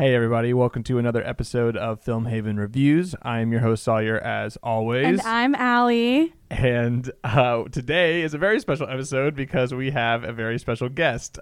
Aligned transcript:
Hey, 0.00 0.14
everybody, 0.14 0.54
welcome 0.54 0.82
to 0.84 0.96
another 0.96 1.22
episode 1.22 1.76
of 1.76 2.00
Film 2.00 2.24
Haven 2.24 2.56
Reviews. 2.56 3.14
I'm 3.20 3.52
your 3.52 3.60
host, 3.60 3.84
Sawyer, 3.84 4.18
as 4.18 4.56
always. 4.62 5.04
And 5.04 5.20
I'm 5.20 5.54
Allie. 5.54 6.32
And 6.48 7.12
uh, 7.22 7.64
today 7.64 8.22
is 8.22 8.32
a 8.32 8.38
very 8.38 8.60
special 8.60 8.88
episode 8.88 9.36
because 9.36 9.74
we 9.74 9.90
have 9.90 10.24
a 10.24 10.32
very 10.32 10.58
special 10.58 10.88
guest. 10.88 11.38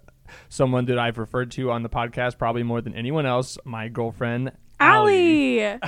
Someone 0.48 0.86
that 0.86 0.98
I've 0.98 1.18
referred 1.18 1.52
to 1.52 1.70
on 1.70 1.84
the 1.84 1.88
podcast 1.88 2.36
probably 2.36 2.64
more 2.64 2.80
than 2.80 2.94
anyone 2.94 3.26
else, 3.26 3.58
my 3.64 3.86
girlfriend, 3.86 4.50
Allie. 4.80 5.60
Allie. 5.60 5.80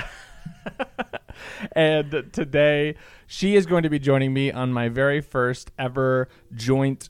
and 1.73 2.29
today 2.31 2.95
she 3.27 3.57
is 3.57 3.65
going 3.65 3.83
to 3.83 3.89
be 3.89 3.99
joining 3.99 4.33
me 4.33 4.49
on 4.49 4.71
my 4.71 4.87
very 4.87 5.19
first 5.19 5.71
ever 5.77 6.29
joint 6.55 7.09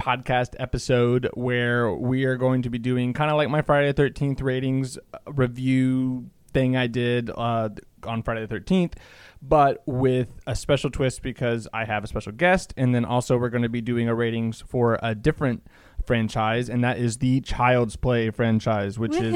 podcast 0.00 0.54
episode 0.58 1.28
where 1.34 1.92
we 1.92 2.24
are 2.24 2.36
going 2.36 2.62
to 2.62 2.70
be 2.70 2.78
doing 2.78 3.12
kind 3.12 3.30
of 3.30 3.36
like 3.36 3.50
my 3.50 3.62
Friday 3.62 3.92
the 3.92 4.02
13th 4.02 4.42
ratings 4.42 4.98
review 5.26 6.30
thing 6.52 6.76
I 6.76 6.86
did 6.86 7.30
uh, 7.30 7.68
on 8.04 8.22
Friday 8.22 8.46
the 8.46 8.54
13th, 8.54 8.94
but 9.42 9.82
with 9.86 10.30
a 10.46 10.54
special 10.56 10.90
twist 10.90 11.22
because 11.22 11.68
I 11.72 11.84
have 11.84 12.04
a 12.04 12.06
special 12.06 12.32
guest. 12.32 12.74
And 12.76 12.94
then 12.94 13.04
also, 13.04 13.36
we're 13.36 13.50
going 13.50 13.62
to 13.62 13.68
be 13.68 13.80
doing 13.80 14.08
a 14.08 14.14
ratings 14.14 14.60
for 14.60 14.98
a 15.02 15.14
different 15.14 15.66
franchise, 16.06 16.68
and 16.70 16.82
that 16.84 16.98
is 16.98 17.18
the 17.18 17.40
Child's 17.42 17.96
Play 17.96 18.30
franchise, 18.30 18.98
which 18.98 19.16
is 19.16 19.34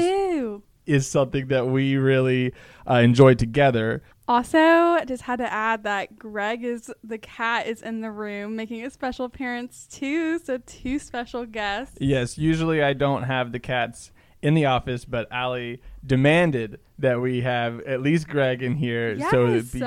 something 1.07 1.47
that 1.47 1.67
we 1.67 1.95
really 1.97 2.53
uh, 2.89 2.95
enjoyed 2.95 3.39
together. 3.39 4.03
Also, 4.27 4.99
just 5.05 5.23
had 5.23 5.37
to 5.39 5.51
add 5.51 5.83
that 5.83 6.17
Greg 6.17 6.63
is 6.63 6.89
the 7.03 7.17
cat 7.17 7.67
is 7.67 7.81
in 7.81 8.01
the 8.01 8.11
room 8.11 8.55
making 8.55 8.85
a 8.85 8.89
special 8.89 9.25
appearance 9.25 9.85
too. 9.91 10.39
So 10.39 10.59
two 10.65 10.97
special 10.99 11.45
guests. 11.45 11.97
Yes, 11.99 12.37
usually 12.37 12.81
I 12.81 12.93
don't 12.93 13.23
have 13.23 13.51
the 13.51 13.59
cats 13.59 14.11
in 14.41 14.53
the 14.53 14.65
office, 14.65 15.03
but 15.05 15.27
Allie 15.31 15.81
demanded 16.05 16.79
that 16.99 17.19
we 17.21 17.41
have 17.41 17.79
at 17.81 18.01
least 18.01 18.27
Greg 18.27 18.61
in 18.61 18.75
here, 18.75 19.13
Yes. 19.13 19.31
so 19.31 19.47
it'd 19.47 19.71
be 19.71 19.79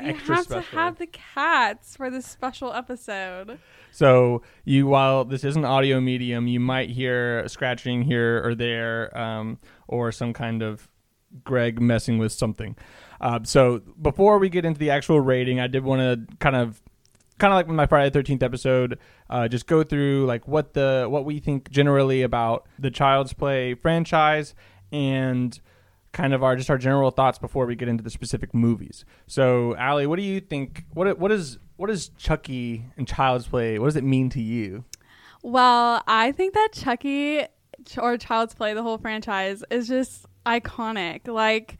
extra 0.00 0.36
have 0.36 0.44
special. 0.44 0.70
to 0.70 0.76
have 0.76 0.98
the 0.98 1.06
cats 1.06 1.96
for 1.96 2.10
this 2.10 2.26
special 2.26 2.72
episode. 2.72 3.58
So 3.90 4.42
you, 4.64 4.86
while 4.86 5.24
this 5.24 5.44
is 5.44 5.56
an 5.56 5.64
audio 5.64 6.00
medium, 6.00 6.46
you 6.46 6.60
might 6.60 6.90
hear 6.90 7.46
scratching 7.48 8.02
here 8.02 8.42
or 8.44 8.54
there, 8.54 9.16
um, 9.16 9.58
or 9.86 10.12
some 10.12 10.32
kind 10.32 10.62
of 10.62 10.88
Greg 11.44 11.80
messing 11.80 12.18
with 12.18 12.32
something. 12.32 12.76
Uh, 13.20 13.40
so 13.42 13.82
before 14.00 14.38
we 14.38 14.48
get 14.48 14.64
into 14.64 14.78
the 14.78 14.90
actual 14.90 15.20
rating, 15.20 15.58
I 15.58 15.66
did 15.66 15.84
want 15.84 16.00
to 16.00 16.36
kind 16.38 16.56
of, 16.56 16.80
kind 17.38 17.52
of 17.52 17.56
like 17.56 17.68
my 17.68 17.86
Friday 17.86 18.10
Thirteenth 18.10 18.42
episode, 18.42 18.98
uh, 19.28 19.48
just 19.48 19.66
go 19.66 19.82
through 19.82 20.26
like 20.26 20.46
what 20.46 20.74
the 20.74 21.06
what 21.08 21.24
we 21.24 21.38
think 21.38 21.70
generally 21.70 22.22
about 22.22 22.66
the 22.78 22.90
Child's 22.90 23.32
Play 23.32 23.74
franchise 23.74 24.54
and 24.92 25.60
kind 26.12 26.32
of 26.34 26.42
our 26.42 26.56
just 26.56 26.70
our 26.70 26.78
general 26.78 27.10
thoughts 27.10 27.38
before 27.38 27.66
we 27.66 27.76
get 27.76 27.88
into 27.88 28.02
the 28.02 28.10
specific 28.10 28.54
movies. 28.54 29.04
So, 29.26 29.76
Allie, 29.76 30.06
what 30.06 30.16
do 30.16 30.22
you 30.22 30.40
think? 30.40 30.84
What 30.94 31.18
what 31.18 31.32
is 31.32 31.58
what 31.76 31.90
is 31.90 32.10
Chucky 32.18 32.84
and 32.96 33.06
Child's 33.06 33.46
Play? 33.46 33.78
What 33.78 33.86
does 33.86 33.96
it 33.96 34.04
mean 34.04 34.30
to 34.30 34.40
you? 34.40 34.84
Well, 35.42 36.02
I 36.06 36.32
think 36.32 36.54
that 36.54 36.70
Chucky 36.72 37.44
or 37.96 38.16
Child's 38.16 38.54
Play, 38.54 38.74
the 38.74 38.82
whole 38.82 38.98
franchise, 38.98 39.62
is 39.70 39.88
just 39.88 40.26
iconic. 40.44 41.28
Like, 41.28 41.78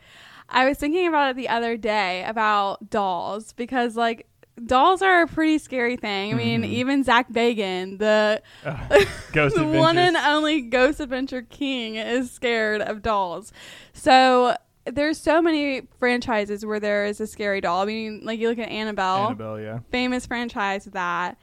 I 0.48 0.66
was 0.68 0.78
thinking 0.78 1.08
about 1.08 1.30
it 1.30 1.36
the 1.36 1.48
other 1.48 1.76
day 1.76 2.24
about 2.24 2.90
dolls 2.90 3.52
because, 3.52 3.96
like, 3.96 4.26
dolls 4.66 5.02
are 5.02 5.22
a 5.22 5.26
pretty 5.26 5.58
scary 5.58 5.96
thing. 5.96 6.32
I 6.34 6.36
mean, 6.36 6.62
Mhm. 6.62 6.66
even 6.68 7.04
Zak 7.04 7.30
Bagans, 7.30 7.98
the, 7.98 8.42
Uh, 8.64 8.76
the 9.32 9.64
one 9.64 9.98
and 9.98 10.16
only 10.16 10.60
Ghost 10.62 11.00
Adventure 11.00 11.42
King, 11.42 11.96
is 11.96 12.30
scared 12.30 12.80
of 12.82 13.02
dolls. 13.02 13.52
So, 13.92 14.56
there's 14.84 15.18
so 15.18 15.42
many 15.42 15.82
franchises 15.98 16.64
where 16.64 16.80
there 16.80 17.04
is 17.04 17.20
a 17.20 17.26
scary 17.26 17.60
doll. 17.60 17.82
I 17.82 17.84
mean, 17.84 18.22
like, 18.24 18.38
you 18.40 18.48
look 18.48 18.58
at 18.58 18.70
Annabelle 18.70 19.26
Annabelle, 19.26 19.60
yeah. 19.60 19.78
famous 19.90 20.24
franchise 20.24 20.86
that. 20.86 21.36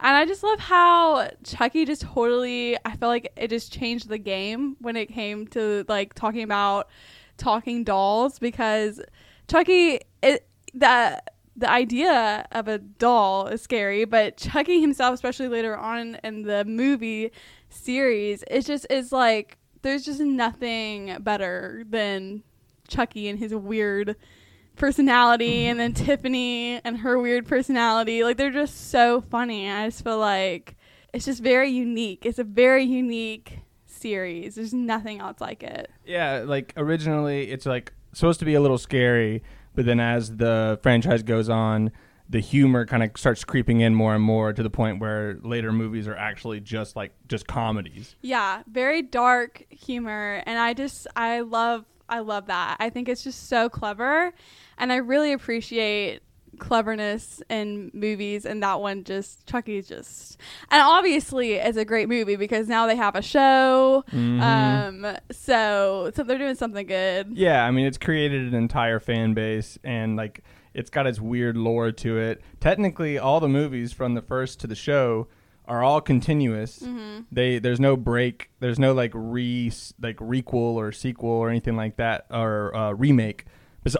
And 0.00 0.16
I 0.16 0.26
just 0.26 0.42
love 0.44 0.58
how 0.60 1.28
Chucky 1.44 1.84
just 1.84 2.02
totally 2.02 2.76
I 2.84 2.96
feel 2.96 3.08
like 3.08 3.32
it 3.36 3.48
just 3.48 3.72
changed 3.72 4.08
the 4.08 4.18
game 4.18 4.76
when 4.80 4.96
it 4.96 5.06
came 5.06 5.46
to 5.48 5.84
like 5.88 6.14
talking 6.14 6.42
about 6.42 6.88
talking 7.36 7.84
dolls 7.84 8.38
because 8.38 9.00
Chucky 9.48 10.00
it 10.22 10.46
the 10.74 11.22
the 11.56 11.70
idea 11.70 12.46
of 12.52 12.68
a 12.68 12.78
doll 12.78 13.46
is 13.46 13.62
scary, 13.62 14.04
but 14.04 14.36
Chucky 14.36 14.80
himself, 14.80 15.14
especially 15.14 15.48
later 15.48 15.76
on 15.76 16.16
in 16.24 16.42
the 16.42 16.64
movie 16.64 17.30
series, 17.68 18.44
it 18.50 18.62
just 18.62 18.86
is 18.90 19.12
like 19.12 19.58
there's 19.82 20.04
just 20.04 20.20
nothing 20.20 21.16
better 21.20 21.84
than 21.88 22.42
Chucky 22.88 23.28
and 23.28 23.38
his 23.38 23.54
weird 23.54 24.16
personality 24.76 25.66
and 25.66 25.78
then 25.78 25.92
Tiffany 25.92 26.80
and 26.84 26.98
her 26.98 27.18
weird 27.18 27.46
personality. 27.46 28.24
Like 28.24 28.36
they're 28.36 28.50
just 28.50 28.90
so 28.90 29.20
funny. 29.20 29.70
I 29.70 29.88
just 29.88 30.02
feel 30.02 30.18
like 30.18 30.76
it's 31.12 31.24
just 31.24 31.42
very 31.42 31.70
unique. 31.70 32.26
It's 32.26 32.40
a 32.40 32.44
very 32.44 32.84
unique 32.84 33.60
series. 33.86 34.56
There's 34.56 34.74
nothing 34.74 35.20
else 35.20 35.40
like 35.40 35.62
it. 35.62 35.90
Yeah, 36.04 36.42
like 36.44 36.72
originally 36.76 37.50
it's 37.50 37.66
like 37.66 37.92
supposed 38.12 38.40
to 38.40 38.44
be 38.44 38.54
a 38.54 38.60
little 38.60 38.78
scary, 38.78 39.42
but 39.74 39.84
then 39.84 40.00
as 40.00 40.36
the 40.36 40.78
franchise 40.82 41.22
goes 41.22 41.48
on, 41.48 41.90
the 42.28 42.40
humor 42.40 42.86
kind 42.86 43.02
of 43.02 43.10
starts 43.16 43.44
creeping 43.44 43.80
in 43.80 43.94
more 43.94 44.14
and 44.14 44.24
more 44.24 44.52
to 44.52 44.62
the 44.62 44.70
point 44.70 45.00
where 45.00 45.38
later 45.42 45.72
movies 45.72 46.08
are 46.08 46.16
actually 46.16 46.60
just 46.60 46.96
like 46.96 47.12
just 47.28 47.46
comedies. 47.46 48.16
Yeah, 48.22 48.62
very 48.70 49.02
dark 49.02 49.64
humor 49.68 50.42
and 50.46 50.58
I 50.58 50.74
just 50.74 51.06
I 51.16 51.40
love 51.40 51.84
I 52.08 52.20
love 52.20 52.46
that. 52.46 52.76
I 52.80 52.90
think 52.90 53.08
it's 53.08 53.24
just 53.24 53.48
so 53.48 53.68
clever 53.68 54.32
and 54.78 54.92
I 54.92 54.96
really 54.96 55.32
appreciate 55.32 56.22
cleverness 56.54 57.42
in 57.50 57.90
movies 57.94 58.44
and 58.46 58.62
that 58.62 58.80
one 58.80 59.04
just 59.04 59.46
Chucky's 59.46 59.88
just 59.88 60.38
and 60.70 60.82
obviously 60.82 61.52
it's 61.54 61.76
a 61.78 61.84
great 61.84 62.08
movie 62.08 62.36
because 62.36 62.68
now 62.68 62.86
they 62.86 62.96
have 62.96 63.14
a 63.16 63.22
show 63.22 64.04
Mhm. 64.12 64.40
um 64.40 65.16
so 65.30 66.10
so 66.14 66.22
they're 66.22 66.38
doing 66.38 66.54
something 66.54 66.86
good 66.86 67.36
Yeah, 67.36 67.64
I 67.64 67.70
mean 67.70 67.86
it's 67.86 67.98
created 67.98 68.48
an 68.48 68.54
entire 68.54 69.00
fan 69.00 69.34
base 69.34 69.78
and 69.84 70.16
like 70.16 70.42
it's 70.72 70.90
got 70.90 71.06
its 71.06 71.20
weird 71.20 71.56
lore 71.56 71.92
to 71.92 72.18
it. 72.18 72.42
Technically, 72.58 73.16
all 73.16 73.38
the 73.38 73.48
movies 73.48 73.92
from 73.92 74.14
the 74.14 74.22
first 74.22 74.58
to 74.60 74.66
the 74.66 74.74
show 74.74 75.28
are 75.66 75.84
all 75.84 76.00
continuous. 76.00 76.80
mm-hmm. 76.80 77.20
They 77.30 77.60
there's 77.60 77.78
no 77.78 77.96
break. 77.96 78.50
There's 78.58 78.78
no 78.80 78.92
like 78.92 79.12
re 79.14 79.70
like 80.02 80.16
requel 80.16 80.74
or 80.74 80.90
sequel 80.90 81.30
or 81.30 81.48
anything 81.48 81.76
like 81.76 81.96
that 81.98 82.26
or 82.30 82.74
uh, 82.74 82.90
remake. 82.92 83.44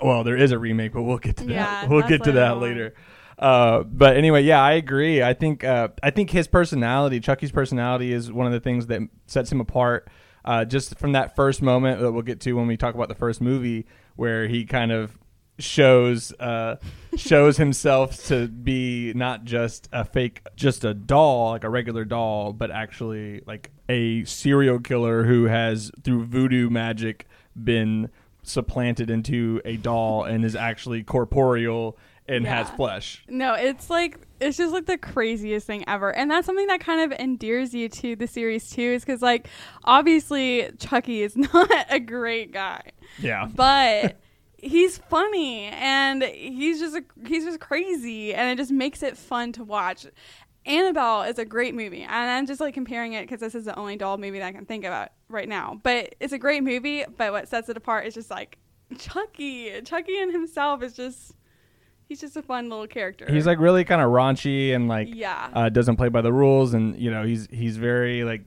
Well, 0.03 0.25
there 0.25 0.37
is 0.37 0.53
a 0.53 0.59
remake, 0.59 0.93
but 0.93 1.03
we'll 1.03 1.19
get 1.19 1.37
to 1.39 1.45
that. 1.45 1.53
Yeah, 1.53 1.87
we'll 1.87 2.03
get 2.03 2.25
to 2.25 2.31
later 2.31 2.41
that 2.41 2.59
later. 2.59 2.95
Uh, 3.39 3.83
but 3.83 4.17
anyway, 4.17 4.43
yeah, 4.43 4.63
I 4.63 4.73
agree. 4.73 5.23
I 5.23 5.35
think 5.35 5.65
uh, 5.65 5.89
I 6.03 6.11
think 6.11 6.31
his 6.31 6.47
personality, 6.47 7.21
Chucky's 7.21 7.53
personality, 7.53 8.13
is 8.13 8.33
one 8.33 8.47
of 8.47 8.53
the 8.53 8.61
things 8.61 8.87
that 8.87 9.03
sets 9.27 9.51
him 9.51 9.61
apart. 9.61 10.09
Uh, 10.45 10.65
just 10.65 10.99
from 10.99 11.13
that 11.13 11.35
first 11.35 11.63
moment 11.63 12.01
that 12.01 12.13
we'll 12.13 12.23
get 12.23 12.39
to 12.39 12.53
when 12.53 12.67
we 12.67 12.77
talk 12.77 12.95
about 12.95 13.09
the 13.09 13.15
first 13.15 13.41
movie, 13.41 13.87
where 14.17 14.47
he 14.47 14.65
kind 14.65 14.93
of 14.93 15.19
shows 15.59 16.33
uh, 16.39 16.77
shows 17.17 17.57
himself 17.59 18.27
to 18.27 18.49
be 18.49 19.13
not 19.15 19.45
just 19.45 19.89
a 19.93 20.05
fake, 20.05 20.43
just 20.55 20.85
a 20.85 20.95
doll, 20.95 21.51
like 21.51 21.65
a 21.65 21.71
regular 21.71 22.05
doll, 22.05 22.53
but 22.53 22.71
actually 22.71 23.41
like 23.47 23.71
a 23.89 24.25
serial 24.25 24.79
killer 24.79 25.25
who 25.25 25.45
has 25.45 25.91
through 26.03 26.25
voodoo 26.25 26.71
magic 26.71 27.27
been 27.63 28.11
supplanted 28.45 29.11
into 29.11 29.61
a 29.65 29.77
doll 29.77 30.25
and 30.25 30.45
is 30.45 30.55
actually 30.55 31.03
corporeal 31.03 31.99
and 32.27 32.47
has 32.47 32.71
flesh. 32.71 33.23
no 33.29 33.53
it's 33.53 33.91
like 33.91 34.19
it's 34.41 34.57
just 34.57 34.73
like 34.73 34.87
the 34.87 34.99
craziest 34.99 35.67
thing 35.67 35.85
ever. 35.89 36.15
And 36.15 36.31
that's 36.31 36.47
something 36.47 36.67
that 36.67 36.81
kind 36.81 37.01
of 37.01 37.19
endears 37.19 37.73
you 37.75 37.89
to 37.89 38.17
the 38.17 38.27
series 38.27 38.71
too 38.71 38.83
is 38.83 39.05
because 39.05 39.23
like 39.23 39.49
obviously 39.85 40.71
chucky 40.79 41.23
is 41.23 41.37
not 41.53 41.71
a 41.91 41.99
great 42.01 42.53
guy. 42.53 42.83
Yeah. 43.19 43.49
but 43.55 44.19
he's 44.59 44.99
funny 44.99 45.65
and 45.67 46.23
he's 46.23 46.81
just 46.81 46.97
a, 46.97 47.05
he's 47.27 47.45
just 47.45 47.61
crazy 47.61 48.35
and 48.35 48.51
it 48.51 48.57
just 48.57 48.73
makes 48.73 49.03
it 49.03 49.17
fun 49.17 49.53
to 49.53 49.65
watch. 49.65 50.07
Annabelle 50.67 51.23
is 51.23 51.39
a 51.39 51.45
great 51.45 51.75
movie 51.75 52.01
and 52.01 52.11
i'm 52.11 52.47
just 52.47 52.59
like 52.59 52.73
comparing 52.73 53.13
it 53.13 53.21
because 53.25 53.41
this 53.41 53.55
is 53.55 53.67
the 53.67 53.79
only 53.79 53.97
doll 53.97 54.17
movie 54.17 54.39
that 54.39 54.47
i 54.47 54.53
can 54.53 54.65
think 54.65 54.83
about 54.87 55.11
right 55.35 55.49
now 55.49 55.79
but 55.83 56.15
it's 56.21 56.33
a 56.33 56.39
great 56.39 56.63
movie 56.63 57.05
but 57.19 57.33
what 57.33 57.49
sets 57.49 57.69
it 57.69 57.77
apart 57.77 58.07
is 58.07 58.15
just 58.15 58.31
like 58.31 58.59
chucky 58.99 59.81
chucky 59.83 60.19
in 60.19 60.31
himself 60.31 60.83
is 60.83 60.95
just 60.95 61.33
he's 62.07 62.21
just 62.21 62.37
a 62.37 62.43
fun 62.43 62.69
little 62.69 62.87
character 62.87 63.27
He's 63.31 63.47
like 63.47 63.59
really 63.59 63.85
kind 63.85 64.01
of 64.01 64.09
raunchy 64.11 64.75
and 64.75 64.89
like 64.89 65.09
yeah 65.13 65.51
uh, 65.53 65.69
doesn't 65.69 65.97
play 65.97 66.09
by 66.09 66.21
the 66.21 66.33
rules, 66.33 66.75
and 66.75 66.99
you 66.99 67.11
know 67.11 67.25
he's 67.25 67.49
he's 67.51 67.77
very 67.77 68.25
like. 68.25 68.43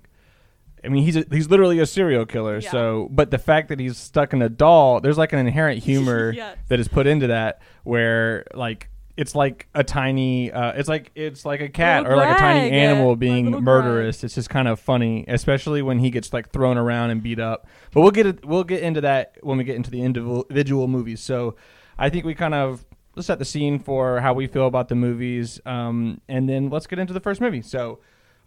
I 0.86 0.90
mean, 0.90 1.04
he's 1.04 1.18
a, 1.18 1.26
he's 1.32 1.50
literally 1.50 1.80
a 1.80 1.88
serial 1.88 2.26
killer. 2.28 2.60
Yeah. 2.60 2.70
So, 2.70 3.08
but 3.12 3.32
the 3.32 3.40
fact 3.40 3.70
that 3.70 3.80
he's 3.80 3.98
stuck 3.98 4.32
in 4.32 4.44
a 4.44 4.48
doll, 4.48 5.02
there's 5.02 5.18
like 5.18 5.34
an 5.34 5.40
inherent 5.40 5.84
humor 5.84 6.32
Yes. 6.32 6.56
that 6.70 6.80
is 6.80 6.88
put 6.88 7.08
into 7.08 7.28
that, 7.28 7.62
where 7.84 8.46
like 8.54 8.90
it's 9.18 9.34
like 9.34 9.68
a 9.74 9.84
tiny 9.84 10.52
uh, 10.52 10.74
it's 10.74 10.88
like 10.88 11.12
it's 11.16 11.44
like 11.44 11.60
a 11.60 11.68
cat 11.68 12.04
Little 12.04 12.20
or 12.20 12.24
like 12.24 12.38
a 12.38 12.40
tiny 12.40 12.70
Greg, 12.70 12.74
animal 12.74 13.16
being 13.16 13.46
little 13.46 13.62
murderous. 13.62 14.24
It's 14.24 14.36
just 14.36 14.50
kind 14.50 14.68
of 14.68 14.80
funny, 14.80 15.26
especially 15.28 15.82
when 15.82 15.98
he 15.98 16.12
gets 16.12 16.32
like 16.32 16.52
thrown 16.52 16.78
around 16.78 17.10
and 17.10 17.22
beat 17.22 17.40
up. 17.40 17.68
But 17.92 18.02
we'll 18.02 18.12
get 18.12 18.28
it, 18.28 18.46
we'll 18.46 18.64
get 18.64 18.84
into 18.84 19.02
that 19.02 19.38
when 19.42 19.58
we 19.58 19.64
get 19.64 19.76
into 19.76 19.90
the 19.90 20.04
individual 20.04 20.88
movies. 20.88 21.20
So 21.20 21.56
I 21.98 22.10
think 22.10 22.26
we 22.26 22.36
kind 22.36 22.54
of 22.54 22.86
let's 23.16 23.26
set 23.26 23.40
the 23.40 23.46
scene 23.46 23.80
for 23.80 24.22
how 24.22 24.34
we 24.34 24.46
feel 24.46 24.68
about 24.68 24.88
the 24.88 24.96
movies, 24.96 25.60
um, 25.66 26.22
and 26.30 26.48
then 26.48 26.70
let's 26.70 26.86
get 26.86 27.00
into 27.00 27.14
the 27.14 27.22
first 27.22 27.42
movie. 27.42 27.62
So. 27.62 28.00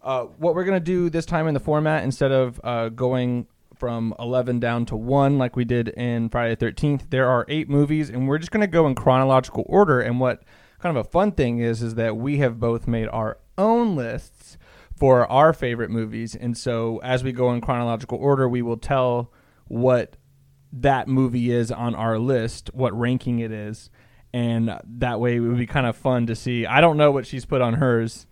Uh, 0.03 0.23
what 0.39 0.55
we're 0.55 0.63
gonna 0.63 0.79
do 0.79 1.11
this 1.11 1.27
time 1.27 1.47
in 1.47 1.53
the 1.53 1.59
format, 1.59 2.03
instead 2.03 2.31
of 2.31 2.59
uh, 2.63 2.89
going 2.89 3.45
from 3.81 4.13
11 4.19 4.59
down 4.59 4.85
to 4.85 4.95
1 4.95 5.39
like 5.39 5.55
we 5.55 5.65
did 5.65 5.89
in 5.89 6.29
Friday 6.29 6.55
the 6.55 6.65
13th. 6.65 7.09
There 7.09 7.27
are 7.27 7.45
8 7.47 7.67
movies 7.67 8.11
and 8.11 8.27
we're 8.27 8.37
just 8.37 8.51
going 8.51 8.61
to 8.61 8.67
go 8.67 8.85
in 8.85 8.93
chronological 8.93 9.63
order 9.65 9.99
and 9.99 10.19
what 10.19 10.43
kind 10.81 10.97
of 10.97 11.05
a 11.05 11.09
fun 11.09 11.31
thing 11.31 11.59
is 11.59 11.81
is 11.81 11.95
that 11.95 12.17
we 12.17 12.37
have 12.37 12.59
both 12.59 12.87
made 12.87 13.07
our 13.09 13.37
own 13.57 13.95
lists 13.95 14.57
for 14.95 15.25
our 15.31 15.53
favorite 15.53 15.89
movies 15.89 16.35
and 16.35 16.57
so 16.57 16.99
as 17.03 17.23
we 17.23 17.31
go 17.31 17.51
in 17.53 17.61
chronological 17.61 18.17
order 18.17 18.47
we 18.47 18.61
will 18.61 18.77
tell 18.77 19.31
what 19.67 20.17
that 20.73 21.07
movie 21.07 21.51
is 21.51 21.71
on 21.71 21.95
our 21.95 22.17
list, 22.17 22.69
what 22.73 22.97
ranking 22.97 23.39
it 23.39 23.51
is, 23.51 23.89
and 24.33 24.77
that 24.85 25.19
way 25.19 25.35
it 25.35 25.39
would 25.39 25.57
be 25.57 25.67
kind 25.67 25.85
of 25.85 25.95
fun 25.95 26.27
to 26.27 26.35
see. 26.35 26.65
I 26.65 26.81
don't 26.81 26.97
know 26.97 27.11
what 27.11 27.25
she's 27.25 27.45
put 27.45 27.61
on 27.61 27.75
hers, 27.75 28.25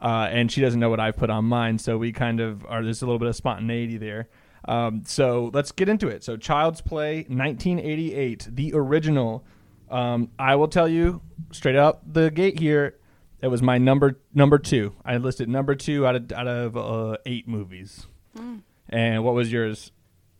uh, 0.00 0.28
and 0.30 0.50
she 0.50 0.60
doesn't 0.60 0.80
know 0.80 0.90
what 0.90 1.00
I've 1.00 1.16
put 1.16 1.30
on 1.30 1.44
mine, 1.44 1.78
so 1.78 1.96
we 1.96 2.12
kind 2.12 2.40
of 2.40 2.64
are. 2.66 2.82
There's 2.82 3.02
a 3.02 3.06
little 3.06 3.18
bit 3.18 3.28
of 3.28 3.36
spontaneity 3.36 3.96
there. 3.96 4.28
Um, 4.66 5.02
so 5.04 5.50
let's 5.52 5.72
get 5.72 5.88
into 5.88 6.08
it. 6.08 6.24
So 6.24 6.36
Child's 6.36 6.80
Play, 6.80 7.26
1988, 7.28 8.48
the 8.50 8.72
original. 8.74 9.44
Um, 9.90 10.30
I 10.38 10.56
will 10.56 10.68
tell 10.68 10.88
you 10.88 11.20
straight 11.52 11.76
up 11.76 12.02
the 12.10 12.30
gate 12.30 12.58
here. 12.58 12.96
It 13.40 13.48
was 13.48 13.62
my 13.62 13.78
number 13.78 14.18
number 14.32 14.58
two. 14.58 14.94
I 15.04 15.16
listed 15.18 15.48
number 15.48 15.74
two 15.74 16.06
out 16.06 16.16
of 16.16 16.32
out 16.32 16.48
of 16.48 16.76
uh, 16.76 17.16
eight 17.26 17.46
movies. 17.46 18.06
Mm. 18.36 18.62
And 18.88 19.24
what 19.24 19.34
was 19.34 19.52
yours? 19.52 19.92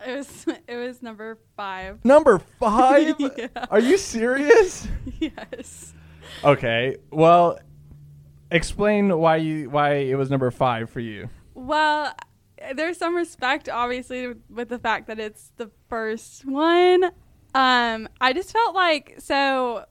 It 0.04 0.16
was 0.16 0.46
it 0.68 0.76
was 0.76 1.02
number 1.02 1.38
five. 1.56 2.04
Number 2.04 2.38
five? 2.58 3.16
Yeah. 3.18 3.48
Are 3.70 3.80
you 3.80 3.98
serious? 3.98 4.88
yes. 5.20 5.92
Okay. 6.42 6.96
Well, 7.10 7.58
explain 8.50 9.16
why 9.18 9.36
you 9.36 9.68
why 9.70 9.94
it 9.94 10.16
was 10.16 10.30
number 10.30 10.50
five 10.50 10.88
for 10.88 11.00
you. 11.00 11.28
Well, 11.54 12.14
there's 12.74 12.98
some 12.98 13.14
respect, 13.14 13.68
obviously, 13.68 14.34
with 14.48 14.68
the 14.68 14.78
fact 14.78 15.06
that 15.08 15.18
it's 15.18 15.52
the 15.56 15.70
first 15.88 16.44
one. 16.44 17.10
Um, 17.54 18.08
I 18.20 18.32
just 18.32 18.52
felt 18.52 18.74
like 18.74 19.14
so. 19.18 19.84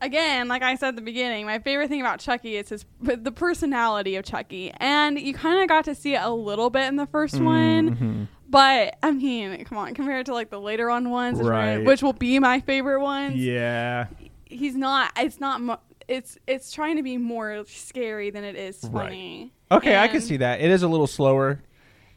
Again, 0.00 0.48
like 0.48 0.62
I 0.62 0.74
said 0.74 0.88
at 0.88 0.96
the 0.96 1.02
beginning, 1.02 1.46
my 1.46 1.60
favorite 1.60 1.88
thing 1.88 2.00
about 2.02 2.20
Chucky 2.20 2.56
is 2.56 2.68
his 2.68 2.84
the 3.00 3.32
personality 3.32 4.16
of 4.16 4.24
Chucky, 4.24 4.70
and 4.76 5.18
you 5.18 5.32
kind 5.32 5.62
of 5.62 5.68
got 5.68 5.84
to 5.86 5.94
see 5.94 6.14
it 6.14 6.20
a 6.22 6.30
little 6.30 6.68
bit 6.68 6.88
in 6.88 6.96
the 6.96 7.06
first 7.06 7.40
one. 7.40 7.96
Mhm. 7.96 8.28
But 8.48 8.96
I 9.02 9.12
mean, 9.12 9.64
come 9.64 9.78
on, 9.78 9.94
compared 9.94 10.26
to 10.26 10.34
like 10.34 10.50
the 10.50 10.60
later 10.60 10.90
on 10.90 11.08
ones, 11.10 11.38
which, 11.38 11.46
Right. 11.46 11.78
which 11.78 12.02
will 12.02 12.12
be 12.12 12.38
my 12.38 12.60
favorite 12.60 13.00
ones. 13.00 13.36
Yeah. 13.36 14.06
he's 14.46 14.76
not. 14.76 15.10
It's 15.16 15.40
not. 15.40 15.60
Mo- 15.62 15.80
it's 16.06 16.38
it's 16.46 16.70
trying 16.70 16.96
to 16.96 17.02
be 17.02 17.16
more 17.16 17.64
scary 17.66 18.30
than 18.30 18.44
it 18.44 18.56
is 18.56 18.78
Right. 18.92 19.04
funny. 19.06 19.52
Okay, 19.72 19.96
I 19.96 20.06
can 20.08 20.20
see 20.20 20.36
that. 20.36 20.60
It 20.60 20.70
is 20.70 20.82
a 20.82 20.88
little 20.88 21.06
slower, 21.08 21.62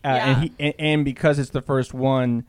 uh, 0.03 0.09
Yeah. 0.09 0.27
and 0.29 0.43
he 0.43 0.51
and, 0.59 0.73
and 0.77 1.05
because 1.05 1.39
it's 1.39 1.51
the 1.51 1.61
first 1.61 1.93
one, 1.93 2.43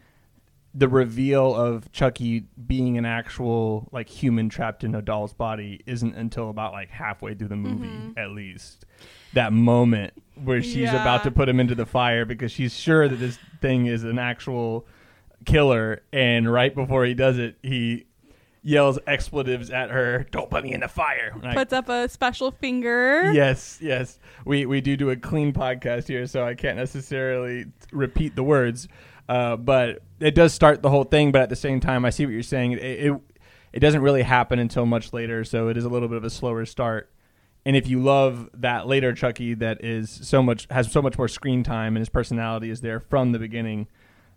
the 0.75 0.88
reveal 0.88 1.55
of 1.55 1.91
Chucky 1.93 2.44
being 2.67 2.99
an 2.99 3.05
actual 3.06 3.88
like 3.91 4.09
human 4.09 4.49
trapped 4.49 4.85
in 4.85 4.94
a 4.94 5.03
doll's 5.03 5.32
body 5.32 5.81
isn't 5.87 6.15
until 6.15 6.50
about 6.50 6.73
like 6.73 6.91
halfway 6.91 7.35
through 7.35 7.49
the 7.49 7.56
movie, 7.56 7.87
Mhm. 7.88 8.19
at 8.19 8.31
least. 8.31 8.85
That 9.32 9.53
moment 9.53 10.12
where 10.43 10.62
she's 10.62 10.76
Yeah. 10.93 11.00
about 11.03 11.23
to 11.25 11.31
put 11.31 11.49
him 11.49 11.59
into 11.59 11.75
the 11.75 11.87
fire 11.87 12.25
because 12.25 12.53
she's 12.53 12.75
sure 12.79 13.09
that 13.09 13.17
this 13.17 13.38
thing 13.61 13.87
is 13.87 14.05
an 14.05 14.19
actual 14.19 14.87
killer, 15.47 16.03
and 16.12 16.50
right 16.53 16.75
before 16.75 17.05
he 17.05 17.14
does 17.14 17.38
it, 17.38 17.56
he 17.62 18.05
yells 18.62 18.99
expletives 19.06 19.71
at 19.71 19.91
her. 19.91 20.26
Don't 20.31 20.50
put 20.50 20.64
me 20.64 20.73
in 20.75 20.81
the 20.81 20.88
fire. 20.88 21.32
And 21.35 21.47
I- 21.49 21.55
Puts 21.55 21.73
up 21.73 21.88
a 21.88 22.09
special 22.09 22.50
finger. 22.50 23.32
Yes, 23.32 23.79
yes. 23.81 24.19
We 24.44 24.67
we 24.67 24.81
do 24.81 24.97
do 24.97 25.11
a 25.11 25.17
clean 25.17 25.53
podcast 25.53 26.09
here, 26.09 26.26
so 26.26 26.44
I 26.44 26.55
can't 26.55 26.76
necessarily 26.76 27.67
repeat 27.93 28.37
the 28.37 28.43
words. 28.43 28.87
Uh, 29.29 29.56
but 29.56 30.03
it 30.20 30.35
does 30.35 30.53
start 30.53 30.82
the 30.82 30.91
whole 30.91 31.05
thing. 31.05 31.32
But 31.32 31.43
at 31.43 31.49
the 31.49 31.56
same 31.56 31.81
time, 31.81 32.05
I 32.05 32.11
see 32.11 32.26
what 32.26 32.32
you're 32.32 32.43
saying. 32.43 32.73
It, 32.73 32.82
it 32.82 33.20
it 33.73 33.81
doesn't 33.81 34.00
really 34.00 34.23
happen 34.23 34.59
until 34.59 34.87
much 34.87 35.12
later, 35.12 35.44
so 35.44 35.69
it 35.69 35.76
is 35.76 35.85
a 35.85 35.88
little 35.88 36.09
bit 36.09 36.17
of 36.17 36.25
a 36.25 36.31
slower 36.31 36.65
start. 36.65 37.11
And 37.65 37.76
if 37.76 37.87
you 37.87 38.03
love 38.03 38.49
that 38.55 38.87
later 38.87 39.12
Chucky, 39.12 39.55
that 39.55 39.85
is 39.85 40.11
so 40.11 40.43
much 40.43 40.67
has 40.70 40.91
so 40.91 41.03
much 41.03 41.19
more 41.19 41.29
screen 41.29 41.62
time, 41.62 41.97
and 41.97 42.00
his 42.00 42.09
personality 42.09 42.70
is 42.70 42.81
there 42.81 43.00
from 43.00 43.32
the 43.32 43.38
beginning. 43.38 43.88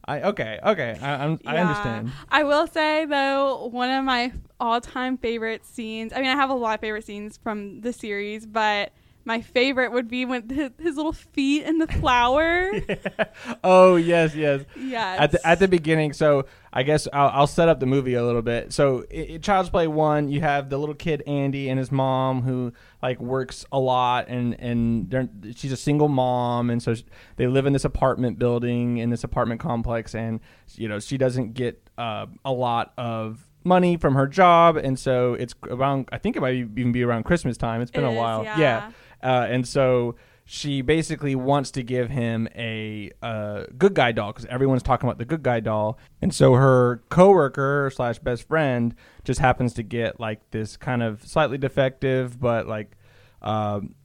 I 0.06 0.22
okay, 0.22 0.60
okay, 0.64 0.98
I, 1.02 1.26
I'm, 1.26 1.40
I 1.46 1.58
understand. 1.58 2.12
I 2.30 2.44
will 2.44 2.68
say 2.68 3.06
though, 3.06 3.68
one 3.68 3.90
of 3.90 4.04
my 4.04 4.34
all-time 4.60 5.18
favorite 5.18 5.66
scenes. 5.66 6.12
I 6.12 6.18
mean, 6.18 6.30
I 6.30 6.36
have 6.36 6.50
a 6.50 6.56
lot 6.56 6.76
of 6.76 6.82
favorite 6.82 7.06
scenes 7.06 7.38
from 7.38 7.82
the 7.82 7.94
series, 7.94 8.46
but 8.46 8.92
my 9.26 9.42
favorite 9.42 9.92
would 9.92 10.08
be 10.08 10.26
when 10.26 10.50
his, 10.50 10.72
his 10.80 10.96
little 10.98 11.14
feet 11.14 11.64
in 11.64 11.78
the 11.78 11.88
flour. 11.88 12.72
oh 13.64 13.96
yes, 13.96 14.36
yes. 14.36 14.62
yes. 14.78 15.20
at 15.20 15.32
the 15.32 15.48
at 15.48 15.60
the 15.60 15.68
beginning. 15.68 16.14
So 16.14 16.46
I 16.74 16.84
guess 16.84 17.08
I'll, 17.12 17.30
I'll 17.30 17.48
set 17.48 17.68
up 17.70 17.80
the 17.80 17.86
movie 17.86 18.14
a 18.14 18.24
little 18.26 18.42
bit. 18.42 18.74
So 18.74 19.04
i 19.14 19.34
i- 19.34 19.38
Child's 19.38 19.70
Play 19.70 19.88
one, 19.88 20.30
you 20.30 20.42
have 20.42 20.70
the 20.70 20.78
little 20.78 20.96
kid 20.96 21.22
Andy 21.28 21.70
and 21.70 21.78
his 21.78 21.92
mom 21.92 22.42
who 22.42 22.74
like 23.02 23.20
works 23.20 23.66
a 23.72 23.80
lot, 23.80 24.28
and 24.28 24.60
and 24.60 25.10
they're, 25.10 25.30
she's 25.56 25.72
a 25.72 25.78
single 25.78 26.08
mom, 26.08 26.70
and 26.70 26.82
so 26.82 26.96
sh- 26.96 27.04
they 27.36 27.48
live 27.48 27.66
in 27.66 27.74
this 27.74 27.86
apartment 27.86 28.40
building 28.40 28.98
in 28.98 29.10
this 29.10 29.24
apartment 29.24 29.60
complex, 29.62 30.16
and 30.16 30.40
you 30.76 30.88
know 30.88 31.00
she 31.00 31.18
doesn't 31.18 31.54
get 31.54 31.90
uh, 31.98 32.26
a 32.46 32.52
lot 32.52 32.94
of 32.98 33.46
money 33.64 33.96
from 33.98 34.16
her 34.16 34.26
job, 34.28 34.78
and 34.78 34.98
so 34.98 35.34
it's 35.36 35.54
around. 35.70 36.08
I 36.12 36.18
think 36.18 36.36
it 36.36 36.40
might 36.42 36.56
even 36.56 36.92
be 36.92 37.04
around 37.04 37.24
Christmas 37.24 37.58
time. 37.58 37.82
It's 37.82 37.92
been 37.92 38.04
It 38.04 38.08
a 38.08 38.12
is, 38.12 38.18
while. 38.18 38.44
yeah. 38.44 38.92
Uh, 39.24 39.48
and 39.50 39.68
so 39.68 40.16
she 40.46 40.82
basically 40.82 41.34
wants 41.34 41.72
to 41.72 41.84
give 41.84 42.10
him 42.10 42.48
a 42.56 43.10
uh, 43.22 43.64
good 43.78 43.94
guy 43.94 44.12
doll 44.12 44.34
because 44.34 44.46
everyone's 44.48 44.84
talking 44.84 45.08
about 45.08 45.18
the 45.18 45.26
good 45.26 45.44
guy 45.44 45.60
doll. 45.60 45.98
And 46.22 46.34
so 46.34 46.56
her 46.56 47.02
coworker 47.10 47.90
slash 47.94 48.20
best 48.20 48.48
friend 48.48 48.94
just 49.24 49.40
happens 49.40 49.74
to 49.76 49.84
get 49.84 50.20
like 50.20 50.50
this 50.52 50.76
kind 50.76 51.04
of 51.04 51.26
slightly 51.26 51.58
defective, 51.58 52.40
but 52.40 52.68
like 52.68 52.98
um, 53.42 53.96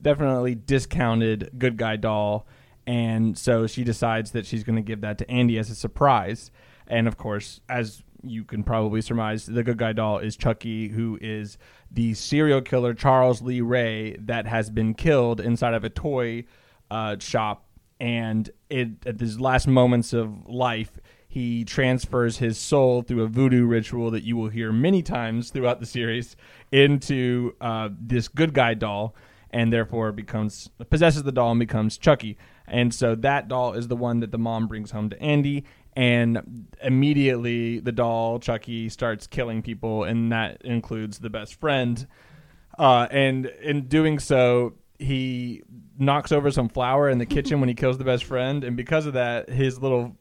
definitely 0.00 0.54
discounted 0.54 1.50
good 1.56 1.76
guy 1.76 1.96
doll. 1.96 2.46
And 2.86 3.38
so 3.38 3.66
she 3.66 3.84
decides 3.84 4.32
that 4.32 4.44
she's 4.44 4.64
going 4.64 4.76
to 4.76 4.82
give 4.82 5.02
that 5.02 5.18
to 5.18 5.30
Andy 5.30 5.56
as 5.58 5.70
a 5.70 5.74
surprise. 5.74 6.50
And 6.88 7.06
of 7.06 7.16
course, 7.16 7.60
as 7.68 8.02
you 8.22 8.44
can 8.44 8.62
probably 8.62 9.00
surmise, 9.00 9.46
the 9.46 9.62
good 9.62 9.78
guy 9.78 9.92
doll 9.92 10.18
is 10.18 10.36
Chucky, 10.36 10.88
who 10.88 11.18
is 11.20 11.58
the 11.90 12.14
serial 12.14 12.60
killer 12.60 12.94
Charles 12.94 13.42
Lee 13.42 13.60
Ray 13.60 14.16
that 14.20 14.46
has 14.46 14.70
been 14.70 14.94
killed 14.94 15.40
inside 15.40 15.74
of 15.74 15.84
a 15.84 15.90
toy 15.90 16.44
uh, 16.90 17.16
shop. 17.18 17.66
And 18.00 18.50
it, 18.68 19.06
at 19.06 19.20
his 19.20 19.40
last 19.40 19.68
moments 19.68 20.12
of 20.12 20.46
life, 20.46 20.98
he 21.28 21.64
transfers 21.64 22.38
his 22.38 22.58
soul 22.58 23.02
through 23.02 23.22
a 23.22 23.26
voodoo 23.26 23.64
ritual 23.64 24.10
that 24.10 24.22
you 24.22 24.36
will 24.36 24.48
hear 24.48 24.72
many 24.72 25.02
times 25.02 25.50
throughout 25.50 25.80
the 25.80 25.86
series 25.86 26.36
into 26.70 27.54
uh, 27.60 27.88
this 27.98 28.28
good 28.28 28.52
guy 28.52 28.74
doll 28.74 29.14
and 29.50 29.72
therefore 29.72 30.12
becomes 30.12 30.70
possesses 30.90 31.22
the 31.22 31.32
doll 31.32 31.52
and 31.52 31.60
becomes 31.60 31.96
Chucky. 31.96 32.36
And 32.66 32.92
so 32.92 33.14
that 33.16 33.48
doll 33.48 33.74
is 33.74 33.88
the 33.88 33.96
one 33.96 34.20
that 34.20 34.30
the 34.30 34.38
mom 34.38 34.66
brings 34.66 34.90
home 34.90 35.10
to 35.10 35.22
Andy 35.22 35.64
and 35.94 36.66
immediately 36.82 37.80
the 37.80 37.92
doll 37.92 38.38
Chucky 38.38 38.88
starts 38.88 39.26
killing 39.26 39.62
people 39.62 40.04
and 40.04 40.32
that 40.32 40.62
includes 40.62 41.18
the 41.18 41.30
best 41.30 41.54
friend. 41.60 42.06
Uh, 42.78 43.06
and 43.10 43.46
in 43.62 43.88
doing 43.88 44.18
so, 44.18 44.74
he 44.98 45.62
knocks 45.98 46.32
over 46.32 46.50
some 46.50 46.68
flour 46.68 47.08
in 47.08 47.18
the 47.18 47.26
kitchen 47.26 47.60
when 47.60 47.68
he 47.68 47.74
kills 47.74 47.98
the 47.98 48.04
best 48.04 48.24
friend 48.24 48.64
and 48.64 48.76
because 48.76 49.04
of 49.04 49.12
that 49.12 49.48
his 49.50 49.80
little 49.80 50.16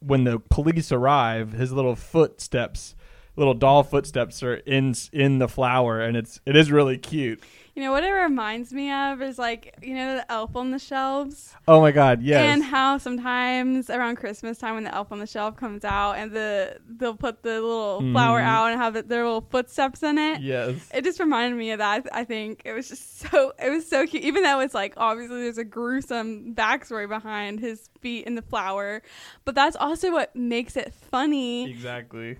when 0.00 0.24
the 0.24 0.40
police 0.40 0.90
arrive, 0.90 1.52
his 1.52 1.72
little 1.72 1.94
footsteps, 1.94 2.96
little 3.36 3.54
doll 3.54 3.84
footsteps 3.84 4.42
are 4.42 4.54
in 4.54 4.94
in 5.12 5.38
the 5.38 5.48
flour 5.48 6.00
and 6.00 6.16
it's 6.16 6.40
it 6.44 6.56
is 6.56 6.72
really 6.72 6.98
cute. 6.98 7.40
You 7.74 7.82
know 7.82 7.90
what 7.90 8.04
it 8.04 8.10
reminds 8.10 8.70
me 8.72 8.92
of 8.92 9.22
is 9.22 9.38
like 9.38 9.74
you 9.82 9.94
know 9.94 10.16
the 10.16 10.30
elf 10.30 10.54
on 10.56 10.72
the 10.72 10.78
shelves. 10.78 11.54
Oh 11.66 11.80
my 11.80 11.90
god, 11.90 12.20
yes. 12.22 12.38
And 12.44 12.62
how 12.62 12.98
sometimes 12.98 13.88
around 13.88 14.16
Christmas 14.16 14.58
time 14.58 14.74
when 14.74 14.84
the 14.84 14.94
elf 14.94 15.10
on 15.10 15.20
the 15.20 15.26
shelf 15.26 15.56
comes 15.56 15.82
out 15.82 16.12
and 16.18 16.32
the 16.32 16.76
they'll 16.86 17.16
put 17.16 17.42
the 17.42 17.54
little 17.62 18.00
flour 18.12 18.40
Mhm. 18.40 18.44
out 18.44 18.72
and 18.72 18.80
have 18.80 18.96
it, 18.96 19.08
their 19.08 19.24
little 19.24 19.40
footsteps 19.40 20.02
in 20.02 20.18
it. 20.18 20.42
yes. 20.42 20.74
It 20.92 21.02
just 21.02 21.18
reminded 21.18 21.56
me 21.56 21.70
of 21.70 21.78
that. 21.78 22.06
I 22.12 22.24
think 22.24 22.60
it 22.66 22.74
was 22.74 22.88
just 22.90 23.20
so 23.20 23.54
it 23.58 23.70
was 23.70 23.88
so 23.88 24.06
cute. 24.06 24.22
Even 24.24 24.42
though 24.42 24.60
it's 24.60 24.74
like 24.74 24.92
obviously 24.98 25.40
there's 25.42 25.56
a 25.56 25.64
gruesome 25.64 26.54
backstory 26.54 27.08
behind 27.08 27.60
his 27.60 27.88
feet 28.02 28.26
in 28.26 28.34
the 28.34 28.42
flour, 28.42 29.00
but 29.46 29.54
that's 29.54 29.76
also 29.76 30.12
what 30.12 30.36
makes 30.36 30.76
it 30.76 30.92
funny 30.92 31.70
exactly. 31.70 32.36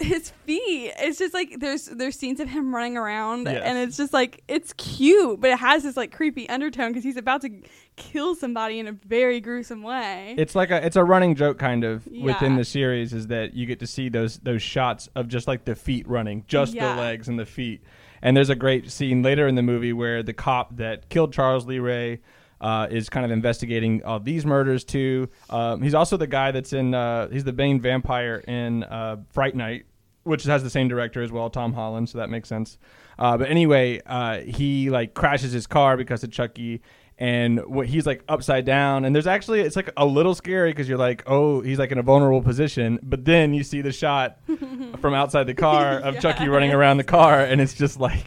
His 0.00 0.30
feet. 0.44 0.92
It's 0.98 1.18
just 1.18 1.32
like 1.34 1.56
there's 1.60 1.86
there's 1.86 2.16
scenes 2.18 2.40
of 2.40 2.48
him 2.48 2.74
running 2.74 2.96
around, 2.96 3.46
Yes. 3.46 3.62
and 3.64 3.78
it's 3.78 3.96
just 3.96 4.12
like 4.12 4.42
it's 4.48 4.72
cute, 4.74 5.40
but 5.40 5.50
it 5.50 5.58
has 5.58 5.82
this 5.84 5.96
like 5.96 6.12
creepy 6.12 6.48
undertone 6.48 6.88
because 6.90 7.04
he's 7.04 7.16
about 7.16 7.42
to 7.42 7.50
kill 7.96 8.34
somebody 8.34 8.80
in 8.80 8.88
a 8.88 8.92
very 8.92 9.40
gruesome 9.40 9.82
way. 9.82 10.34
It's 10.36 10.54
like 10.54 10.70
a 10.70 10.84
it's 10.84 10.96
a 10.96 11.04
running 11.04 11.34
joke 11.36 11.58
kind 11.58 11.84
of 11.84 12.06
within 12.08 12.56
the 12.56 12.64
series 12.64 13.12
is 13.12 13.28
that 13.28 13.54
you 13.54 13.66
get 13.66 13.78
to 13.80 13.86
see 13.86 14.08
those 14.08 14.38
those 14.38 14.62
shots 14.62 15.08
of 15.14 15.28
just 15.28 15.46
like 15.46 15.64
the 15.64 15.74
feet 15.74 16.08
running, 16.08 16.44
just 16.48 16.74
Yeah. 16.74 16.94
the 16.94 17.00
legs 17.00 17.28
and 17.28 17.38
the 17.38 17.46
feet. 17.46 17.82
And 18.20 18.36
there's 18.36 18.50
a 18.50 18.54
great 18.56 18.90
scene 18.90 19.22
later 19.22 19.46
in 19.46 19.54
the 19.54 19.62
movie 19.62 19.92
where 19.92 20.22
the 20.22 20.32
cop 20.32 20.76
that 20.78 21.08
killed 21.10 21.32
Charles 21.32 21.66
Lee 21.66 21.78
Ray 21.78 22.20
uh, 22.64 22.86
is 22.90 23.10
kind 23.10 23.24
of 23.26 23.30
investigating 23.30 24.02
all 24.04 24.18
these 24.18 24.46
murders 24.46 24.84
too. 24.84 25.28
Um, 25.50 25.82
he's 25.82 25.94
also 25.94 26.16
the 26.16 26.26
guy 26.26 26.50
that's 26.50 26.72
in 26.72 26.94
uh, 26.94 27.28
he's 27.28 27.44
the 27.44 27.52
Bane 27.52 27.78
vampire 27.80 28.36
in 28.48 28.84
uh, 28.84 29.16
Fright 29.30 29.54
Night, 29.54 29.84
which 30.22 30.44
has 30.44 30.62
the 30.62 30.70
same 30.70 30.88
director 30.88 31.20
as 31.22 31.30
well, 31.30 31.50
Tom 31.50 31.74
Holland, 31.74 32.08
so 32.08 32.18
that 32.18 32.30
makes 32.30 32.48
sense. 32.48 32.78
Uh, 33.18 33.36
but 33.36 33.48
anyway, 33.50 34.00
uh, 34.06 34.38
he 34.40 34.88
like 34.88 35.12
crashes 35.14 35.52
his 35.52 35.66
car 35.66 35.96
because 35.98 36.24
of 36.24 36.30
Chucky, 36.32 36.80
and 37.18 37.64
what 37.66 37.86
he's 37.86 38.06
like 38.06 38.24
upside 38.28 38.64
down. 38.64 39.04
And 39.04 39.14
there's 39.14 39.26
actually 39.28 39.60
it's 39.60 39.76
like 39.76 39.90
a 39.96 40.06
little 40.06 40.34
scary 40.34 40.70
because 40.70 40.88
you're 40.88 40.98
like, 40.98 41.22
oh, 41.26 41.60
he's 41.60 41.78
like 41.78 41.92
in 41.92 41.98
a 41.98 42.02
vulnerable 42.02 42.42
position. 42.42 42.98
But 43.02 43.24
then 43.24 43.52
you 43.54 43.62
see 43.62 43.82
the 43.82 43.92
shot 43.92 44.38
from 45.00 45.14
outside 45.14 45.44
the 45.46 45.54
car 45.54 45.98
of 46.08 46.18
Chucky 46.20 46.48
running 46.48 46.72
around 46.72 46.96
the 46.96 47.04
car, 47.04 47.40
and 47.40 47.60
it's 47.60 47.74
just 47.74 48.00
like 48.00 48.24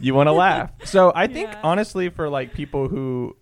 you 0.00 0.12
want 0.14 0.26
to 0.26 0.32
laugh. 0.32 0.70
So 0.84 1.12
I 1.14 1.28
think 1.28 1.48
Yeah. 1.52 1.60
honestly, 1.62 2.08
for 2.10 2.28
like 2.28 2.52
people 2.52 2.88
who 2.88 3.36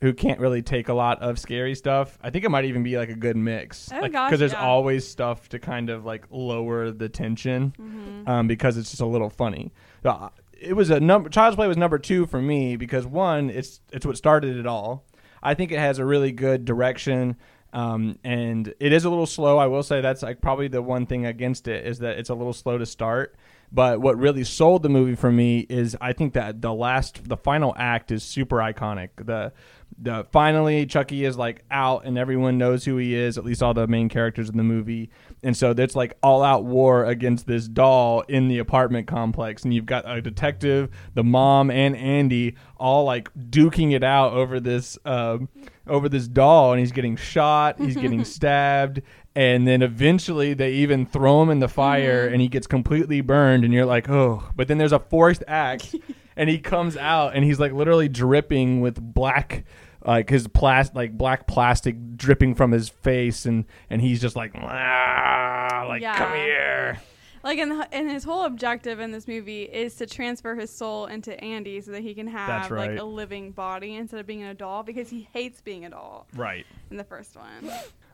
who 0.00 0.12
can't 0.14 0.40
really 0.40 0.62
take 0.62 0.88
a 0.88 0.94
lot 0.94 1.20
of 1.20 1.38
scary 1.38 1.74
stuff, 1.74 2.18
I 2.22 2.30
think 2.30 2.44
it 2.44 2.48
might 2.50 2.64
even 2.64 2.82
be 2.82 2.96
like 2.96 3.10
a 3.10 3.14
good 3.14 3.36
mix. 3.36 3.90
Oh, 3.92 4.00
like, 4.00 4.12
gosh, 4.12 4.38
there's 4.38 4.52
yeah. 4.52 4.64
always 4.66 5.06
stuff 5.06 5.48
to 5.50 5.58
kind 5.58 5.90
of 5.90 6.04
like 6.04 6.24
lower 6.30 6.90
the 6.90 7.08
tension 7.08 7.74
Mm-hmm. 7.78 8.28
um, 8.28 8.46
because 8.46 8.76
it's 8.76 8.90
just 8.90 9.02
a 9.02 9.06
little 9.06 9.30
funny. 9.30 9.72
Uh, 10.04 10.30
It 10.60 10.74
was 10.74 10.90
a 10.90 11.00
number. 11.00 11.28
Child's 11.28 11.56
Play 11.56 11.68
was 11.68 11.76
number 11.76 11.98
two 11.98 12.26
for 12.26 12.40
me 12.40 12.76
because 12.76 13.06
one, 13.06 13.50
it's 13.50 13.80
it's 13.92 14.04
what 14.06 14.16
started 14.16 14.56
it 14.56 14.66
all. 14.66 15.04
I 15.42 15.54
think 15.54 15.72
it 15.72 15.78
has 15.78 15.98
a 15.98 16.04
really 16.04 16.32
good 16.32 16.64
direction, 16.66 17.36
um, 17.72 18.18
and 18.24 18.74
it 18.78 18.92
is 18.92 19.04
a 19.06 19.10
little 19.10 19.26
slow. 19.26 19.56
I 19.56 19.66
will 19.68 19.82
say 19.82 20.00
that's 20.02 20.22
like 20.22 20.40
probably 20.42 20.68
the 20.68 20.82
one 20.82 21.06
thing 21.06 21.24
against 21.26 21.66
it 21.68 21.86
is 21.86 21.98
that 22.00 22.18
it's 22.18 22.28
a 22.30 22.34
little 22.34 22.52
slow 22.52 22.76
to 22.78 22.84
start. 22.86 23.36
But 23.72 24.00
what 24.00 24.18
really 24.18 24.42
sold 24.44 24.82
the 24.82 24.88
movie 24.88 25.14
for 25.14 25.30
me 25.30 25.60
is 25.70 25.96
I 26.00 26.12
think 26.12 26.32
that 26.34 26.60
the 26.60 26.74
last, 26.74 27.28
the 27.28 27.36
final 27.36 27.72
act 27.78 28.10
is 28.10 28.24
super 28.24 28.56
iconic. 28.56 29.10
The 29.24 29.52
the 29.98 30.26
finally 30.32 30.86
Chucky 30.86 31.24
is 31.24 31.36
like 31.36 31.64
out 31.70 32.04
and 32.04 32.16
everyone 32.18 32.58
knows 32.58 32.84
who 32.84 32.96
he 32.96 33.14
is, 33.14 33.36
at 33.38 33.44
least 33.44 33.62
all 33.62 33.74
the 33.74 33.86
main 33.86 34.08
characters 34.08 34.48
in 34.48 34.56
the 34.56 34.62
movie. 34.62 35.10
And 35.42 35.56
so 35.56 35.72
there's 35.72 35.96
like 35.96 36.16
all 36.22 36.42
out 36.42 36.64
war 36.64 37.04
against 37.04 37.46
this 37.46 37.68
doll 37.68 38.20
in 38.22 38.48
the 38.48 38.58
apartment 38.58 39.06
complex. 39.06 39.64
And 39.64 39.72
you've 39.72 39.86
got 39.86 40.10
a 40.10 40.20
detective, 40.20 40.90
the 41.14 41.24
mom, 41.24 41.70
and 41.70 41.96
Andy 41.96 42.56
all 42.76 43.04
like 43.04 43.32
duking 43.34 43.92
it 43.92 44.02
out 44.02 44.32
over 44.32 44.58
this 44.58 44.98
um, 45.04 45.48
over 45.86 46.08
this 46.08 46.28
doll, 46.28 46.72
and 46.72 46.80
he's 46.80 46.92
getting 46.92 47.16
shot, 47.16 47.78
he's 47.78 47.96
getting 47.96 48.24
stabbed, 48.36 49.02
and 49.34 49.66
then 49.66 49.82
eventually 49.82 50.54
they 50.54 50.72
even 50.72 51.04
throw 51.04 51.42
him 51.42 51.50
in 51.50 51.58
the 51.58 51.68
fire, 51.68 52.26
and 52.26 52.40
he 52.40 52.48
gets 52.48 52.66
completely 52.66 53.20
burned, 53.20 53.64
and 53.64 53.74
you're 53.74 53.86
like, 53.86 54.08
oh. 54.08 54.44
But 54.56 54.68
then 54.68 54.78
there's 54.78 54.92
a 54.92 54.98
forced 54.98 55.44
act, 55.46 55.94
and 56.40 56.48
he 56.48 56.58
comes 56.58 56.96
out, 56.96 57.34
and 57.36 57.44
he's 57.44 57.60
like 57.60 57.72
literally 57.72 58.08
dripping 58.08 58.80
with 58.80 58.98
black. 59.00 59.64
Like 60.02 60.30
his 60.30 60.48
plas- 60.48 60.94
like 60.94 61.18
black 61.18 61.46
plastic 61.46 62.16
dripping 62.16 62.54
from 62.54 62.72
his 62.72 62.88
face, 62.88 63.44
and 63.44 63.66
and 63.90 64.00
he's 64.00 64.18
just 64.20 64.34
like, 64.34 64.52
"Ah, 64.54 65.84
like 65.86 66.00
Yeah. 66.00 66.16
come 66.16 66.32
here. 66.34 67.00
Like, 67.42 67.58
in, 67.58 67.68
the, 67.70 67.88
and 67.94 68.10
his 68.10 68.22
whole 68.24 68.44
objective 68.44 69.00
in 69.00 69.12
this 69.12 69.26
movie 69.26 69.62
is 69.62 69.94
to 69.96 70.06
transfer 70.06 70.54
his 70.54 70.70
soul 70.70 71.06
into 71.06 71.38
Andy 71.42 71.80
so 71.80 71.90
that 71.92 72.02
he 72.02 72.12
can 72.14 72.26
have 72.26 72.70
right. 72.70 72.90
like 72.90 72.98
a 73.00 73.04
living 73.04 73.52
body 73.52 73.94
instead 73.94 74.20
of 74.20 74.26
being 74.26 74.42
a 74.42 74.52
doll 74.52 74.82
because 74.82 75.08
he 75.08 75.26
hates 75.32 75.62
being 75.62 75.84
a 75.86 75.90
doll 75.90 76.26
Right. 76.36 76.66
in 76.90 76.98
the 76.98 77.04
first 77.04 77.36
one. 77.36 77.70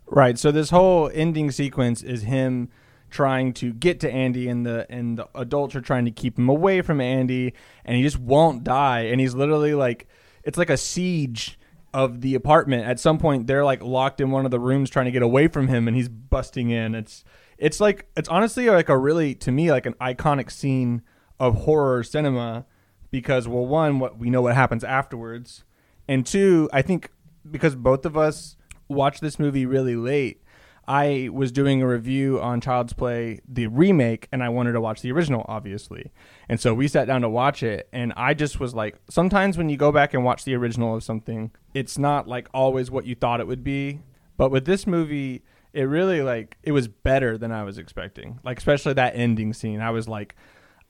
Right. 0.07 0.39
So 0.39 0.53
this 0.53 0.71
whole 0.71 1.11
ending 1.13 1.51
sequence 1.51 2.03
is 2.05 2.23
him 2.23 2.69
trying 3.17 3.55
to 3.55 3.73
get 3.73 4.01
to 4.01 4.11
Andy 4.11 4.47
and 4.47 4.67
the 4.67 4.87
and 4.91 5.17
the 5.17 5.29
adults 5.35 5.75
are 5.75 5.81
trying 5.81 6.05
to 6.05 6.11
keep 6.11 6.39
him 6.39 6.51
away 6.51 6.83
from 6.83 7.01
Andy 7.01 7.55
and 7.87 7.97
he 7.97 8.03
just 8.03 8.19
won't 8.19 8.63
die 8.63 9.01
and 9.01 9.19
he's 9.19 9.35
literally 9.35 9.73
like 9.73 10.07
it's 10.45 10.59
like 10.59 10.69
a 10.69 10.77
siege 10.77 11.59
of 11.95 12.21
the 12.21 12.35
apartment. 12.35 12.87
At 12.87 13.01
some 13.01 13.17
point 13.17 13.47
they're 13.47 13.65
like 13.65 13.83
locked 13.83 14.21
in 14.21 14.31
one 14.31 14.45
of 14.45 14.51
the 14.51 14.61
rooms 14.61 14.91
trying 14.91 15.07
to 15.07 15.11
get 15.11 15.23
away 15.23 15.49
from 15.49 15.67
him 15.69 15.89
and 15.89 15.97
he's 15.97 16.11
busting 16.11 16.69
in. 16.69 16.95
It's 16.95 17.25
it's 17.57 17.81
like 17.81 18.07
it's 18.19 18.29
honestly 18.29 18.69
like 18.69 18.91
a 18.91 18.99
really 18.99 19.35
to 19.37 19.51
me 19.51 19.71
like 19.71 19.87
an 19.87 19.95
iconic 19.95 20.51
scene 20.51 21.01
of 21.41 21.63
horror 21.63 22.03
cinema 22.03 22.67
because 23.11 23.49
well 23.49 23.67
one 23.67 23.99
what 23.99 24.19
we 24.19 24.29
know 24.29 24.43
what 24.43 24.55
happens 24.55 24.85
afterwards 24.85 25.65
and 26.07 26.27
two 26.27 26.69
I 26.71 26.83
think 26.83 27.11
because 27.51 27.75
both 27.75 28.05
of 28.05 28.15
us 28.15 28.57
watched 28.89 29.23
this 29.23 29.39
movie 29.39 29.65
really 29.65 29.97
late 29.97 30.43
I 30.89 31.31
was 31.33 31.51
doing 31.51 31.83
a 31.83 31.87
review 31.87 32.41
on 32.41 32.61
Child's 32.61 32.93
Play, 32.93 33.41
the 33.49 33.67
remake, 33.67 34.29
and 34.31 34.43
I 34.43 34.51
wanted 34.51 34.73
to 34.73 34.81
watch 34.81 35.01
the 35.01 35.11
original, 35.11 35.45
obviously. 35.49 36.13
And 36.49 36.61
so 36.61 36.75
we 36.75 36.87
sat 36.87 37.09
down 37.09 37.23
to 37.23 37.29
watch 37.29 37.65
it, 37.65 37.89
and 37.93 38.13
I 38.17 38.35
just 38.35 38.61
was 38.61 38.73
like, 38.73 38.97
sometimes 39.11 39.59
when 39.59 39.69
you 39.69 39.77
go 39.77 39.91
back 39.91 40.15
and 40.15 40.25
watch 40.25 40.45
the 40.45 40.55
original 40.55 40.95
of 40.95 41.03
something, 41.03 41.51
it's 41.75 41.99
not 41.99 42.29
like 42.29 42.49
always 42.55 42.91
what 42.91 43.05
you 43.05 43.17
thought 43.17 43.41
it 43.41 43.49
would 43.49 43.65
be. 43.65 44.01
But 44.37 44.51
with 44.51 44.65
this 44.65 44.87
movie, 44.87 45.43
it 45.73 45.83
really 45.83 46.23
like 46.23 46.57
it 46.63 46.73
was 46.73 46.87
better 46.87 47.37
than 47.37 47.51
I 47.51 47.65
was 47.65 47.79
expecting. 47.79 48.39
Like 48.45 48.59
especially 48.59 48.93
that 48.95 49.17
ending 49.17 49.55
scene, 49.55 49.81
I 49.81 49.91
was 49.91 50.09
like, 50.09 50.37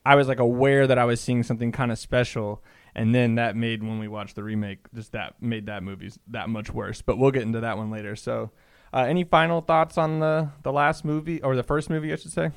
I 0.05 0.13
was 0.15 0.27
like 0.27 0.39
aware 0.39 0.85
that 0.85 0.99
I 0.99 1.05
was 1.05 1.19
seeing 1.19 1.41
something 1.41 1.71
kind 1.71 1.91
of 1.91 1.97
special, 1.97 2.63
and 2.93 3.15
then 3.15 3.35
that 3.35 3.55
made 3.55 3.81
when 3.81 3.97
we 3.97 4.07
watched 4.07 4.35
the 4.35 4.43
remake, 4.43 4.79
just 4.93 5.13
that 5.13 5.41
made 5.41 5.65
that 5.65 5.81
movie 5.81 6.11
that 6.27 6.49
much 6.49 6.71
worse. 6.71 7.01
But 7.01 7.17
we'll 7.17 7.31
get 7.31 7.41
into 7.41 7.61
that 7.61 7.77
one 7.77 7.89
later. 7.89 8.15
So. 8.15 8.51
Uh, 8.93 9.05
any 9.07 9.23
final 9.23 9.61
thoughts 9.61 9.97
on 9.97 10.19
the 10.19 10.49
the 10.63 10.71
last 10.71 11.03
movie 11.05 11.41
or 11.41 11.55
the 11.55 11.63
first 11.63 11.89
movie, 11.89 12.11
I 12.13 12.15
should 12.15 12.31
say? 12.31 12.51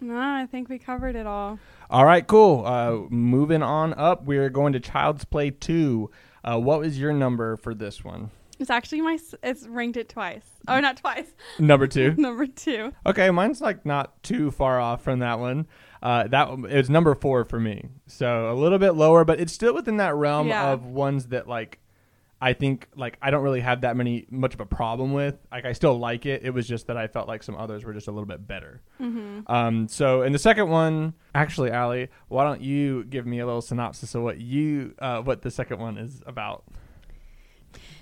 No, 0.00 0.16
I 0.18 0.46
think 0.50 0.68
we 0.68 0.78
covered 0.78 1.16
it 1.16 1.26
all. 1.26 1.58
All 1.90 2.04
right, 2.04 2.24
cool. 2.26 2.64
Uh, 2.64 2.92
moving 3.10 3.62
on 3.62 3.94
up, 3.94 4.24
we're 4.24 4.48
going 4.50 4.72
to 4.74 4.80
Child's 4.80 5.24
Play 5.24 5.50
two. 5.50 6.10
Uh, 6.44 6.58
what 6.58 6.80
was 6.80 6.98
your 6.98 7.12
number 7.12 7.56
for 7.56 7.74
this 7.74 8.04
one? 8.04 8.30
It's 8.60 8.70
actually 8.70 9.00
my. 9.02 9.18
It's 9.42 9.66
ranked 9.68 9.96
it 9.96 10.08
twice. 10.08 10.44
Oh, 10.66 10.80
not 10.80 10.96
twice. 10.96 11.32
Number 11.60 11.86
two. 11.86 12.14
Number 12.18 12.46
two. 12.46 12.92
Okay, 13.06 13.30
mine's 13.30 13.60
like 13.60 13.86
not 13.86 14.20
too 14.24 14.50
far 14.50 14.80
off 14.80 15.02
from 15.02 15.20
that 15.20 15.38
one. 15.38 15.66
Uh, 16.02 16.26
that 16.28 16.48
it's 16.68 16.88
number 16.88 17.12
four 17.16 17.44
for 17.44 17.58
me, 17.58 17.84
so 18.06 18.52
a 18.52 18.54
little 18.54 18.78
bit 18.78 18.92
lower, 18.92 19.24
but 19.24 19.40
it's 19.40 19.52
still 19.52 19.74
within 19.74 19.96
that 19.96 20.14
realm 20.14 20.46
Yeah. 20.48 20.70
of 20.72 20.84
ones 20.86 21.26
that 21.28 21.48
like 21.48 21.80
I 22.40 22.52
think 22.52 22.88
like 22.94 23.18
I 23.20 23.30
don't 23.30 23.42
really 23.42 23.60
have 23.60 23.80
that 23.80 23.96
many 23.96 24.26
much 24.30 24.54
of 24.54 24.60
a 24.60 24.66
problem 24.66 25.12
with. 25.12 25.36
Like 25.50 25.64
I 25.64 25.72
still 25.72 25.98
like 25.98 26.24
it. 26.24 26.42
It 26.44 26.50
was 26.50 26.68
just 26.68 26.86
that 26.86 26.96
I 26.96 27.08
felt 27.08 27.26
like 27.26 27.42
some 27.42 27.56
others 27.56 27.84
were 27.84 27.92
just 27.92 28.06
a 28.06 28.12
little 28.12 28.26
bit 28.26 28.46
better. 28.46 28.80
Mm-hmm. 29.00 29.50
Um, 29.52 29.88
so 29.88 30.22
in 30.22 30.32
the 30.32 30.38
second 30.38 30.68
one, 30.68 31.14
actually, 31.34 31.70
Allie, 31.70 32.08
why 32.28 32.44
don't 32.44 32.60
you 32.60 33.04
give 33.04 33.26
me 33.26 33.40
a 33.40 33.46
little 33.46 33.60
synopsis 33.60 34.14
of 34.14 34.22
what 34.22 34.40
you 34.40 34.94
uh, 35.00 35.20
what 35.20 35.42
the 35.42 35.50
second 35.50 35.80
one 35.80 35.98
is 35.98 36.22
about? 36.26 36.64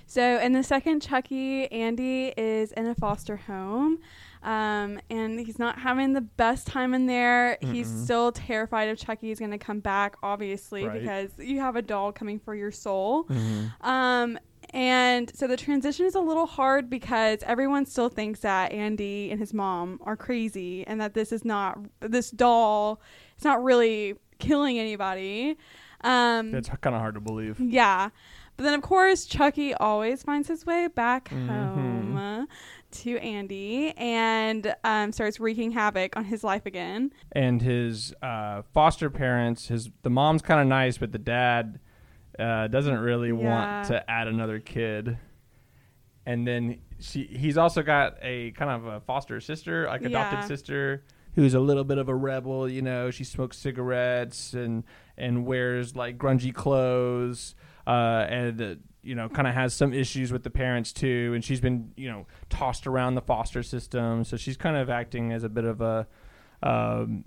So 0.05 0.39
in 0.39 0.53
the 0.53 0.63
second 0.63 1.01
Chucky, 1.01 1.69
Andy 1.71 2.33
is 2.37 2.71
in 2.73 2.85
a 2.85 2.95
foster 2.95 3.37
home. 3.37 3.99
Um, 4.47 4.99
and 5.09 5.37
he's 5.39 5.59
not 5.59 5.77
having 5.79 6.13
the 6.13 6.21
best 6.21 6.67
time 6.67 6.93
in 6.93 7.05
there. 7.05 7.57
He's 7.59 7.89
Mm-mm. 7.91 8.03
still 8.05 8.31
terrified 8.31 8.87
of 8.87 8.97
Chucky 8.97 9.29
is 9.29 9.39
going 9.39 9.51
to 9.51 9.57
come 9.57 9.81
back, 9.81 10.15
obviously, 10.23 10.85
Right. 10.85 11.01
because 11.01 11.31
you 11.37 11.59
have 11.59 11.75
a 11.75 11.81
doll 11.81 12.13
coming 12.13 12.39
for 12.39 12.55
your 12.55 12.71
soul. 12.71 13.27
Um, 13.81 14.39
and 14.73 15.29
so 15.35 15.47
the 15.47 15.57
transition 15.57 16.05
is 16.05 16.15
a 16.15 16.19
little 16.21 16.45
hard 16.45 16.89
because 16.89 17.39
everyone 17.43 17.85
still 17.85 18.07
thinks 18.09 18.39
that 18.41 18.71
Andy 18.71 19.31
and 19.31 19.39
his 19.39 19.53
mom 19.53 19.99
are 20.03 20.15
crazy 20.15 20.85
and 20.87 20.99
that 21.01 21.13
this 21.13 21.31
is 21.33 21.43
not 21.43 21.77
this 21.99 22.31
doll. 22.31 23.01
It's 23.35 23.43
not 23.45 23.61
really 23.63 24.15
killing 24.39 24.79
anybody. 24.79 25.57
Um, 26.01 26.53
It's 26.55 26.69
kind 26.69 26.95
of 26.95 27.01
hard 27.01 27.15
to 27.15 27.21
believe. 27.21 27.59
yeah. 27.59 28.09
But 28.55 28.63
then, 28.63 28.73
of 28.73 28.81
course, 28.81 29.25
Chucky 29.25 29.73
always 29.75 30.23
finds 30.23 30.47
his 30.47 30.65
way 30.65 30.87
back 30.87 31.29
Mhm. 31.29 31.47
home 31.47 32.47
to 32.91 33.17
Andy 33.17 33.93
and 33.97 34.75
um, 34.83 35.11
starts 35.11 35.39
wreaking 35.39 35.71
havoc 35.71 36.15
on 36.15 36.25
his 36.25 36.43
life 36.43 36.65
again. 36.65 37.11
And 37.31 37.61
his 37.61 38.13
uh, 38.21 38.61
foster 38.73 39.09
parents, 39.09 39.67
his 39.67 39.89
the 40.03 40.09
mom's 40.09 40.41
kind 40.41 40.61
of 40.61 40.67
nice, 40.67 40.97
but 40.97 41.11
the 41.11 41.17
dad 41.19 41.79
uh, 42.39 42.67
doesn't 42.67 42.99
really 42.99 43.29
Yeah. 43.29 43.33
want 43.49 43.85
to 43.87 44.09
add 44.09 44.27
another 44.27 44.59
kid. 44.59 45.17
And 46.25 46.45
then 46.47 46.79
she, 46.99 47.23
he's 47.25 47.57
also 47.57 47.81
got 47.83 48.17
a 48.21 48.51
kind 48.51 48.69
of 48.71 48.85
a 48.85 48.99
foster 49.01 49.39
sister, 49.39 49.87
like 49.87 50.01
adopted 50.03 50.39
Yeah. 50.39 50.45
sister, 50.45 51.03
who's 51.35 51.53
a 51.53 51.59
little 51.59 51.83
bit 51.83 51.97
of 51.97 52.09
a 52.09 52.15
rebel. 52.15 52.67
You 52.67 52.81
know, 52.81 53.11
she 53.11 53.23
smokes 53.23 53.57
cigarettes 53.57 54.53
and 54.53 54.83
and 55.17 55.45
wears 55.45 55.95
like 55.95 56.17
grungy 56.17 56.53
clothes, 56.53 57.55
uh, 57.85 58.25
and 58.29 58.61
uh, 58.61 58.75
you 59.07 59.15
know, 59.15 59.29
kind 59.29 59.47
of 59.47 59.53
has 59.53 59.73
some 59.73 59.93
issues 59.93 60.31
with 60.31 60.43
the 60.43 60.49
parents 60.49 60.91
too. 60.93 61.31
And 61.33 61.43
she's 61.43 61.61
been 61.61 61.91
you 61.95 62.09
know 62.09 62.25
tossed 62.49 62.85
around 62.85 63.15
the 63.15 63.21
foster 63.21 63.63
system, 63.63 64.23
so 64.23 64.37
she's 64.37 64.57
kind 64.57 64.75
of 64.77 64.89
acting 64.89 65.31
as 65.31 65.43
a 65.43 65.49
bit 65.49 65.65
of 65.65 65.81
a 65.81 66.07
um, 66.61 67.23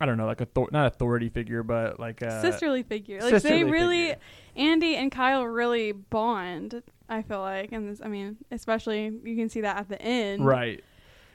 I 0.00 0.06
don't 0.06 0.16
know, 0.16 0.26
like 0.26 0.40
a 0.40 0.46
thor- 0.46 0.70
not 0.72 0.86
authority 0.86 1.28
figure, 1.28 1.62
but 1.62 2.00
like 2.00 2.22
a 2.22 2.40
sisterly 2.40 2.82
figure. 2.82 3.20
Like 3.20 3.30
sisterly 3.30 3.64
they 3.64 3.70
really, 3.70 4.02
figure. 4.08 4.16
Andy 4.56 4.96
and 4.96 5.12
Kyle 5.12 5.44
really 5.44 5.92
bond. 5.92 6.82
I 7.08 7.22
feel 7.22 7.40
like, 7.40 7.72
and 7.72 7.90
this, 7.90 8.00
I 8.02 8.08
mean, 8.08 8.36
especially 8.50 9.12
you 9.24 9.36
can 9.36 9.48
see 9.48 9.60
that 9.62 9.76
at 9.76 9.88
the 9.88 10.00
end. 10.00 10.44
Right. 10.44 10.82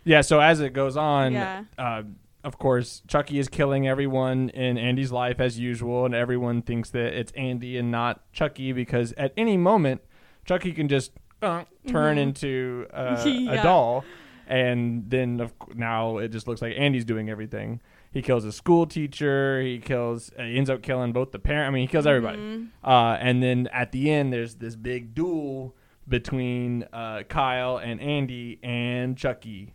Yeah. 0.04 0.22
So 0.22 0.40
as 0.40 0.62
it 0.62 0.74
goes 0.74 0.98
on, 0.98 1.34
Yeah. 1.34 1.66
uh, 1.78 2.04
of 2.46 2.58
course, 2.58 3.02
Chucky 3.08 3.40
is 3.40 3.50
killing 3.50 3.88
everyone 3.88 4.50
in 4.50 4.78
Andy's 4.78 5.12
life 5.12 5.40
as 5.40 5.60
usual, 5.60 6.06
and 6.06 6.16
everyone 6.16 6.62
thinks 6.62 6.90
that 6.92 7.18
it's 7.20 7.32
Andy 7.34 7.78
and 7.78 7.92
not 7.92 8.22
Chucky 8.32 8.72
because 8.72 9.12
at 9.14 9.34
any 9.36 9.58
moment, 9.58 10.02
Chucky 10.46 10.72
can 10.72 10.88
just 10.88 11.12
uh, 11.42 11.66
turn 11.88 12.18
Mhm. 12.18 12.22
into 12.22 12.88
uh, 12.94 13.22
a 13.50 13.62
doll, 13.62 14.06
and 14.48 15.10
then 15.10 15.42
of 15.42 15.54
now 15.76 16.18
it 16.20 16.30
just 16.30 16.48
looks 16.48 16.62
like 16.62 16.74
Andy's 16.78 17.04
doing 17.06 17.30
everything. 17.30 17.82
He 18.12 18.22
kills 18.22 18.46
a 18.46 18.52
school 18.54 18.86
teacher. 18.86 19.62
He 19.62 19.78
kills. 19.80 20.32
Uh, 20.40 20.44
he 20.44 20.58
ends 20.58 20.70
up 20.70 20.82
killing 20.82 21.12
both 21.12 21.32
the 21.34 21.40
parent. 21.40 21.68
I 21.68 21.72
mean, 21.72 21.82
he 21.82 21.88
kills 21.92 22.08
everybody. 22.08 22.38
Mhm. 22.40 22.68
Uh, 22.84 23.18
and 23.20 23.44
then 23.44 23.68
at 23.74 23.92
the 23.92 24.10
end, 24.10 24.32
there's 24.32 24.56
this 24.56 24.76
big 24.78 25.14
duel 25.14 25.76
between 26.08 26.86
uh, 26.94 27.24
Kyle 27.28 27.78
and 27.78 28.00
Andy 28.00 28.60
and 28.64 29.18
Chucky. 29.18 29.74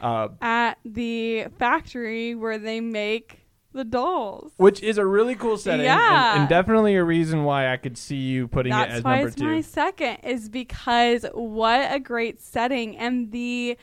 Uh, 0.00 0.28
At 0.40 0.78
the 0.84 1.46
factory 1.58 2.34
where 2.34 2.58
they 2.58 2.80
make 2.80 3.40
the 3.72 3.84
dolls. 3.84 4.52
which 4.56 4.82
is 4.82 4.96
a 4.98 5.04
really 5.04 5.34
cool 5.34 5.58
setting, 5.58 5.86
and- 5.86 6.00
Yeah. 6.00 6.40
and, 6.40 6.48
definitely 6.48 6.96
a 6.96 7.04
reason 7.04 7.44
why 7.44 7.70
I 7.72 7.76
could 7.76 7.98
see 7.98 8.16
you 8.16 8.48
putting 8.48 8.72
That's 8.72 8.90
it 8.92 8.96
as 8.96 9.04
why 9.04 9.14
number 9.16 9.28
it's 9.28 9.36
two. 9.36 9.44
my 9.44 9.60
second 9.60 10.16
is 10.24 10.48
because 10.48 11.26
what 11.34 11.92
a 11.92 12.00
great 12.00 12.40
setting 12.40 12.96
and 12.96 13.30
the 13.32 13.76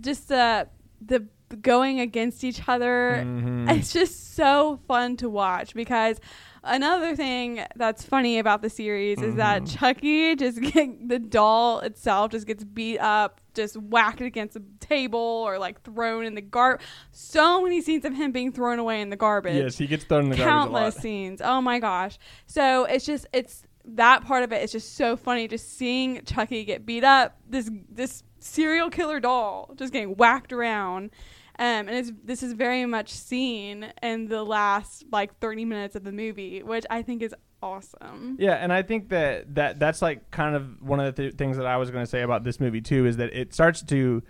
just 0.00 0.28
the 0.28 0.68
the 1.00 1.24
going 1.62 2.00
against 2.00 2.42
each 2.42 2.68
other. 2.68 3.22
Mhm. 3.24 3.70
It's 3.70 3.92
just 3.92 4.34
so 4.34 4.80
fun 4.88 5.16
to 5.18 5.30
watch 5.30 5.72
because 5.72 6.20
another 6.64 7.14
thing 7.16 7.60
that's 7.76 8.04
funny 8.04 8.38
about 8.38 8.62
the 8.62 8.70
series 8.70 9.20
is 9.20 9.34
that 9.36 9.62
Mhm. 9.62 9.76
Chucky 9.78 10.36
just 10.36 10.60
get, 10.72 11.08
the 11.08 11.18
doll 11.18 11.80
itself 11.80 12.30
just 12.32 12.46
gets 12.46 12.64
beat 12.64 12.98
up, 12.98 13.40
just 13.54 13.76
whacked 13.76 14.20
against 14.20 14.56
a 14.56 14.62
table 14.80 15.18
or 15.18 15.58
like 15.58 15.82
thrown 15.82 16.24
in 16.24 16.34
the 16.34 16.40
gar. 16.40 16.78
So 17.12 17.62
many 17.62 17.80
scenes 17.80 18.04
of 18.04 18.14
him 18.14 18.32
being 18.32 18.52
thrown 18.52 18.78
away 18.78 19.00
in 19.00 19.10
the 19.10 19.16
garbage 19.16 19.56
Yes, 19.56 19.78
he 19.78 19.86
gets 19.86 20.04
thrown 20.04 20.24
in 20.24 20.30
the 20.30 20.36
garbage 20.36 20.50
countless 20.50 20.94
scenes. 20.96 21.40
Oh 21.42 21.60
my 21.60 21.78
gosh. 21.78 22.18
So 22.46 22.84
it's 22.84 23.04
just 23.06 23.26
it's 23.32 23.64
that 23.84 24.24
part 24.24 24.42
of 24.42 24.52
it 24.52 24.62
is 24.62 24.70
just 24.72 24.96
so 24.96 25.16
funny 25.16 25.48
just 25.48 25.76
seeing 25.78 26.22
Chucky 26.24 26.64
get 26.64 26.84
beat 26.84 27.04
up, 27.04 27.38
this 27.48 27.70
this 27.90 28.22
serial 28.40 28.90
killer 28.90 29.18
doll 29.18 29.70
just 29.76 29.92
getting 29.92 30.14
whacked 30.16 30.52
around. 30.52 31.10
Um, 31.60 31.88
and 31.88 31.90
it's, 31.90 32.12
this 32.24 32.42
is 32.42 32.52
very 32.52 32.86
much 32.86 33.10
seen 33.10 33.92
in 34.02 34.28
the 34.28 34.44
last 34.44 35.04
like 35.10 35.38
30 35.40 35.64
minutes 35.64 35.96
of 35.96 36.04
the 36.04 36.12
movie, 36.12 36.62
which 36.62 36.84
I 36.88 37.02
think 37.02 37.22
is 37.22 37.34
awesome. 37.62 38.36
Yeah, 38.38 38.52
and 38.54 38.72
I 38.72 38.82
think 38.82 39.08
that, 39.08 39.54
that 39.56 39.78
that's 39.80 40.00
like 40.00 40.30
kind 40.30 40.54
of 40.54 40.80
one 40.80 41.00
of 41.00 41.14
the 41.14 41.22
th- 41.22 41.34
things 41.34 41.56
that 41.56 41.66
I 41.66 41.76
was 41.76 41.90
going 41.90 42.04
to 42.04 42.10
say 42.10 42.22
about 42.22 42.44
this 42.44 42.60
movie 42.60 42.80
too 42.80 43.06
is 43.06 43.16
that 43.16 43.32
it 43.34 43.52
starts 43.52 43.82
to 43.82 44.22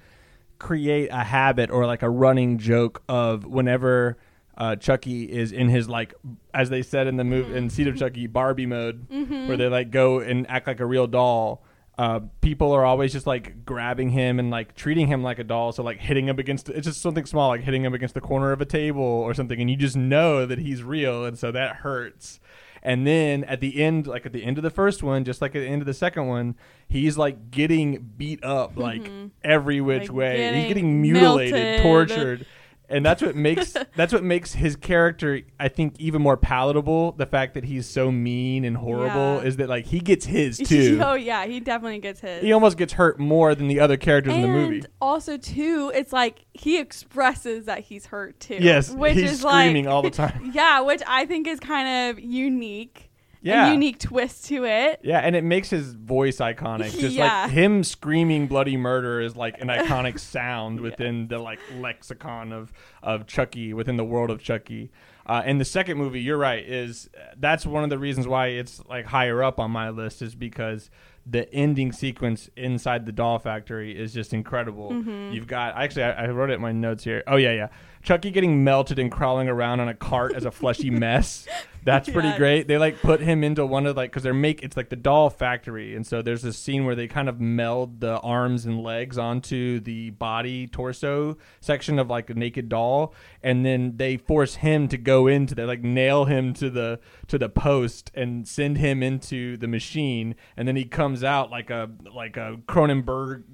create 0.59 1.09
a 1.13 1.23
habit 1.25 1.71
or 1.71 1.87
like 1.87 2.03
a 2.03 2.11
running 2.11 2.59
joke 2.59 3.03
of 3.09 3.45
whenever 3.45 4.17
uh, 4.57 4.75
Chucky 4.77 5.23
is 5.25 5.53
in 5.53 5.69
his 5.69 5.89
like 5.89 6.15
as 6.53 6.69
they 6.69 6.83
said 6.83 7.07
in 7.07 7.17
the 7.17 7.23
movie 7.25 7.55
in 7.57 7.71
Seed 7.71 7.87
of 7.87 7.97
Chucky 7.97 8.27
Barbie 8.27 8.67
mode 8.67 9.09
Mm-hmm. 9.09 9.47
where 9.49 9.57
they 9.57 9.69
like 9.69 9.91
go 9.93 10.19
and 10.19 10.51
act 10.51 10.67
like 10.67 10.81
a 10.81 10.87
real 10.87 11.07
doll. 11.07 11.63
Uh, 11.99 12.21
people 12.41 12.71
are 12.73 12.85
always 12.85 13.13
just 13.13 13.27
like 13.27 13.65
grabbing 13.65 14.11
him 14.11 14.39
and 14.39 14.51
like 14.53 14.77
treating 14.77 15.09
him 15.09 15.21
like 15.25 15.41
a 15.41 15.45
doll. 15.45 15.73
So 15.73 15.83
like 15.83 15.99
hitting 15.99 16.29
him 16.29 16.39
against 16.39 16.69
it's 16.69 16.87
just 16.87 17.03
something 17.03 17.27
small 17.27 17.49
like 17.49 17.63
hitting 17.63 17.85
him 17.85 17.93
against 17.93 18.15
the 18.15 18.21
corner 18.21 18.53
of 18.53 18.61
a 18.61 18.65
table 18.65 19.03
or 19.03 19.35
something, 19.35 19.61
and 19.61 19.69
you 19.69 19.77
just 19.77 19.97
know 19.97 20.47
that 20.47 20.61
he's 20.61 20.83
real, 20.85 21.25
and 21.25 21.37
so 21.37 21.51
that 21.51 21.77
hurts. 21.77 22.39
And 22.81 23.05
then 23.05 23.43
at 23.45 23.59
the 23.59 23.83
end, 23.83 24.07
like 24.07 24.25
at 24.25 24.33
the 24.33 24.45
end 24.45 24.57
of 24.59 24.63
the 24.63 24.71
first 24.71 25.03
one, 25.03 25.25
just 25.25 25.43
like 25.43 25.57
at 25.57 25.59
the 25.61 25.67
end 25.67 25.83
of 25.83 25.87
the 25.87 25.93
second 25.93 26.29
one, 26.29 26.55
he's 26.87 27.19
like 27.19 27.51
getting 27.51 28.13
beat 28.17 28.45
up 28.45 28.77
like 28.79 29.11
every 29.43 29.81
which 29.81 30.03
Like, 30.09 30.13
way. 30.17 30.37
he's 30.37 30.53
getting 30.53 30.69
getting 30.69 31.03
mutilated, 31.03 31.53
melted. 31.55 31.83
tortured. 31.83 32.47
And 32.91 33.05
that's 33.05 33.21
what 33.21 33.37
makes 33.37 33.75
that's 33.97 34.13
what 34.13 34.25
makes 34.25 34.55
his 34.55 34.75
character, 34.77 35.41
I 35.61 35.69
think, 35.69 35.95
even 35.99 36.23
more 36.23 36.37
palatable. 36.37 37.13
The 37.13 37.27
fact 37.27 37.55
that 37.55 37.65
he's 37.65 37.87
so 37.87 38.11
mean 38.11 38.65
and 38.65 38.77
horrible 38.77 39.37
Yeah. 39.37 39.43
is 39.49 39.57
that 39.59 39.69
like 39.69 39.87
he 39.87 40.01
gets 40.01 40.25
his 40.25 40.57
too. 40.65 41.01
oh 41.05 41.15
yeah, 41.15 41.45
he 41.47 41.61
definitely 41.61 41.99
gets 41.99 42.21
his. 42.21 42.43
he 42.43 42.53
almost 42.53 42.79
gets 42.79 42.95
hurt 42.95 43.19
more 43.19 43.55
than 43.55 43.69
the 43.69 43.81
other 43.81 43.97
characters 43.97 44.33
and 44.35 44.45
in 44.45 44.51
the 44.53 44.59
movie. 44.59 44.83
also 45.01 45.37
too, 45.37 45.93
it's 45.95 46.13
like 46.13 46.47
he 46.55 46.79
expresses 46.79 47.67
that 47.67 47.81
he's 47.81 48.07
hurt 48.07 48.41
too. 48.41 48.57
Yes, 48.61 48.91
which 48.91 49.15
he's 49.15 49.33
is 49.33 49.41
screaming 49.41 49.85
like, 49.85 49.93
all 49.95 50.03
the 50.03 50.11
time. 50.25 50.51
Yeah, 50.55 50.81
which 50.81 51.03
I 51.07 51.27
think 51.27 51.47
is 51.47 51.61
kind 51.61 52.11
of 52.17 52.21
unique. 52.25 53.08
Yeah. 53.41 53.69
a 53.69 53.73
unique 53.73 53.99
twist 53.99 54.47
to 54.47 54.65
it. 54.65 55.01
Yeah, 55.03 55.19
and 55.21 55.37
it 55.37 55.45
makes 55.45 55.71
his 55.71 55.93
voice 55.95 56.39
iconic. 56.39 56.99
Just 56.99 57.15
Yeah. 57.15 57.43
like 57.45 57.51
him 57.53 57.85
screaming 57.85 58.47
bloody 58.47 58.77
murder 58.77 59.21
is 59.21 59.37
like 59.37 59.61
an 59.61 59.69
iconic 59.69 60.19
sound 60.19 60.81
within 60.81 61.29
the 61.29 61.39
like 61.39 61.61
lexicon 61.77 62.53
of 62.53 62.73
of 63.03 63.27
Chucky 63.27 63.73
within 63.75 63.97
the 63.97 64.05
world 64.05 64.31
of 64.31 64.43
Chucky. 64.43 64.91
Uh, 65.27 65.43
and 65.45 65.61
the 65.61 65.65
second 65.65 65.99
movie, 65.99 66.21
you're 66.23 66.39
right, 66.39 66.65
is 66.67 67.11
that's 67.37 67.67
one 67.67 67.85
of 67.85 67.91
the 67.91 67.99
reasons 67.99 68.27
why 68.27 68.47
it's 68.47 68.83
like 68.89 69.05
higher 69.07 69.43
up 69.43 69.61
on 69.61 69.71
my 69.71 69.91
list 69.91 70.23
is 70.23 70.35
because 70.35 70.91
the 71.27 71.53
ending 71.53 71.93
sequence 71.93 72.49
inside 72.57 73.05
the 73.05 73.13
doll 73.13 73.39
factory 73.39 73.97
is 73.97 74.15
just 74.15 74.33
incredible. 74.33 74.91
Mm-hmm. 74.91 75.33
You've 75.35 75.47
got 75.47 75.77
actually 75.77 76.05
I, 76.05 76.25
I 76.25 76.29
wrote 76.31 76.49
it 76.49 76.55
in 76.55 76.63
my 76.63 76.73
notes 76.73 77.05
here. 77.05 77.23
Oh 77.27 77.37
yeah, 77.37 77.53
yeah. 77.53 77.69
Chucky 78.03 78.31
getting 78.31 78.65
melted 78.65 78.99
and 78.99 79.11
crawling 79.11 79.49
around 79.49 79.81
on 79.81 79.89
a 79.89 79.95
cart 79.95 80.35
as 80.35 80.45
a 80.45 80.51
fleshy 80.51 80.91
mess. 81.05 81.47
That's 81.85 82.09
pretty 82.11 82.29
Yes. 82.29 82.39
great. 82.39 82.69
They 82.69 82.77
like 82.77 83.01
put 83.01 83.21
him 83.21 83.43
into 83.43 83.65
one 83.65 83.87
of 83.87 83.97
like 83.97 84.11
because 84.11 84.23
they're 84.23 84.35
make 84.35 84.63
it's 84.63 84.77
like 84.77 84.91
the 84.91 84.97
doll 84.97 85.31
factory, 85.31 85.95
and 85.97 86.07
so 86.07 86.21
there's 86.21 86.43
this 86.43 86.59
scene 86.59 86.85
where 86.85 86.95
they 86.95 87.07
kind 87.09 87.29
of 87.29 87.41
meld 87.41 88.01
the 88.01 88.19
arms 88.21 88.67
and 88.67 88.83
legs 88.83 89.17
onto 89.17 89.81
the 89.81 90.11
body 90.11 90.67
torso 90.67 91.39
section 91.61 91.99
of 91.99 92.11
like 92.11 92.29
a 92.29 92.35
naked 92.35 92.69
doll, 92.69 93.15
and 93.43 93.65
then 93.65 93.97
they 93.97 94.17
force 94.19 94.57
him 94.57 94.87
to 94.89 94.99
go 94.99 95.27
into 95.27 95.55
they 95.55 95.65
like 95.65 95.83
nail 95.83 96.27
him 96.27 96.53
to 96.55 96.69
the 96.69 97.01
to 97.29 97.39
the 97.39 97.49
post 97.49 98.11
and 98.15 98.47
send 98.47 98.77
him 98.77 99.03
into 99.03 99.57
the 99.57 99.69
machine, 99.69 100.35
and 100.57 100.69
then 100.69 100.77
he 100.77 100.85
comes 100.85 101.25
out 101.25 101.51
like 101.51 101.71
a 101.71 101.89
like 102.15 102.37
a 102.37 102.59
Cronenberg, 102.67 103.45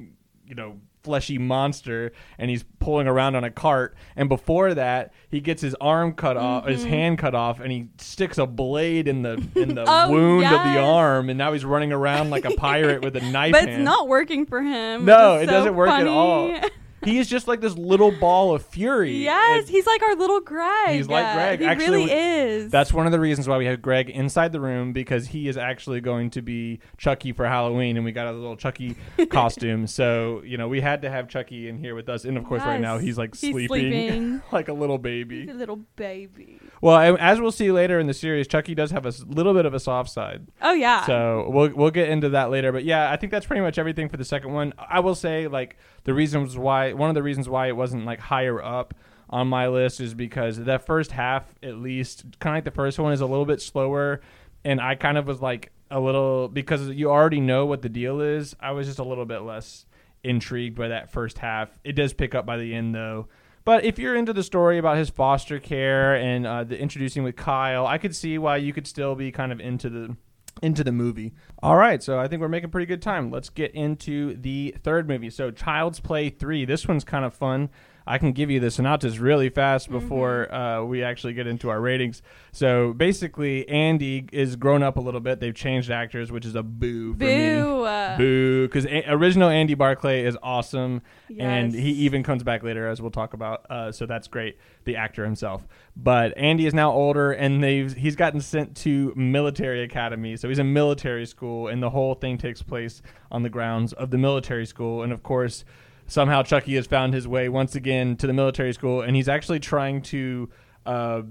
you 0.46 0.54
know 0.56 0.80
fleshy 1.04 1.36
monster 1.38 2.10
and 2.38 2.50
he's 2.50 2.64
pulling 2.80 3.06
around 3.06 3.36
on 3.36 3.44
a 3.44 3.50
cart 3.50 3.94
and 4.16 4.28
before 4.28 4.72
that 4.74 5.12
he 5.28 5.38
gets 5.40 5.60
his 5.62 5.74
arm 5.80 6.12
cut 6.14 6.36
off 6.36 6.64
Mm-hmm. 6.64 6.72
his 6.72 6.84
hand 6.84 7.18
cut 7.18 7.34
off 7.34 7.60
and 7.60 7.70
he 7.70 7.88
sticks 7.98 8.38
a 8.38 8.46
blade 8.46 9.06
in 9.06 9.20
the 9.22 9.34
in 9.54 9.74
the 9.74 9.84
Oh, 9.86 10.10
wound 10.10 10.44
of 10.46 10.50
the 10.72 10.80
arm 10.80 11.28
and 11.28 11.36
now 11.38 11.52
he's 11.52 11.64
running 11.64 11.92
around 11.92 12.30
like 12.30 12.44
a 12.46 12.52
pirate 12.56 13.02
with 13.04 13.14
a 13.16 13.20
knife 13.30 13.52
But 13.52 13.64
it's 13.64 13.72
hand. 13.72 13.84
not 13.84 14.08
working 14.08 14.46
for 14.46 14.62
him. 14.62 15.04
No, 15.04 15.34
it 15.36 15.46
so 15.46 15.52
doesn't 15.52 15.74
work 15.76 15.90
at 15.90 16.06
all. 16.06 16.58
he 17.04 17.18
is 17.18 17.28
just 17.28 17.46
like 17.48 17.60
this 17.60 17.76
little 17.76 18.10
ball 18.10 18.54
of 18.54 18.64
fury 18.64 19.22
yes, 19.24 19.68
he's 19.68 19.86
like 19.86 20.02
our 20.02 20.14
little 20.14 20.40
Greg. 20.40 20.96
He's 20.96 21.08
like 21.08 21.34
Greg. 21.34 21.60
He 21.60 21.66
Actually, 21.66 22.06
really 22.06 22.12
is. 22.12 22.70
that's 22.70 22.92
one 22.92 23.06
of 23.06 23.12
the 23.12 23.20
reasons 23.20 23.48
why 23.48 23.56
we 23.58 23.66
have 23.66 23.80
Greg 23.82 24.10
inside 24.10 24.52
the 24.52 24.60
room 24.60 24.92
because 24.92 25.28
he 25.28 25.48
is 25.48 25.56
actually 25.56 26.00
going 26.00 26.30
to 26.30 26.42
be 26.42 26.80
Chucky 26.96 27.32
for 27.32 27.46
Halloween, 27.46 27.96
and 27.96 28.04
we 28.04 28.12
got 28.12 28.26
a 28.26 28.32
little 28.32 28.56
Chucky 28.56 28.96
costume. 29.30 29.86
So 29.86 30.42
you 30.44 30.56
know 30.56 30.68
we 30.68 30.80
had 30.80 31.02
to 31.02 31.10
have 31.10 31.28
Chucky 31.28 31.68
in 31.68 31.78
here 31.78 31.94
with 31.94 32.08
us, 32.08 32.24
and 32.24 32.36
of 32.36 32.44
course 32.44 32.62
right 32.62 32.80
now 32.80 32.98
he's 32.98 33.18
like 33.18 33.34
He's 33.34 33.50
sleeping, 33.52 33.68
sleeping. 33.68 34.42
like 34.52 34.68
a 34.68 34.72
little 34.72 34.98
baby. 34.98 35.42
He's 35.42 35.50
a 35.50 35.54
little 35.54 35.80
baby. 35.96 36.60
Well, 36.84 37.16
as 37.18 37.40
we'll 37.40 37.50
see 37.50 37.72
later 37.72 37.98
in 37.98 38.08
the 38.08 38.12
series, 38.12 38.46
Chucky 38.46 38.74
does 38.74 38.90
have 38.90 39.06
a 39.06 39.12
little 39.26 39.54
bit 39.54 39.64
of 39.64 39.72
a 39.72 39.80
soft 39.80 40.10
side. 40.10 40.48
Oh 40.60 40.74
yeah. 40.74 41.06
So 41.06 41.48
we'll 41.48 41.74
we'll 41.74 41.90
get 41.90 42.10
into 42.10 42.28
that 42.28 42.50
later. 42.50 42.72
But 42.72 42.84
yeah, 42.84 43.10
I 43.10 43.16
think 43.16 43.32
that's 43.32 43.46
pretty 43.46 43.62
much 43.62 43.78
everything 43.78 44.10
for 44.10 44.18
the 44.18 44.24
second 44.24 44.52
one. 44.52 44.74
I 44.76 45.00
will 45.00 45.14
say 45.14 45.48
like 45.48 45.78
the 46.02 46.12
reasons 46.12 46.58
why 46.58 46.92
one 46.92 47.08
of 47.08 47.14
the 47.14 47.22
reasons 47.22 47.48
why 47.48 47.68
it 47.68 47.76
wasn't 47.76 48.04
like 48.04 48.20
higher 48.20 48.62
up 48.62 48.92
on 49.30 49.48
my 49.48 49.66
list 49.66 49.98
is 49.98 50.12
because 50.12 50.58
that 50.58 50.84
first 50.84 51.12
half 51.12 51.54
at 51.62 51.76
least 51.76 52.26
kind 52.38 52.54
of 52.54 52.58
like 52.58 52.64
the 52.64 52.70
first 52.70 52.98
one 52.98 53.14
is 53.14 53.22
a 53.22 53.26
little 53.26 53.46
bit 53.46 53.62
slower 53.62 54.20
and 54.62 54.78
I 54.78 54.94
kind 54.94 55.16
of 55.16 55.26
was 55.26 55.40
like 55.40 55.72
a 55.90 55.98
little 55.98 56.48
because 56.48 56.90
you 56.90 57.10
already 57.10 57.40
know 57.40 57.64
what 57.64 57.80
the 57.80 57.88
deal 57.88 58.20
is. 58.20 58.54
I 58.60 58.72
was 58.72 58.86
just 58.86 58.98
a 58.98 59.04
little 59.04 59.24
bit 59.24 59.38
less 59.38 59.86
intrigued 60.22 60.76
by 60.76 60.88
that 60.88 61.10
first 61.10 61.38
half. 61.38 61.70
It 61.82 61.92
does 61.92 62.12
pick 62.12 62.34
up 62.34 62.44
by 62.44 62.58
the 62.58 62.74
end 62.74 62.94
though. 62.94 63.28
But 63.64 63.84
if 63.84 63.98
you're 63.98 64.14
into 64.14 64.32
the 64.32 64.42
story 64.42 64.78
about 64.78 64.98
his 64.98 65.08
foster 65.08 65.58
care 65.58 66.14
and 66.14 66.46
uh, 66.46 66.64
the 66.64 66.78
introducing 66.78 67.22
with 67.22 67.36
Kyle, 67.36 67.86
I 67.86 67.96
could 67.98 68.14
see 68.14 68.36
why 68.36 68.58
you 68.58 68.72
could 68.72 68.86
still 68.86 69.14
be 69.14 69.32
kind 69.32 69.52
of 69.52 69.60
into 69.60 69.88
the 69.88 70.16
into 70.62 70.84
the 70.84 70.92
movie. 70.92 71.32
All 71.62 71.76
right, 71.76 72.02
so 72.02 72.18
I 72.18 72.28
think 72.28 72.40
we're 72.40 72.48
making 72.48 72.70
pretty 72.70 72.86
good 72.86 73.02
time. 73.02 73.30
Let's 73.30 73.48
get 73.48 73.74
into 73.74 74.36
the 74.36 74.74
third 74.82 75.08
movie. 75.08 75.30
So 75.30 75.50
Child's 75.50 75.98
Play 76.00 76.30
3. 76.30 76.64
This 76.64 76.86
one's 76.86 77.04
kind 77.04 77.24
of 77.24 77.34
fun. 77.34 77.70
I 78.06 78.18
can 78.18 78.32
give 78.32 78.50
you 78.50 78.60
the 78.60 78.70
synopsis 78.70 79.18
really 79.18 79.48
fast 79.48 79.88
Mm-hmm. 79.88 79.98
before 79.98 80.54
uh, 80.54 80.84
we 80.84 81.02
actually 81.02 81.32
get 81.34 81.46
into 81.46 81.68
our 81.70 81.80
ratings. 81.80 82.22
So 82.52 82.92
basically, 82.92 83.68
Andy 83.68 84.26
is 84.32 84.56
grown 84.56 84.82
up 84.82 84.96
a 84.96 85.00
little 85.00 85.20
bit. 85.20 85.40
They've 85.40 85.54
changed 85.54 85.90
actors, 85.90 86.30
which 86.30 86.44
is 86.46 86.54
a 86.54 86.62
boo 86.62 87.14
for 87.14 87.24
me. 87.24 87.60
Boo. 87.60 87.74
Boo, 88.16 88.68
because 88.68 88.86
original 89.08 89.48
Andy 89.48 89.74
Barclay 89.74 90.24
is 90.24 90.36
awesome, 90.42 91.02
and 91.38 91.74
he 91.74 91.90
even 91.90 92.22
comes 92.22 92.42
back 92.42 92.62
later, 92.62 92.86
as 92.88 93.00
we'll 93.02 93.10
talk 93.10 93.34
about. 93.34 93.66
Uh, 93.70 93.90
so 93.92 94.06
that's 94.06 94.28
great, 94.28 94.56
the 94.84 94.96
actor 94.96 95.24
himself. 95.24 95.66
But 95.96 96.36
Andy 96.36 96.66
is 96.66 96.74
now 96.74 96.92
older, 96.92 97.32
and 97.32 97.62
they've 97.62 97.92
he's 97.92 98.16
gotten 98.16 98.40
sent 98.40 98.76
to 98.78 99.12
military 99.16 99.82
academy. 99.82 100.36
So 100.36 100.48
he's 100.48 100.58
in 100.58 100.72
military 100.72 101.26
school, 101.26 101.68
and 101.68 101.82
the 101.82 101.90
whole 101.90 102.14
thing 102.14 102.38
takes 102.38 102.62
place 102.62 103.02
on 103.30 103.42
the 103.42 103.50
grounds 103.50 103.92
of 103.92 104.10
the 104.10 104.18
military 104.18 104.66
school. 104.66 105.02
And 105.02 105.12
of 105.12 105.22
course, 105.22 105.64
somehow 106.06 106.42
Chucky 106.42 106.74
has 106.76 106.86
found 106.86 107.14
his 107.14 107.26
way 107.28 107.48
once 107.48 107.74
again 107.74 108.16
to 108.16 108.26
the 108.26 108.32
military 108.32 108.72
school, 108.72 109.00
and 109.02 109.16
he's 109.16 109.28
actually 109.28 109.60
trying 109.60 110.02
to. 110.02 110.48
Uh, 110.86 111.22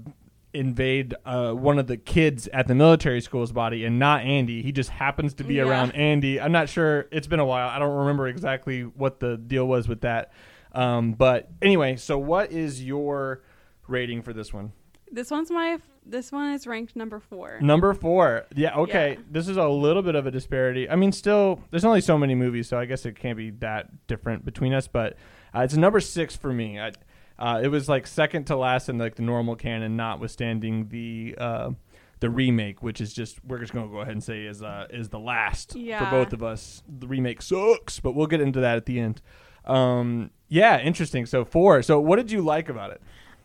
invade 0.52 1.14
uh, 1.26 1.52
one 1.52 1.80
of 1.80 1.88
the 1.88 1.96
kids 1.96 2.46
at 2.52 2.68
the 2.68 2.74
military 2.76 3.20
school's 3.20 3.50
body 3.50 3.84
and 3.84 3.98
not 3.98 4.22
Andy. 4.22 4.62
He 4.62 4.70
just 4.70 4.88
happens 4.88 5.34
to 5.34 5.42
be 5.44 5.54
Yeah. 5.54 5.64
around 5.64 5.90
Andy. 5.96 6.40
I'm 6.40 6.52
not 6.52 6.68
sure. 6.68 7.06
It's 7.10 7.26
been 7.26 7.40
a 7.40 7.44
while. 7.44 7.68
I 7.68 7.80
don't 7.80 7.96
remember 7.96 8.28
exactly 8.28 8.82
what 8.82 9.18
the 9.18 9.36
deal 9.36 9.66
was 9.66 9.88
with 9.88 10.02
that. 10.02 10.32
Um, 10.70 11.14
but 11.14 11.48
anyway, 11.60 11.96
so 11.96 12.18
what 12.18 12.52
is 12.52 12.84
your 12.84 13.42
rating 13.88 14.22
for 14.22 14.32
this 14.32 14.52
one? 14.54 14.70
This 15.10 15.28
one's 15.32 15.50
my. 15.50 15.78
This 16.06 16.30
one 16.30 16.52
is 16.52 16.66
ranked 16.66 16.94
number 16.96 17.18
four. 17.18 17.58
Number 17.60 17.94
four. 17.94 18.44
Yeah, 18.54 18.76
okay. 18.76 19.12
Yeah. 19.18 19.24
This 19.30 19.48
is 19.48 19.56
a 19.56 19.66
little 19.68 20.02
bit 20.02 20.14
of 20.14 20.26
a 20.26 20.30
disparity. 20.30 20.88
I 20.88 20.96
mean, 20.96 21.12
still, 21.12 21.60
there's 21.70 21.84
only 21.84 22.00
so 22.02 22.18
many 22.18 22.34
movies, 22.34 22.68
so 22.68 22.78
I 22.78 22.84
guess 22.84 23.06
it 23.06 23.16
can't 23.18 23.36
be 23.38 23.50
that 23.60 24.06
different 24.06 24.44
between 24.44 24.74
us. 24.74 24.86
But 24.86 25.16
uh, 25.54 25.60
it's 25.60 25.74
a 25.74 25.80
number 25.80 26.00
six 26.00 26.36
for 26.36 26.52
me. 26.52 26.78
I, 26.78 26.92
uh, 27.38 27.60
it 27.62 27.68
was 27.68 27.88
like 27.88 28.06
second 28.06 28.44
to 28.48 28.56
last 28.56 28.88
in 28.88 28.98
like 28.98 29.14
the 29.16 29.22
normal 29.22 29.56
canon, 29.56 29.96
notwithstanding 29.96 30.88
the 30.88 31.34
uh, 31.38 31.70
the 32.20 32.30
remake, 32.30 32.82
which 32.82 33.00
is 33.00 33.12
just 33.12 33.42
we're 33.44 33.58
just 33.58 33.72
gonna 33.72 33.88
go 33.88 33.98
ahead 34.00 34.12
and 34.12 34.22
say 34.22 34.44
is 34.44 34.62
uh, 34.62 34.86
is 34.90 35.08
the 35.08 35.18
last 35.18 35.74
Yeah. 35.74 36.04
for 36.04 36.10
both 36.24 36.32
of 36.32 36.42
us. 36.42 36.82
The 36.98 37.06
remake 37.08 37.40
sucks, 37.42 37.98
but 37.98 38.14
we'll 38.14 38.26
get 38.26 38.40
into 38.40 38.60
that 38.60 38.76
at 38.76 38.86
the 38.86 39.00
end. 39.00 39.20
Um, 39.64 40.30
yeah, 40.48 40.78
interesting. 40.78 41.24
So 41.26 41.44
four. 41.44 41.82
So 41.82 41.98
what 41.98 42.16
did 42.16 42.30
you 42.30 42.42
like 42.42 42.68
about 42.68 42.90
it? 42.92 43.00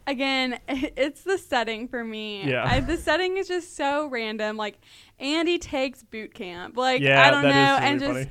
Again, 0.10 0.60
it's 0.68 1.22
the 1.22 1.38
setting 1.38 1.88
for 1.88 2.04
me. 2.04 2.44
Yeah. 2.50 2.66
I, 2.66 2.80
the 2.80 2.98
setting 2.98 3.38
is 3.38 3.48
just 3.48 3.76
so 3.78 4.08
random. 4.08 4.58
Like 4.58 4.80
Andy 5.20 5.58
takes 5.60 6.04
boot 6.04 6.34
camp. 6.34 6.76
Like 6.78 7.02
Yeah, 7.02 7.26
I 7.26 7.30
don't 7.32 7.44
know, 7.44 7.50
really 7.50 7.86
and 7.92 8.00
just 8.00 8.12
funny. 8.14 8.30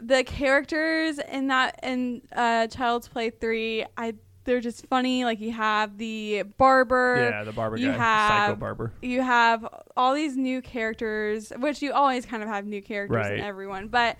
the 0.00 0.24
characters 0.24 1.18
in 1.18 1.48
that 1.48 1.80
in 1.82 2.22
uh, 2.34 2.66
Child's 2.68 3.08
Play 3.08 3.30
three, 3.30 3.84
I 3.96 4.14
they're 4.44 4.60
just 4.60 4.86
funny. 4.86 5.24
Like 5.26 5.40
you 5.40 5.52
have 5.52 5.98
the 5.98 6.44
barber. 6.56 7.28
Yeah, 7.30 7.44
the 7.44 7.52
barber 7.52 7.76
you 7.76 7.88
guy, 7.88 7.96
have- 7.98 8.30
psycho 8.48 8.56
barber. 8.56 8.92
you 9.02 9.20
have 9.20 9.66
all 9.96 10.14
these 10.14 10.36
new 10.38 10.62
characters, 10.62 11.52
which 11.58 11.82
you 11.82 11.92
always 11.92 12.24
kind 12.24 12.42
of 12.42 12.48
have 12.48 12.64
new 12.64 12.80
characters 12.80 13.14
Right. 13.16 13.34
in 13.34 13.40
everyone. 13.44 13.88
But 13.88 14.16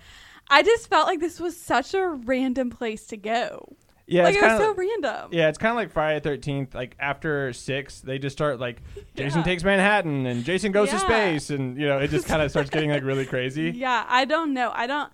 I 0.47 0.61
just 0.61 0.87
felt 0.87 1.07
like 1.07 1.19
this 1.19 1.39
was 1.39 1.57
such 1.57 1.95
a 1.95 2.07
random 2.07 2.69
place 2.69 3.07
to 3.07 3.17
go. 3.17 3.75
Yeah, 4.09 4.23
like 4.23 4.35
it's 4.35 4.43
it 4.43 4.47
was 4.47 4.59
so 4.59 4.73
random. 4.73 5.29
Yeah, 5.31 5.49
it's 5.49 5.57
kind 5.57 5.71
of 5.71 5.75
like 5.75 5.91
Friday 5.91 6.19
Thirteenth. 6.19 6.73
Like 6.73 6.95
after 6.99 7.53
six, 7.53 8.01
they 8.01 8.17
just 8.19 8.35
start 8.35 8.59
like 8.59 8.81
Jason 9.15 9.39
Yeah. 9.39 9.43
takes 9.45 9.63
Manhattan 9.63 10.25
and 10.25 10.43
Jason 10.43 10.71
goes 10.71 10.89
to 10.89 10.99
space, 10.99 11.49
and 11.49 11.77
you 11.77 11.87
know 11.87 11.99
it 11.99 12.09
just 12.09 12.27
kind 12.27 12.41
of 12.41 12.49
starts 12.51 12.69
getting 12.69 12.89
like 12.89 13.03
really 13.03 13.25
crazy. 13.25 13.71
Yeah, 13.75 14.05
I 14.07 14.25
don't 14.25 14.53
know. 14.53 14.71
I 14.73 14.87
don't. 14.87 15.11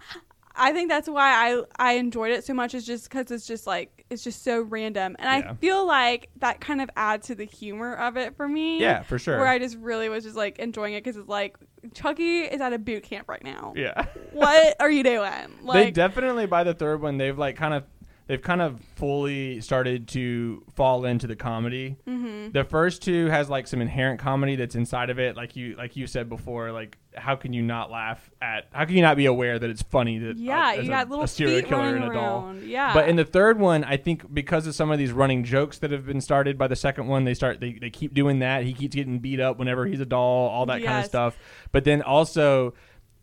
I 0.58 0.72
think 0.72 0.90
that's 0.90 1.10
why 1.10 1.52
I 1.52 1.64
I 1.78 1.94
enjoyed 1.94 2.32
it 2.32 2.46
so 2.46 2.54
much. 2.54 2.74
Is 2.74 2.86
just 2.86 3.10
because 3.10 3.30
it's 3.32 3.46
just 3.46 3.68
like 3.68 4.06
it's 4.10 4.24
just 4.24 4.44
so 4.44 4.62
random, 4.62 5.18
and 5.20 5.44
Yeah. 5.44 5.52
I 5.52 5.56
feel 5.56 5.86
like 5.86 6.30
that 6.38 6.62
kind 6.62 6.80
of 6.82 6.90
adds 6.96 7.28
to 7.28 7.36
the 7.36 7.44
humor 7.44 7.94
of 7.96 8.16
it 8.16 8.38
for 8.38 8.48
me. 8.48 8.80
Yeah, 8.80 9.02
for 9.04 9.20
sure. 9.20 9.38
Where 9.38 9.48
I 9.48 9.60
just 9.60 9.76
really 9.78 10.08
was 10.08 10.24
just 10.24 10.38
like 10.38 10.60
enjoying 10.60 10.94
it 10.94 11.04
because 11.04 11.18
it's 11.18 11.28
like 11.28 11.58
Chucky 11.94 12.42
is 12.44 12.62
at 12.62 12.72
a 12.72 12.80
boot 12.80 13.04
camp 13.04 13.28
right 13.28 13.44
now. 13.44 13.74
Yeah, 13.76 14.06
What 14.32 14.78
are 14.80 14.90
you 14.90 15.04
doing? 15.04 15.58
Like, 15.62 15.86
they 15.88 15.92
definitely 15.92 16.46
by 16.46 16.64
the 16.64 16.74
third 16.74 17.02
one 17.02 17.18
they've 17.18 17.38
like 17.38 17.58
kind 17.58 17.74
of 17.74 17.84
they've 18.28 18.42
kind 18.42 18.62
of 18.62 18.80
fully 18.96 19.62
started 19.62 20.08
to 20.10 20.64
fall 20.74 21.06
into 21.06 21.28
the 21.28 21.36
comedy. 21.36 21.98
mhm. 22.08 22.52
The 22.54 22.64
first 22.64 23.02
two 23.04 23.28
has 23.28 23.50
like 23.50 23.68
some 23.68 23.82
inherent 23.82 24.20
comedy 24.20 24.56
that's 24.56 24.76
inside 24.76 25.10
of 25.10 25.20
it, 25.20 25.36
like 25.36 25.56
you 25.56 25.76
like 25.76 25.96
you 25.96 26.08
said 26.08 26.30
before. 26.30 26.72
Like 26.72 26.98
how 27.16 27.36
can 27.36 27.54
you 27.54 27.62
not 27.62 27.92
laugh 27.92 28.30
at? 28.42 28.68
How 28.72 28.86
can 28.86 28.96
you 28.96 29.02
not 29.02 29.16
be 29.18 29.26
aware 29.26 29.58
that 29.58 29.70
it's 29.70 29.82
funny 29.84 30.20
that 30.20 30.38
yeah, 30.38 30.70
uh, 30.70 30.72
you 30.82 30.90
got 30.90 31.08
a, 31.08 31.10
little 31.10 31.26
a 31.26 31.28
serial 31.28 31.62
killer 31.62 31.96
and 31.96 32.04
a 32.06 32.14
doll. 32.14 32.56
Yeah, 32.56 32.94
But 32.94 33.08
in 33.08 33.16
the 33.16 33.26
third 33.26 33.60
one, 33.60 33.84
I 33.84 33.98
think 33.98 34.34
because 34.34 34.68
of 34.68 34.76
some 34.76 34.92
of 34.92 34.98
these 34.98 35.12
running 35.12 35.44
jokes 35.44 35.80
that 35.80 35.92
have 35.92 36.06
been 36.06 36.22
started 36.22 36.58
by 36.58 36.68
the 36.68 36.76
second 36.76 37.08
one, 37.08 37.24
they 37.24 37.34
start 37.34 37.60
they, 37.60 37.74
they 37.74 37.90
keep 37.90 38.14
doing 38.14 38.40
that. 38.40 38.64
He 38.64 38.74
keeps 38.74 38.96
getting 38.96 39.20
beat 39.20 39.40
up 39.40 39.58
whenever 39.58 39.86
he's 39.86 40.00
a 40.00 40.06
doll, 40.06 40.50
all 40.50 40.66
that 40.66 40.84
kind 40.84 41.00
of 41.00 41.06
stuff. 41.06 41.38
But 41.72 41.84
then 41.84 42.02
also, 42.02 42.74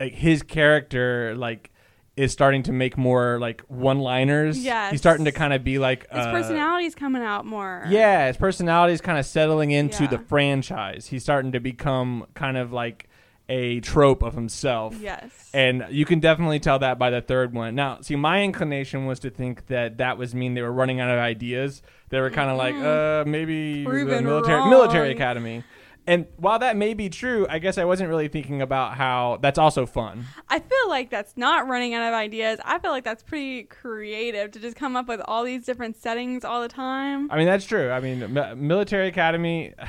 like 0.00 0.14
his 0.14 0.42
character, 0.42 1.34
like 1.36 1.70
is 2.16 2.31
starting 2.33 2.62
to 2.64 2.72
make 2.72 2.98
more 2.98 3.38
like 3.40 3.62
one 3.68 3.98
liners. 4.01 4.59
Yes. 4.59 4.90
he's 4.90 5.01
starting 5.01 5.25
to 5.25 5.33
kind 5.33 5.53
of 5.55 5.64
be 5.64 5.79
like 5.79 6.03
his 6.11 6.27
uh, 6.27 6.31
personality's 6.33 6.94
coming 6.94 7.22
out 7.22 7.46
more. 7.46 7.85
Yeah, 7.88 8.27
his 8.27 8.37
personality 8.37 8.92
is 8.92 9.01
kind 9.01 9.18
of 9.18 9.25
settling 9.25 9.70
into 9.70 10.05
Yeah. 10.05 10.11
the 10.11 10.18
franchise. 10.18 11.07
He's 11.07 11.22
starting 11.22 11.53
to 11.53 11.61
become 11.61 12.27
kind 12.35 12.57
of 12.59 12.72
like 12.72 13.09
a 13.48 13.81
trope 13.81 14.22
of 14.22 14.35
himself. 14.35 14.96
Yes. 15.01 15.51
And 15.55 15.85
you 15.90 16.05
can 16.05 16.20
definitely 16.20 16.61
tell 16.61 16.79
that 16.79 16.98
by 16.98 17.11
the 17.11 17.20
third 17.20 17.53
one. 17.55 17.75
Now, 17.75 18.01
see, 18.01 18.16
my 18.16 18.42
inclination 18.42 19.07
was 19.07 19.18
to 19.20 19.31
think 19.31 19.66
that 19.66 19.98
that 19.98 20.16
was 20.18 20.35
mean 20.35 20.55
they 20.55 20.62
were 20.62 20.72
running 20.72 21.01
out 21.01 21.11
of 21.11 21.18
ideas. 21.18 21.83
They 22.11 22.20
were 22.20 22.31
kind 22.31 22.51
of 22.51 22.57
like, 22.59 22.75
uh, 22.77 23.25
maybe 23.29 23.85
the 23.85 24.22
military 24.22 24.59
wrong. 24.59 24.70
military 24.70 25.12
academy. 25.12 25.64
And 26.06 26.26
while 26.36 26.58
that 26.58 26.76
may 26.76 26.94
be 26.94 27.08
true, 27.08 27.46
I 27.48 27.58
guess 27.60 27.78
I 27.78 27.84
wasn't 27.84 28.08
really 28.08 28.28
thinking 28.28 28.60
about 28.60 28.94
how 28.96 29.38
that's 29.40 29.58
also 29.58 29.86
fun. 29.86 30.24
I 30.48 30.58
feel 30.58 30.88
like 30.88 31.10
that's 31.10 31.36
not 31.36 31.68
running 31.68 31.94
out 31.94 32.06
of 32.08 32.14
ideas. 32.14 32.58
I 32.64 32.78
feel 32.80 32.90
like 32.90 33.04
that's 33.04 33.22
pretty 33.22 33.62
creative 33.64 34.50
to 34.52 34.58
just 34.58 34.76
come 34.76 34.96
up 34.96 35.06
with 35.06 35.20
all 35.26 35.44
these 35.44 35.64
different 35.64 35.96
settings 35.96 36.44
all 36.44 36.60
the 36.60 36.68
time. 36.68 37.30
I 37.30 37.36
mean, 37.36 37.46
that's 37.46 37.64
true. 37.64 37.90
I 37.90 38.00
mean, 38.00 38.32
mi- 38.32 38.54
military 38.54 39.08
academy. 39.08 39.74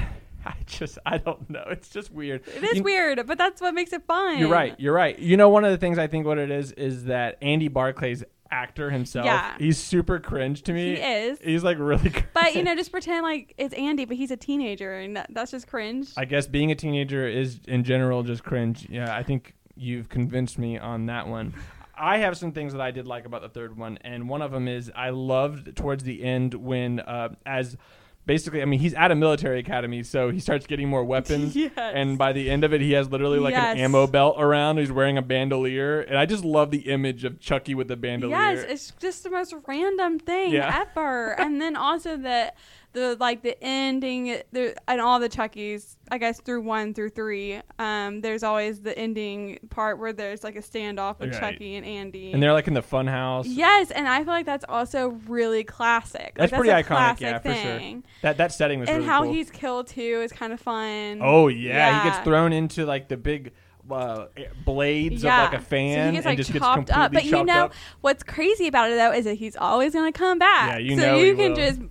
I 0.45 0.55
just, 0.65 0.97
I 1.05 1.19
don't 1.19 1.49
know. 1.49 1.63
It's 1.71 1.87
just 1.89 2.11
weird. 2.11 2.41
It 2.53 2.63
is 2.65 2.77
You- 2.77 2.83
weird, 2.83 3.25
but 3.25 3.37
that's 3.37 3.61
what 3.61 3.73
makes 3.73 3.93
it 3.93 4.05
fun. 4.05 4.39
You're 4.39 4.49
right. 4.49 4.75
You're 4.77 4.93
right. 4.93 5.17
You 5.17 5.37
know, 5.37 5.47
one 5.47 5.63
of 5.63 5.71
the 5.71 5.77
things 5.77 5.97
I 5.97 6.07
think 6.07 6.25
what 6.25 6.37
it 6.37 6.51
is 6.51 6.73
is 6.73 7.05
that 7.05 7.37
Andy 7.41 7.69
Barclay's 7.69 8.23
actor 8.53 8.91
himself. 8.91 9.25
Yeah. 9.25 9.55
He's 9.57 9.77
super 9.77 10.19
cringe 10.19 10.61
to 10.63 10.73
me. 10.73 10.95
He 10.95 11.01
is. 11.01 11.39
He's 11.43 11.63
like 11.63 11.77
really. 11.79 12.09
Cringe. 12.11 12.25
But 12.33 12.55
you 12.55 12.63
know, 12.63 12.75
just 12.75 12.91
pretend 12.91 13.23
like 13.23 13.53
it's 13.57 13.73
Andy, 13.73 14.05
but 14.05 14.15
he's 14.15 14.31
a 14.31 14.37
teenager, 14.37 14.93
and 14.99 15.17
that, 15.17 15.27
that's 15.31 15.51
just 15.51 15.67
cringe. 15.67 16.09
I 16.15 16.25
guess 16.25 16.45
being 16.45 16.71
a 16.71 16.75
teenager 16.75 17.27
is 17.27 17.59
in 17.67 17.83
general 17.83 18.21
just 18.23 18.43
cringe. 18.43 18.87
Yeah, 18.89 19.15
I 19.15 19.23
think 19.23 19.55
you've 19.75 20.07
convinced 20.07 20.59
me 20.59 20.77
on 20.77 21.07
that 21.07 21.27
one. 21.27 21.53
I 21.95 22.17
have 22.17 22.37
some 22.37 22.51
things 22.51 22.73
that 22.73 22.81
I 22.81 22.91
did 22.91 23.07
like 23.07 23.25
about 23.25 23.41
the 23.41 23.49
third 23.49 23.77
one, 23.77 23.97
and 24.01 24.29
one 24.29 24.41
of 24.41 24.51
them 24.51 24.67
is 24.67 24.91
I 24.95 25.09
loved 25.09 25.75
towards 25.75 26.03
the 26.03 26.23
end 26.23 26.53
when, 26.53 26.99
uh, 26.99 27.29
as 27.45 27.77
basically, 28.25 28.61
I 28.61 28.65
mean, 28.65 28.79
he's 28.79 28.93
at 28.93 29.11
a 29.11 29.15
military 29.15 29.59
academy, 29.59 30.03
so 30.03 30.29
he 30.29 30.39
starts 30.39 30.65
getting 30.65 30.87
more 30.89 31.03
weapons. 31.03 31.55
Yes. 31.63 31.71
And 31.77 32.17
by 32.17 32.33
the 32.33 32.49
end 32.49 32.63
of 32.63 32.73
it, 32.73 32.81
he 32.81 32.91
has 32.93 33.09
literally 33.09 33.39
like 33.39 33.53
Yes. 33.53 33.73
an 33.75 33.79
ammo 33.79 34.07
belt 34.07 34.35
around. 34.39 34.77
He's 34.77 34.91
wearing 34.91 35.17
a 35.17 35.21
bandolier, 35.21 36.01
and 36.01 36.17
I 36.17 36.25
just 36.25 36.43
love 36.43 36.71
the 36.71 36.89
image 36.91 37.23
of 37.23 37.39
Chucky 37.39 37.75
with 37.75 37.87
the 37.87 37.95
bandolier. 37.95 38.35
Yes, 38.37 38.65
it's 38.67 38.91
just 38.99 39.23
the 39.23 39.29
most 39.29 39.53
random 39.67 40.19
thing 40.19 40.51
Yeah. 40.53 40.85
ever. 40.89 41.33
and 41.39 41.61
then 41.61 41.75
also 41.75 42.17
the 42.17 42.53
the 42.93 43.17
like 43.19 43.41
the 43.41 43.61
ending 43.63 44.37
the 44.51 44.75
and 44.87 45.01
all 45.01 45.19
the 45.19 45.27
Chuckies, 45.29 45.97
I 46.11 46.17
guess 46.19 46.39
through 46.39 46.61
one 46.61 46.93
through 46.93 47.09
three. 47.09 47.59
Um, 47.79 48.21
there's 48.21 48.43
always 48.43 48.81
the 48.81 48.97
ending 48.97 49.59
part 49.69 49.99
where 49.99 50.13
there's 50.13 50.43
like 50.43 50.55
a 50.55 50.61
standoff 50.61 51.19
with 51.19 51.31
Right. 51.33 51.39
Chucky 51.53 51.75
and 51.75 51.85
Andy. 51.85 52.31
and 52.31 52.41
they're 52.41 52.53
like 52.53 52.67
in 52.67 52.73
the 52.75 52.81
fun 52.81 53.07
house. 53.07 53.47
Yes, 53.47 53.91
and 53.91 54.07
I 54.07 54.19
feel 54.19 54.27
like 54.33 54.45
that's 54.45 54.65
also 54.69 55.09
really 55.27 55.63
classic. 55.63 56.33
That's 56.35 56.51
like, 56.51 56.59
pretty 56.61 56.69
a 56.71 56.83
iconic, 56.83 57.19
yeah, 57.19 57.39
for 57.39 57.53
sure. 57.53 58.01
That 58.21 58.37
that 58.37 58.51
setting 58.53 58.79
was 58.79 58.89
And 58.89 58.99
really 58.99 59.09
how 59.09 59.23
cool. 59.23 59.33
he's 59.33 59.49
killed 59.51 59.87
too 59.87 60.21
is 60.23 60.31
kind 60.31 60.53
of 60.53 60.59
fun. 60.59 61.19
Oh 61.21 61.47
yeah, 61.49 62.03
he 62.03 62.09
gets 62.09 62.23
thrown 62.23 62.53
into 62.53 62.85
like 62.85 63.07
the 63.09 63.17
big 63.17 63.53
uh, 63.91 64.27
blades 64.65 65.23
Yeah. 65.23 65.45
of 65.47 65.51
like 65.51 65.59
a 65.61 65.63
fan 65.63 66.09
so 66.09 66.11
gets 66.13 66.25
like 66.25 66.37
and 66.39 66.45
just 66.45 66.57
chopped 66.57 66.79
gets 66.87 66.91
up. 66.91 67.11
completely 67.11 67.31
But 67.31 67.37
you 67.39 67.45
know 67.45 67.65
up. 67.65 67.73
what's 68.01 68.23
crazy 68.23 68.67
about 68.67 68.89
it 68.91 68.95
though 68.95 69.11
is 69.11 69.25
that 69.25 69.35
he's 69.35 69.55
always 69.57 69.93
going 69.93 70.11
to 70.11 70.17
come 70.17 70.39
back. 70.39 70.71
Yeah, 70.73 70.77
you 70.77 70.95
so 70.95 71.01
know 71.01 71.17
you 71.17 71.35
can 71.35 71.49
will. 71.49 71.55
just 71.57 71.81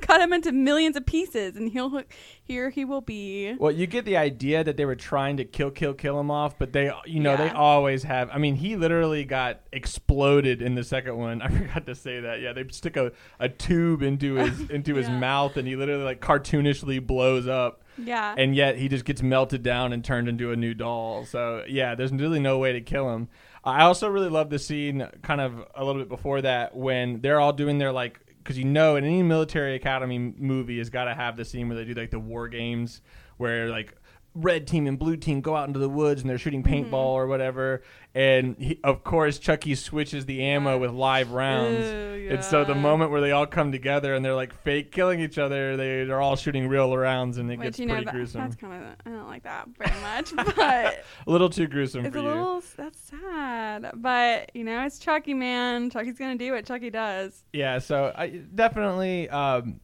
cut 0.00 0.20
him 0.20 0.32
into 0.32 0.52
millions 0.52 0.96
of 0.96 1.06
pieces, 1.06 1.56
and 1.56 1.70
he'll 1.70 2.02
here 2.42 2.70
he 2.70 2.84
will 2.84 3.00
be. 3.00 3.54
Well, 3.58 3.70
you 3.72 3.86
get 3.86 4.04
the 4.04 4.16
idea 4.16 4.62
that 4.64 4.76
they 4.76 4.84
were 4.84 4.96
trying 4.96 5.36
to 5.38 5.44
kill, 5.44 5.70
kill, 5.70 5.94
kill 5.94 6.18
him 6.18 6.30
off, 6.30 6.58
but 6.58 6.72
they, 6.72 6.90
you 7.06 7.20
know, 7.20 7.36
they 7.36 7.50
always 7.50 8.02
have. 8.04 8.30
I 8.32 8.38
mean, 8.38 8.56
he 8.56 8.76
literally 8.76 9.24
got 9.24 9.60
exploded 9.72 10.62
in 10.62 10.74
the 10.74 10.84
second 10.84 11.16
one. 11.16 11.42
I 11.42 11.48
forgot 11.48 11.86
to 11.86 11.94
say 11.94 12.20
that. 12.20 12.40
Yeah, 12.40 12.52
they 12.52 12.64
stick 12.70 12.96
a, 12.96 13.12
a 13.38 13.48
tube 13.48 14.02
into 14.02 14.34
his 14.36 14.70
into 14.70 14.94
his 14.94 15.08
Yeah. 15.08 15.18
mouth, 15.18 15.56
and 15.56 15.66
he 15.66 15.76
literally 15.76 16.04
like 16.04 16.20
cartoonishly 16.20 17.04
blows 17.06 17.46
up, 17.46 17.82
Yeah. 17.98 18.34
and 18.36 18.54
yet 18.54 18.76
he 18.76 18.88
just 18.88 19.04
gets 19.04 19.22
melted 19.22 19.62
down 19.62 19.92
and 19.92 20.04
turned 20.04 20.28
into 20.28 20.52
a 20.52 20.56
new 20.56 20.74
doll. 20.74 21.24
So 21.24 21.64
yeah, 21.68 21.94
there's 21.94 22.12
really 22.12 22.40
no 22.40 22.58
way 22.58 22.72
to 22.72 22.80
kill 22.80 23.14
him. 23.14 23.28
I 23.62 23.82
also 23.82 24.08
really 24.08 24.30
love 24.30 24.48
the 24.48 24.58
scene, 24.58 25.06
kind 25.22 25.40
of 25.40 25.52
a 25.74 25.84
little 25.84 26.00
bit 26.00 26.08
before 26.08 26.40
that, 26.40 26.74
when 26.74 27.20
they're 27.20 27.38
all 27.40 27.52
doing 27.52 27.76
their 27.76 27.92
like 27.92 28.18
because 28.42 28.58
you 28.58 28.64
know 28.64 28.96
in 28.96 29.04
any 29.04 29.22
military 29.22 29.74
academy 29.74 30.18
movie 30.18 30.78
has 30.78 30.90
got 30.90 31.04
to 31.04 31.14
have 31.14 31.36
the 31.36 31.44
scene 31.44 31.68
where 31.68 31.76
they 31.76 31.84
do 31.84 31.94
like 31.94 32.10
the 32.10 32.18
war 32.18 32.48
games 32.48 33.02
where 33.36 33.68
like 33.68 33.94
red 34.34 34.66
team 34.66 34.86
and 34.86 34.98
blue 34.98 35.16
team 35.16 35.40
go 35.40 35.56
out 35.56 35.66
into 35.66 35.80
the 35.80 35.88
woods 35.88 36.20
and 36.20 36.30
they're 36.30 36.38
shooting 36.38 36.62
paintball 36.62 36.92
or 36.92 37.26
whatever 37.26 37.82
and 38.14 38.56
he, 38.58 38.78
of 38.84 39.02
course 39.02 39.38
chucky 39.38 39.74
switches 39.74 40.26
the 40.26 40.42
ammo 40.42 40.78
with 40.78 40.92
live 40.92 41.32
rounds 41.32 41.86
Ew, 41.86 42.30
and 42.30 42.44
so 42.44 42.64
the 42.64 42.74
moment 42.74 43.10
where 43.10 43.20
they 43.20 43.32
all 43.32 43.46
come 43.46 43.72
together 43.72 44.14
and 44.14 44.24
they're 44.24 44.34
like 44.34 44.54
fake 44.62 44.92
killing 44.92 45.20
each 45.20 45.38
other 45.38 45.76
they, 45.76 46.04
they're 46.04 46.20
all 46.20 46.36
shooting 46.36 46.68
real 46.68 46.96
rounds 46.96 47.38
and 47.38 47.50
it 47.50 47.58
Which 47.58 47.66
gets 47.66 47.78
you 47.78 47.86
know 47.86 47.94
pretty 47.94 48.04
that, 48.06 48.14
gruesome 48.14 48.40
that's 48.42 48.56
kind 48.56 48.72
of 48.72 48.90
I 49.04 49.10
don't 49.10 49.26
like 49.26 49.42
that 49.44 49.68
very 49.78 50.00
much, 50.00 50.34
but 50.56 51.04
a 51.26 51.30
little 51.30 51.50
too 51.50 51.66
gruesome 51.66 52.04
it's 52.04 52.14
for 52.14 52.20
a 52.20 52.22
you 52.22 52.28
little 52.28 52.62
that's 52.76 52.98
sad. 52.98 53.90
But 53.94 54.50
you 54.54 54.64
know, 54.64 54.84
it's 54.84 54.98
Chucky, 54.98 55.34
man. 55.34 55.90
Chucky's 55.90 56.18
gonna 56.18 56.36
do 56.36 56.52
what 56.52 56.64
Chucky 56.66 56.90
does. 56.90 57.44
Yeah, 57.52 57.78
so 57.78 58.12
I 58.16 58.28
definitely 58.54 59.28
um 59.28 59.80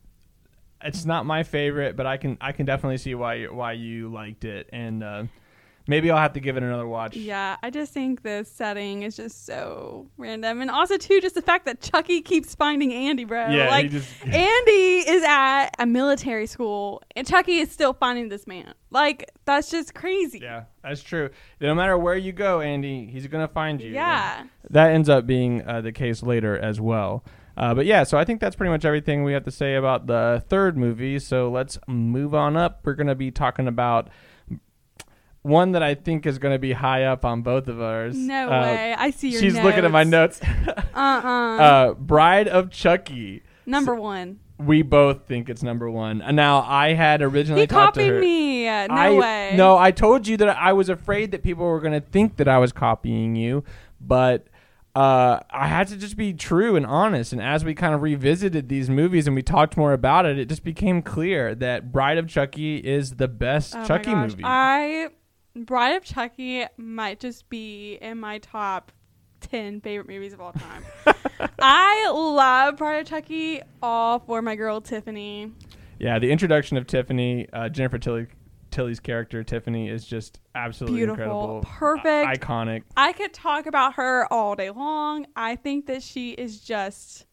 it's 0.83 1.05
not 1.05 1.27
my 1.27 1.43
favorite, 1.43 1.97
but 1.97 2.07
I 2.07 2.17
can 2.17 2.37
I 2.41 2.53
can 2.53 2.67
definitely 2.67 2.99
see 2.99 3.15
why 3.15 3.35
you, 3.35 3.55
why 3.55 3.73
you 3.73 4.09
liked 4.12 4.45
it 4.45 4.69
and 4.73 5.03
uh 5.03 5.25
maybe 5.89 6.11
I'll 6.11 6.19
have 6.19 6.33
to 6.35 6.41
give 6.41 6.57
it 6.57 6.62
another 6.62 6.87
watch. 6.87 7.17
Yeah, 7.17 7.57
I 7.62 7.71
just 7.71 7.93
think 7.93 8.23
the 8.23 8.45
setting 8.45 9.03
is 9.03 9.17
just 9.17 9.47
so 9.47 10.09
random, 10.17 10.61
and 10.61 10.71
also 10.71 10.97
too, 10.97 11.21
just 11.21 11.35
the 11.35 11.43
fact 11.43 11.67
that 11.67 11.81
Chucky 11.81 12.21
keeps 12.21 12.55
finding 12.55 12.93
Andy, 12.93 13.25
bro. 13.25 13.49
Yeah, 13.49 13.71
like 13.71 13.91
just 13.91 14.09
Andy 14.25 15.09
is 15.09 15.23
at 15.25 15.71
a 15.79 15.87
military 15.87 16.47
school, 16.47 17.03
and 17.15 17.27
Chucky 17.27 17.59
is 17.59 17.71
still 17.71 17.93
finding 17.93 18.29
this 18.29 18.47
man. 18.47 18.75
Like 18.91 19.31
that's 19.45 19.71
just 19.71 19.95
crazy. 19.95 20.41
Yeah, 20.41 20.65
that's 20.83 21.03
true. 21.03 21.31
No 21.61 21.75
matter 21.75 21.97
where 21.97 22.17
you 22.17 22.33
go, 22.33 22.61
Andy, 22.61 23.07
he's 23.07 23.27
going 23.27 23.47
to 23.47 23.53
find 23.53 23.81
you. 23.81 23.93
Yeah. 23.93 24.45
That 24.71 24.91
ends 24.91 25.09
up 25.09 25.27
being 25.27 25.67
uh, 25.67 25.81
the 25.81 25.93
case 25.93 26.23
later 26.23 26.59
as 26.59 26.81
well. 26.81 27.25
Uh, 27.57 27.75
but 27.75 27.87
yeah, 27.87 28.03
so 28.05 28.19
I 28.19 28.25
think 28.25 28.40
that's 28.40 28.55
pretty 28.57 28.71
much 28.71 28.85
everything 28.85 29.25
we 29.25 29.33
have 29.33 29.45
to 29.45 29.51
say 29.51 29.77
about 29.77 30.07
the 30.07 30.45
third 30.49 30.77
movie. 30.77 31.19
So 31.19 31.51
let's 31.51 31.79
move 31.87 32.35
on 32.35 32.57
up. 32.57 32.81
We're 32.85 32.95
going 32.95 33.07
to 33.07 33.14
be 33.14 33.31
talking 33.31 33.66
about 33.66 34.09
one 35.42 35.73
that 35.73 35.83
I 35.83 35.95
think 35.95 36.27
is 36.27 36.38
going 36.38 36.55
to 36.55 36.59
be 36.59 36.73
high 36.73 37.05
up 37.05 37.25
on 37.25 37.42
both 37.42 37.69
of 37.69 37.81
ours. 37.81 38.16
No 38.16 38.49
Uh, 38.49 38.62
way. 38.62 38.95
I 38.99 39.11
see 39.11 39.31
your. 39.31 39.40
She's 39.40 39.55
looking 39.55 39.85
at 39.85 39.90
my 39.90 40.05
notes. 40.05 40.40
Uh 40.97 40.99
uh 40.99 41.92
Bride 41.95 42.49
of 42.49 42.71
Chucky. 42.71 43.42
Number 43.66 43.95
one. 43.95 44.38
We 44.59 44.81
both 44.81 45.27
think 45.27 45.51
it's 45.51 45.62
number 45.62 45.90
one. 45.90 46.23
And 46.23 46.35
now 46.37 46.62
I 46.62 46.95
had 46.95 47.21
originally 47.21 47.61
He 47.62 47.66
copied 47.66 48.14
me. 48.19 48.64
No 48.64 48.87
I, 48.90 49.11
way. 49.12 49.55
No, 49.57 49.77
I 49.77 49.90
told 49.90 50.27
you 50.27 50.38
that 50.38 50.49
I 50.57 50.73
was 50.73 50.88
afraid 50.88 51.33
that 51.33 51.42
people 51.42 51.66
were 51.66 51.81
going 51.81 51.92
to 51.92 52.01
think 52.01 52.37
that 52.38 52.49
I 52.49 52.57
was 52.57 52.73
copying 52.73 53.37
you, 53.37 53.62
but 54.01 54.47
uh, 54.96 55.40
I 55.50 55.66
had 55.68 55.88
to 55.88 55.96
just 55.98 56.16
be 56.16 56.32
true 56.32 56.74
and 56.74 56.87
honest. 56.87 57.35
And 57.35 57.42
as 57.42 57.66
we 57.66 57.74
kind 57.74 57.94
of 57.94 58.00
revisited 58.00 58.70
these 58.70 58.88
movies 58.88 59.26
and 59.26 59.37
we 59.37 59.42
talked 59.42 59.76
more 59.76 59.92
about 59.92 60.24
it, 60.24 60.38
it 60.38 60.48
just 60.48 60.64
became 60.64 61.02
clear 61.02 61.54
that 61.56 61.92
Bride 61.92 62.16
of 62.16 62.28
Chucky 62.28 62.78
is 62.78 63.16
the 63.16 63.28
best 63.28 63.74
Oh 63.76 63.85
Chucky 63.85 64.14
movie. 64.14 64.42
I 64.42 65.11
Bride 65.54 65.96
of 65.96 66.04
Chucky 66.04 66.64
might 66.78 67.20
just 67.20 67.48
be 67.50 67.98
in 68.00 68.18
my 68.18 68.38
top 68.38 68.90
ten 69.40 69.82
favorite 69.82 70.09
movies 70.09 70.32
of 70.32 70.40
all 70.40 70.52
time. 70.54 70.82
I 71.59 72.11
love 72.11 72.78
Bride 72.78 73.00
of 73.00 73.06
Chucky 73.06 73.61
all 73.82 74.18
for 74.20 74.40
my 74.40 74.56
girl 74.56 74.80
Tiffany. 74.80 75.52
yeah, 75.98 76.18
the 76.18 76.30
introduction 76.30 76.78
of 76.78 76.87
Tiffany, 76.87 77.48
uh, 77.52 77.68
Jennifer 77.68 77.98
Tilly, 77.98 78.28
Tilly's 78.77 79.01
character 79.01 79.43
Tiffany, 79.43 79.89
is 79.89 80.07
just 80.07 80.39
absolutely 80.55 80.99
Beautiful. 80.99 81.23
incredible, 81.23 81.61
Perfect. 81.65 82.27
I- 82.29 82.35
iconic. 82.37 82.83
I 82.97 83.12
could 83.12 83.33
talk 83.33 83.65
about 83.67 83.95
her 83.95 84.31
all 84.31 84.55
day 84.55 84.69
long. 84.71 85.27
I 85.35 85.57
think 85.57 85.87
that 85.87 86.03
she 86.03 86.33
is 86.33 86.61
just 86.61 87.26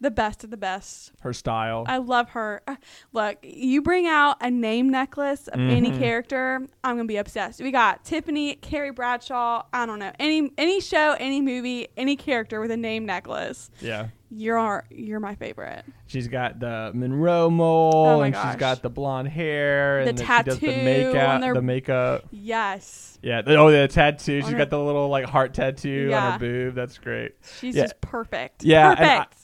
the 0.00 0.10
best 0.10 0.44
of 0.44 0.50
the 0.50 0.56
best. 0.56 1.12
Her 1.20 1.32
style. 1.32 1.84
I 1.86 1.98
love 1.98 2.30
her. 2.30 2.62
Uh, 2.66 2.76
Look, 3.12 3.38
you 3.42 3.82
bring 3.82 4.06
out 4.06 4.36
a 4.40 4.50
name 4.50 4.88
necklace 4.88 5.46
of 5.48 5.60
any 5.60 5.90
Mhm. 5.90 5.98
character, 5.98 6.66
I'm 6.82 6.96
gonna 6.96 7.04
be 7.06 7.16
obsessed. 7.18 7.60
We 7.60 7.70
got 7.70 8.04
Tiffany, 8.04 8.54
Carrie 8.56 8.92
Bradshaw. 8.92 9.64
I 9.72 9.84
don't 9.86 9.98
know 9.98 10.12
any 10.18 10.50
any 10.56 10.80
show, 10.80 11.16
any 11.18 11.40
movie, 11.40 11.88
any 11.96 12.16
character 12.16 12.60
with 12.60 12.70
a 12.70 12.76
name 12.76 13.04
necklace. 13.06 13.70
yeah. 13.80 14.06
You're 14.32 14.58
our, 14.58 14.84
you're 14.90 15.18
my 15.18 15.34
favorite. 15.34 15.82
She's 16.06 16.28
got 16.28 16.60
the 16.60 16.92
Monroe 16.94 17.50
mole, 17.50 17.92
Oh 18.06 18.20
and 18.22 18.32
gosh. 18.32 18.52
she's 18.52 18.60
got 18.60 18.80
the 18.80 18.88
blonde 18.88 19.26
hair, 19.26 20.04
The 20.04 20.10
and 20.10 20.18
then 20.18 20.24
she 20.24 20.42
does 20.44 20.58
the 20.60 20.66
tattoo 20.68 20.84
makeup. 20.84 21.28
on 21.30 21.40
their- 21.40 21.54
The 21.54 21.62
makeup. 21.62 22.24
Yes, 22.30 23.18
Yeah. 23.22 23.42
the- 23.42 23.56
oh, 23.56 23.72
the 23.72 23.88
tattoo. 23.88 24.36
On 24.36 24.42
She's 24.42 24.50
her- 24.52 24.56
got 24.58 24.70
the 24.70 24.78
little 24.78 25.08
like 25.08 25.24
heart 25.24 25.52
tattoo 25.52 26.12
on 26.14 26.32
her 26.34 26.38
boob. 26.38 26.74
That's 26.76 26.96
great. 26.98 27.32
she's 27.58 27.74
Yeah. 27.74 27.82
just 27.82 28.00
perfect. 28.00 28.62
Yeah, 28.64 28.94
perfect. 28.94 29.39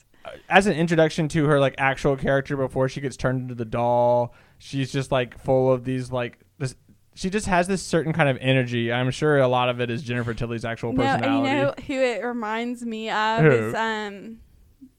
As 0.49 0.67
an 0.67 0.73
introduction 0.73 1.27
to 1.29 1.45
her 1.45 1.59
like 1.59 1.75
actual 1.77 2.15
character 2.17 2.55
before 2.57 2.89
she 2.89 3.01
gets 3.01 3.17
turned 3.17 3.41
into 3.41 3.55
the 3.55 3.65
doll, 3.65 4.33
she's 4.57 4.91
just 4.91 5.11
like 5.11 5.39
full 5.39 5.71
of 5.71 5.83
these 5.83 6.11
like 6.11 6.39
this. 6.57 6.75
She 7.15 7.29
just 7.29 7.47
has 7.47 7.67
this 7.67 7.81
certain 7.81 8.13
kind 8.13 8.29
of 8.29 8.37
energy. 8.41 8.91
I'm 8.93 9.09
sure 9.11 9.39
a 9.39 9.47
lot 9.47 9.69
of 9.69 9.81
it 9.81 9.89
is 9.89 10.03
Jennifer 10.03 10.33
Tilly's 10.33 10.63
actual 10.65 10.93
no, 10.93 11.03
personality. 11.03 11.49
you 11.49 11.55
know 11.55 11.73
who 11.87 11.93
it 11.93 12.23
reminds 12.23 12.85
me 12.85 13.09
of 13.09 13.41
Who? 13.41 13.49
is 13.51 13.73
um 13.73 14.37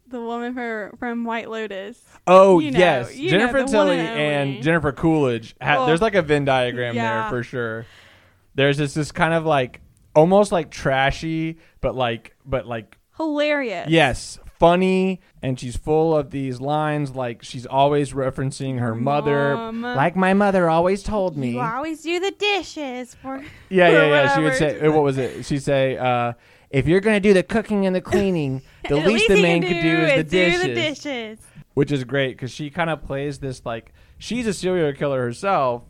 the 0.09 0.21
woman 0.21 0.55
for, 0.55 0.95
from 0.99 1.25
White 1.25 1.51
Lotus. 1.51 2.03
oh 2.27 2.59
you 2.61 2.71
know, 2.71 2.79
yes, 2.79 3.15
know, 3.17 3.29
Jennifer 3.29 3.59
the 3.63 3.67
Tilly 3.67 3.99
and 3.99 4.55
and. 4.55 4.63
Jennifer 4.65 4.91
Coolidge. 4.93 5.55
Ha- 5.61 5.77
Oh, 5.83 5.87
there's 5.87 6.01
like 6.01 6.15
a 6.15 6.23
Venn 6.23 6.45
diagram 6.45 6.97
yeah. 6.97 7.21
there 7.23 7.31
for 7.31 7.43
sure. 7.43 7.87
There's 8.55 8.79
this 8.79 8.95
this 8.95 9.13
kind 9.13 9.35
of 9.35 9.45
like 9.45 9.81
almost 10.17 10.51
like 10.51 10.71
trashy, 10.71 11.59
but 11.81 11.95
like 11.95 12.35
but 12.45 12.67
like 12.67 12.97
Hilarious. 13.17 13.89
Yes, 13.91 14.39
funny, 14.59 15.21
and 15.43 15.59
she's 15.59 15.77
full 15.77 16.17
of 16.17 16.31
these 16.31 16.61
lines 16.61 17.13
like 17.13 17.43
she's 17.43 17.67
always 17.67 18.13
referencing 18.13 18.79
her 18.81 18.95
mother, 18.95 19.55
Mom. 19.55 19.83
like 19.83 20.17
my 20.17 20.35
mother 20.35 20.69
always 20.69 21.03
told 21.03 21.37
me. 21.37 21.53
You 21.53 21.61
always 21.61 22.03
do 22.03 22.19
the 22.21 22.33
dishes 22.33 23.15
for 23.15 23.37
Yeah, 23.71 23.89
yeah, 23.89 24.07
yeah. 24.07 24.35
She 24.35 24.43
would 24.43 24.55
say, 24.55 24.81
uh, 24.81 24.93
what 24.93 25.03
was 25.03 25.19
it? 25.19 25.45
She'd 25.45 25.63
say, 25.63 25.97
uh, 25.97 26.33
if 26.71 26.87
you're 26.87 27.01
gonna 27.01 27.21
do 27.21 27.33
the 27.33 27.43
cooking 27.43 27.87
and 27.87 27.95
the 27.95 28.01
cleaning, 28.01 28.63
the 28.89 28.99
At 28.99 29.07
least 29.07 29.29
the 29.29 29.41
man 29.41 29.63
could 29.63 29.81
do 29.81 29.97
is 29.97 30.17
the 30.17 30.25
dishes, 30.25 30.63
the 30.63 30.75
dishes. 30.75 31.39
which 31.75 31.93
is 31.93 32.05
great 32.05 32.37
because 32.37 32.51
she 32.51 32.71
kind 32.71 32.91
of 32.91 33.03
plays 33.03 33.39
this 33.39 33.65
like 33.65 33.93
she's 34.19 34.47
a 34.47 34.53
serial 34.55 34.93
killer 34.93 35.21
herself, 35.23 35.83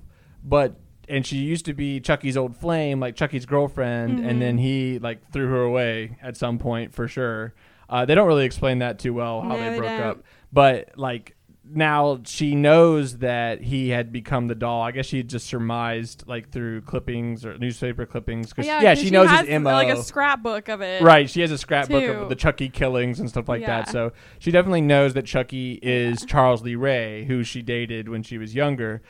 but. 0.44 0.76
And 1.10 1.24
she 1.24 1.38
used 1.38 1.64
to 1.64 1.72
be 1.72 2.00
Chucky's 2.00 2.36
old 2.36 2.54
flame, 2.54 3.00
like 3.00 3.16
Chucky's 3.16 3.46
girlfriend, 3.46 4.20
and 4.20 4.42
then 4.42 4.58
he 4.58 4.98
like 4.98 5.32
threw 5.32 5.48
her 5.48 5.62
away 5.62 6.18
at 6.20 6.36
some 6.36 6.58
point 6.58 6.92
for 6.92 7.08
sure. 7.08 7.54
Uh, 7.88 8.04
they 8.04 8.14
don't 8.14 8.26
really 8.26 8.44
explain 8.44 8.80
that 8.80 8.98
too 8.98 9.14
well 9.14 9.40
how 9.40 9.56
No, 9.56 9.70
they 9.70 9.78
broke 9.78 10.00
up, 10.00 10.22
but 10.52 10.90
like 10.96 11.36
now 11.70 12.20
she 12.24 12.54
knows 12.54 13.18
that 13.18 13.60
he 13.60 13.90
had 13.90 14.12
become 14.12 14.46
the 14.46 14.54
doll. 14.54 14.82
I 14.82 14.90
guess 14.90 15.06
she 15.06 15.22
just 15.22 15.46
surmised 15.46 16.24
like 16.26 16.50
through 16.50 16.82
clippings 16.82 17.44
or 17.44 17.56
newspaper 17.58 18.06
clippings 18.06 18.50
because 18.50 18.66
yeah, 18.66 18.82
'cause 18.82 18.98
she 18.98 19.10
knows 19.10 19.28
has, 19.28 19.46
his 19.46 19.60
mo. 19.60 19.70
Like 19.70 19.88
a 19.88 20.02
scrapbook 20.02 20.68
of 20.68 20.80
it. 20.80 21.02
Right, 21.02 21.28
she 21.28 21.40
has 21.42 21.50
a 21.50 21.58
scrapbook 21.58 22.04
too. 22.04 22.12
of 22.12 22.28
the 22.28 22.36
Chucky 22.36 22.68
killings 22.68 23.20
and 23.20 23.28
stuff 23.28 23.48
like 23.48 23.64
that. 23.66 23.88
So 23.88 24.12
she 24.38 24.50
definitely 24.50 24.80
knows 24.82 25.14
that 25.14 25.26
Chucky 25.26 25.78
is 25.82 26.24
Charles 26.24 26.62
Lee 26.62 26.74
Ray, 26.74 27.24
who 27.24 27.42
she 27.44 27.62
dated 27.62 28.08
when 28.08 28.22
she 28.22 28.38
was 28.38 28.54
younger. 28.54 29.02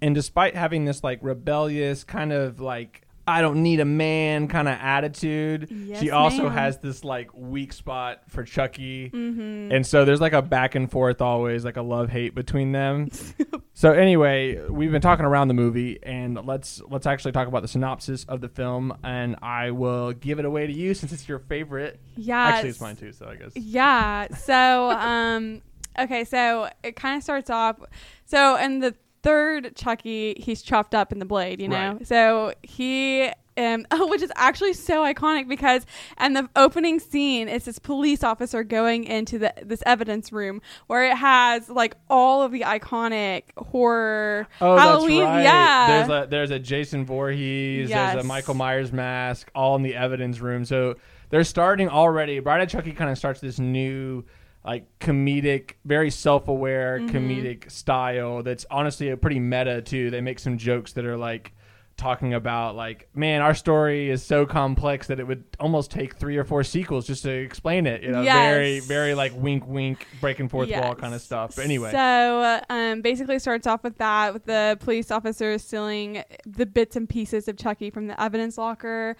And 0.00 0.14
despite 0.14 0.56
having 0.56 0.84
this 0.84 1.02
like 1.04 1.18
rebellious 1.22 2.04
kind 2.04 2.32
of 2.32 2.60
like 2.60 3.02
I 3.26 3.40
don't 3.40 3.62
need 3.62 3.78
a 3.78 3.84
man 3.84 4.48
kind 4.48 4.66
of 4.68 4.76
attitude, 4.80 5.68
Yes, 5.70 6.00
she 6.00 6.10
also 6.10 6.44
ma'am. 6.44 6.52
has 6.52 6.78
this 6.78 7.04
like 7.04 7.30
weak 7.34 7.72
spot 7.72 8.22
for 8.28 8.42
Chucky. 8.42 9.10
Mm-hmm. 9.10 9.72
And 9.72 9.86
so 9.86 10.04
there's 10.04 10.20
like 10.20 10.32
a 10.32 10.42
back 10.42 10.74
and 10.74 10.90
forth 10.90 11.20
always, 11.20 11.64
like 11.64 11.76
a 11.76 11.82
love 11.82 12.08
hate 12.08 12.34
between 12.34 12.72
them. 12.72 13.10
so 13.74 13.92
anyway, 13.92 14.58
we've 14.68 14.90
been 14.90 15.00
talking 15.02 15.24
around 15.24 15.48
the 15.48 15.54
movie, 15.54 16.00
and 16.02 16.44
let's 16.44 16.82
let's 16.88 17.06
actually 17.06 17.32
talk 17.32 17.46
about 17.46 17.62
the 17.62 17.68
synopsis 17.68 18.24
of 18.24 18.40
the 18.40 18.48
film, 18.48 18.92
and 19.04 19.36
I 19.40 19.70
will 19.70 20.12
give 20.12 20.38
it 20.40 20.44
away 20.44 20.66
to 20.66 20.72
you 20.72 20.92
since 20.94 21.12
it's 21.12 21.28
your 21.28 21.38
favorite. 21.38 22.00
Yeah. 22.16 22.42
Actually, 22.42 22.70
it's 22.70 22.80
mine 22.80 22.96
too. 22.96 23.12
So 23.12 23.28
I 23.28 23.36
guess. 23.36 23.52
Yeah. 23.54 24.34
So, 24.34 24.90
um, 24.90 25.62
okay. 25.98 26.24
So 26.24 26.68
it 26.82 26.96
kind 26.96 27.16
of 27.16 27.22
starts 27.22 27.50
off. 27.50 27.78
So 28.24 28.56
in 28.56 28.80
the 28.80 28.94
third 29.22 29.74
Chucky, 29.76 30.34
he's 30.38 30.62
chopped 30.62 30.94
up 30.94 31.12
in 31.12 31.18
the 31.18 31.24
blade. 31.24 31.60
You 31.60 31.68
know. 31.68 31.92
Right. 31.94 32.06
So 32.06 32.52
he. 32.62 33.30
Um, 33.54 33.84
oh, 33.90 34.06
which 34.08 34.22
is 34.22 34.32
actually 34.34 34.72
so 34.72 35.02
iconic 35.04 35.46
because 35.46 35.84
and 36.16 36.34
the 36.34 36.48
opening 36.56 36.98
scene, 36.98 37.50
is 37.50 37.66
this 37.66 37.78
police 37.78 38.24
officer 38.24 38.64
going 38.64 39.04
into 39.04 39.38
the 39.38 39.52
this 39.62 39.82
evidence 39.84 40.32
room 40.32 40.62
where 40.86 41.04
it 41.04 41.14
has 41.18 41.68
like 41.68 41.94
all 42.08 42.40
of 42.42 42.50
the 42.50 42.60
iconic 42.62 43.42
horror 43.58 44.48
Oh, 44.62 44.76
Halloween. 44.78 45.20
that's 45.20 45.34
right. 45.36 45.42
Yeah, 45.42 45.86
There's 46.06 46.24
a 46.24 46.26
there's 46.30 46.50
a 46.50 46.58
Jason 46.58 47.04
Voorhees. 47.04 47.90
There's 47.90 48.24
a 48.24 48.26
Michael 48.26 48.54
Myers 48.54 48.90
mask, 48.90 49.50
all 49.54 49.76
in 49.76 49.82
the 49.82 49.96
evidence 49.96 50.40
room. 50.40 50.64
So 50.64 50.94
they're 51.28 51.44
starting 51.44 51.90
already. 51.90 52.38
Bride 52.40 52.62
of 52.62 52.70
Chucky 52.70 52.92
kind 52.92 53.10
of 53.10 53.18
starts 53.18 53.40
this 53.40 53.58
new, 53.58 54.24
like 54.64 54.86
comedic, 55.00 55.72
very 55.84 56.10
self-aware 56.10 57.00
Mm-hmm. 57.00 57.16
comedic 57.16 57.70
style. 57.70 58.42
That's 58.42 58.64
honestly 58.70 59.10
a 59.10 59.16
pretty 59.16 59.40
meta 59.40 59.82
too. 59.82 60.10
They 60.10 60.20
make 60.20 60.38
some 60.38 60.58
jokes 60.58 60.92
that 60.94 61.04
are 61.04 61.16
like 61.16 61.52
talking 61.98 62.32
about 62.32 62.74
like, 62.74 63.08
man, 63.14 63.42
our 63.42 63.54
story 63.54 64.08
is 64.08 64.22
so 64.22 64.46
complex 64.46 65.08
that 65.08 65.20
it 65.20 65.26
would 65.26 65.44
almost 65.60 65.90
take 65.90 66.16
three 66.16 66.36
or 66.38 66.42
four 66.42 66.64
sequels 66.64 67.06
just 67.06 67.22
to 67.22 67.30
explain 67.30 67.86
it. 67.86 68.02
You 68.02 68.10
know, 68.12 68.22
Yes. 68.22 68.34
very, 68.34 68.80
very 68.80 69.14
like 69.14 69.32
wink, 69.36 69.66
wink, 69.68 70.06
breaking 70.20 70.48
fourth 70.48 70.70
wall 70.70 70.94
kind 70.94 71.14
of 71.14 71.20
stuff. 71.20 71.54
But 71.54 71.64
anyway, 71.66 71.90
So, 71.92 72.60
um, 72.70 73.02
basically 73.02 73.38
starts 73.38 73.66
off 73.66 73.82
with 73.84 73.98
that, 73.98 74.32
with 74.32 74.46
the 74.46 74.78
police 74.80 75.10
officer 75.10 75.58
stealing 75.58 76.24
the 76.46 76.66
bits 76.66 76.96
and 76.96 77.08
pieces 77.08 77.46
of 77.46 77.56
Chucky 77.58 77.90
from 77.90 78.06
the 78.06 78.20
evidence 78.20 78.56
locker, 78.58 79.16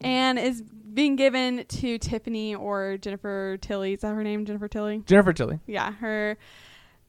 Mm-hmm. 0.00 0.06
and 0.06 0.38
is 0.38 0.62
being 0.62 1.16
given 1.16 1.64
to 1.66 1.98
Tiffany 1.98 2.54
or 2.54 2.96
Jennifer 2.98 3.56
Tilly. 3.60 3.94
Is 3.94 4.00
that 4.00 4.14
her 4.14 4.22
name? 4.22 4.44
Jennifer 4.44 4.68
Tilly. 4.68 5.02
Jennifer 5.06 5.32
Tilly. 5.32 5.58
Yeah, 5.66 5.92
her 5.92 6.36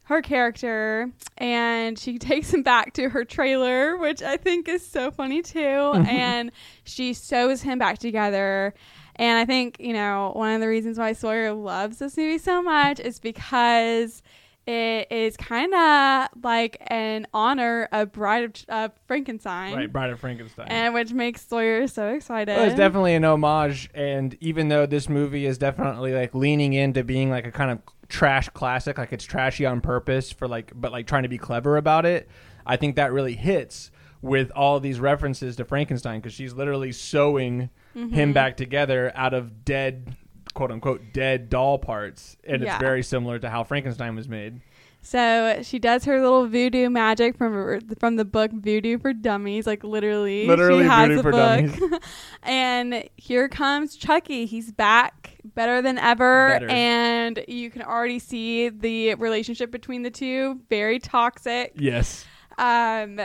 her 0.08 0.22
character, 0.22 1.12
and 1.38 1.98
she 1.98 2.18
takes 2.20 2.54
him 2.54 2.62
back 2.64 2.94
to 2.94 3.10
her 3.10 3.26
trailer, 3.26 3.98
which 3.98 4.22
I 4.22 4.38
think 4.38 4.68
is 4.68 4.86
so 4.86 5.12
funny 5.12 5.42
too. 5.42 5.60
Mm-hmm. 5.96 6.06
and 6.08 6.52
she 6.84 7.14
sews 7.14 7.62
him 7.62 7.80
back 7.80 7.98
together. 8.00 8.74
And 9.18 9.38
I 9.40 9.46
think, 9.46 9.78
you 9.80 9.94
know, 9.94 10.32
one 10.36 10.54
of 10.54 10.62
the 10.62 10.68
reasons 10.68 10.98
why 11.00 11.14
Sawyer 11.14 11.54
loves 11.54 12.00
this 12.00 12.18
movie 12.18 12.38
so 12.38 12.62
much 12.62 13.00
is 13.00 13.20
because 13.20 14.22
it 14.68 15.12
is 15.12 15.38
kind 15.38 15.74
of 15.74 16.30
like 16.44 16.78
an 16.88 17.28
honor 17.34 17.88
of 17.92 18.12
Bride 18.12 18.44
of 18.44 18.52
uh, 18.70 18.90
Frankenstein. 19.08 19.76
Right, 19.76 19.92
Bride 19.92 20.10
of 20.10 20.20
Frankenstein. 20.20 20.68
And 20.70 20.94
which 20.94 21.14
makes 21.14 21.48
Sawyer 21.48 21.88
so 21.88 22.10
excited. 22.10 22.56
Well, 22.56 22.66
it's 22.66 22.76
definitely 22.76 23.14
an 23.16 23.24
homage, 23.26 23.90
and 23.94 24.36
even 24.42 24.70
though 24.70 24.86
this 24.86 25.08
movie 25.08 25.46
is 25.46 25.58
definitely 25.58 26.14
like 26.14 26.34
leaning 26.34 26.74
into 26.74 27.04
being 27.04 27.30
like 27.30 27.46
a 27.46 27.52
kind 27.52 27.72
of 27.72 27.80
trash 28.10 28.50
classic, 28.50 28.98
like 28.98 29.14
it's 29.14 29.26
trashy 29.26 29.66
on 29.66 29.82
purpose 29.82 30.32
for 30.32 30.48
like, 30.48 30.72
but 30.76 30.92
like 30.92 31.08
trying 31.08 31.24
to 31.24 31.30
be 31.30 31.38
clever 31.38 31.78
about 31.78 32.06
it, 32.06 32.28
I 32.66 32.76
think 32.78 32.96
that 32.96 33.12
really 33.14 33.36
hits 33.36 33.92
with 34.22 34.50
all 34.56 34.80
these 34.80 35.00
references 35.00 35.56
to 35.58 35.66
Frankenstein 35.66 36.20
because 36.20 36.34
she's 36.34 36.54
literally 36.54 36.92
sewing 36.92 37.70
Mm-hmm. 37.96 38.14
him 38.14 38.34
back 38.34 38.58
together 38.58 39.10
out 39.16 39.34
of 39.34 39.64
dead, 39.64 40.18
quote 40.56 40.72
unquote, 40.72 41.14
dead 41.14 41.50
doll 41.52 41.78
parts, 41.78 42.36
and 42.44 42.64
Yeah. 42.64 42.74
it's 42.76 42.82
very 42.82 43.04
similar 43.04 43.38
to 43.38 43.50
how 43.50 43.64
Frankenstein 43.64 44.16
was 44.16 44.28
made. 44.28 44.62
So 45.04 45.60
she 45.62 45.78
does 45.78 46.06
her 46.06 46.20
little 46.20 46.48
voodoo 46.48 46.90
magic 46.90 47.38
from 47.38 47.80
from 48.00 48.16
the 48.16 48.26
book 48.26 48.50
Voodoo 48.52 48.98
for 48.98 49.14
Dummies, 49.14 49.68
like 49.68 49.84
literally. 49.84 50.48
Literally 50.48 50.84
she 50.86 50.90
has 50.90 51.08
Voodoo 51.10 51.22
for 51.22 51.32
book. 51.32 52.02
and 52.44 53.08
here 53.16 53.48
comes 53.48 53.96
Chucky. 53.96 54.48
He's 54.48 54.72
back, 54.72 55.36
better 55.44 55.84
than 55.84 56.00
ever, 56.00 56.48
Better. 56.54 56.70
and 56.70 57.44
you 57.48 57.70
can 57.70 57.84
already 57.84 58.18
see 58.18 58.70
the 58.70 59.14
relationship 59.14 59.70
between 59.70 60.02
the 60.02 60.10
two 60.10 60.60
very 60.72 60.98
toxic. 60.98 61.74
Yes. 61.76 62.26
Um, 62.58 63.22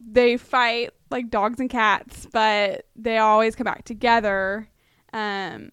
they 0.00 0.38
fight 0.38 0.90
like 1.10 1.28
dogs 1.28 1.60
and 1.60 1.68
cats, 1.68 2.26
but 2.32 2.86
they 2.96 3.18
always 3.18 3.54
come 3.54 3.66
back 3.66 3.84
together. 3.84 4.70
Um, 5.12 5.70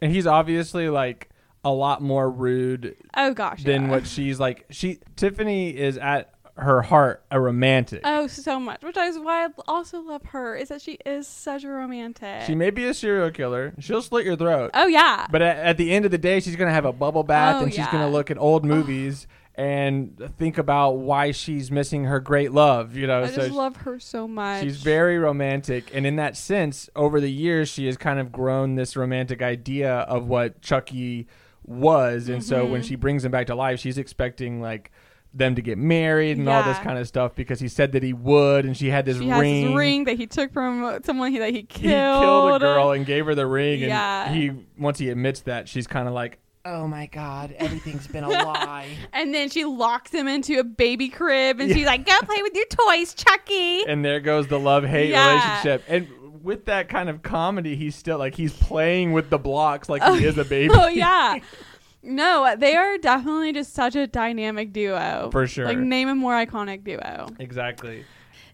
And 0.00 0.12
he's 0.12 0.26
obviously 0.26 0.88
like 0.88 1.28
a 1.64 1.72
lot 1.72 2.00
more 2.02 2.30
rude 2.30 2.96
oh 3.16 3.34
gosh, 3.34 3.64
than 3.64 3.84
yeah. 3.84 3.90
what 3.90 4.06
she's 4.06 4.38
like. 4.38 4.66
She 4.70 5.00
Tiffany 5.16 5.76
is 5.76 5.98
at 5.98 6.32
her 6.56 6.82
heart 6.82 7.22
a 7.30 7.40
romantic. 7.40 8.00
Oh, 8.04 8.26
so 8.26 8.58
much. 8.58 8.82
Which 8.82 8.96
is 8.96 9.18
why 9.18 9.46
I 9.46 9.48
also 9.68 10.00
love 10.00 10.22
her 10.26 10.56
is 10.56 10.68
that 10.68 10.82
she 10.82 10.98
is 11.06 11.26
such 11.26 11.64
a 11.64 11.68
romantic. 11.68 12.42
She 12.46 12.54
may 12.54 12.70
be 12.70 12.84
a 12.84 12.94
serial 12.94 13.30
killer. 13.30 13.74
She'll 13.78 14.02
slit 14.02 14.24
your 14.26 14.36
throat. 14.36 14.72
oh 14.74 14.86
yeah. 14.86 15.26
But 15.30 15.42
at, 15.42 15.56
at 15.58 15.76
the 15.76 15.92
end 15.92 16.04
of 16.04 16.10
the 16.10 16.18
day, 16.18 16.40
she's 16.40 16.56
gonna 16.56 16.72
have 16.72 16.84
a 16.84 16.92
bubble 16.92 17.22
bath 17.22 17.56
Oh, 17.60 17.64
and 17.64 17.72
she's 17.74 17.86
gonna 17.88 18.10
look 18.10 18.30
at 18.30 18.38
old 18.38 18.64
movies 18.64 19.26
and 19.58 20.16
think 20.38 20.56
about 20.56 20.92
why 20.98 21.32
she's 21.32 21.68
missing 21.70 22.04
her 22.04 22.20
great 22.20 22.52
love. 22.52 22.94
You 22.94 23.08
know, 23.08 23.24
I 23.24 23.26
so 23.30 23.36
just 23.42 23.50
love 23.50 23.76
her 23.78 23.98
so 23.98 24.28
much. 24.28 24.62
she's 24.62 24.76
very 24.80 25.18
romantic, 25.18 25.90
and 25.92 26.06
in 26.06 26.14
that 26.16 26.36
sense, 26.36 26.88
over 26.94 27.20
the 27.20 27.30
years, 27.30 27.68
she 27.68 27.86
has 27.86 27.96
kind 27.96 28.20
of 28.20 28.30
grown 28.30 28.76
this 28.76 28.96
romantic 28.96 29.42
idea 29.42 29.92
of 29.92 30.28
what 30.28 30.62
Chucky 30.62 31.26
was, 31.64 32.28
and 32.28 32.42
so 32.42 32.62
Mm-hmm. 32.62 32.72
when 32.72 32.82
she 32.82 32.94
brings 32.94 33.24
him 33.24 33.32
back 33.32 33.48
to 33.48 33.54
life, 33.56 33.80
she's 33.80 33.98
expecting 33.98 34.62
like 34.62 34.90
them 35.34 35.54
to 35.56 35.60
get 35.60 35.76
married 35.76 36.38
and 36.38 36.48
all 36.48 36.62
this 36.64 36.78
kind 36.78 36.98
of 36.98 37.06
stuff 37.06 37.34
because 37.34 37.60
he 37.60 37.68
said 37.68 37.92
that 37.92 38.02
he 38.02 38.12
would, 38.14 38.64
and 38.64 38.76
she 38.76 38.88
had 38.90 39.04
this 39.04 39.18
she 39.18 39.28
has 39.28 39.40
ring. 39.40 39.66
this 39.66 39.74
ring 39.76 40.04
that 40.04 40.16
he 40.16 40.26
took 40.26 40.52
from 40.52 41.00
someone 41.04 41.32
he, 41.32 41.38
that 41.38 41.52
he 41.52 41.64
killed. 41.64 41.82
he 41.82 42.24
killed 42.24 42.54
a 42.54 42.58
girl 42.60 42.92
and 42.92 43.04
gave 43.04 43.26
her 43.26 43.34
the 43.34 43.46
ring, 43.46 43.82
and 43.82 43.90
Yeah. 43.90 44.32
he 44.32 44.52
once 44.78 44.98
he 45.00 45.10
admits 45.10 45.40
that, 45.42 45.68
she's 45.68 45.86
kind 45.88 46.06
of 46.08 46.14
like, 46.14 46.38
Oh 46.70 46.86
my 46.86 47.06
god, 47.06 47.54
everything's 47.58 48.06
been 48.06 48.24
a 48.24 48.28
lie. 48.28 48.88
And 49.12 49.32
then 49.34 49.48
she 49.48 49.64
locks 49.64 50.10
him 50.12 50.28
into 50.28 50.58
a 50.58 50.64
baby 50.64 51.08
crib 51.08 51.60
and 51.60 51.72
she's 51.72 51.86
like, 51.86 52.04
Go 52.06 52.16
play 52.22 52.42
with 52.42 52.54
your 52.54 52.66
toys, 52.66 53.14
Chucky. 53.14 53.84
and 53.86 54.04
there 54.04 54.20
goes 54.20 54.46
the 54.48 54.58
love 54.58 54.84
hate 54.84 55.10
Yeah. 55.10 55.32
relationship, 55.32 55.84
and. 55.88 56.08
With 56.40 56.66
that 56.66 56.88
kind 56.88 57.08
of 57.10 57.20
comedy, 57.22 57.74
he's 57.74 57.96
still 57.96 58.16
like 58.16 58.34
he's 58.36 58.52
playing 58.54 59.12
with 59.12 59.28
the 59.28 59.38
blocks 59.38 59.88
like 59.88 60.02
Oh, 60.04 60.14
he 60.14 60.24
is 60.24 60.38
a 60.38 60.44
baby. 60.44 60.72
oh 60.74 60.86
yeah. 60.86 61.38
No, 62.02 62.54
they 62.56 62.76
are 62.76 62.96
definitely 62.96 63.52
just 63.52 63.74
such 63.74 63.96
a 63.96 64.06
dynamic 64.06 64.72
duo. 64.72 65.30
For 65.32 65.48
sure. 65.48 65.66
Like 65.66 65.78
name 65.78 66.08
a 66.08 66.14
more 66.14 66.32
iconic 66.32 66.84
duo. 66.84 67.26
Exactly. 67.40 68.04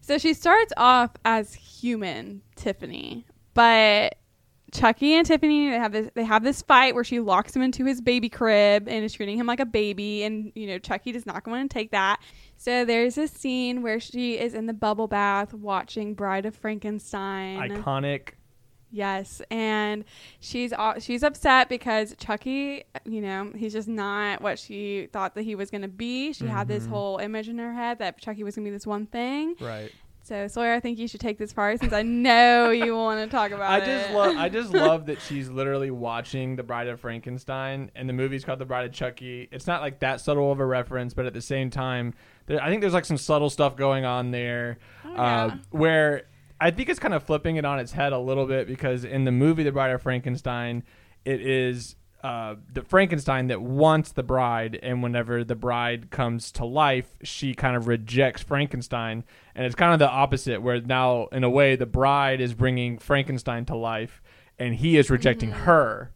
So 0.01 0.17
she 0.17 0.33
starts 0.33 0.73
off 0.77 1.11
as 1.23 1.53
human 1.53 2.41
Tiffany, 2.55 3.23
but 3.53 4.15
Chucky 4.79 5.13
and 5.13 5.25
Tiffany 5.25 5.69
they 5.69 5.77
have 5.77 5.91
this 5.91 6.09
they 6.15 6.23
have 6.23 6.43
this 6.43 6.61
fight 6.61 6.95
where 6.95 7.03
she 7.03 7.19
locks 7.19 7.55
him 7.55 7.61
into 7.61 7.85
his 7.85 8.01
baby 8.01 8.29
crib 8.29 8.87
and 8.87 9.03
is 9.05 9.13
treating 9.13 9.37
him 9.37 9.47
like 9.47 9.59
a 9.59 9.65
baby 9.65 10.23
and 10.23 10.51
you 10.55 10.67
know 10.67 10.77
Chucky 10.79 11.11
does 11.11 11.25
not 11.25 11.45
want 11.47 11.69
to 11.69 11.73
take 11.73 11.91
that. 11.91 12.19
So 12.57 12.85
there's 12.85 13.17
a 13.17 13.27
scene 13.27 13.81
where 13.81 13.99
she 13.99 14.37
is 14.39 14.53
in 14.53 14.65
the 14.65 14.73
bubble 14.73 15.07
bath 15.07 15.53
watching 15.53 16.13
Bride 16.13 16.45
of 16.45 16.55
Frankenstein. 16.55 17.59
Iconic. 17.69 18.29
Yes, 18.91 19.41
and 19.51 20.05
she's 20.39 20.71
she's 20.99 21.21
upset 21.23 21.67
because 21.67 22.15
Chucky, 22.17 22.85
you 23.03 23.19
know, 23.19 23.51
he's 23.53 23.73
just 23.73 23.89
not 23.89 24.41
what 24.41 24.57
she 24.57 25.09
thought 25.11 25.35
that 25.35 25.41
he 25.41 25.53
was 25.55 25.69
going 25.69 25.81
to 25.81 25.89
be. 25.89 26.31
She 26.31 26.45
had 26.45 26.69
this 26.69 26.85
Mhm. 26.85 26.89
whole 26.91 27.17
image 27.17 27.49
in 27.49 27.57
her 27.57 27.73
head 27.73 27.99
that 27.99 28.19
Chucky 28.19 28.43
was 28.43 28.55
going 28.55 28.63
to 28.63 28.71
be 28.71 28.75
this 28.75 28.87
one 28.87 29.05
thing. 29.05 29.55
Right. 29.59 29.91
So 30.25 30.47
Sawyer, 30.47 30.73
I 30.73 30.79
think 30.79 30.97
you 30.97 31.07
should 31.07 31.19
take 31.19 31.37
this 31.37 31.53
part 31.53 31.79
since 31.79 31.93
I 31.93 32.01
know 32.01 32.71
you 32.71 32.95
want 32.95 33.19
to 33.21 33.27
talk 33.27 33.51
about 33.51 33.69
I 33.69 33.77
it. 33.77 33.85
just 33.85 34.09
love 34.11 34.35
I 34.35 34.49
just 34.59 34.73
love 34.73 35.05
that 35.05 35.21
she's 35.21 35.49
literally 35.49 35.91
watching 35.91 36.55
The 36.55 36.63
Bride 36.63 36.87
of 36.87 36.99
Frankenstein 36.99 37.91
and 37.95 38.09
the 38.09 38.13
movie's 38.13 38.43
called 38.43 38.57
The 38.57 38.65
Bride 38.65 38.87
of 38.87 38.91
Chucky. 38.91 39.47
It's 39.51 39.67
not 39.67 39.81
like 39.81 39.99
that 39.99 40.19
subtle 40.19 40.51
of 40.51 40.59
a 40.59 40.65
reference, 40.65 41.13
but 41.13 41.27
at 41.27 41.35
the 41.35 41.41
same 41.41 41.69
time, 41.69 42.15
there, 42.47 42.59
I 42.59 42.69
think 42.69 42.81
there's 42.81 42.93
like 42.95 43.05
some 43.05 43.17
subtle 43.17 43.51
stuff 43.51 43.75
going 43.75 44.03
on 44.03 44.31
there 44.31 44.79
Oh, 45.05 45.09
uh, 45.11 45.15
yeah. 45.15 45.55
where 45.69 46.23
I 46.59 46.71
think 46.71 46.89
it's 46.89 46.99
kind 46.99 47.13
of 47.13 47.21
flipping 47.21 47.57
it 47.57 47.65
on 47.65 47.77
its 47.77 47.91
head 47.91 48.11
a 48.11 48.17
little 48.17 48.47
bit 48.47 48.65
because 48.65 49.03
in 49.03 49.25
the 49.25 49.31
movie 49.31 49.61
The 49.61 49.71
Bride 49.71 49.91
of 49.91 50.01
Frankenstein, 50.01 50.83
it 51.23 51.39
is 51.39 51.97
uh, 52.25 52.55
the 52.73 52.81
Frankenstein 52.81 53.47
that 53.47 53.61
wants 53.61 54.11
the 54.11 54.23
bride, 54.23 54.79
and 54.81 55.03
whenever 55.03 55.43
the 55.43 55.53
bride 55.53 56.09
comes 56.09 56.51
to 56.53 56.65
life, 56.65 57.07
she 57.21 57.53
kind 57.53 57.75
of 57.75 57.87
rejects 57.87 58.41
Frankenstein, 58.41 59.23
and 59.53 59.63
it's 59.63 59.75
kind 59.75 59.93
of 59.93 59.99
the 59.99 60.09
opposite, 60.09 60.59
where 60.59 60.81
now 60.81 61.27
in 61.27 61.43
a 61.43 61.49
way 61.51 61.75
the 61.75 61.85
bride 61.85 62.41
is 62.41 62.55
bringing 62.55 62.97
Frankenstein 62.97 63.63
to 63.65 63.75
life, 63.75 64.23
and 64.57 64.73
he 64.73 64.97
is 64.97 65.11
rejecting 65.11 65.51
Mm-hmm. 65.51 65.65
her, 65.65 66.11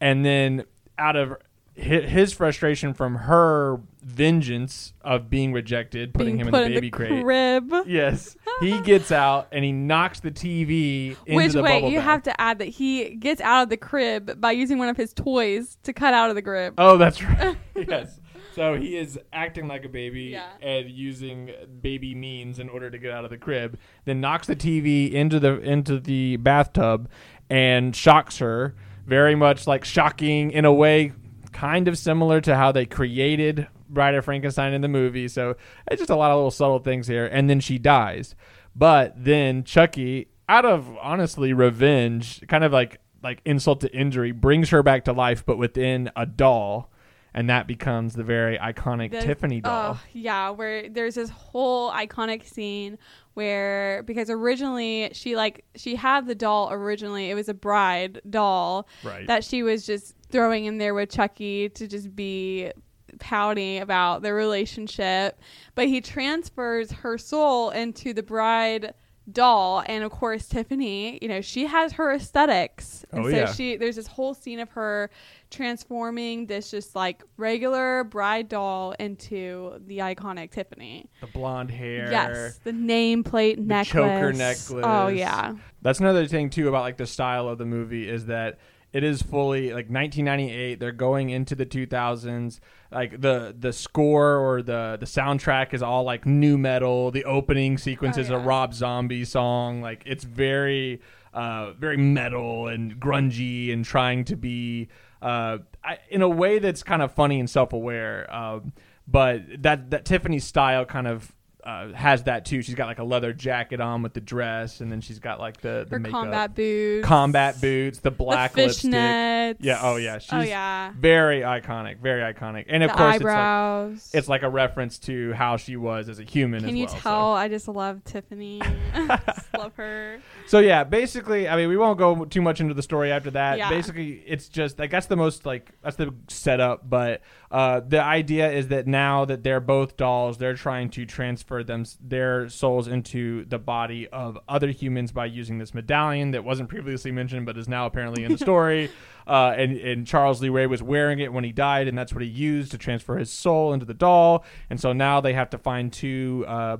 and 0.00 0.24
then 0.24 0.64
out 0.98 1.14
of 1.14 1.36
his 1.74 2.32
frustration 2.32 2.94
from 2.94 3.16
her 3.16 3.80
vengeance 4.02 4.92
of 5.00 5.28
being 5.28 5.52
rejected, 5.52 6.14
putting 6.14 6.36
Being 6.36 6.46
him 6.46 6.52
put 6.52 6.62
in 6.62 6.68
the 6.68 6.74
baby 6.76 6.90
crate. 6.90 7.22
crib. 7.24 7.72
Yes, 7.86 8.36
he 8.60 8.80
gets 8.82 9.10
out 9.10 9.48
and 9.50 9.64
he 9.64 9.72
knocks 9.72 10.20
the 10.20 10.30
TV 10.30 11.16
into 11.26 11.34
Which 11.36 11.52
the 11.52 11.62
wait, 11.62 11.72
bubble 11.80 11.90
you 11.90 11.98
bath. 11.98 12.04
have 12.04 12.22
to 12.24 12.40
add 12.40 12.58
that 12.60 12.66
he 12.68 13.16
gets 13.16 13.40
out 13.40 13.64
of 13.64 13.68
the 13.70 13.76
crib 13.76 14.40
by 14.40 14.52
using 14.52 14.78
one 14.78 14.88
of 14.88 14.96
his 14.96 15.12
toys 15.12 15.76
to 15.82 15.92
cut 15.92 16.14
out 16.14 16.28
of 16.30 16.36
the 16.36 16.42
crib. 16.42 16.74
Oh, 16.78 16.96
that's 16.96 17.22
right. 17.22 17.56
yes. 17.76 18.20
So 18.54 18.76
he 18.76 18.96
is 18.96 19.18
acting 19.32 19.66
like 19.66 19.84
a 19.84 19.88
baby 19.88 20.26
Yeah. 20.26 20.46
and 20.62 20.88
using 20.88 21.50
baby 21.82 22.14
means 22.14 22.60
in 22.60 22.68
order 22.68 22.88
to 22.88 22.98
get 22.98 23.10
out 23.10 23.24
of 23.24 23.30
the 23.30 23.38
crib. 23.38 23.76
Then 24.04 24.20
knocks 24.20 24.46
the 24.46 24.54
TV 24.54 25.12
into 25.12 25.40
the 25.40 25.58
into 25.60 25.98
the 25.98 26.36
bathtub 26.36 27.08
and 27.50 27.96
shocks 27.96 28.38
her. 28.38 28.76
Very 29.06 29.34
much 29.34 29.66
like 29.66 29.84
shocking 29.84 30.50
in 30.52 30.64
a 30.64 30.72
way, 30.72 31.12
kind 31.54 31.88
of 31.88 31.96
similar 31.96 32.42
to 32.42 32.56
how 32.56 32.72
they 32.72 32.84
created 32.84 33.68
Bride 33.88 34.14
of 34.14 34.26
Frankenstein 34.26 34.74
in 34.74 34.82
the 34.82 34.88
movie. 34.88 35.28
So 35.28 35.56
it's 35.90 36.00
just 36.00 36.10
a 36.10 36.16
lot 36.16 36.30
of 36.32 36.36
little 36.36 36.50
subtle 36.50 36.80
things 36.80 37.06
here. 37.06 37.26
And 37.26 37.48
then 37.48 37.60
she 37.60 37.78
dies. 37.78 38.34
But 38.76 39.14
then 39.16 39.64
Chucky, 39.64 40.28
out 40.48 40.66
of 40.66 40.94
honestly 41.00 41.52
revenge, 41.52 42.42
kind 42.48 42.64
of 42.64 42.72
like 42.72 42.98
like 43.22 43.40
insult 43.46 43.80
to 43.80 43.96
injury, 43.96 44.32
brings 44.32 44.68
her 44.68 44.82
back 44.82 45.04
to 45.04 45.12
life, 45.12 45.46
but 45.46 45.56
within 45.56 46.10
a 46.14 46.26
doll, 46.26 46.90
and 47.32 47.48
that 47.48 47.66
becomes 47.66 48.14
the 48.14 48.24
very 48.24 48.58
iconic 48.58 49.12
The- 49.12 49.22
Tiffany 49.22 49.60
doll. 49.62 49.94
Oh, 49.94 50.02
yeah, 50.12 50.50
where 50.50 50.88
there's 50.90 51.14
this 51.14 51.30
whole 51.30 51.90
iconic 51.92 52.44
scene 52.44 52.98
where 53.34 54.02
because 54.04 54.30
originally 54.30 55.10
she 55.12 55.36
like 55.36 55.64
she 55.74 55.96
had 55.96 56.26
the 56.26 56.34
doll 56.34 56.68
originally 56.72 57.30
it 57.30 57.34
was 57.34 57.48
a 57.48 57.54
bride 57.54 58.20
doll 58.30 58.86
right. 59.02 59.26
that 59.26 59.42
she 59.42 59.64
was 59.64 59.84
just 59.84 60.14
throwing 60.34 60.64
in 60.64 60.78
there 60.78 60.94
with 60.94 61.10
Chucky 61.12 61.68
to 61.68 61.86
just 61.86 62.14
be 62.16 62.72
pouting 63.20 63.78
about 63.80 64.22
their 64.22 64.34
relationship, 64.34 65.38
but 65.76 65.86
he 65.86 66.00
transfers 66.00 66.90
her 66.90 67.16
soul 67.16 67.70
into 67.70 68.12
the 68.12 68.22
bride 68.24 68.94
doll 69.32 69.82
and 69.86 70.04
of 70.04 70.10
course 70.10 70.46
tiffany 70.46 71.18
you 71.22 71.28
know 71.28 71.40
she 71.40 71.64
has 71.64 71.92
her 71.92 72.12
aesthetics 72.12 73.06
and 73.10 73.24
Oh, 73.24 73.30
so 73.30 73.34
yeah. 73.34 73.50
she 73.54 73.76
there's 73.78 73.96
this 73.96 74.06
whole 74.06 74.34
scene 74.34 74.60
of 74.60 74.68
her 74.72 75.08
transforming 75.50 76.44
this 76.44 76.70
just 76.70 76.94
like 76.94 77.22
regular 77.38 78.04
bride 78.04 78.50
doll 78.50 78.92
into 78.98 79.80
the 79.86 79.98
iconic 80.00 80.50
tiffany 80.50 81.08
The 81.22 81.26
blonde 81.28 81.70
hair. 81.70 82.10
yes 82.10 82.60
the 82.64 82.72
nameplate 82.72 83.56
necklace 83.56 83.88
choker 83.92 84.32
necklace. 84.34 84.72
oh 84.84 85.08
yeah 85.08 85.54
That's 85.80 86.00
another 86.00 86.26
thing 86.26 86.50
too 86.50 86.68
about 86.68 86.82
like 86.82 86.98
the 86.98 87.06
style 87.06 87.48
of 87.48 87.56
the 87.56 87.64
movie 87.64 88.06
is 88.06 88.26
that 88.26 88.58
it 88.94 89.02
is 89.02 89.20
fully 89.22 89.70
like 89.70 89.90
1998. 89.90 90.78
They're 90.78 90.92
going 90.92 91.30
into 91.30 91.56
the 91.56 91.66
2000s. 91.66 92.60
Like 92.92 93.20
the 93.20 93.54
the 93.58 93.72
score 93.72 94.36
or 94.36 94.62
the 94.62 94.96
the 95.00 95.04
soundtrack 95.06 95.74
is 95.74 95.82
all 95.82 96.04
like 96.04 96.24
nu 96.24 96.56
metal. 96.56 97.10
The 97.10 97.24
opening 97.24 97.76
sequence 97.76 98.16
Oh, 98.16 98.20
is 98.20 98.30
a. 98.30 98.38
Rob 98.38 98.72
Zombie 98.72 99.24
song. 99.24 99.82
Like 99.82 100.04
it's 100.06 100.22
very 100.22 101.00
uh, 101.32 101.72
very 101.72 101.96
metal 101.96 102.68
and 102.68 103.00
grungy 103.00 103.72
and 103.72 103.84
trying 103.84 104.24
to 104.26 104.36
be 104.36 104.88
uh, 105.20 105.58
I, 105.82 105.98
in 106.08 106.22
a 106.22 106.28
way 106.28 106.60
that's 106.60 106.84
kind 106.84 107.02
of 107.02 107.12
funny 107.12 107.40
and 107.40 107.50
self 107.50 107.72
aware. 107.72 108.32
Um, 108.32 108.72
but 109.08 109.42
that 109.62 109.90
that 109.90 110.04
Tiffany 110.04 110.38
style 110.38 110.84
kind 110.84 111.08
of 111.08 111.34
uh, 111.64 111.92
has 111.92 112.24
that 112.24 112.44
too. 112.44 112.62
She's 112.62 112.74
got 112.74 112.86
like 112.86 112.98
a 112.98 113.04
leather 113.04 113.32
jacket 113.32 113.80
on 113.80 114.02
with 114.02 114.12
the 114.12 114.20
dress, 114.20 114.80
and 114.80 114.92
then 114.92 115.00
she's 115.00 115.18
got 115.18 115.40
like 115.40 115.60
the 115.60 115.86
the 115.88 115.96
her 115.96 115.98
makeup. 115.98 116.20
combat 116.20 116.54
boots 116.54 117.06
combat 117.06 117.60
boots, 117.60 117.98
the 118.00 118.10
black 118.10 118.52
the 118.52 118.66
lipstick. 118.66 118.90
fishnets 118.90 119.56
Yeah, 119.60 119.80
oh 119.82 119.96
yeah, 119.96 120.16
oh 120.16 120.40
she's 120.40 120.48
yeah 120.48 120.92
very 120.98 121.40
iconic, 121.40 121.98
very 121.98 122.20
iconic, 122.20 122.66
and 122.68 122.82
of 122.82 122.90
the 122.90 122.96
course 122.96 123.14
eyebrows 123.16 123.96
it's 123.96 124.14
like 124.14 124.18
it's 124.18 124.28
like 124.28 124.42
a 124.42 124.48
reference 124.48 124.98
to 124.98 125.32
how 125.32 125.56
she 125.56 125.76
was 125.76 126.08
as 126.08 126.18
a 126.18 126.24
human. 126.24 126.60
Can 126.60 126.70
as 126.70 126.74
you 126.74 126.84
well, 126.86 126.94
so. 126.94 127.00
tell? 127.00 127.32
I 127.34 127.48
just 127.48 127.68
love 127.68 128.04
Tiffany. 128.04 128.60
just 128.94 129.54
love 129.56 129.74
her. 129.76 130.20
So 130.46 130.58
yeah, 130.58 130.84
basically, 130.84 131.48
I 131.48 131.56
mean, 131.56 131.68
we 131.68 131.76
won't 131.76 131.98
go 131.98 132.24
too 132.24 132.42
much 132.42 132.60
into 132.60 132.74
the 132.74 132.82
story 132.82 133.10
after 133.10 133.30
that. 133.32 133.58
Yeah. 133.58 133.70
Basically, 133.70 134.22
it's 134.26 134.48
just 134.48 134.78
like 134.78 134.90
that's 134.90 135.06
the 135.06 135.16
most 135.16 135.46
like 135.46 135.72
that's 135.82 135.96
the 135.96 136.14
setup. 136.28 136.88
But 136.88 137.22
uh, 137.50 137.80
the 137.80 138.02
idea 138.02 138.50
is 138.50 138.68
that 138.68 138.86
now 138.86 139.24
that 139.24 139.42
they're 139.42 139.60
both 139.60 139.96
dolls, 139.96 140.38
they're 140.38 140.54
trying 140.54 140.90
to 140.90 141.06
transfer 141.06 141.53
them 141.62 141.84
their 142.00 142.48
souls 142.48 142.88
into 142.88 143.44
the 143.44 143.58
body 143.58 144.08
of 144.08 144.38
other 144.48 144.70
humans 144.70 145.12
by 145.12 145.26
using 145.26 145.58
this 145.58 145.74
medallion 145.74 146.32
that 146.32 146.44
wasn't 146.44 146.68
previously 146.68 147.12
mentioned, 147.12 147.46
but 147.46 147.56
is 147.56 147.68
now 147.68 147.86
apparently 147.86 148.24
in 148.24 148.32
the 148.32 148.38
story. 148.44 148.90
Uh, 149.26 149.54
and, 149.56 149.76
and 149.76 150.06
Charles 150.06 150.42
Lee 150.42 150.48
Ray 150.48 150.66
was 150.66 150.82
wearing 150.82 151.18
it 151.18 151.32
when 151.32 151.44
he 151.44 151.52
died, 151.52 151.88
and 151.88 151.96
that's 151.96 152.12
what 152.12 152.22
he 152.22 152.28
used 152.28 152.72
to 152.72 152.78
transfer 152.78 153.16
his 153.16 153.30
soul 153.30 153.72
into 153.72 153.86
the 153.86 153.94
doll. 153.94 154.44
And 154.68 154.80
so 154.80 154.92
now 154.92 155.20
they 155.20 155.34
have 155.34 155.50
to 155.50 155.58
find 155.58 155.92
two. 155.92 156.44
Uh, 156.48 156.78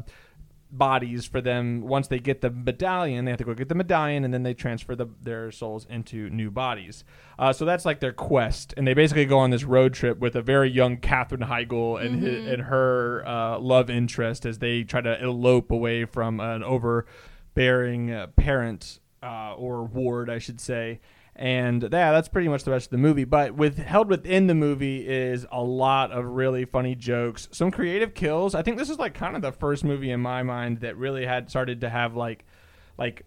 bodies 0.79 1.25
for 1.25 1.41
them. 1.41 1.83
Once 1.83 2.09
they 2.09 2.19
get 2.19 2.41
the 2.41 2.51
medallion 2.51 3.25
they 3.25 3.31
have 3.31 3.39
to 3.39 3.45
go 3.45 3.55
get 3.55 3.69
the 3.69 3.75
medallion 3.75 4.25
and 4.25 4.35
then 4.35 4.43
they 4.43 4.55
transfer 4.55 4.95
the, 4.95 5.07
their 5.23 5.51
souls 5.51 5.87
into 5.89 6.29
new 6.31 6.51
bodies. 6.51 7.05
Uh, 7.39 7.53
so 7.53 7.65
that's 7.65 7.85
like 7.85 8.01
their 8.01 8.13
quest. 8.13 8.75
And 8.77 8.87
they 8.87 8.95
basically 8.95 9.25
go 9.25 9.39
on 9.39 9.51
this 9.51 9.65
road 9.65 9.95
trip 9.95 10.19
with 10.19 10.37
a 10.37 10.43
very 10.43 10.71
young 10.71 10.97
Katherine 10.97 11.43
Heigl 11.43 12.05
and, 12.05 12.23
hi- 12.23 12.53
and 12.53 12.63
her 12.63 13.27
uh, 13.27 13.59
love 13.59 13.91
interest 13.91 14.45
as 14.47 14.59
they 14.59 14.83
try 14.83 15.01
to 15.01 15.23
elope 15.23 15.71
away 15.71 16.05
from 16.05 16.41
an 16.41 16.63
overbearing 16.63 18.11
uh, 18.11 18.27
parent 18.37 19.01
uh, 19.23 19.55
or 19.55 19.85
ward 19.85 20.29
I 20.29 20.39
should 20.39 20.61
say 20.61 21.01
and 21.37 21.83
yeah, 21.83 22.13
that's 22.13 22.29
pretty 22.29 22.49
much 22.49 22.65
the 22.65 22.71
rest 22.71 22.87
of 22.87 22.91
the 22.91 22.99
movie. 22.99 23.25
But 23.25 23.55
with 23.55 23.79
held 23.79 24.09
within 24.09 24.47
the 24.47 24.55
movie 24.55 25.07
is 25.07 25.47
a 25.51 25.63
lot 25.63 26.13
of 26.13 26.25
really 26.25 26.65
funny 26.65 26.95
jokes, 26.95 27.49
some 27.51 27.71
creative 27.71 28.15
kills. 28.15 28.55
I 28.55 28.63
think 28.63 28.79
this 28.79 28.91
is 28.91 28.99
like 28.99 29.15
kind 29.15 29.35
of 29.35 29.43
the 29.43 29.53
first 29.53 29.85
movie 29.85 30.11
in 30.11 30.21
my 30.21 30.43
mind 30.43 30.81
that 30.81 30.97
really 30.97 31.27
had 31.27 31.51
started 31.51 31.81
to 31.81 31.91
have 31.91 32.15
like, 32.15 32.45
like 32.97 33.25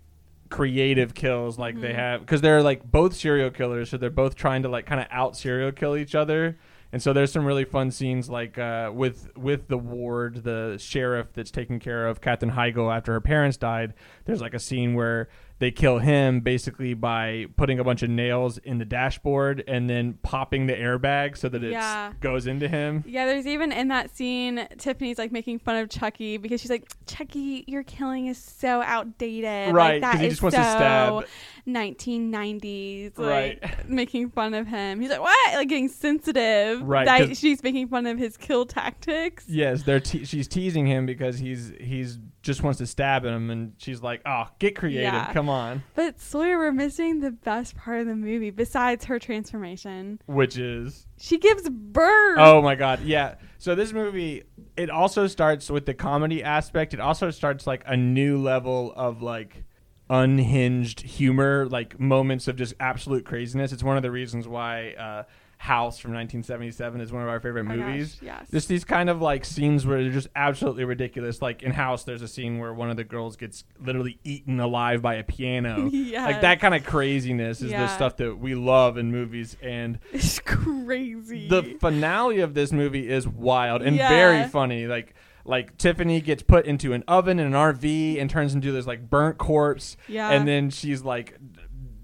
creative 0.50 1.14
kills 1.14 1.60
like 1.60 1.80
they 1.82 1.94
have 1.94 2.22
because 2.22 2.40
they're 2.40 2.64
like 2.64 2.90
both 2.90 3.14
serial 3.14 3.50
killers, 3.50 3.90
so 3.90 3.98
they're 3.98 4.10
both 4.10 4.36
trying 4.36 4.64
to 4.64 4.70
like 4.70 4.86
kind 4.86 5.02
of 5.02 5.08
out 5.12 5.36
serial 5.36 5.72
kill 5.72 5.98
each 5.98 6.16
other. 6.16 6.58
And 6.94 7.04
so 7.04 7.12
there's 7.12 7.34
some 7.34 7.46
really 7.46 7.66
fun 7.66 7.92
scenes 7.92 8.30
like 8.30 8.58
uh, 8.58 8.92
with 8.94 9.36
with 9.36 9.68
the 9.68 9.78
ward, 9.78 10.44
the 10.44 10.78
sheriff 10.80 11.28
that's 11.34 11.52
taking 11.52 11.80
care 11.80 12.08
of 12.08 12.22
Katherine 12.22 12.54
Heigl 12.54 12.96
after 12.96 13.12
her 13.12 13.22
parents 13.22 13.58
died. 13.58 13.94
There's 14.24 14.40
like 14.40 14.54
a 14.54 14.60
scene 14.60 14.94
where 14.94 15.28
they 15.60 15.72
kill 15.72 15.98
him 16.00 16.42
basically 16.42 16.94
by 16.94 17.46
putting 17.56 17.80
a 17.80 17.84
bunch 17.84 18.04
of 18.04 18.10
nails 18.10 18.58
in 18.60 18.78
the 18.78 18.86
dashboard 18.86 19.64
and 19.68 19.90
then 19.90 20.14
popping 20.22 20.68
the 20.68 20.74
airbag 20.74 21.36
so 21.36 21.50
that 21.50 21.64
it 21.64 21.72
Yeah. 21.72 22.14
goes 22.20 22.46
into 22.46 22.68
him. 22.68 23.04
Yeah, 23.08 23.26
there's 23.26 23.48
even 23.48 23.72
in 23.72 23.88
that 23.88 24.16
scene, 24.16 24.68
Tiffany's 24.78 25.18
like 25.18 25.32
making 25.32 25.60
fun 25.60 25.78
of 25.78 25.90
Chucky 25.90 26.38
because 26.38 26.62
she's 26.62 26.70
like, 26.70 26.92
Chucky, 27.08 27.64
your 27.68 27.84
killing 27.84 28.28
is 28.28 28.38
so 28.38 28.82
outdated. 28.84 29.74
Right, 29.74 30.02
like, 30.02 30.02
that 30.14 30.22
he 30.22 30.30
just 30.30 30.44
wants 30.44 30.58
to 30.58 30.64
so 30.64 30.70
stab. 30.78 31.26
1990s. 31.68 33.18
Like, 33.18 33.60
Right. 33.64 33.90
making 33.90 34.30
fun 34.30 34.54
of 34.54 34.68
him. 34.68 35.02
He's 35.02 35.10
like, 35.10 35.22
what? 35.22 35.54
Like 35.56 35.70
getting 35.70 35.90
sensitive. 35.90 36.82
Right, 36.84 37.36
she's 37.36 37.64
making 37.64 37.88
fun 37.88 38.06
of 38.06 38.18
his 38.18 38.38
kill 38.38 38.66
tactics. 38.66 39.46
Yes, 39.48 39.84
they're 39.84 40.00
te- 40.00 40.26
she's 40.26 40.48
teasing 40.48 40.86
him 40.86 41.06
because 41.06 41.40
he's 41.40 41.72
he's 41.80 42.20
just 42.48 42.64
wants 42.64 42.80
to 42.80 42.88
stab 42.88 43.24
him, 43.24 43.52
and 43.52 43.74
she's 43.78 44.02
like, 44.02 44.22
"Oh, 44.26 44.46
get 44.58 44.76
creative, 44.76 45.14
Yeah. 45.14 45.32
come 45.34 45.48
on." 45.50 45.84
But 45.94 46.20
Sawyer, 46.20 46.58
we're 46.58 46.72
missing 46.72 47.20
the 47.20 47.30
best 47.32 47.78
part 47.78 48.02
of 48.02 48.08
the 48.08 48.16
movie 48.16 48.50
besides 48.50 49.06
her 49.06 49.20
transformation. 49.20 50.20
Which 50.26 50.58
is 50.58 51.06
She 51.20 51.38
gives 51.38 51.70
birth. 51.70 52.40
Oh 52.40 52.62
my 52.64 52.74
god, 52.76 53.02
yeah. 53.04 53.36
So 53.60 53.76
this 53.76 53.94
movie 53.94 54.44
it 54.76 54.90
also 54.90 55.28
starts 55.28 55.70
with 55.70 55.86
the 55.86 55.94
comedy 55.94 56.44
aspect. 56.44 56.94
It 56.96 57.00
also 57.00 57.30
starts 57.30 57.68
like 57.68 57.84
a 57.86 57.96
new 57.98 58.38
level 58.42 58.94
of 58.96 59.22
like 59.22 59.64
unhinged 60.10 61.02
humor, 61.02 61.68
like 61.70 62.00
moments 62.00 62.48
of 62.48 62.56
just 62.56 62.74
absolute 62.80 63.26
craziness. 63.26 63.72
It's 63.72 63.84
one 63.84 63.98
of 63.98 64.04
the 64.04 64.12
reasons 64.12 64.48
why 64.48 64.92
uh 64.94 65.24
House 65.60 65.98
from 65.98 66.12
1977 66.14 67.02
is 67.02 67.12
one 67.12 67.24
of 67.24 67.30
our 67.30 67.40
favorite 67.40 67.62
Oh 67.62 67.64
my 67.66 67.76
gosh, 67.78 67.86
movies. 67.88 68.18
yes. 68.22 68.48
Just 68.52 68.68
these 68.68 68.86
kind 68.86 69.10
of 69.10 69.22
like 69.22 69.44
scenes 69.44 69.86
where 69.86 70.04
they're 70.04 70.12
just 70.12 70.28
absolutely 70.36 70.84
ridiculous. 70.86 71.42
Like 71.42 71.64
in 71.64 71.72
House, 71.72 72.04
there's 72.04 72.22
a 72.22 72.28
scene 72.28 72.60
where 72.60 72.74
one 72.74 72.90
of 72.92 72.96
the 72.98 73.04
girls 73.04 73.36
gets 73.36 73.64
literally 73.80 74.20
eaten 74.24 74.60
alive 74.60 75.02
by 75.02 75.16
a 75.16 75.24
piano. 75.24 75.90
Like 76.28 76.42
that 76.42 76.60
kind 76.60 76.76
of 76.76 76.86
craziness 76.86 77.62
is 77.62 77.72
the 77.72 77.88
stuff 77.88 78.18
that 78.18 78.38
we 78.38 78.54
love 78.56 78.98
in 78.98 79.12
movies. 79.12 79.58
And 79.62 80.00
It's 80.14 80.40
crazy. 80.40 81.48
the 81.48 81.78
finale 81.80 82.40
of 82.40 82.54
this 82.54 82.72
movie 82.72 83.10
is 83.10 83.28
wild 83.28 83.82
and 83.82 83.96
Yeah. 83.96 84.10
very 84.10 84.48
funny. 84.48 84.88
Like 84.88 85.16
like 85.46 85.78
Tiffany 85.78 86.20
gets 86.20 86.44
put 86.44 86.66
into 86.66 86.92
an 86.92 87.04
oven 87.08 87.40
in 87.40 87.48
an 87.48 87.54
RV 87.54 88.20
and 88.20 88.30
turns 88.30 88.54
into 88.54 88.72
this 88.74 88.86
like 88.86 89.10
burnt 89.10 89.38
corpse. 89.38 89.96
Yeah. 90.08 90.30
And 90.30 90.46
then 90.48 90.70
she's 90.70 91.04
like 91.04 91.38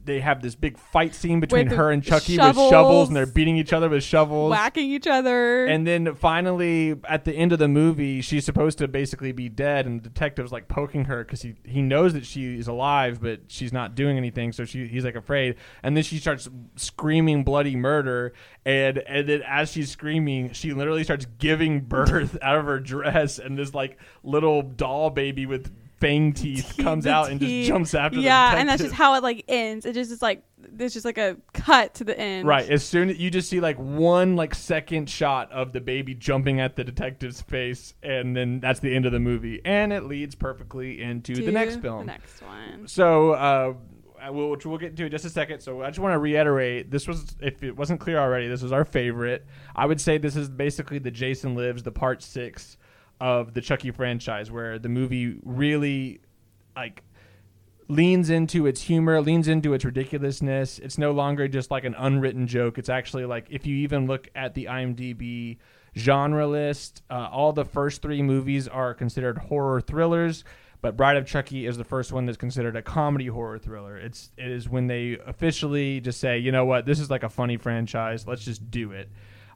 they 0.06 0.20
have 0.20 0.41
this 0.41 0.56
big 0.56 0.78
fight 0.78 1.16
scene 1.16 1.39
between 1.39 1.68
her 1.68 1.91
and 1.91 2.04
Chucky 2.04 2.36
shovels. 2.36 2.58
with 2.58 2.72
shovels 2.72 3.08
and 3.08 3.16
they're 3.16 3.26
beating 3.26 3.58
each 3.58 3.74
other 3.74 3.89
with 3.89 4.04
shovels. 4.04 4.51
whacking 4.51 4.89
each 4.89 5.08
other. 5.08 5.66
And 5.66 5.86
then 5.88 6.16
finally, 6.16 6.95
at 7.08 7.26
the 7.26 7.34
end 7.34 7.54
of 7.54 7.60
the 7.60 7.68
movie, 7.68 8.22
she's 8.22 8.45
supposed 8.45 8.78
to 8.80 8.88
basically 8.88 9.32
be 9.32 9.49
dead, 9.49 9.86
and 9.86 10.01
the 10.01 10.10
detective's 10.10 10.51
like 10.51 10.68
poking 10.68 11.06
her 11.06 11.24
because 11.24 11.41
he, 11.41 11.56
he 11.64 11.82
knows 11.82 12.14
that 12.14 12.26
she 12.26 12.58
is 12.58 12.68
alive, 12.68 13.22
but 13.22 13.41
she's 13.47 13.74
not 13.74 13.95
doing 13.95 14.18
anything, 14.18 14.51
so 14.51 14.66
she 14.66 14.88
he's 14.88 15.06
like 15.06 15.16
afraid. 15.16 15.56
And 15.82 15.95
then 15.95 16.04
she 16.04 16.18
starts 16.20 16.49
screaming 16.76 17.43
bloody 17.43 17.76
murder, 17.76 18.34
and 18.66 18.97
and 18.99 19.28
then 19.28 19.41
as 19.47 19.72
she's 19.72 19.91
screaming, 19.91 20.54
she 20.54 20.74
literally 20.74 21.04
starts 21.04 21.26
giving 21.38 21.82
birth 21.82 22.38
out 22.41 22.58
of 22.58 22.66
her 22.66 22.80
dress, 22.80 23.39
and 23.39 23.58
this 23.58 23.74
like 23.74 23.97
little 24.24 24.62
doll 24.62 25.10
baby 25.10 25.45
with 25.45 25.72
fang 26.04 26.34
teeth 26.34 26.76
comes 26.78 27.08
out 27.08 27.32
and 27.32 27.39
just 27.39 27.68
jumps 27.68 27.93
after 27.93 28.18
the 28.18 28.24
yeah, 28.24 28.58
and 28.58 28.68
that's 28.68 28.82
just 28.82 28.93
how 28.93 29.16
it 29.16 29.24
like 29.24 29.45
ends. 29.47 29.86
It 29.86 29.93
just 29.93 30.12
is 30.12 30.22
like 30.22 30.43
there's 30.58 30.93
just 30.93 31.06
like 31.06 31.18
a 31.18 31.38
cut 31.54 31.93
to 31.95 32.04
the 32.04 32.18
end. 32.18 32.47
Right. 32.47 32.70
As 32.70 32.84
soon 32.84 33.10
as 33.10 33.18
you 33.18 33.30
just 33.30 33.49
see 33.49 33.60
like 33.60 33.78
one 33.78 34.36
like 34.36 34.54
second 34.56 35.10
shot 35.10 35.51
of 35.51 35.72
the 35.72 35.82
baby 35.82 36.14
jumping 36.14 36.60
at 36.60 36.76
the 36.76 36.84
detective's 36.84 37.41
face, 37.41 37.93
and 38.04 38.36
then 38.36 38.60
that's 38.60 38.80
the 38.80 38.93
end 38.93 39.06
of 39.06 39.12
the 39.12 39.20
movie, 39.20 39.62
and 39.66 39.93
it 39.93 40.04
leads 40.04 40.36
perfectly 40.36 41.01
into 41.01 41.36
To 41.36 41.45
the 41.45 41.51
next 41.51 41.78
film. 41.78 41.99
The 41.99 42.14
next 42.14 42.41
one. 42.41 42.88
So, 42.88 43.32
uh, 43.32 43.74
will, 44.32 44.49
which 44.51 44.66
we'll 44.66 44.78
get 44.78 44.91
into 44.91 45.06
in 45.06 45.12
just 45.12 45.26
a 45.26 45.30
second. 45.30 45.62
So, 45.62 45.84
I 45.84 45.88
just 45.88 45.99
want 45.99 46.14
to 46.14 46.20
reiterate: 46.20 46.91
this 46.91 47.08
was, 47.08 47.36
if 47.41 47.64
it 47.64 47.76
wasn't 47.76 47.99
clear 47.99 48.18
already, 48.20 48.47
this 48.47 48.62
was 48.62 48.72
our 48.72 48.86
favorite. 48.86 49.45
I 49.76 49.86
would 49.86 50.01
say 50.01 50.18
this 50.18 50.36
is 50.36 50.49
basically 50.49 50.99
the 50.99 51.12
Jason 51.12 51.56
Lives, 51.56 51.84
the 51.84 51.91
part 51.91 52.22
six 52.22 52.78
of 53.24 53.53
the 53.53 53.61
Chucky 53.61 53.89
franchise, 53.89 54.51
where 54.51 54.78
the 54.78 54.89
movie 54.89 55.39
really, 55.43 56.19
like, 56.76 57.03
leans 57.88 58.30
into 58.30 58.65
its 58.67 58.82
humor, 58.82 59.21
leans 59.21 59.47
into 59.47 59.74
its 59.74 59.86
ridiculousness. 59.86 60.78
It's 60.80 60.97
no 60.97 61.13
longer 61.13 61.47
just 61.47 61.71
like 61.71 61.86
an 61.86 61.95
unwritten 61.97 62.47
joke. 62.47 62.78
It's 62.78 62.89
actually 62.89 63.26
like 63.26 63.47
if 63.49 63.65
you 63.65 63.78
even 63.78 64.07
look 64.07 64.28
at 64.36 64.53
the 64.55 64.65
IMDb 64.65 65.57
genre 65.95 66.45
list, 66.45 67.01
uh, 67.09 67.30
all 67.32 67.53
the 67.53 67.63
first 67.63 68.01
three 68.01 68.21
movies 68.21 68.67
are 68.67 68.93
considered 68.93 69.38
horror 69.38 69.80
thrillers. 69.80 70.43
But 70.82 70.97
Bride 70.97 71.15
of 71.15 71.26
Chucky 71.26 71.65
is 71.65 71.78
the 71.78 71.86
first 71.86 72.11
one 72.11 72.26
that's 72.26 72.38
considered 72.38 72.76
a 72.76 72.82
comedy 72.82 73.28
horror 73.28 73.57
thriller. 73.57 73.95
It's 73.95 74.32
it 74.38 74.51
is 74.51 74.67
when 74.67 74.88
they 74.88 75.17
officially 75.26 76.01
just 76.01 76.19
say, 76.19 76.39
you 76.39 76.51
know 76.51 76.65
what, 76.65 76.86
this 76.86 76.99
is 76.99 77.09
like 77.09 77.24
a 77.24 77.30
funny 77.30 77.55
franchise. 77.55 78.28
Let's 78.28 78.43
just 78.43 78.69
do 78.69 78.91
it. 78.91 79.09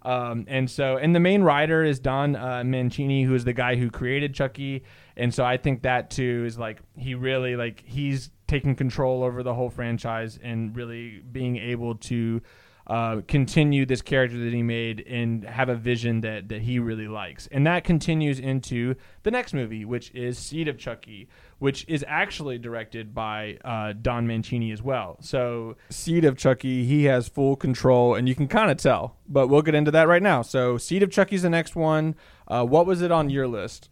Um, 0.08 0.46
and 0.48 0.72
so, 0.72 0.96
and 0.96 1.14
the 1.14 1.20
main 1.20 1.44
writer 1.44 1.84
is 1.84 2.00
Don 2.00 2.38
uh, 2.38 2.64
Mancini, 2.64 3.24
who 3.24 3.36
is 3.36 3.44
the 3.44 3.52
guy 3.52 3.76
who 3.76 3.92
created 3.92 4.34
Chucky. 4.34 4.84
And 5.18 5.34
so, 5.34 5.44
I 5.44 5.58
think 5.58 5.82
that 5.82 6.10
too 6.10 6.46
is 6.48 6.58
like 6.58 6.80
he 6.96 7.14
really 7.14 7.58
like 7.58 7.84
he's 7.86 8.32
taking 8.48 8.74
control 8.74 9.22
over 9.22 9.44
the 9.44 9.54
whole 9.54 9.70
franchise 9.70 10.40
and 10.42 10.74
really 10.78 11.22
being 11.30 11.58
able 11.58 11.96
to 11.96 12.42
uh, 12.88 13.22
continue 13.28 13.86
this 13.86 14.02
character 14.02 14.38
that 14.38 14.54
he 14.54 14.64
made 14.64 15.02
and 15.08 15.44
have 15.44 15.68
a 15.70 15.76
vision 15.76 16.22
that 16.22 16.50
that 16.50 16.62
he 16.62 16.80
really 16.80 17.08
likes. 17.08 17.48
And 17.48 17.68
that 17.68 17.84
continues 17.84 18.40
into 18.40 18.96
the 19.24 19.32
next 19.32 19.54
movie, 19.54 19.84
which 19.84 20.10
is 20.12 20.38
Seed 20.38 20.68
of 20.68 20.78
Chucky, 20.78 21.28
which 21.60 21.86
is 21.88 22.06
actually 22.08 22.58
directed 22.58 23.14
by 23.14 23.58
uh, 23.66 23.94
Don 24.02 24.26
Mancini 24.26 24.72
as 24.72 24.82
well. 24.82 25.18
So 25.20 25.76
Seed 25.90 26.24
of 26.24 26.38
Chucky, 26.38 26.86
he 26.86 27.06
has 27.06 27.28
full 27.28 27.56
control, 27.58 28.16
and 28.16 28.28
you 28.28 28.36
can 28.36 28.48
kind 28.48 28.72
of 28.72 28.78
tell. 28.78 29.18
But 29.28 29.48
we'll 29.48 29.62
get 29.62 29.76
into 29.76 29.92
that 29.92 30.08
right 30.08 30.24
now. 30.24 30.42
So 30.42 30.78
Seed 30.78 31.04
of 31.04 31.12
Chucky's 31.12 31.42
the 31.42 31.50
next 31.50 31.76
one. 31.76 32.16
Uh, 32.48 32.64
what 32.64 32.86
was 32.86 33.02
it 33.02 33.12
on 33.12 33.30
your 33.30 33.48
list? 33.48 33.90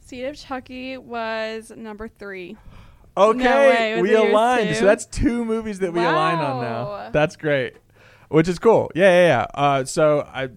Seed 0.00 0.26
of 0.26 0.36
Chucky 0.36 0.98
was 0.98 1.72
number 1.74 2.08
three. 2.08 2.58
Okay, 3.16 3.94
way. 3.94 4.02
We 4.02 4.14
aligned. 4.14 4.76
So 4.76 4.84
that's 4.84 5.06
two 5.06 5.44
movies 5.44 5.78
that 5.78 5.92
we 5.92 6.00
align 6.00 6.38
on 6.38 6.62
now. 6.62 7.10
That's 7.10 7.36
great. 7.36 7.76
Which 8.34 8.48
is 8.48 8.58
cool. 8.58 8.90
Yeah, 8.94 9.10
yeah, 9.10 9.26
yeah. 9.26 9.46
Uh, 9.54 9.84
so 9.84 10.28
I 10.32 10.48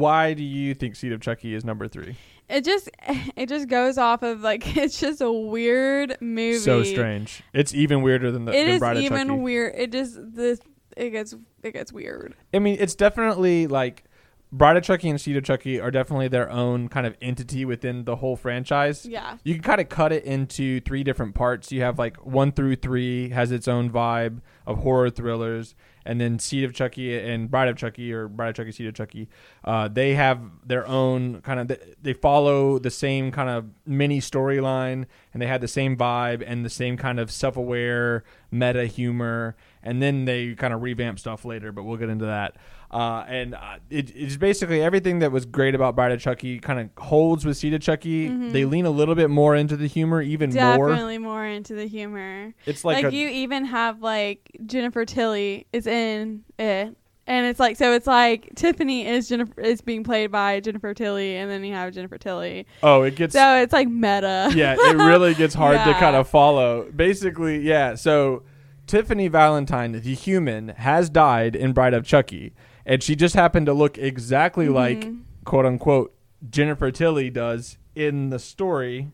why 0.00 0.34
do 0.34 0.42
you 0.44 0.74
think 0.74 0.96
Seed 0.96 1.12
of 1.12 1.20
Chucky 1.20 1.54
is 1.54 1.64
number 1.64 1.88
3? 1.88 2.16
It 2.48 2.64
just 2.64 2.90
it 3.36 3.48
just 3.48 3.68
goes 3.68 3.98
off 3.98 4.22
of 4.22 4.40
like 4.42 4.76
it's 4.76 4.98
just 5.00 5.20
a 5.20 5.30
weird 5.32 6.16
movie. 6.20 6.58
So 6.58 6.82
strange. 6.82 7.42
It's 7.52 7.74
even 7.74 8.02
weirder 8.02 8.30
than 8.30 8.44
the 8.44 8.52
It 8.52 8.64
than 8.64 8.74
is 8.74 8.78
Bride 8.78 8.96
even 8.98 9.28
Chucky. 9.28 9.40
weird. 9.40 9.74
It 9.76 9.92
just 9.92 10.18
this 10.34 10.60
it 10.96 11.10
gets 11.10 11.34
it 11.62 11.72
gets 11.72 11.92
weird. 11.92 12.34
I 12.54 12.58
mean, 12.58 12.76
it's 12.80 12.94
definitely 12.94 13.66
like 13.66 14.04
Bride 14.52 14.76
of 14.76 14.82
Chucky 14.82 15.08
and 15.08 15.20
Seed 15.20 15.36
of 15.36 15.44
Chucky 15.44 15.80
are 15.80 15.92
definitely 15.92 16.26
their 16.26 16.50
own 16.50 16.88
kind 16.88 17.06
of 17.06 17.16
entity 17.22 17.64
within 17.64 18.04
the 18.04 18.16
whole 18.16 18.34
franchise. 18.34 19.06
Yeah. 19.06 19.38
You 19.44 19.54
can 19.54 19.62
kind 19.62 19.80
of 19.80 19.88
cut 19.88 20.12
it 20.12 20.24
into 20.24 20.80
three 20.80 21.04
different 21.04 21.36
parts. 21.36 21.70
You 21.70 21.82
have 21.82 22.00
like 22.00 22.16
one 22.26 22.50
through 22.50 22.76
three 22.76 23.28
has 23.30 23.52
its 23.52 23.68
own 23.68 23.90
vibe 23.90 24.40
of 24.66 24.78
horror 24.78 25.08
thrillers, 25.08 25.76
and 26.04 26.20
then 26.20 26.38
Seed 26.38 26.64
of 26.64 26.72
Chucky 26.72 27.18
and 27.18 27.50
Bride 27.50 27.68
of 27.68 27.76
Chucky 27.76 28.12
or 28.12 28.28
Bride 28.28 28.50
of 28.50 28.56
Chucky, 28.56 28.72
Seed 28.72 28.86
of 28.86 28.94
Chucky, 28.94 29.28
uh, 29.64 29.88
they 29.88 30.14
have 30.14 30.40
their 30.64 30.86
own 30.86 31.40
kind 31.42 31.60
of. 31.60 31.78
They 32.02 32.12
follow 32.12 32.78
the 32.78 32.90
same 32.90 33.30
kind 33.30 33.48
of 33.48 33.66
mini 33.86 34.20
storyline, 34.20 35.06
and 35.32 35.42
they 35.42 35.46
have 35.46 35.60
the 35.60 35.68
same 35.68 35.96
vibe 35.96 36.42
and 36.46 36.64
the 36.64 36.70
same 36.70 36.96
kind 36.96 37.20
of 37.20 37.30
self-aware 37.30 38.24
meta 38.50 38.86
humor. 38.86 39.56
And 39.82 40.02
then 40.02 40.26
they 40.26 40.54
kind 40.54 40.74
of 40.74 40.82
revamp 40.82 41.18
stuff 41.18 41.44
later, 41.44 41.72
but 41.72 41.84
we'll 41.84 41.96
get 41.96 42.10
into 42.10 42.26
that. 42.26 42.56
Uh, 42.90 43.24
and 43.28 43.54
uh, 43.54 43.76
it, 43.88 44.14
it's 44.14 44.36
basically 44.36 44.82
everything 44.82 45.20
that 45.20 45.30
was 45.32 45.46
great 45.46 45.74
about 45.74 45.94
Bride 45.94 46.12
of 46.12 46.20
Chucky 46.20 46.58
kind 46.58 46.80
of 46.80 47.02
holds 47.02 47.46
with 47.46 47.56
Seed 47.56 47.72
of 47.72 47.80
Chucky. 47.80 48.28
They 48.28 48.64
lean 48.64 48.84
a 48.84 48.90
little 48.90 49.14
bit 49.14 49.30
more 49.30 49.54
into 49.54 49.76
the 49.76 49.86
humor, 49.86 50.20
even 50.20 50.50
more. 50.52 50.60
Mm-hmm. 50.60 50.88
Definitely 50.88 51.18
more. 51.18 51.46
into 51.46 51.74
the 51.74 51.86
humor. 51.86 52.52
It's 52.66 52.84
like, 52.84 53.04
Like, 53.04 53.12
a, 53.12 53.16
you 53.16 53.28
even 53.28 53.64
have 53.66 54.02
like 54.02 54.50
Jennifer 54.66 55.04
Tilly 55.04 55.66
is 55.72 55.86
in 55.86 56.44
it. 56.58 56.96
And 57.26 57.46
it's 57.46 57.60
like 57.60 57.76
so 57.76 57.92
it's 57.92 58.08
like 58.08 58.50
Tiffany 58.56 59.06
is 59.06 59.28
Jennifer 59.28 59.60
is 59.60 59.80
being 59.80 60.02
played 60.02 60.32
by 60.32 60.58
Jennifer 60.58 60.92
Tilly 60.94 61.36
and 61.36 61.48
then 61.48 61.62
you 61.62 61.72
have 61.74 61.94
Jennifer 61.94 62.18
Tilly. 62.18 62.66
oh, 62.82 63.02
it 63.02 63.14
gets 63.14 63.34
So 63.34 63.56
it's 63.58 63.72
like 63.72 63.86
meta. 63.88 64.50
yeah, 64.52 64.74
it 64.76 64.96
really 64.96 65.34
gets 65.34 65.54
hard 65.54 65.76
to 65.76 65.94
kind 66.00 66.16
of 66.16 66.28
follow. 66.28 66.90
Basically, 66.90 67.60
yeah. 67.60 67.94
So 67.94 68.42
Tiffany 68.90 69.28
Valentine, 69.28 69.92
the 69.92 70.00
human, 70.14 70.70
has 70.70 71.08
died 71.08 71.54
in 71.54 71.72
Bride 71.72 71.94
of 71.94 72.04
Chucky, 72.04 72.54
and 72.84 73.00
she 73.04 73.14
just 73.14 73.36
happened 73.36 73.66
to 73.66 73.72
look 73.72 73.96
exactly 73.96 74.68
like 74.68 75.02
Mhm. 75.04 75.20
quote 75.44 75.64
unquote 75.64 76.12
Jennifer 76.50 76.90
Tilly 76.90 77.30
does 77.30 77.78
in 77.94 78.30
the 78.30 78.38
story. 78.40 79.12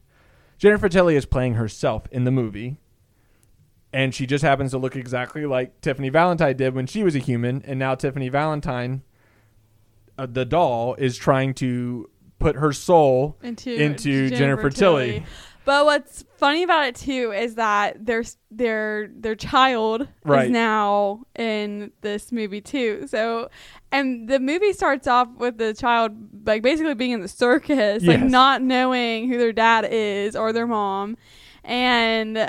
Jennifer 0.57 0.89
Tilly 0.89 1.15
is 1.15 1.27
playing 1.27 1.55
herself 1.55 2.07
in 2.11 2.25
the 2.25 2.31
movie. 2.31 2.79
And 3.93 4.15
she 4.15 4.27
just 4.27 4.43
happens 4.43 4.71
to 4.71 4.79
look 4.79 4.97
exactly 4.97 5.45
like 5.45 5.79
Tiffany 5.83 6.09
Valentine 6.09 6.57
did 6.57 6.75
when 6.75 6.87
she 6.87 7.03
was 7.03 7.15
a 7.15 7.19
human, 7.19 7.63
and 7.67 7.79
now 7.79 7.95
Tiffany 7.95 8.31
Valentine, 8.31 9.03
uh, 10.17 10.27
the 10.27 10.45
doll, 10.47 10.95
is 10.95 11.17
trying 11.19 11.53
to 11.55 12.09
put 12.39 12.57
her 12.57 12.73
soul 12.73 13.37
into 13.43 13.75
into 13.75 14.31
Jennifer 14.31 14.71
Tilly. 14.71 15.25
But 15.67 15.85
what's 15.85 16.25
funny 16.39 16.63
about 16.63 16.87
it 16.87 16.95
too 16.95 17.33
is 17.37 17.57
that 17.57 18.07
their 18.07 18.23
their 18.53 19.09
their 19.09 19.35
child 19.35 20.07
Right. 20.25 20.45
is 20.45 20.51
now 20.51 21.25
in 21.37 21.91
this 22.03 22.31
movie 22.31 22.61
too. 22.61 23.07
So, 23.09 23.51
and 23.91 24.29
the 24.29 24.39
movie 24.39 24.73
starts 24.73 25.09
off 25.09 25.29
with 25.37 25.59
the 25.59 25.75
child 25.75 26.13
like 26.47 26.63
basically 26.63 26.95
being 26.95 27.11
in 27.11 27.21
the 27.21 27.27
circus, 27.29 28.05
like 28.05 28.23
not 28.23 28.63
knowing 28.63 29.29
who 29.29 29.39
their 29.39 29.53
dad 29.53 29.85
is 29.91 30.37
or 30.37 30.53
their 30.53 30.69
mom, 30.69 31.17
and 31.65 32.49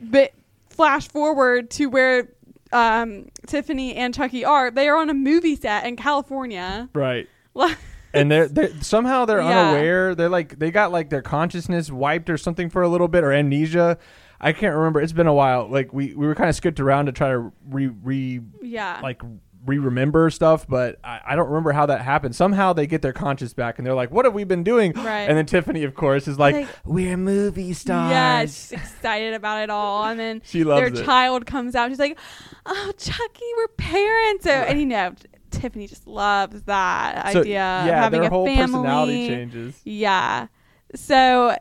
but 0.00 0.32
flash 0.70 1.06
forward 1.06 1.70
to 1.72 1.86
where 1.86 2.28
um, 2.72 3.28
Tiffany 3.46 3.94
and 3.94 4.14
Chucky 4.14 4.42
are. 4.42 4.70
They 4.70 4.88
are 4.88 4.96
on 4.96 5.10
a 5.10 5.14
movie 5.14 5.54
set 5.54 5.84
in 5.86 5.96
California. 5.96 6.88
Right. 6.94 7.28
and 8.14 8.30
they're, 8.30 8.48
they're 8.56 8.80
somehow 8.82 9.24
they're 9.24 9.40
Yeah. 9.42 9.68
unaware. 9.70 10.14
They're 10.14 10.28
like 10.28 10.58
they 10.58 10.70
got 10.70 10.92
like 10.92 11.10
their 11.10 11.22
consciousness 11.22 11.90
wiped 11.90 12.30
or 12.30 12.36
something 12.38 12.70
for 12.70 12.82
a 12.82 12.88
little 12.88 13.08
bit 13.08 13.24
or 13.24 13.32
amnesia. 13.32 13.98
I 14.40 14.52
can't 14.52 14.74
remember. 14.76 15.00
It's 15.00 15.12
been 15.12 15.26
a 15.26 15.34
while. 15.34 15.68
Like 15.68 15.92
we, 15.92 16.14
we 16.14 16.26
were 16.26 16.34
kind 16.34 16.50
of 16.50 16.56
skipped 16.56 16.80
around 16.80 17.06
to 17.06 17.12
try 17.12 17.30
to 17.30 17.52
re 17.68 17.86
re 17.88 18.40
yeah. 18.62 19.00
like 19.02 19.22
re 19.66 19.78
remember 19.78 20.28
stuff, 20.28 20.66
but 20.68 20.98
I, 21.02 21.20
I 21.28 21.36
don't 21.36 21.46
remember 21.48 21.72
how 21.72 21.86
that 21.86 22.02
happened. 22.02 22.36
Somehow 22.36 22.74
they 22.74 22.86
get 22.86 23.00
their 23.00 23.14
conscience 23.14 23.54
back 23.54 23.78
and 23.78 23.86
they're 23.86 23.94
like, 23.94 24.10
"What 24.10 24.26
have 24.26 24.34
we 24.34 24.44
been 24.44 24.62
doing?" 24.62 24.92
Right. 24.92 25.20
And 25.22 25.38
then 25.38 25.46
Tiffany, 25.46 25.84
of 25.84 25.94
course, 25.94 26.28
is 26.28 26.38
like, 26.38 26.54
Like, 26.54 26.68
We're 26.84 27.16
movie 27.16 27.72
stars. 27.72 28.10
Yeah, 28.10 28.42
she's 28.42 28.72
excited 28.72 29.32
about 29.32 29.62
it 29.62 29.70
all, 29.70 30.04
and 30.04 30.20
then 30.20 30.42
she 30.44 30.64
loves 30.64 30.80
their 30.92 31.00
it. 31.02 31.06
child 31.06 31.46
comes 31.46 31.74
out. 31.74 31.88
She's 31.88 31.98
like, 31.98 32.18
"Oh, 32.66 32.92
Chucky, 32.98 33.44
we're 33.56 33.68
parents." 33.68 34.46
And 34.46 34.78
you 34.78 34.84
know, 34.84 35.14
Tiffany 35.54 35.86
just 35.86 36.06
loves 36.06 36.62
that 36.62 37.32
So, 37.32 37.40
idea 37.40 37.62
of 37.62 37.86
yeah, 37.86 38.02
having 38.02 38.20
their 38.20 38.28
a 38.28 38.32
whole 38.32 38.46
family. 38.46 38.62
personality 38.62 39.28
changes. 39.28 39.80
Yeah, 39.84 40.48
so 40.94 41.56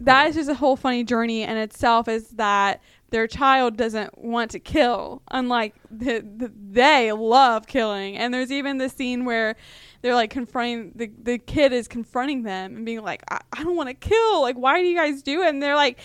that 0.00 0.28
is 0.28 0.34
just 0.34 0.50
a 0.50 0.54
whole 0.54 0.76
funny 0.76 1.04
journey 1.04 1.42
in 1.42 1.56
itself. 1.56 2.08
Is 2.08 2.28
that 2.30 2.82
their 3.10 3.26
child 3.26 3.76
doesn't 3.76 4.18
want 4.18 4.50
to 4.50 4.58
kill, 4.58 5.22
unlike 5.30 5.74
the, 5.90 6.18
the, 6.20 6.50
they 6.70 7.12
love 7.12 7.66
killing. 7.68 8.16
And 8.16 8.34
there's 8.34 8.50
even 8.50 8.78
the 8.78 8.88
scene 8.88 9.24
where 9.24 9.54
they're 10.02 10.16
like 10.16 10.30
confronting 10.30 10.92
the 10.96 11.10
the 11.22 11.38
kid 11.38 11.72
is 11.72 11.86
confronting 11.86 12.42
them 12.42 12.76
and 12.76 12.84
being 12.84 13.02
like, 13.02 13.22
I, 13.30 13.40
I 13.52 13.62
don't 13.62 13.76
want 13.76 13.88
to 13.88 13.94
kill. 13.94 14.42
Like, 14.42 14.56
why 14.56 14.80
do 14.80 14.86
you 14.86 14.96
guys 14.96 15.22
do 15.22 15.42
it? 15.42 15.48
And 15.48 15.62
they're 15.62 15.76
like. 15.76 15.98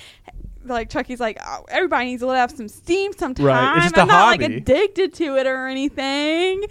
Like 0.66 0.90
Chucky's 0.90 1.20
like 1.20 1.40
oh, 1.46 1.66
everybody 1.70 2.06
needs 2.06 2.22
to 2.22 2.28
let 2.28 2.42
off 2.44 2.56
some 2.56 2.68
steam 2.68 3.14
sometime. 3.14 3.46
Right, 3.46 3.78
it's 3.78 3.86
just 3.86 3.98
I'm 3.98 4.10
a 4.10 4.12
not 4.12 4.26
like 4.28 4.42
addicted 4.42 5.14
to 5.16 5.38
it 5.38 5.48
or 5.48 5.68
anything. 5.68 6.64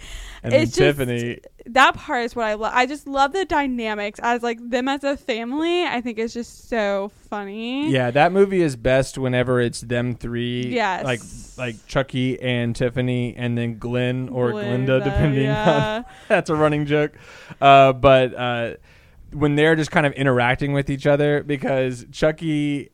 And 0.43 0.53
It's 0.53 0.71
just- 0.71 0.77
Tiffany, 0.77 1.39
That 1.65 1.95
part 1.95 2.23
is 2.23 2.35
what 2.35 2.45
I 2.45 2.53
love. 2.53 2.71
I 2.73 2.85
just 2.85 3.07
love 3.07 3.33
the 3.33 3.43
dynamics 3.45 4.19
as 4.23 4.41
like 4.41 4.57
them 4.61 4.87
as 4.87 5.03
a 5.03 5.17
family. 5.17 5.83
I 5.85 5.99
think 6.01 6.17
it's 6.17 6.33
just 6.33 6.69
so 6.69 7.11
funny. 7.29 7.89
yeah, 7.91 8.09
that 8.11 8.31
movie 8.31 8.61
is 8.61 8.75
best 8.75 9.17
whenever 9.17 9.59
it's 9.59 9.81
them 9.81 10.15
three. 10.15 10.67
Yes. 10.67 11.03
like 11.03 11.19
like 11.57 11.85
Chucky 11.87 12.39
and 12.41 12.75
Tiffany, 12.75 13.35
and 13.35 13.57
then 13.57 13.79
Glenn 13.79 14.29
or 14.29 14.51
Glinda, 14.51 14.99
Glinda, 14.99 15.03
depending 15.03 15.47
on 15.49 15.55
yeah. 15.55 16.03
that's 16.29 16.49
a 16.49 16.55
running 16.55 16.85
joke. 16.85 17.11
Uh, 17.59 17.91
but 17.93 18.33
uh, 18.33 18.73
when 19.33 19.55
they're 19.55 19.75
just 19.75 19.91
kind 19.91 20.05
of 20.05 20.13
interacting 20.13 20.73
with 20.73 20.89
each 20.89 21.05
other, 21.05 21.43
because 21.43 22.05
Chucky, 22.11 22.91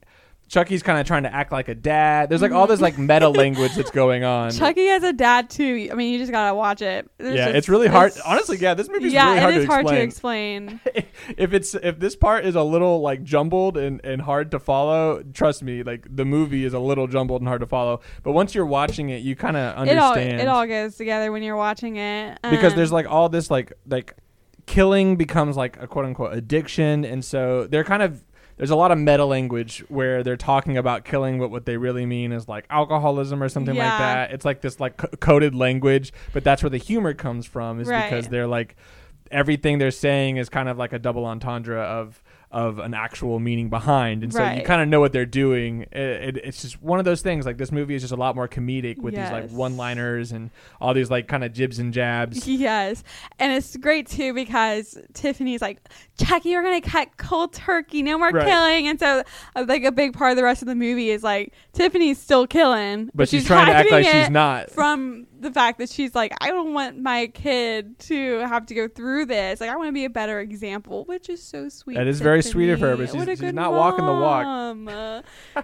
Chucky's 0.48 0.84
kind 0.84 1.00
of 1.00 1.08
trying 1.08 1.24
to 1.24 1.34
act 1.34 1.52
like 1.52 1.70
a 1.70 1.76
dad. 1.76 2.30
There's 2.30 2.42
like 2.42 2.52
all 2.52 2.68
this 2.68 2.80
like 2.80 2.98
meta 3.00 3.28
language 3.30 3.74
that's 3.76 3.90
going 3.90 4.24
on. 4.24 4.52
Chucky 4.52 4.86
has 4.88 5.02
a 5.04 5.12
dad 5.12 5.50
too. 5.50 5.90
I 5.92 5.96
mean, 5.96 6.14
you 6.14 6.20
just 6.20 6.32
gotta 6.32 6.54
watch 6.56 6.82
it. 6.84 7.10
There's 7.18 7.36
yeah, 7.36 7.46
just- 7.46 7.56
it's 7.58 7.70
really 7.70 7.88
hard. 7.88 8.14
Honestly, 8.26 8.58
yeah, 8.58 8.76
this 8.76 8.88
movie's 8.88 9.12
yeah, 9.12 9.28
really 9.30 9.40
hard 9.40 9.54
it 9.56 9.58
is 9.58 9.66
to 9.66 9.72
hard 9.72 9.88
to 9.88 10.00
explain. 10.00 10.80
if 11.38 11.54
it's 11.54 11.74
if 11.74 12.00
this 12.00 12.16
part 12.16 12.46
is 12.46 12.56
a 12.56 12.62
little 12.64 13.02
like 13.02 13.24
jumbled 13.24 13.76
and, 13.76 14.00
and 14.04 14.22
hard 14.22 14.52
to 14.52 14.60
follow, 14.60 15.24
trust 15.34 15.64
me, 15.64 15.82
like 15.82 16.06
the 16.16 16.26
movie 16.26 16.64
is 16.64 16.74
a 16.74 16.80
little 16.80 17.08
jumbled 17.08 17.42
and 17.42 17.48
hard 17.48 17.62
to 17.62 17.68
follow. 17.68 18.02
But 18.22 18.34
once 18.34 18.54
you're 18.54 18.66
watching 18.68 19.10
it, 19.10 19.24
you 19.24 19.36
kind 19.36 19.58
of 19.58 19.88
It 19.88 19.98
all 19.98 20.14
understand 20.14 20.42
it 20.42 20.48
all 20.48 20.68
goes 20.68 20.96
together 20.96 21.32
when 21.32 21.42
you're 21.42 21.58
watching 21.58 21.96
it. 21.98 22.38
because 22.44 22.74
Um, 22.74 22.78
there's 22.78 22.92
like 22.92 23.08
all 23.10 23.30
this 23.30 23.50
like 23.50 23.74
like 23.88 24.14
killing 24.68 25.16
becomes 25.16 25.58
like 25.58 25.82
a 25.82 25.88
quote 25.88 26.06
unquote 26.06 26.34
addiction, 26.34 27.04
and 27.04 27.26
so 27.26 27.66
they're 27.68 27.84
kind 27.84 28.04
of 28.04 28.24
there's 28.58 28.70
a 28.70 28.76
lot 28.76 28.92
of 28.92 28.98
meta 28.98 29.26
language 29.26 29.84
where 29.90 30.24
they're 30.24 30.38
talking 30.38 30.78
about 30.78 31.04
killing, 31.06 31.40
but 31.40 31.50
what 31.52 31.66
they 31.66 31.78
really 31.78 32.06
mean 32.06 32.32
is 32.32 32.48
like 32.48 32.66
alcoholism 32.70 33.44
or 33.44 33.50
something 33.50 33.76
like 33.76 33.86
that. 34.00 34.32
It's 34.32 34.46
like 34.46 34.62
this 34.62 34.80
like 34.80 34.98
co- 34.98 35.08
coded 35.20 35.54
language, 35.54 36.14
but 36.34 36.44
that's 36.44 36.64
where 36.64 36.70
the 36.70 36.78
humor 36.78 37.14
comes 37.14 37.46
from, 37.46 37.80
is 37.80 37.88
Right. 37.88 38.10
because 38.10 38.28
they're 38.30 38.48
like 38.48 38.76
everything 39.32 39.80
they're 39.80 39.92
saying 39.92 40.38
is 40.38 40.50
kind 40.50 40.70
of 40.70 40.78
like 40.78 40.94
a 40.94 41.00
double 41.00 41.26
entendre 41.26 41.82
of 41.82 42.22
of 42.56 42.80
an 42.80 42.94
actual 42.94 43.38
meaning 43.40 43.70
behind, 43.70 44.24
and 44.24 44.32
so 44.32 44.42
you 44.50 44.62
kind 44.64 44.82
of 44.82 44.88
know 44.88 45.02
what 45.02 45.12
they're 45.12 45.26
doing. 45.26 45.82
It, 45.92 45.98
it, 46.00 46.38
it's 46.38 46.62
just 46.62 46.82
one 46.82 47.00
of 47.00 47.06
those 47.06 47.22
things. 47.22 47.46
Like 47.46 47.58
this 47.58 47.70
movie 47.72 47.96
is 47.96 48.02
just 48.02 48.14
a 48.14 48.16
lot 48.16 48.34
more 48.34 48.48
comedic 48.48 48.98
with 48.98 49.14
these 49.14 49.30
like 49.30 49.50
one-liners 49.50 50.32
and 50.32 50.52
all 50.80 50.94
these 50.94 51.12
like 51.12 51.28
kind 51.28 51.44
of 51.44 51.52
jibs 51.52 51.80
and 51.80 51.94
jabs. 51.94 52.48
Yes. 52.56 53.04
And 53.38 53.52
it's 53.52 53.76
great 53.76 54.08
too 54.08 54.34
because 54.34 54.98
Tiffany's 55.14 55.62
like, 55.62 55.80
Chucky, 56.18 56.56
we're 56.56 56.64
going 56.64 56.82
to 56.82 56.90
cut 56.90 57.18
cold 57.18 57.52
turkey. 57.54 58.02
No 58.02 58.18
more 58.18 58.30
Right. 58.30 58.46
killing. 58.48 58.88
And 58.88 58.98
so, 58.98 59.24
uh, 59.56 59.66
like, 59.68 59.84
a 59.84 59.92
big 59.92 60.14
part 60.14 60.32
of 60.32 60.38
the 60.38 60.44
rest 60.44 60.62
of 60.62 60.68
the 60.70 60.76
movie 60.76 61.10
is 61.10 61.22
like, 61.22 61.54
Tiffany's 61.74 62.18
still 62.18 62.48
killing. 62.48 63.12
But 63.14 63.28
she's 63.28 63.46
trying 63.46 63.66
to 63.68 63.74
act 63.74 63.92
like 63.92 64.06
she's 64.06 64.30
not. 64.30 64.72
From 64.72 65.28
the 65.38 65.52
fact 65.52 65.80
that 65.80 65.90
she's 65.90 66.16
like, 66.16 66.34
I 66.42 66.50
don't 66.50 66.74
want 66.74 66.98
my 66.98 67.28
kid 67.28 68.00
to 68.00 68.40
have 68.40 68.66
to 68.68 68.74
go 68.74 68.88
through 68.88 69.26
this. 69.26 69.60
Like, 69.60 69.70
I 69.70 69.76
want 69.76 69.90
to 69.90 69.94
be 69.94 70.06
a 70.06 70.10
better 70.10 70.40
example, 70.40 71.04
which 71.06 71.30
is 71.30 71.44
so 71.44 71.68
sweet. 71.68 71.96
That 71.98 72.08
is 72.08 72.22
very 72.22 72.42
sweet 72.52 72.70
of 72.70 72.80
her, 72.80 72.96
but 72.98 73.10
she's- 73.12 73.40
she's 73.40 73.54
not 73.54 73.74
walking 73.74 74.06
the 74.06 74.12
walk. 74.12 74.46
mom. 74.46 74.88
Uh, 74.88 75.22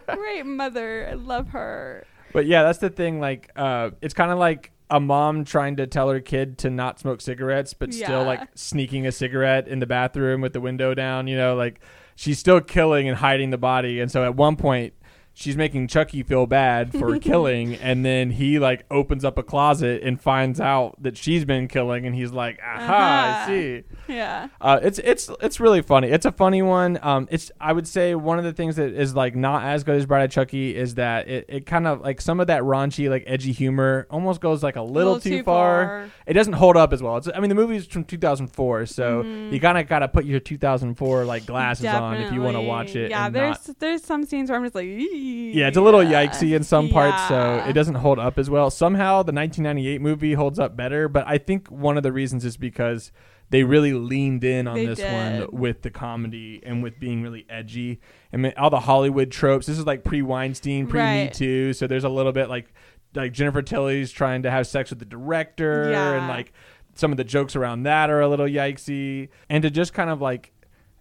Great 0.16 0.46
mother. 0.46 1.08
I 1.10 1.14
love 1.14 1.50
her. 1.50 2.06
But 2.34 2.46
yeah, 2.46 2.64
that's 2.64 2.80
the 2.80 2.90
thing. 2.90 3.20
Like, 3.20 3.52
uh, 3.56 3.92
it's 4.02 4.14
kind 4.14 4.32
of 4.32 4.38
like 4.40 4.72
a 4.90 5.00
mom 5.00 5.46
trying 5.46 5.78
to 5.78 5.88
tell 5.88 6.10
her 6.10 6.20
kid 6.20 6.58
to 6.60 6.70
not 6.70 7.00
smoke 7.00 7.22
cigarettes, 7.22 7.74
but 7.74 7.94
still 7.94 8.24
like 8.24 8.42
sneaking 8.56 9.08
a 9.08 9.12
cigarette 9.12 9.68
in 9.68 9.80
the 9.80 9.86
bathroom 9.86 10.42
with 10.42 10.54
the 10.54 10.62
window 10.62 10.94
down. 10.94 11.28
You 11.28 11.38
know, 11.38 11.56
like 11.56 11.80
she's 12.16 12.40
still 12.40 12.60
killing 12.62 13.08
and 13.08 13.18
hiding 13.18 13.50
the 13.52 13.58
body. 13.58 14.00
And 14.00 14.12
so 14.12 14.24
at 14.24 14.36
one 14.36 14.56
point, 14.58 14.94
she's 15.34 15.56
making 15.56 15.88
Chucky 15.88 16.24
feel 16.24 16.46
bad 16.46 16.92
for 16.92 17.18
killing, 17.20 17.76
and 17.76 18.06
then 18.06 18.32
he 18.32 18.60
like 18.60 18.86
opens 18.92 19.24
up 19.26 19.38
a 19.38 19.44
closet 19.44 20.02
and 20.04 20.20
finds 20.20 20.60
out 20.60 21.02
that 21.02 21.18
she's 21.18 21.46
been 21.46 21.68
killing, 21.68 22.06
and 22.06 22.16
he's 22.16 22.32
like, 22.32 22.60
"Aha, 22.64 22.94
I 22.96 23.30
Uh-huh. 23.32 23.48
see." 23.48 23.84
Yeah. 24.08 24.48
Uh, 24.60 24.80
it's 24.84 25.00
it's 25.00 25.30
it's 25.42 25.60
really 25.60 25.82
funny. 25.82 26.10
It's 26.10 26.26
a 26.26 26.32
funny 26.32 26.62
one. 26.62 27.00
Um, 27.02 27.28
it's 27.32 27.52
I 27.60 27.72
would 27.74 27.88
say 27.88 28.14
one 28.16 28.38
of 28.38 28.44
the 28.44 28.54
things 28.54 28.76
that 28.76 28.94
is 28.94 29.16
like 29.16 29.36
not 29.36 29.64
as 29.64 29.84
good 29.84 29.96
as 29.96 30.06
Bride 30.06 30.24
of 30.26 30.32
Chucky 30.32 30.76
is 30.76 30.96
that 30.96 31.28
it, 31.30 31.46
it 31.48 31.66
kind 31.66 31.88
of 31.88 32.02
like 32.02 32.20
some 32.22 32.40
of 32.40 32.48
that 32.48 32.62
raunchy 32.64 33.10
like 33.10 33.24
edgy 33.28 33.52
humor 33.52 34.08
almost 34.10 34.42
goes 34.42 34.62
like 34.64 34.76
a 34.76 34.82
little, 34.82 35.20
too, 35.20 35.44
far. 35.44 36.10
It 36.26 36.34
doesn't 36.34 36.54
hold 36.54 36.76
up 36.78 36.92
as 36.94 37.02
well. 37.02 37.18
It's 37.18 37.30
I 37.34 37.40
mean 37.40 37.50
the 37.50 37.56
movie's 37.56 37.86
from 37.86 38.04
2004, 38.04 38.86
so 38.86 39.24
Mhm. 39.24 39.52
you 39.54 39.60
kind 39.60 39.78
of 39.78 39.88
got 39.88 40.00
to 40.00 40.08
put 40.08 40.26
your 40.26 40.40
2004 40.40 41.26
like 41.26 41.46
glasses 41.46 41.86
on 41.86 42.18
if 42.18 42.34
you 42.34 42.42
want 42.42 42.56
to 42.58 42.62
watch 42.62 42.96
it. 42.96 43.10
Yeah, 43.12 43.30
there's 43.30 43.68
not- 43.68 43.80
there's 43.80 44.04
some 44.04 44.26
scenes 44.26 44.50
where 44.50 44.58
I'm 44.60 44.66
just 44.66 44.76
like, 44.76 44.86
yeah, 45.22 45.68
it's 45.68 45.78
a 45.78 45.82
little 45.82 46.00
yikesy 46.02 46.56
in 46.56 46.64
some 46.64 46.90
parts, 46.90 47.28
so 47.28 47.64
it 47.68 47.74
doesn't 47.74 47.96
hold 47.96 48.20
up 48.20 48.38
as 48.40 48.50
well. 48.50 48.70
Somehow 48.70 49.24
the 49.24 49.32
1998 49.34 50.02
movie 50.02 50.34
holds 50.34 50.60
up 50.60 50.76
better, 50.76 51.08
but 51.08 51.26
I 51.28 51.38
think 51.38 51.68
one 51.70 51.98
of 51.98 52.04
the 52.04 52.12
reasons 52.12 52.44
is 52.46 52.58
because 52.58 53.12
they 53.50 53.64
really 53.64 53.92
leaned 53.94 54.44
in 54.46 54.66
on 54.68 54.76
They 54.76 54.86
this 54.86 55.00
did. 55.00 55.12
one 55.50 55.60
with 55.60 55.82
the 55.82 55.90
comedy 55.92 56.62
and 56.66 56.82
with 56.82 57.00
being 57.00 57.22
really 57.22 57.46
edgy 57.50 58.00
and 58.32 58.42
ma- 58.44 58.52
all 58.58 58.70
the 58.70 58.80
Hollywood 58.80 59.30
tropes. 59.30 59.66
This 59.68 59.78
is 59.78 59.86
like 59.86 60.04
pre 60.06 60.22
Weinstein, 60.22 60.88
pre 60.88 61.00
Me 61.02 61.06
Right. 61.24 61.34
Too, 61.34 61.74
so 61.74 61.86
there's 61.86 62.06
a 62.06 62.10
little 62.10 62.32
bit 62.32 62.50
like 62.50 62.74
like 63.14 63.34
Jennifer 63.34 63.62
Tilly's 63.62 64.10
trying 64.12 64.44
to 64.44 64.50
have 64.52 64.68
sex 64.68 64.90
with 64.90 65.00
the 65.00 65.06
director, 65.06 65.90
Yeah. 65.92 66.14
and 66.14 66.28
like 66.30 66.54
some 66.96 67.12
of 67.12 67.18
the 67.18 67.24
jokes 67.26 67.56
around 67.58 67.84
that 67.84 68.10
are 68.10 68.22
a 68.22 68.28
little 68.30 68.46
yikesy, 68.48 69.28
and 69.50 69.62
to 69.64 69.70
just 69.70 69.94
kind 69.94 70.10
of 70.10 70.22
like 70.22 70.54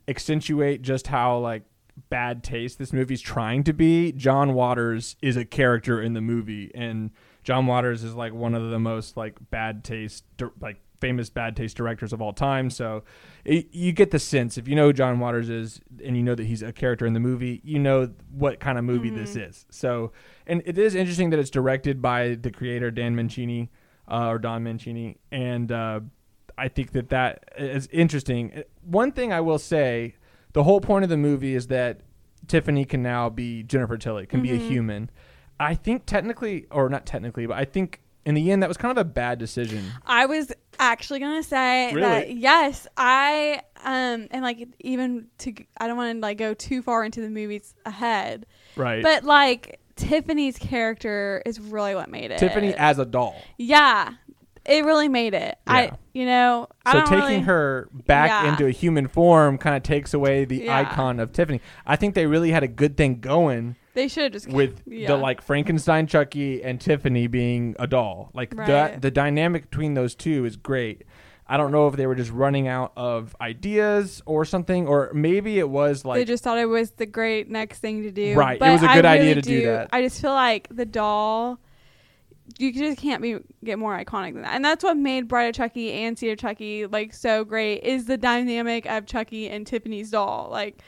accentuate 0.09 0.83
just 0.83 1.07
how 1.07 1.39
like 1.39 1.62
bad 2.09 2.43
taste 2.43 2.78
this 2.78 2.93
movie's 2.93 3.20
trying 3.20 3.64
to 3.64 3.72
be. 3.72 4.12
John 4.12 4.55
Waters 4.55 5.16
is 5.22 5.36
a 5.36 5.45
character 5.45 6.01
in 6.01 6.14
the 6.14 6.20
movie, 6.20 6.70
and 6.74 7.11
John 7.43 7.66
Waters 7.66 8.05
is 8.05 8.14
like 8.14 8.32
one 8.32 8.55
of 8.55 8.70
the 8.70 8.78
most 8.78 9.16
like 9.16 9.36
bad 9.51 9.84
taste, 9.84 10.24
like 10.61 10.78
famous 11.01 11.30
bad 11.30 11.57
taste 11.57 11.76
directors 11.76 12.12
of 12.12 12.20
all 12.20 12.32
time. 12.32 12.70
So 12.70 13.03
it, 13.45 13.68
you 13.72 13.93
get 13.93 14.11
the 14.11 14.18
sense 14.18 14.59
if 14.59 14.68
you 14.68 14.76
know 14.76 14.86
who 14.86 14.93
John 14.93 15.18
Waters 15.18 15.49
is, 15.49 15.80
and 16.05 16.16
you 16.16 16.22
know 16.22 16.34
that 16.34 16.45
he's 16.45 16.62
a 16.62 16.72
character 16.72 17.07
in 17.07 17.14
the 17.14 17.20
movie, 17.20 17.61
you 17.64 17.78
know 17.78 18.11
what 18.30 18.61
kind 18.61 18.78
of 18.78 18.84
movie 18.84 19.11
this 19.11 19.36
is. 19.36 19.66
So, 19.70 20.12
and 20.47 20.62
it 20.64 20.78
is 20.78 20.95
interesting 20.95 21.30
that 21.30 21.38
it's 21.38 21.51
directed 21.51 22.03
by 22.03 22.34
the 22.34 22.51
creator 22.51 22.91
Dan 22.91 23.16
Mancini 23.16 23.70
uh, 24.11 24.28
or 24.28 24.38
Don 24.38 24.62
Mancini, 24.62 25.18
and 25.30 25.72
uh, 25.72 26.01
I 26.59 26.68
think 26.68 26.93
that 26.93 27.09
that 27.09 27.45
is 27.57 27.88
interesting. 27.91 28.64
One 28.82 29.12
thing 29.12 29.32
I 29.32 29.41
will 29.41 29.59
say, 29.59 30.16
the 30.53 30.62
whole 30.64 30.80
point 30.80 31.05
of 31.05 31.09
the 31.11 31.16
movie 31.16 31.55
is 31.55 31.66
that 31.68 32.01
Tiffany 32.46 32.84
can 32.84 33.03
now 33.03 33.28
be 33.28 33.62
Jennifer 33.62 33.96
Tilly, 33.96 34.26
can 34.26 34.42
be 34.42 34.51
a 34.51 34.59
Mhm. 34.59 34.68
human. 34.68 35.11
I 35.59 35.74
think 35.74 36.07
technically, 36.07 36.66
or 36.70 36.88
not 36.88 37.05
technically, 37.07 37.46
but 37.46 37.57
I 37.59 37.64
think 37.64 38.01
in 38.24 38.34
the 38.34 38.51
end 38.51 38.62
that 38.62 38.68
was 38.68 38.76
kind 38.76 38.90
of 38.90 38.98
a 38.98 39.05
bad 39.09 39.38
decision. 39.38 39.84
I 40.07 40.26
was 40.26 40.53
actually 40.78 41.20
gonna 41.20 41.42
say 41.42 41.86
Really? 41.94 42.01
that 42.03 42.34
yes, 42.34 42.86
I 42.96 43.61
um 43.84 44.28
and 44.30 44.42
like 44.42 44.66
even 44.80 45.26
to 45.38 45.53
I 45.78 45.86
don't 45.86 45.96
want 45.96 46.14
to 46.16 46.20
like 46.20 46.38
go 46.38 46.55
too 46.55 46.80
far 46.82 47.05
into 47.05 47.20
the 47.20 47.30
movies 47.30 47.74
ahead, 47.84 48.46
Right. 48.76 49.03
but 49.03 49.24
like 49.24 49.78
Tiffany's 49.96 50.59
character 50.59 51.42
is 51.44 51.61
really 51.61 51.94
what 51.94 52.11
made 52.11 52.30
it. 52.30 52.38
Tiffany 52.38 52.74
as 52.74 52.98
a 52.98 53.05
doll. 53.05 53.36
yeah, 53.59 54.12
it 54.66 54.84
really 54.84 55.08
made 55.08 55.34
it. 55.34 55.58
Yeah. 55.66 55.72
I 55.72 55.90
you 56.12 56.26
know 56.26 56.68
I 56.84 56.92
So 56.92 57.00
taking 57.02 57.18
really- 57.18 57.38
her 57.40 57.88
back 58.06 58.28
Yeah. 58.30 58.50
into 58.52 58.66
a 58.66 58.70
human 58.70 59.08
form 59.08 59.58
kind 59.58 59.76
of 59.76 59.82
takes 59.82 60.12
away 60.14 60.44
the 60.44 60.64
Yeah. 60.64 60.78
icon 60.78 61.20
of 61.20 61.32
Tiffany. 61.32 61.61
I 61.86 61.96
think 61.96 62.14
they 62.14 62.26
really 62.26 62.50
had 62.50 62.62
a 62.62 62.68
good 62.68 62.96
thing 62.96 63.20
going 63.20 63.76
they 63.94 64.06
should 64.06 64.22
have 64.24 64.32
just 64.32 64.48
with 64.48 64.82
yeah. 64.86 65.08
the 65.08 65.16
like 65.16 65.42
Frankenstein 65.42 66.06
Chucky 66.06 66.62
and 66.62 66.80
Tiffany 66.80 67.26
being 67.26 67.74
a 67.78 67.86
doll. 67.86 68.30
Like 68.34 68.54
Right. 68.56 68.66
that 68.68 69.02
the 69.02 69.11
dynamic 69.11 69.70
between 69.70 69.94
those 69.94 70.14
two 70.14 70.44
is 70.44 70.56
great. 70.56 71.02
I 71.52 71.56
don't 71.56 71.72
know 71.72 71.88
if 71.88 71.96
they 71.96 72.06
were 72.06 72.14
just 72.14 72.30
running 72.30 72.68
out 72.68 72.92
of 72.96 73.34
ideas 73.40 74.22
or 74.24 74.44
something, 74.44 74.86
or 74.86 75.11
maybe 75.12 75.58
it 75.58 75.68
was 75.68 76.04
like 76.04 76.18
they 76.20 76.24
just 76.24 76.44
thought 76.44 76.58
it 76.58 76.66
was 76.66 76.92
the 76.92 77.06
great 77.06 77.50
next 77.50 77.80
thing 77.80 78.04
to 78.04 78.12
do. 78.12 78.36
Right, 78.36 78.54
it 78.54 78.61
But 78.61 78.70
was 78.70 78.82
a 78.84 78.86
good 78.86 79.04
idea 79.04 79.34
to 79.34 79.42
do 79.42 79.64
that. 79.66 79.88
I 79.92 80.00
just 80.02 80.20
feel 80.22 80.30
like 80.30 80.68
the 80.70 80.86
doll, 80.86 81.58
you 82.59 82.72
just 82.72 82.98
can't 82.98 83.22
be 83.22 83.38
get 83.64 83.78
more 83.78 83.96
iconic 83.96 84.34
than 84.34 84.42
that, 84.42 84.55
and 84.55 84.64
that's 84.64 84.84
what 84.84 84.96
made 84.96 85.28
Bride 85.28 85.44
of 85.44 85.55
Chucky 85.55 85.92
and 85.92 86.20
of 86.22 86.38
Chucky 86.38 86.86
like 86.86 87.12
so 87.14 87.44
great. 87.44 87.82
Is 87.84 88.07
the 88.07 88.16
dynamic 88.16 88.86
of 88.86 89.07
Chucky 89.07 89.48
and 89.48 89.66
Tiffany's 89.66 90.11
doll 90.11 90.48
like. 90.51 90.80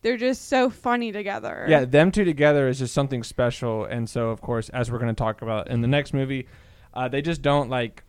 They're 0.00 0.16
just 0.16 0.46
so 0.46 0.70
funny 0.70 1.10
together. 1.10 1.66
Yeah, 1.68 1.84
them 1.84 2.12
two 2.12 2.24
together 2.24 2.68
is 2.68 2.78
just 2.78 2.94
something 2.94 3.24
special. 3.24 3.84
And 3.84 4.08
so, 4.08 4.28
of 4.28 4.40
course, 4.40 4.68
as 4.68 4.92
we're 4.92 5.00
going 5.00 5.12
to 5.12 5.18
talk 5.18 5.42
about 5.42 5.68
in 5.70 5.80
the 5.80 5.88
next 5.88 6.14
movie, 6.14 6.46
uh, 6.94 7.08
they 7.08 7.20
just 7.20 7.42
don't 7.42 7.68
like. 7.68 8.04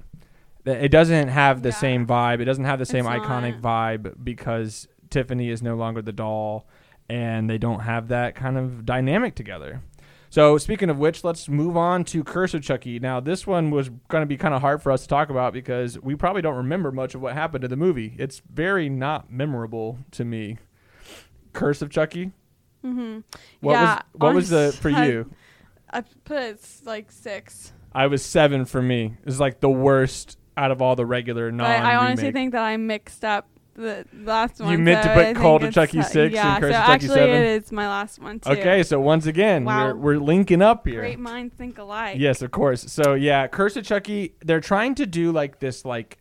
It 0.66 0.91
doesn't 0.91 1.30
have 1.30 1.64
the 1.64 1.70
Yeah. 1.70 1.76
same 1.76 2.05
vibe. 2.05 2.41
It 2.41 2.45
doesn't 2.45 2.66
have 2.66 2.78
the 2.78 2.86
same 2.86 3.07
It's 3.07 3.26
iconic 3.26 3.60
vibe 3.60 4.24
because 4.24 4.88
Tiffany 5.10 5.49
is 5.49 5.64
no 5.64 5.76
longer 5.76 6.03
the 6.03 6.12
doll, 6.12 6.68
and 7.10 7.49
they 7.49 7.57
don't 7.57 7.80
have 7.80 8.10
that 8.10 8.36
kind 8.36 8.60
of 8.60 8.86
dynamic 8.86 9.34
together. 9.34 9.82
So, 10.32 10.58
speaking 10.60 10.90
of 10.92 11.00
which, 11.00 11.24
let's 11.24 11.50
move 11.50 11.76
on 11.76 12.04
to 12.06 12.24
Curse 12.24 12.54
of 12.54 12.62
Chucky. 12.62 13.00
Now, 13.00 13.20
this 13.20 13.48
one 13.48 13.72
was 13.72 13.90
going 14.10 14.22
to 14.22 14.28
be 14.28 14.38
kind 14.38 14.54
of 14.54 14.62
hard 14.62 14.82
for 14.82 14.92
us 14.92 15.02
to 15.02 15.08
talk 15.08 15.30
about 15.32 15.54
because 15.54 16.00
we 16.00 16.16
probably 16.16 16.44
don't 16.44 16.56
remember 16.58 16.92
much 16.92 17.16
of 17.16 17.22
what 17.22 17.34
happened 17.34 17.64
to 17.64 17.68
the 17.68 17.76
movie. 17.76 18.16
It's 18.20 18.42
very 18.54 18.90
not 18.90 19.32
memorable 19.32 19.98
to 20.12 20.24
me. 20.24 20.58
Curse 21.54 21.82
of 21.82 21.90
Chucky. 21.90 22.32
Mm-hmm. 22.86 23.20
What 23.62 23.74
Yeah, 23.74 23.96
was 23.96 24.04
what 24.14 24.36
was 24.36 24.50
the 24.50 24.72
for 24.82 24.90
honest- 24.92 25.10
you? 25.12 25.32
I 25.92 26.02
put 26.24 26.38
it 26.38 26.68
like 26.86 27.12
six. 27.12 27.74
I 27.92 28.06
was 28.06 28.24
seven 28.24 28.66
for 28.66 28.82
me. 28.84 29.16
It 29.20 29.26
was 29.26 29.40
like 29.40 29.60
the 29.60 29.70
worst 29.70 30.38
out 30.56 30.70
of 30.70 30.80
all 30.80 30.96
the 30.96 31.06
regular 31.08 31.52
non. 31.52 31.66
But 31.66 31.84
I 31.84 31.96
honestly 31.96 32.32
think 32.32 32.52
that 32.52 32.62
I 32.62 32.78
mixed 32.78 33.26
up 33.26 33.48
the 33.80 34.06
last 34.24 34.60
one. 34.60 34.72
You 34.72 34.78
meant 34.78 35.04
to 35.04 35.14
put 35.14 35.36
Cult 35.36 35.64
of 35.64 35.74
Chucky 35.74 36.00
uh, 36.00 36.04
6 36.04 36.36
and 36.36 36.62
Curse 36.64 36.74
so 36.74 36.80
of 36.80 36.86
Chucky 36.86 36.92
actually 36.94 37.08
7? 37.10 37.30
it 37.30 37.64
is 37.64 37.72
my 37.72 37.88
last 37.88 38.20
one 38.20 38.40
too. 38.40 38.50
Okay, 38.52 38.84
so 38.84 39.00
once 39.00 39.26
again, 39.26 39.66
Wow. 39.66 39.88
we're, 39.88 39.96
we're 39.96 40.18
linking 40.20 40.62
up 40.62 40.88
here. 40.88 41.00
Great 41.02 41.20
minds 41.20 41.56
think 41.56 41.78
alike. 41.78 42.18
Yes, 42.20 42.42
of 42.42 42.52
course. 42.52 42.92
So 42.92 43.14
yeah, 43.14 43.48
Curse 43.48 43.76
of 43.78 43.86
Chucky. 43.86 44.36
They're 44.44 44.62
trying 44.62 44.96
to 44.96 45.06
do 45.06 45.32
like 45.32 45.60
this, 45.60 45.86
like 45.86 46.18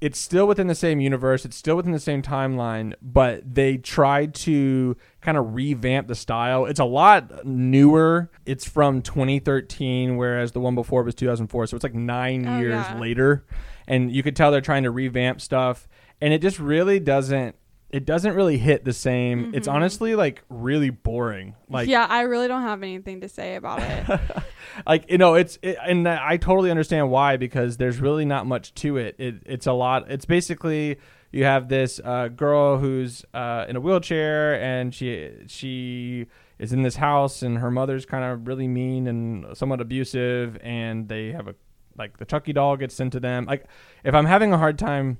it's 0.00 0.20
still 0.20 0.46
within 0.46 0.68
the 0.68 0.76
same 0.76 1.00
universe. 1.00 1.44
It's 1.44 1.56
still 1.56 1.74
within 1.74 1.90
the 1.90 1.98
same 1.98 2.22
timeline, 2.22 2.94
but 3.02 3.52
they 3.52 3.76
tried 3.78 4.32
to 4.36 4.96
kind 5.20 5.36
of 5.36 5.54
revamp 5.56 6.06
the 6.06 6.14
style. 6.14 6.66
It's 6.66 6.78
a 6.78 6.84
lot 6.84 7.44
newer. 7.44 8.30
It's 8.46 8.64
from 8.64 9.02
2013, 9.02 10.16
whereas 10.16 10.52
the 10.52 10.60
one 10.60 10.76
before 10.76 11.02
was 11.02 11.16
2004. 11.16 11.66
So 11.66 11.74
it's 11.76 11.82
like 11.82 11.94
nine 11.94 12.46
Oh, 12.46 12.58
years 12.60 12.74
yeah. 12.88 12.96
later, 12.98 13.44
and 13.88 14.12
you 14.12 14.22
could 14.22 14.36
tell 14.36 14.52
they're 14.52 14.60
trying 14.60 14.84
to 14.84 14.92
revamp 14.92 15.40
stuff, 15.40 15.88
and 16.20 16.32
it 16.34 16.42
just 16.42 16.58
really 16.58 17.00
doesn't. 17.00 17.54
It 17.90 18.04
doesn't 18.04 18.34
really 18.34 18.58
hit 18.58 18.84
the 18.84 18.92
same. 18.92 19.54
It's 19.54 19.66
Mhm. 19.66 19.72
honestly 19.72 20.14
like 20.14 20.42
really 20.50 20.90
boring. 20.90 21.54
Like 21.70 21.88
yeah, 21.88 22.06
I 22.08 22.20
really 22.22 22.46
don't 22.46 22.60
have 22.62 22.82
anything 22.82 23.22
to 23.22 23.28
say 23.30 23.56
about 23.56 23.80
it. 23.82 24.20
like 24.86 25.10
you 25.10 25.16
know 25.16 25.34
it's 25.34 25.58
it, 25.62 25.76
and 25.86 26.06
i 26.06 26.36
totally 26.36 26.70
understand 26.70 27.10
why 27.10 27.36
because 27.38 27.78
there's 27.78 27.98
really 28.00 28.26
not 28.26 28.46
much 28.46 28.74
to 28.74 28.98
it, 28.98 29.16
it 29.18 29.36
it's 29.46 29.66
a 29.66 29.72
lot 29.72 30.08
it's 30.10 30.26
basically 30.26 30.98
you 31.32 31.44
have 31.44 31.68
this 31.68 31.98
uh, 32.04 32.28
girl 32.28 32.76
who's 32.78 33.24
uh, 33.34 33.64
in 33.68 33.76
a 33.76 33.80
wheelchair 33.80 34.60
and 34.62 34.94
she 34.94 35.30
she 35.46 36.26
is 36.58 36.72
in 36.74 36.82
this 36.82 36.96
house 36.96 37.42
and 37.42 37.58
her 37.58 37.70
mother's 37.70 38.04
kind 38.04 38.22
of 38.24 38.46
really 38.46 38.68
mean 38.68 39.06
and 39.08 39.56
somewhat 39.56 39.80
abusive 39.80 40.58
and 40.62 41.08
they 41.08 41.32
have 41.32 41.48
a 41.48 41.54
like 41.96 42.18
the 42.18 42.24
chucky 42.26 42.52
doll 42.52 42.76
gets 42.76 42.94
sent 42.94 43.12
to 43.12 43.20
them 43.20 43.46
like 43.46 43.64
if 44.04 44.14
i'm 44.14 44.26
having 44.26 44.52
a 44.52 44.58
hard 44.58 44.78
time 44.78 45.18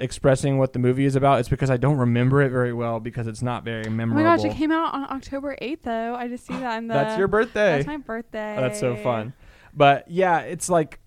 expressing 0.00 0.58
what 0.58 0.72
the 0.72 0.78
movie 0.78 1.04
is 1.04 1.14
about, 1.16 1.40
it's 1.40 1.48
because 1.48 1.70
I 1.70 1.76
don't 1.76 1.98
remember 1.98 2.42
it 2.42 2.50
very 2.50 2.72
well 2.72 3.00
because 3.00 3.26
it's 3.26 3.42
not 3.42 3.64
very 3.64 3.88
memorable. 3.90 4.20
Oh 4.20 4.30
my 4.30 4.36
gosh, 4.36 4.44
it 4.44 4.56
came 4.56 4.72
out 4.72 4.94
on 4.94 5.04
October 5.04 5.56
8th 5.60 5.82
though. 5.82 6.14
I 6.14 6.28
just 6.28 6.46
see 6.46 6.54
that 6.54 6.78
in 6.78 6.88
the 6.88 6.94
That's 6.94 7.18
your 7.18 7.28
birthday. 7.28 7.76
That's 7.76 7.86
my 7.86 7.98
birthday. 7.98 8.56
Oh, 8.58 8.62
that's 8.62 8.80
so 8.80 8.96
fun. 8.96 9.34
But 9.74 10.10
yeah, 10.10 10.40
it's 10.40 10.68
like 10.68 11.00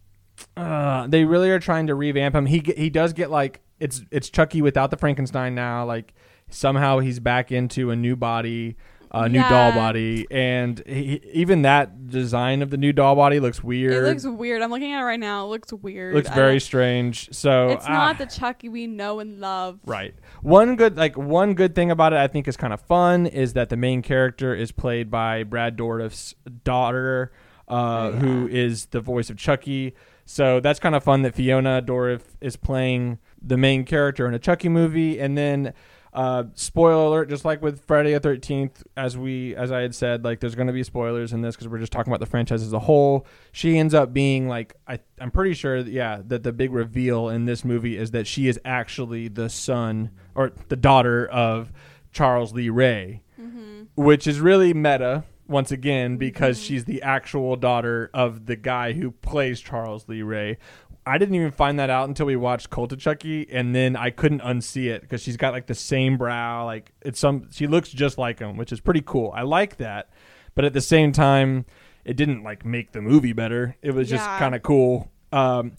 uh, 0.56 1.08
they 1.08 1.26
really 1.26 1.50
are 1.52 1.60
trying 1.60 1.88
to 1.88 1.96
revamp 1.96 2.36
him. 2.36 2.46
He 2.46 2.64
he 2.78 2.90
does 2.90 3.14
get 3.14 3.30
like 3.30 3.62
it's 3.80 4.04
it's 4.12 4.30
Chucky 4.30 4.62
without 4.62 4.92
the 4.92 4.98
Frankenstein 4.98 5.56
now. 5.56 5.86
Like 5.86 6.14
somehow 6.50 7.00
he's 7.00 7.20
back 7.20 7.52
into 7.52 7.92
a 7.92 7.96
new 7.96 8.16
body, 8.16 8.78
a 9.14 9.30
new 9.30 9.42
doll 9.42 9.72
body, 9.74 10.26
and 10.32 10.82
he, 10.88 11.22
even 11.34 11.62
that 11.62 12.08
design 12.08 12.62
of 12.64 12.72
the 12.72 12.78
new 12.78 12.92
doll 12.92 13.16
body 13.16 13.40
looks 13.40 13.64
weird. 13.64 13.94
It 13.94 14.02
looks 14.02 14.26
weird. 14.26 14.62
I'm 14.62 14.72
looking 14.72 14.92
at 14.92 15.02
it 15.02 15.04
right 15.04 15.20
now. 15.20 15.46
It 15.46 15.50
looks 15.50 15.72
weird. 15.72 16.16
looks 16.16 16.30
very 16.30 16.60
strange. 16.60 17.30
So 17.32 17.70
It's 17.70 17.86
ah, 17.88 17.92
not 17.92 18.18
the 18.18 18.26
Chucky 18.26 18.70
we 18.70 18.88
know 18.88 19.20
and 19.20 19.40
love. 19.40 19.80
Right. 19.86 20.16
One 20.42 20.76
good 20.76 20.98
like 20.98 21.16
one 21.16 21.54
good 21.54 21.76
thing 21.76 21.92
about 21.92 22.14
it 22.14 22.20
I 22.20 22.28
think 22.28 22.48
is 22.48 22.58
kind 22.58 22.74
of 22.74 22.82
fun 22.82 23.28
is 23.28 23.54
that 23.54 23.70
the 23.70 23.78
main 23.78 24.02
character 24.02 24.56
is 24.56 24.72
played 24.72 25.12
by 25.12 25.44
Brad 25.44 25.78
Dourif's 25.78 26.34
daughter, 26.64 27.32
uh, 27.68 27.74
Oh, 27.74 28.10
yeah. 28.10 28.20
who 28.20 28.48
is 28.48 28.88
the 28.88 29.00
voice 29.00 29.30
of 29.30 29.38
Chucky. 29.38 29.94
So 30.26 30.60
that's 30.60 30.80
kind 30.80 30.96
of 30.96 31.04
fun 31.04 31.22
that 31.22 31.36
Fiona 31.36 31.84
Dourif 31.86 32.22
is 32.42 32.56
playing 32.56 33.20
the 33.42 33.58
main 33.58 33.84
character 33.86 34.28
in 34.28 34.34
a 34.34 34.40
Chucky 34.40 34.70
movie, 34.70 35.20
and 35.20 35.38
then. 35.38 35.74
Uh, 36.14 36.44
spoiler 36.54 37.08
alert! 37.08 37.30
Just 37.30 37.44
like 37.44 37.62
with 37.64 37.84
Friday 37.86 38.14
the 38.14 38.20
Thirteenth, 38.20 38.84
as 38.96 39.18
we 39.18 39.56
as 39.56 39.72
I 39.72 39.82
had 39.82 39.96
said, 39.96 40.24
like 40.24 40.40
there's 40.40 40.54
going 40.54 40.68
to 40.68 40.74
be 40.74 40.84
spoilers 40.84 41.34
in 41.34 41.42
this 41.42 41.56
because 41.56 41.68
we're 41.68 41.80
just 41.80 41.92
talking 41.92 42.12
about 42.14 42.20
the 42.20 42.28
franchise 42.28 42.62
as 42.62 42.72
a 42.72 42.80
whole. 42.80 43.26
She 43.52 43.78
ends 43.80 43.94
up 43.96 44.14
being 44.14 44.48
like 44.48 44.76
I, 44.88 45.00
I'm 45.20 45.32
pretty 45.32 45.56
sure, 45.56 45.82
that, 45.82 45.92
yeah, 45.92 46.22
that 46.28 46.44
the 46.44 46.54
big 46.54 46.72
reveal 46.72 47.30
in 47.30 47.46
this 47.46 47.66
movie 47.66 47.98
is 47.98 48.12
that 48.12 48.28
she 48.28 48.48
is 48.48 48.60
actually 48.64 49.28
the 49.28 49.50
son 49.50 50.12
or 50.36 50.52
the 50.70 50.76
daughter 50.76 51.26
of 51.28 51.72
Charles 52.12 52.54
Lee 52.54 52.70
Ray, 52.70 53.22
Mm-hmm. 53.42 53.84
which 53.96 54.28
is 54.28 54.40
really 54.40 54.74
meta 54.74 55.24
once 55.48 55.72
again 55.72 56.16
because 56.18 56.62
she's 56.62 56.86
the 56.86 57.02
actual 57.02 57.56
daughter 57.58 58.10
of 58.14 58.46
the 58.46 58.56
guy 58.56 58.94
who 58.94 59.12
plays 59.12 59.60
Charles 59.60 60.08
Lee 60.08 60.22
Ray. 60.22 60.58
I 61.06 61.18
didn't 61.18 61.36
even 61.36 61.52
find 61.52 61.78
that 61.80 61.90
out 61.90 62.08
until 62.08 62.26
we 62.26 62.36
watched 62.36 62.70
Cult 62.70 62.92
of 62.94 63.00
Chucky, 63.00 63.48
and 63.52 63.76
then 63.76 63.96
I 63.96 64.10
couldn't 64.10 64.42
unsee 64.42 64.90
it 64.90 65.02
because 65.02 65.22
she's 65.22 65.36
got 65.38 65.52
like 65.54 65.68
the 65.68 65.76
same 65.76 66.18
brow, 66.18 66.66
like 66.66 66.92
it's 67.02 67.20
some. 67.20 67.50
She 67.52 67.68
looks 67.68 67.90
just 67.90 68.18
like 68.18 68.40
him, 68.40 68.56
which 68.58 68.72
is 68.72 68.80
pretty 68.80 69.02
cool. 69.06 69.32
I 69.36 69.42
like 69.42 69.78
that, 69.78 70.10
but 70.56 70.64
at 70.66 70.74
the 70.74 70.82
same 70.82 71.12
time, 71.12 71.66
it 72.06 72.16
didn't 72.16 72.44
like 72.44 72.66
make 72.66 72.92
the 72.94 73.02
movie 73.02 73.34
better. 73.34 73.76
It 73.82 73.92
was 73.92 74.10
just 74.10 74.24
Yeah. 74.26 74.40
kind 74.40 74.56
of 74.56 74.62
cool. 74.64 75.12
Um, 75.32 75.74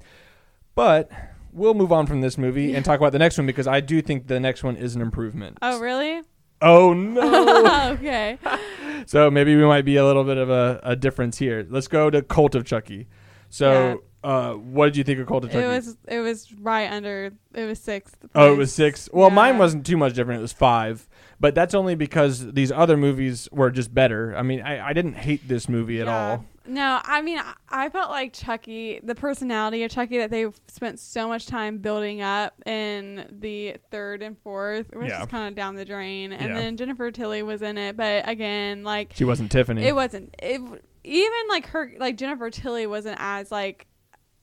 but 0.75 1.11
we'll 1.53 1.75
move 1.75 1.93
on 1.93 2.07
from 2.07 2.21
this 2.21 2.37
movie 2.37 2.75
and 2.75 2.85
talk 2.85 2.99
about 2.99 3.13
the 3.13 3.19
next 3.19 3.39
one 3.39 3.47
because 3.47 3.67
I 3.69 3.81
do 3.81 4.03
think 4.03 4.27
the 4.27 4.41
next 4.41 4.63
one 4.65 4.77
is 4.77 4.95
an 4.97 5.03
improvement. 5.03 5.59
Oh 5.63 5.79
really? 5.81 6.23
Oh 6.61 6.93
no! 6.95 7.93
okay. 7.93 8.39
so 9.07 9.31
maybe 9.31 9.55
we 9.57 9.65
might 9.65 9.85
be 9.85 9.97
a 9.97 10.05
little 10.05 10.25
bit 10.25 10.37
of 10.39 10.51
a, 10.51 10.81
a 10.83 10.97
difference 10.97 11.39
here. 11.39 11.67
Let's 11.69 11.89
go 11.89 12.11
to 12.11 12.23
Cult 12.23 12.55
of 12.55 12.65
Chucky. 12.65 13.07
So, 13.51 14.03
uh, 14.25 14.55
what 14.55 14.87
did 14.87 14.97
you 14.97 15.05
think 15.05 15.21
of 15.21 15.31
of 15.31 15.51
Chucky? 15.51 15.59
It 15.65 15.67
was 15.69 15.97
it 16.09 16.21
was 16.21 16.53
right 16.55 16.91
under. 16.91 17.33
It 17.55 17.65
was 17.67 17.79
sixth. 17.79 18.17
oh, 18.35 18.53
it 18.53 18.57
was 18.57 18.73
six. 18.73 19.09
Well, 19.13 19.31
mine 19.31 19.59
wasn't 19.59 19.87
too 19.87 19.97
much 19.97 20.15
different. 20.15 20.39
It 20.41 20.43
was 20.43 20.53
five, 20.53 21.09
but 21.39 21.55
that's 21.55 21.75
only 21.75 21.95
because 21.95 22.53
these 22.53 22.73
other 22.73 22.97
movies 22.97 23.49
were 23.53 23.71
just 23.71 23.95
better. 23.95 24.35
I 24.37 24.43
mean, 24.43 24.61
I, 24.63 24.89
I 24.89 24.93
didn't 24.93 25.15
hate 25.15 25.47
this 25.47 25.69
movie 25.69 26.01
at 26.01 26.07
Yeah. 26.07 26.17
all. 26.31 26.45
No, 26.67 26.99
I 27.05 27.21
mean, 27.21 27.39
I- 27.69 27.91
felt 27.91 28.09
like 28.11 28.33
Chucky, 28.33 28.99
the 29.03 29.15
personality 29.15 29.85
of 29.85 29.91
Chucky 29.91 30.17
that 30.17 30.31
they've 30.31 30.59
spent 30.69 30.99
so 30.99 31.29
much 31.29 31.47
time 31.47 31.77
building 31.77 32.23
up 32.23 32.55
in 32.67 33.27
the 33.31 33.77
third 33.91 34.23
and 34.23 34.39
fourth 34.39 34.87
was 34.97 35.09
Yeah. 35.09 35.19
just 35.19 35.29
kind 35.31 35.47
of 35.47 35.55
down 35.55 35.75
the 35.75 35.85
drain. 35.85 36.33
And 36.33 36.49
Yeah. 36.55 36.55
then 36.61 36.79
Jennifer 36.79 37.11
Tilly 37.11 37.43
was 37.43 37.61
in 37.61 37.77
it, 37.77 37.99
but 37.99 38.27
again, 38.27 38.83
like 38.83 39.13
She 39.15 39.27
wasn't 39.27 39.53
Tiffany. 39.53 39.85
it 39.85 39.95
wasn't. 39.95 40.35
It 40.43 40.63
even 41.05 41.49
like 41.51 41.67
her, 41.67 41.93
like 41.99 42.17
Jennifer 42.17 42.49
Tilly 42.49 42.87
wasn't 42.87 43.19
as 43.21 43.53
like 43.53 43.87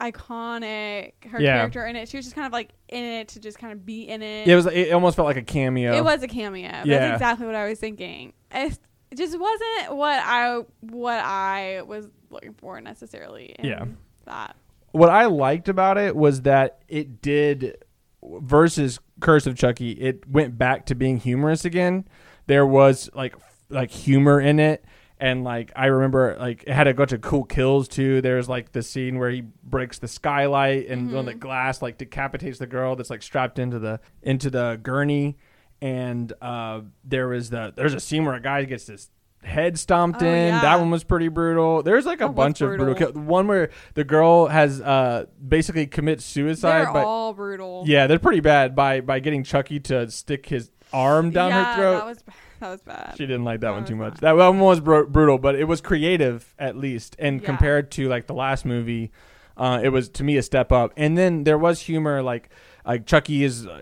iconic 0.01 1.13
her 1.29 1.39
Yeah. 1.41 1.57
character 1.57 1.85
in 1.85 1.95
it. 1.95 2.09
She 2.09 2.17
was 2.17 2.25
just 2.25 2.35
kind 2.35 2.47
of 2.47 2.53
like 2.53 2.69
in 2.89 3.03
it 3.03 3.29
to 3.29 3.39
just 3.39 3.57
kind 3.59 3.73
of 3.73 3.85
be 3.85 4.03
in 4.07 4.21
it. 4.21 4.47
it 4.47 4.55
was. 4.55 4.65
It 4.65 4.91
almost 4.93 5.15
felt 5.15 5.25
like 5.27 5.37
a 5.37 5.41
cameo. 5.43 5.93
It 5.95 6.03
was 6.03 6.23
a 6.23 6.27
cameo. 6.27 6.69
Yeah. 6.69 6.83
That's 6.85 7.13
exactly 7.13 7.45
what 7.45 7.55
I 7.55 7.67
was 7.67 7.79
thinking. 7.79 8.33
It 8.51 8.77
it 9.11 9.17
just 9.17 9.37
wasn't 9.37 9.95
what 9.97 10.19
I 10.23 10.59
what 10.81 11.19
I 11.19 11.81
was 11.85 12.09
looking 12.29 12.53
for 12.53 12.79
necessarily. 12.81 13.55
In 13.59 13.65
Yeah. 13.65 13.85
That. 14.25 14.55
what 14.91 15.09
I 15.09 15.25
liked 15.25 15.67
about 15.69 15.97
it 15.97 16.15
was 16.15 16.43
that 16.43 16.81
it 16.87 17.21
did 17.21 17.77
versus 18.23 18.99
Curse 19.19 19.47
of 19.47 19.55
Chucky, 19.55 19.91
it 19.91 20.27
went 20.29 20.57
back 20.57 20.85
to 20.87 20.95
being 20.95 21.17
humorous 21.17 21.65
again. 21.65 22.07
There 22.47 22.65
was 22.65 23.09
like 23.13 23.35
f- 23.35 23.65
like 23.69 23.91
humor 23.91 24.39
in 24.39 24.59
it 24.59 24.83
and 25.21 25.43
like 25.45 25.71
I 25.75 25.85
remember 25.85 26.35
like 26.39 26.63
it 26.67 26.73
had 26.73 26.87
a 26.87 26.93
bunch 26.93 27.13
of 27.13 27.21
cool 27.21 27.43
kills 27.45 27.87
too. 27.87 28.19
There's 28.21 28.49
like 28.49 28.71
the 28.73 28.81
scene 28.83 29.19
where 29.19 29.29
he 29.29 29.43
breaks 29.63 29.99
the 29.99 30.07
skylight 30.09 30.87
and 30.89 31.15
on 31.15 31.25
the 31.25 31.33
glass 31.35 31.81
like 31.81 31.97
decapitates 31.97 32.57
the 32.59 32.67
girl 32.67 32.95
that's 32.97 33.09
like 33.11 33.21
strapped 33.21 33.59
into 33.59 33.79
the 33.79 33.99
into 34.23 34.49
the 34.49 34.79
gurney 34.81 35.37
and 35.81 36.33
uh 36.41 36.81
there 37.03 37.27
was 37.27 37.49
the 37.49 37.71
there's 37.75 37.93
a 37.93 37.99
scene 37.99 38.25
where 38.25 38.35
a 38.35 38.41
guy 38.41 38.63
gets 38.65 38.87
his 38.87 39.09
head 39.43 39.77
stomped 39.79 40.21
Oh, 40.21 40.25
in. 40.27 40.49
yeah. 40.49 40.61
That 40.61 40.79
one 40.79 40.91
was 40.91 41.03
pretty 41.03 41.27
brutal. 41.27 41.81
There's 41.81 42.05
like 42.05 42.21
a 42.21 42.25
That 42.25 42.35
bunch 42.35 42.61
of 42.61 42.67
brutal 42.77 42.93
brutal. 42.93 43.21
one 43.23 43.47
where 43.47 43.69
the 43.95 44.03
girl 44.03 44.47
has 44.47 44.81
uh 44.81 45.25
basically 45.47 45.87
commits 45.87 46.23
suicide 46.25 46.85
They're 46.85 46.93
but 46.93 47.05
all 47.05 47.33
brutal. 47.33 47.83
yeah 47.87 48.07
they're 48.07 48.19
pretty 48.19 48.41
bad 48.41 48.75
by 48.75 49.01
by 49.01 49.19
getting 49.19 49.43
chucky 49.43 49.79
to 49.81 50.09
stick 50.11 50.45
his 50.47 50.71
arm 50.93 51.31
down 51.31 51.49
yeah, 51.51 51.63
her 51.75 51.75
throat 51.81 51.97
That 51.97 52.05
was 52.05 52.23
that 52.61 52.69
was 52.69 52.81
bad. 52.81 53.15
she 53.17 53.25
didn't 53.25 53.43
like 53.43 53.59
that 53.59 53.67
That 53.67 53.73
one 53.73 53.85
too 53.85 53.95
much 53.97 54.19
that 54.21 54.37
one 54.37 54.59
was 54.59 54.79
bru- 54.79 55.07
brutal 55.07 55.37
but 55.37 55.55
it 55.55 55.65
was 55.65 55.81
creative 55.81 56.55
at 56.57 56.77
least 56.77 57.15
and 57.19 57.41
Yeah. 57.41 57.45
compared 57.45 57.91
to 57.91 58.07
like 58.07 58.27
the 58.27 58.33
last 58.33 58.63
movie 58.65 59.11
uh 59.57 59.81
it 59.83 59.89
was 59.89 60.07
to 60.09 60.23
me 60.23 60.37
a 60.37 60.41
step 60.41 60.71
up 60.71 60.93
and 60.95 61.17
then 61.17 61.43
there 61.43 61.57
was 61.57 61.81
humor 61.81 62.21
like 62.23 62.49
like 62.85 63.05
chucky 63.05 63.43
is 63.43 63.67
uh, 63.67 63.81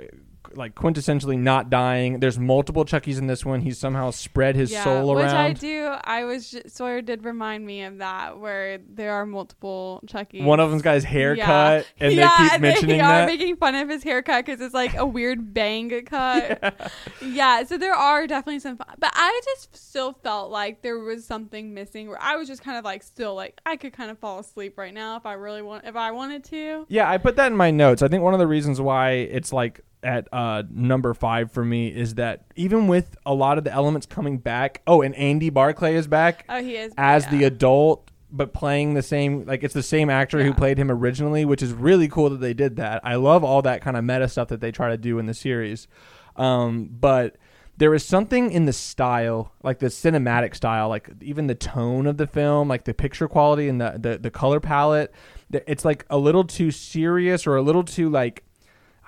like 0.55 0.75
quintessentially 0.75 1.37
not 1.37 1.69
dying 1.69 2.19
there's 2.19 2.39
multiple 2.39 2.85
chuckies 2.85 3.17
in 3.17 3.27
this 3.27 3.45
one 3.45 3.61
he's 3.61 3.77
somehow 3.77 4.11
spread 4.11 4.55
his 4.55 4.71
yeah, 4.71 4.83
soul 4.83 5.11
around. 5.11 5.25
which 5.25 5.33
I 5.33 5.53
do. 5.53 5.95
I 6.03 6.23
was 6.25 6.51
just, 6.51 6.75
Sawyer 6.75 7.01
did 7.01 7.23
remind 7.23 7.65
me 7.65 7.83
of 7.83 7.99
that, 7.99 8.39
where 8.39 8.79
there 8.89 9.13
are 9.13 9.25
multiple 9.25 10.01
Chucky. 10.07 10.43
one 10.43 10.59
of 10.59 10.69
them's 10.69 10.81
got 10.81 10.95
his 10.95 11.03
hair 11.03 11.35
Yeah. 11.35 11.83
and 11.99 12.13
yeah, 12.13 12.37
they 12.37 12.49
keep 12.49 12.61
mentioning 12.61 12.97
they 12.97 13.03
are 13.03 13.19
that 13.21 13.25
making 13.27 13.55
fun 13.57 13.75
of 13.75 13.89
his 13.89 14.03
haircut 14.03 14.45
because 14.45 14.61
it's 14.61 14.73
like 14.73 14.95
a 14.95 15.05
weird 15.05 15.53
bang 15.53 15.89
cut. 16.05 16.91
yeah. 17.21 17.63
so 17.63 17.77
there 17.77 17.93
are 17.93 18.27
definitely 18.27 18.59
some, 18.59 18.77
fun, 18.77 18.95
but 18.97 19.11
I 19.13 19.41
just 19.45 19.75
still 19.75 20.13
felt 20.13 20.51
like 20.51 20.81
there 20.81 20.99
was 20.99 21.25
something 21.25 21.73
missing. 21.73 22.07
Where 22.07 22.21
I 22.21 22.35
was 22.35 22.47
just 22.47 22.63
kind 22.63 22.77
of 22.77 22.85
like 22.85 23.03
still 23.03 23.35
like 23.35 23.59
I 23.65 23.75
could 23.75 23.93
kind 23.93 24.11
of 24.11 24.19
fall 24.19 24.39
asleep 24.39 24.77
right 24.77 24.93
now 24.93 25.17
if 25.17 25.25
I 25.25 25.33
really 25.33 25.61
want 25.61 25.85
if 25.85 25.95
I 25.95 26.11
wanted 26.11 26.43
to. 26.45 26.85
Yeah, 26.89 27.09
I 27.09 27.17
put 27.17 27.35
that 27.37 27.47
in 27.51 27.57
my 27.57 27.71
notes. 27.71 28.01
I 28.01 28.07
think 28.07 28.23
one 28.23 28.33
of 28.33 28.39
the 28.39 28.47
reasons 28.47 28.81
why 28.81 29.11
it's 29.11 29.53
like 29.53 29.81
at 30.03 30.27
uh, 30.31 30.63
number 30.69 31.13
five 31.13 31.51
for 31.51 31.63
me 31.63 31.87
is 31.89 32.15
that 32.15 32.45
even 32.55 32.87
with 32.87 33.17
a 33.25 33.33
lot 33.33 33.57
of 33.57 33.63
the 33.63 33.71
elements 33.71 34.05
coming 34.05 34.37
back, 34.37 34.81
oh, 34.87 35.01
and 35.01 35.15
Andy 35.15 35.49
Barclay 35.49 35.95
is 35.95 36.07
back 36.07 36.45
Oh, 36.49 36.61
he 36.61 36.75
is 36.75 36.93
as 36.97 37.25
yeah. 37.25 37.31
the 37.31 37.43
adult, 37.45 38.09
but 38.31 38.53
playing 38.53 38.93
the 38.93 39.01
same, 39.01 39.45
like 39.45 39.63
it's 39.63 39.73
the 39.73 39.83
same 39.83 40.09
actor 40.09 40.43
who 40.43 40.53
played 40.53 40.77
him 40.77 40.91
originally, 40.91 41.45
which 41.45 41.61
is 41.61 41.73
really 41.73 42.07
cool 42.07 42.29
that 42.29 42.39
they 42.39 42.53
did 42.53 42.77
that. 42.77 43.01
I 43.03 43.15
love 43.15 43.43
all 43.43 43.61
that 43.63 43.81
kind 43.81 43.97
of 43.97 44.03
meta 44.03 44.27
stuff 44.27 44.49
that 44.49 44.61
they 44.61 44.71
try 44.71 44.89
to 44.89 44.97
do 44.97 45.19
in 45.19 45.25
the 45.25 45.33
series. 45.33 45.87
Um, 46.35 46.89
but 46.91 47.37
there 47.77 47.93
is 47.93 48.05
something 48.05 48.51
in 48.51 48.65
the 48.65 48.73
style, 48.73 49.53
like 49.63 49.79
the 49.79 49.87
cinematic 49.87 50.53
style, 50.53 50.89
like 50.89 51.09
even 51.21 51.47
the 51.47 51.55
tone 51.55 52.07
of 52.07 52.17
the 52.17 52.27
film, 52.27 52.67
like 52.67 52.83
the 52.83 52.93
picture 52.93 53.27
quality 53.27 53.67
and 53.69 53.79
the, 53.79 53.95
the, 53.97 54.17
the 54.17 54.31
color 54.31 54.59
palette. 54.59 55.13
It's 55.51 55.83
like 55.83 56.05
a 56.09 56.17
little 56.17 56.43
too 56.43 56.71
serious 56.71 57.47
or 57.47 57.55
a 57.55 57.61
little 57.61 57.83
too 57.83 58.09
like 58.09 58.43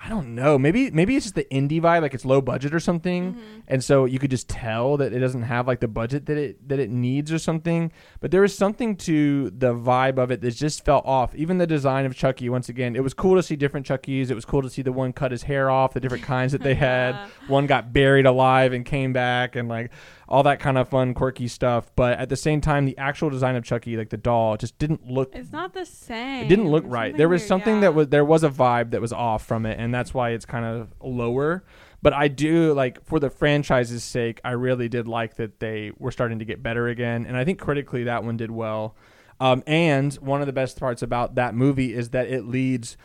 I 0.04 0.08
don't 0.08 0.34
know. 0.34 0.58
Maybe 0.58 0.90
maybe 0.90 1.14
it's 1.14 1.26
just 1.26 1.36
the 1.36 1.44
indie 1.44 1.80
vibe, 1.80 2.02
like 2.02 2.12
it's 2.12 2.24
low 2.24 2.40
budget 2.40 2.74
or 2.74 2.80
something, 2.80 3.34
Mm-hmm. 3.34 3.58
and 3.68 3.84
so 3.84 4.04
you 4.04 4.18
could 4.18 4.30
just 4.32 4.48
tell 4.48 4.96
that 4.96 5.12
it 5.12 5.20
doesn't 5.20 5.42
have 5.42 5.68
like 5.68 5.78
the 5.78 5.86
budget 5.86 6.26
that 6.26 6.36
it 6.36 6.68
that 6.68 6.80
it 6.80 6.90
needs 6.90 7.30
or 7.32 7.38
something. 7.38 7.92
But 8.20 8.32
there 8.32 8.40
was 8.40 8.56
something 8.56 8.96
to 8.96 9.50
the 9.50 9.72
vibe 9.74 10.18
of 10.18 10.32
it 10.32 10.40
that 10.40 10.50
just 10.56 10.84
felt 10.84 11.06
off. 11.06 11.36
Even 11.36 11.58
the 11.58 11.68
design 11.68 12.04
of 12.04 12.16
Chucky, 12.16 12.48
once 12.48 12.68
again, 12.68 12.96
it 12.96 13.04
was 13.04 13.14
cool 13.14 13.36
to 13.36 13.42
see 13.44 13.54
different 13.54 13.86
Chuckies. 13.86 14.28
It 14.28 14.34
was 14.34 14.44
cool 14.44 14.62
to 14.62 14.68
see 14.70 14.82
the 14.82 14.90
one 14.92 15.12
cut 15.12 15.30
his 15.30 15.44
hair 15.44 15.70
off, 15.70 15.94
the 15.94 16.00
different 16.00 16.24
kinds 16.24 16.50
that 16.50 16.62
they 16.62 16.74
had. 16.90 17.12
Yeah. 17.14 17.28
One 17.46 17.66
got 17.68 17.92
buried 17.92 18.26
alive 18.26 18.72
and 18.72 18.84
came 18.84 19.12
back, 19.12 19.54
and 19.54 19.68
like 19.68 19.92
all 20.32 20.42
that 20.44 20.58
kind 20.58 20.78
of 20.78 20.88
fun, 20.88 21.12
quirky 21.12 21.46
stuff. 21.46 21.90
But 21.94 22.18
at 22.18 22.30
the 22.30 22.36
same 22.36 22.62
time, 22.62 22.86
the 22.86 22.96
actual 22.96 23.28
design 23.28 23.54
of 23.54 23.64
Chucky, 23.64 23.98
like 23.98 24.08
the 24.08 24.16
doll, 24.16 24.56
just 24.56 24.78
didn't 24.78 25.06
look 25.06 25.34
It's 25.34 25.52
not 25.52 25.74
the 25.74 25.84
same. 25.84 26.46
it 26.46 26.48
didn't 26.48 26.70
look 26.70 26.84
There's 26.84 26.92
right. 26.92 27.16
There 27.16 27.28
was 27.28 27.42
weird, 27.42 27.48
something 27.48 27.74
yeah. 27.76 27.80
that 27.82 27.94
was 27.94 28.08
there 28.08 28.24
was 28.24 28.42
a 28.42 28.48
vibe 28.48 28.92
that 28.92 29.00
was 29.02 29.12
off 29.12 29.44
from 29.46 29.66
it, 29.66 29.78
and 29.78 29.94
that's 29.94 30.14
why 30.14 30.30
it's 30.30 30.46
kind 30.46 30.64
of 30.64 30.92
lower. 31.02 31.62
But 32.00 32.14
I 32.14 32.26
do 32.28 32.72
like 32.72 33.04
for 33.04 33.20
the 33.20 33.28
franchise's 33.30 34.02
sake, 34.02 34.40
I 34.42 34.52
really 34.52 34.88
did 34.88 35.06
like 35.06 35.36
that 35.36 35.60
they 35.60 35.92
were 35.98 36.10
starting 36.10 36.38
to 36.38 36.44
get 36.46 36.62
better 36.62 36.88
again, 36.88 37.26
and 37.26 37.36
I 37.36 37.44
think 37.44 37.60
critically 37.60 38.04
that 38.04 38.24
one 38.24 38.36
did 38.38 38.50
well. 38.50 38.96
Um, 39.38 39.62
and 39.66 40.14
one 40.14 40.40
of 40.40 40.46
the 40.46 40.52
best 40.52 40.80
parts 40.80 41.02
about 41.02 41.34
that 41.34 41.54
movie 41.54 41.92
is 41.94 42.08
that 42.10 42.28
it 42.28 42.46
leads 42.46 42.96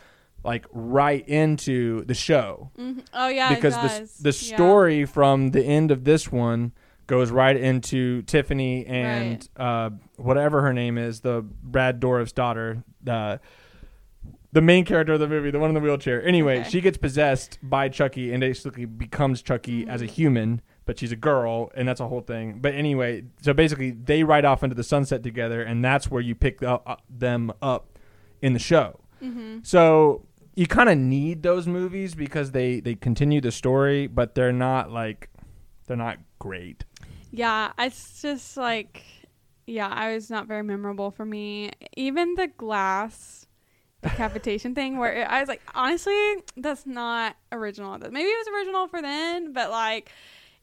like 0.44 0.66
right 0.72 1.28
into 1.28 2.06
the 2.06 2.14
show 2.14 2.72
Mhm. 2.80 3.04
Oh 3.14 3.28
yeah, 3.28 3.54
because 3.54 3.74
the 3.76 4.24
the 4.24 4.30
Yeah. 4.30 4.56
story 4.56 5.04
from 5.06 5.52
the 5.52 5.64
end 5.66 5.92
of 5.92 6.06
this 6.06 6.32
one 6.32 6.72
goes 7.08 7.32
right 7.32 7.56
into 7.56 8.22
Tiffany 8.24 8.86
and 8.86 9.48
uh, 9.58 9.90
whatever 10.18 10.62
her 10.62 10.74
name 10.74 10.98
is, 10.98 11.22
the 11.22 11.42
Brad 11.64 12.00
Dourif's 12.00 12.34
daughter, 12.34 12.84
the 13.02 13.40
the 14.54 14.62
main 14.62 14.86
character 14.86 15.14
of 15.14 15.20
the 15.20 15.28
movie, 15.28 15.52
the 15.52 15.60
one 15.60 15.70
in 15.70 15.74
the 15.76 15.80
wheelchair. 15.82 16.26
Anyway, 16.26 16.60
Okay. 16.62 16.70
she 16.70 16.82
gets 16.82 16.98
possessed 16.98 17.60
by 17.62 17.90
Chucky 17.90 18.32
and 18.32 18.40
basically 18.42 18.86
becomes 18.86 19.42
Chucky 19.42 19.88
as 19.88 20.02
a 20.02 20.06
human, 20.06 20.62
but 20.86 20.98
she's 20.98 21.12
a 21.12 21.18
girl, 21.18 21.70
and 21.76 21.88
that's 21.88 22.00
a 22.00 22.08
whole 22.08 22.22
thing. 22.22 22.60
But 22.60 22.74
anyway, 22.74 23.24
so 23.42 23.54
basically 23.54 23.92
they 23.92 24.24
ride 24.24 24.46
off 24.46 24.64
into 24.64 24.76
the 24.76 24.84
sunset 24.86 25.22
together, 25.22 25.62
and 25.62 25.84
that's 25.84 26.10
where 26.10 26.22
you 26.22 26.34
pick 26.34 26.64
up, 26.64 26.82
uh, 26.88 26.96
them 27.10 27.52
up 27.62 28.00
in 28.42 28.54
the 28.54 28.60
show. 28.60 29.00
Mhm. 29.22 29.66
So 29.66 30.26
you 30.56 30.66
kind 30.66 30.90
of 30.90 30.98
need 30.98 31.44
those 31.44 31.68
movies 31.68 32.16
because 32.16 32.52
they 32.52 32.80
they 32.80 32.96
continue 32.96 33.42
the 33.42 33.52
story, 33.52 34.08
but 34.08 34.34
they're 34.34 34.54
not 34.54 34.92
like 34.92 35.30
they're 35.88 35.98
not 35.98 36.18
great. 36.40 36.84
Yeah, 37.32 37.72
it's 37.78 38.22
just 38.22 38.58
like, 38.58 39.04
yeah, 39.66 39.88
I 39.88 40.14
was 40.14 40.30
not 40.30 40.48
very 40.48 40.64
memorable 40.64 41.12
for 41.12 41.26
me. 41.26 41.72
Even 41.96 42.36
the 42.36 42.48
glass 42.48 43.46
decapitation 44.02 44.74
thing, 44.74 44.98
where 44.98 45.14
it, 45.14 45.28
I 45.28 45.40
was 45.40 45.50
like, 45.50 45.62
honestly, 45.76 46.36
that's 46.56 46.86
not 46.86 47.36
original. 47.52 47.98
Maybe 47.98 48.30
it 48.30 48.48
was 48.48 48.48
original 48.60 48.88
for 48.88 49.02
then, 49.02 49.54
but 49.54 49.70
like, 49.70 50.12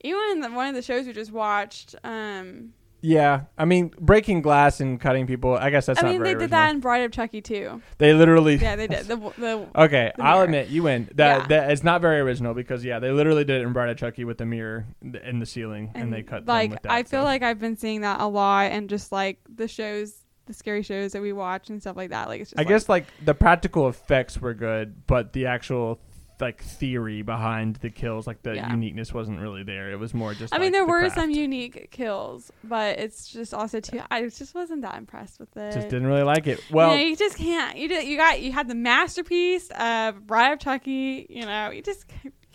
even 0.01 0.21
in 0.33 0.41
the, 0.41 0.51
one 0.51 0.69
of 0.69 0.75
the 0.75 0.83
shows 0.83 1.07
we 1.07 1.13
just 1.13 1.33
watched, 1.33 1.95
um, 2.05 2.73
Yeah, 3.07 3.43
I 3.59 3.67
mean 3.67 3.93
breaking 4.01 4.41
glass 4.41 4.81
and 4.81 4.99
cutting 4.99 5.27
people. 5.27 5.55
I 5.55 5.69
guess 5.69 5.85
that's 5.85 5.99
I 5.99 6.07
not 6.07 6.13
mean, 6.13 6.23
they 6.23 6.31
did 6.31 6.37
original. 6.37 6.49
that 6.59 6.71
in 6.75 6.81
Bride 6.81 7.03
of 7.03 7.13
Chucky 7.13 7.43
too. 7.43 7.83
They 7.99 8.15
literally. 8.15 8.57
Yeah, 8.57 8.77
they 8.77 8.87
did. 8.87 9.07
The, 9.07 9.17
the 9.37 9.69
Okay, 9.77 10.11
the 10.17 10.23
I'll 10.23 10.41
admit 10.41 10.69
you 10.69 10.85
win. 10.85 11.11
That 11.17 11.43
Yeah. 11.43 11.47
that 11.49 11.71
it's 11.71 11.85
not 11.85 12.01
very 12.01 12.19
original 12.21 12.55
because 12.55 12.83
yeah, 12.83 12.99
they 13.01 13.11
literally 13.11 13.45
did 13.45 13.61
it 13.61 13.67
in 13.67 13.75
Bride 13.75 13.91
of 13.91 13.99
Chucky 13.99 14.25
with 14.25 14.39
the 14.39 14.47
mirror 14.47 14.87
in 15.03 15.39
the 15.39 15.45
ceiling, 15.45 15.91
and, 15.95 16.11
they 16.11 16.23
cut 16.23 16.47
them 16.47 16.55
like 16.55 16.71
with 16.71 16.83
that. 16.83 16.93
I 16.93 17.03
feel 17.03 17.21
so. 17.21 17.25
like 17.25 17.43
I've 17.43 17.59
been 17.59 17.77
seeing 17.77 18.01
that 18.01 18.21
a 18.23 18.27
lot, 18.27 18.73
and 18.73 18.89
just 18.89 19.13
like 19.13 19.39
the 19.55 19.69
shows, 19.69 20.23
the 20.47 20.55
scary 20.55 20.83
shows 20.83 21.13
that 21.13 21.21
we 21.21 21.35
watch 21.35 21.69
and 21.69 21.83
stuff 21.83 21.97
like 21.97 22.09
that. 22.11 22.29
Like 22.29 22.41
it's 22.41 22.51
just 22.53 22.59
I 22.59 22.63
like- 22.63 22.69
guess 22.69 22.89
like 22.89 23.05
the 23.23 23.35
practical 23.35 23.87
effects 23.89 24.41
were 24.41 24.55
good, 24.55 25.07
but 25.07 25.35
the 25.35 25.45
actual 25.45 26.01
like 26.41 26.63
theory 26.63 27.23
behind 27.23 27.77
the 27.77 27.91
kills, 27.91 28.27
like 28.27 28.43
the 28.43 28.55
Yeah. 28.57 28.71
uniqueness, 28.71 29.15
wasn't 29.15 29.41
really 29.41 29.63
there. 29.63 29.91
It 29.93 29.99
was 29.99 30.13
more 30.15 30.35
just. 30.35 30.53
I 30.55 30.59
mean, 30.59 30.67
like, 30.67 30.73
there 30.73 30.83
the 30.87 30.91
were 30.93 31.01
craft. 31.01 31.15
some 31.15 31.31
unique 31.31 31.91
kills, 31.91 32.51
but 32.65 32.99
it's 32.99 33.29
just 33.29 33.55
also 33.55 33.81
too. 33.81 34.01
I 34.11 34.23
just 34.27 34.55
wasn't 34.55 34.83
that 34.83 34.97
impressed 34.97 35.39
with 35.41 35.57
it. 35.57 35.73
Just 35.75 35.89
didn't 35.89 36.07
really 36.07 36.23
like 36.25 36.47
it. 36.47 36.61
Well, 36.71 36.91
you, 36.91 36.97
know, 36.97 37.09
you 37.11 37.17
just 37.17 37.37
can't. 37.39 37.79
You 37.79 37.89
did, 37.89 38.07
you 38.07 38.17
got 38.17 38.41
you 38.43 38.53
had 38.53 38.69
the 38.69 38.75
masterpiece 38.75 39.69
of 39.79 40.27
Bride 40.27 40.53
of 40.53 40.59
Chucky. 40.59 41.27
You 41.31 41.47
know, 41.47 41.71
you 41.71 41.83
just 41.83 42.07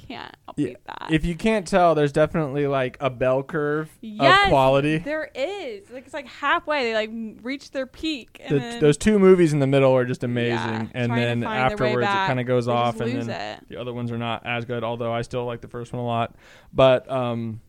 can't 0.09 0.35
Yeah, 0.57 0.73
that. 0.87 1.07
if 1.11 1.23
you 1.23 1.35
can't 1.35 1.65
tell, 1.67 1.95
there's 1.95 2.11
definitely 2.11 2.67
like 2.67 2.97
a 2.99 3.09
bell 3.09 3.43
curve 3.43 3.89
Yes, 4.01 4.45
of 4.45 4.49
quality. 4.49 4.97
there 4.97 5.29
is 5.33 5.89
like 5.91 6.05
it's 6.05 6.13
like 6.13 6.27
halfway 6.27 6.83
they 6.83 6.93
like 6.93 7.11
reach 7.43 7.71
their 7.71 7.85
peak, 7.85 8.41
and 8.43 8.55
The, 8.55 8.59
then 8.59 8.79
those 8.81 8.97
two 8.97 9.19
movies 9.19 9.53
in 9.53 9.59
the 9.59 9.67
middle 9.67 9.95
are 9.95 10.05
just 10.05 10.23
amazing, 10.23 10.57
yeah, 10.57 10.87
and 10.93 11.11
then 11.13 11.41
find 11.41 11.43
their 11.43 11.49
way 11.49 11.57
afterwards 11.93 12.07
it 12.07 12.27
kind 12.27 12.39
of 12.39 12.45
goes 12.45 12.67
off, 12.67 12.99
and 12.99 13.21
then 13.21 13.29
it. 13.29 13.69
the 13.69 13.79
other 13.79 13.93
ones 13.93 14.11
are 14.11 14.17
not 14.17 14.45
as 14.45 14.65
good. 14.65 14.83
Although 14.83 15.13
I 15.13 15.21
still 15.21 15.45
like 15.45 15.61
the 15.61 15.67
first 15.67 15.93
one 15.93 16.01
a 16.01 16.05
lot. 16.05 16.35
But 16.73 17.09
um, 17.09 17.61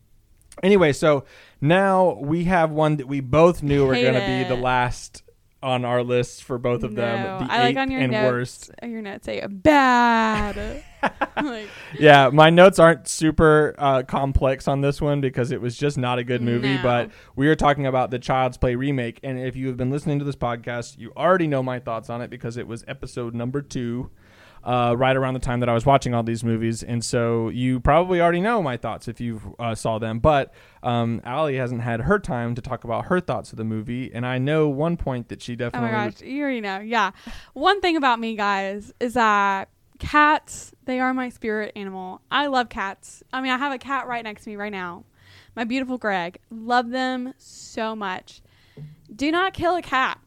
anyway, 0.62 0.92
so 0.92 1.24
now 1.60 2.14
we 2.20 2.44
have 2.44 2.70
one 2.70 2.96
that 2.96 3.06
we 3.06 3.20
both 3.20 3.62
knew 3.62 3.86
were 3.86 3.94
going 3.94 4.14
to 4.14 4.26
be 4.26 4.44
the 4.54 4.60
last 4.60 5.22
on 5.62 5.84
our 5.84 6.02
lists 6.02 6.40
for 6.40 6.58
both 6.58 6.82
of 6.82 6.92
No, 6.92 7.02
them. 7.02 7.46
The 7.46 7.52
I 7.52 7.62
like 7.64 7.76
on 7.76 7.90
your 7.90 8.00
and 8.00 8.12
notes. 8.12 8.30
worst. 8.32 8.70
Your 8.82 9.02
notes 9.02 9.26
say 9.26 9.44
bad. 9.46 10.82
like, 11.42 11.68
Yeah, 11.98 12.28
my 12.30 12.50
notes 12.50 12.78
aren't 12.78 13.08
super 13.08 13.74
uh, 13.78 14.02
complex 14.02 14.68
on 14.68 14.80
this 14.82 15.00
one 15.00 15.20
because 15.20 15.50
it 15.50 15.60
was 15.60 15.76
just 15.76 15.96
not 15.96 16.18
a 16.18 16.24
good 16.24 16.42
movie. 16.42 16.74
No. 16.76 16.82
But 16.82 17.10
we 17.36 17.48
are 17.48 17.56
talking 17.56 17.86
about 17.86 18.10
the 18.10 18.18
Child's 18.18 18.56
Play 18.58 18.74
remake, 18.74 19.18
and 19.22 19.38
if 19.38 19.56
you 19.56 19.66
have 19.68 19.76
been 19.76 19.90
listening 19.90 20.18
to 20.18 20.24
this 20.24 20.36
podcast, 20.36 20.98
you 20.98 21.12
already 21.16 21.46
know 21.46 21.62
my 21.62 21.78
thoughts 21.78 22.10
on 22.10 22.20
it 22.20 22.28
because 22.30 22.56
it 22.56 22.66
was 22.66 22.84
episode 22.86 23.34
number 23.34 23.62
two, 23.62 24.10
uh, 24.64 24.94
right 24.96 25.16
around 25.16 25.34
the 25.34 25.40
time 25.40 25.60
that 25.60 25.68
I 25.68 25.74
was 25.74 25.86
watching 25.86 26.14
all 26.14 26.22
these 26.22 26.44
movies, 26.44 26.82
and 26.82 27.04
so 27.04 27.48
you 27.48 27.80
probably 27.80 28.20
already 28.20 28.40
know 28.40 28.62
my 28.62 28.76
thoughts 28.76 29.08
if 29.08 29.20
you 29.20 29.54
uh, 29.58 29.74
saw 29.74 29.98
them. 29.98 30.18
But 30.18 30.52
um, 30.82 31.20
Allie 31.24 31.56
hasn't 31.56 31.82
had 31.82 32.02
her 32.02 32.18
time 32.18 32.54
to 32.54 32.62
talk 32.62 32.84
about 32.84 33.06
her 33.06 33.20
thoughts 33.20 33.52
of 33.52 33.58
the 33.58 33.64
movie, 33.64 34.10
and 34.12 34.26
I 34.26 34.38
know 34.38 34.68
one 34.68 34.96
point 34.96 35.28
that 35.28 35.42
she 35.42 35.56
definitely. 35.56 35.88
oh 35.88 35.92
my 35.92 36.10
gosh, 36.10 36.20
you 36.22 36.42
already 36.42 36.60
know. 36.60 36.80
Yeah, 36.80 37.12
one 37.54 37.80
thing 37.80 37.96
about 37.96 38.20
me, 38.20 38.36
guys, 38.36 38.92
is 39.00 39.14
that 39.14 39.70
cats 39.98 40.72
they 40.86 40.98
are 40.98 41.14
my 41.14 41.28
spirit 41.28 41.72
animal. 41.76 42.20
I 42.30 42.46
love 42.46 42.68
cats. 42.68 43.22
I 43.32 43.40
mean, 43.40 43.52
I 43.52 43.58
have 43.58 43.72
a 43.72 43.78
cat 43.78 44.08
right 44.08 44.24
next 44.24 44.44
to 44.44 44.50
me 44.50 44.56
right 44.56 44.72
now. 44.72 45.04
My 45.54 45.64
beautiful 45.64 45.98
Greg. 45.98 46.38
Love 46.50 46.90
them 46.90 47.34
so 47.38 47.94
much. 47.94 48.42
Do 49.14 49.30
not 49.30 49.52
kill 49.52 49.76
a 49.76 49.82
cat 49.82 50.18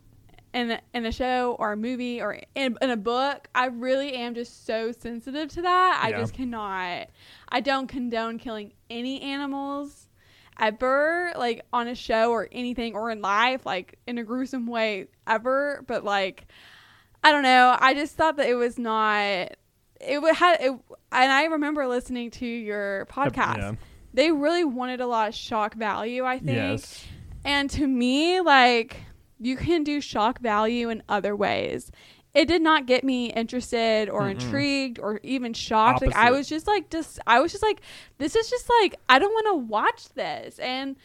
in 0.53 0.71
a, 0.71 0.81
in 0.93 1.05
a 1.05 1.11
show 1.11 1.55
or 1.59 1.71
a 1.71 1.77
movie 1.77 2.21
or 2.21 2.39
in, 2.55 2.77
in 2.81 2.89
a 2.89 2.97
book. 2.97 3.47
I 3.55 3.65
really 3.67 4.13
am 4.13 4.35
just 4.35 4.65
so 4.65 4.91
sensitive 4.91 5.49
to 5.53 5.61
that. 5.63 6.01
I 6.03 6.09
Yeah. 6.09 6.19
just 6.19 6.33
cannot. 6.33 7.07
I 7.49 7.59
don't 7.61 7.87
condone 7.87 8.37
killing 8.39 8.73
any 8.89 9.21
animals 9.21 10.07
ever, 10.59 11.31
like 11.35 11.65
on 11.73 11.87
a 11.87 11.95
show 11.95 12.31
or 12.31 12.47
anything 12.51 12.93
or 12.95 13.09
in 13.09 13.21
life, 13.21 13.65
like 13.65 13.97
in 14.07 14.17
a 14.17 14.23
gruesome 14.23 14.67
way 14.67 15.07
ever. 15.25 15.83
But 15.87 16.03
like, 16.03 16.45
I 17.23 17.31
don't 17.31 17.43
know. 17.43 17.75
I 17.79 17.93
just 17.93 18.15
thought 18.15 18.37
that 18.37 18.47
it 18.47 18.55
was 18.55 18.77
not. 18.77 19.55
It 20.05 20.21
would 20.21 20.35
had 20.35 20.59
it, 20.61 20.71
and 21.11 21.31
I 21.31 21.45
remember 21.45 21.87
listening 21.87 22.29
to 22.31 22.45
your 22.45 23.05
podcast. 23.09 23.57
Yeah. 23.57 23.71
They 24.13 24.31
really 24.31 24.65
wanted 24.65 24.99
a 25.01 25.07
lot 25.07 25.29
of 25.29 25.33
shock 25.35 25.73
value. 25.75 26.25
I 26.25 26.37
think. 26.39 26.57
Yes. 26.57 27.05
And 27.45 27.69
to 27.71 27.87
me, 27.87 28.41
like, 28.41 28.97
you 29.39 29.55
can 29.57 29.83
do 29.83 30.01
shock 30.01 30.39
value 30.39 30.89
in 30.89 31.03
other 31.09 31.35
ways. 31.35 31.91
It 32.33 32.47
did 32.47 32.61
not 32.63 32.87
get 32.87 33.03
me 33.03 33.31
interested 33.31 34.09
or 34.09 34.23
Mm-mm. 34.23 34.31
intrigued 34.31 34.99
or 34.99 35.19
even 35.23 35.53
shocked. 35.53 36.01
Like 36.01 36.15
I 36.15 36.31
was 36.31 36.49
just 36.49 36.65
like 36.65 36.89
just 36.89 37.19
I 37.27 37.39
was 37.39 37.51
just 37.51 37.63
like 37.63 37.81
this 38.17 38.35
is 38.35 38.49
just 38.49 38.69
like 38.81 38.95
I 39.07 39.19
don't 39.19 39.31
want 39.31 39.47
to 39.47 39.67
watch 39.67 40.09
this. 40.15 40.57
And 40.57 40.95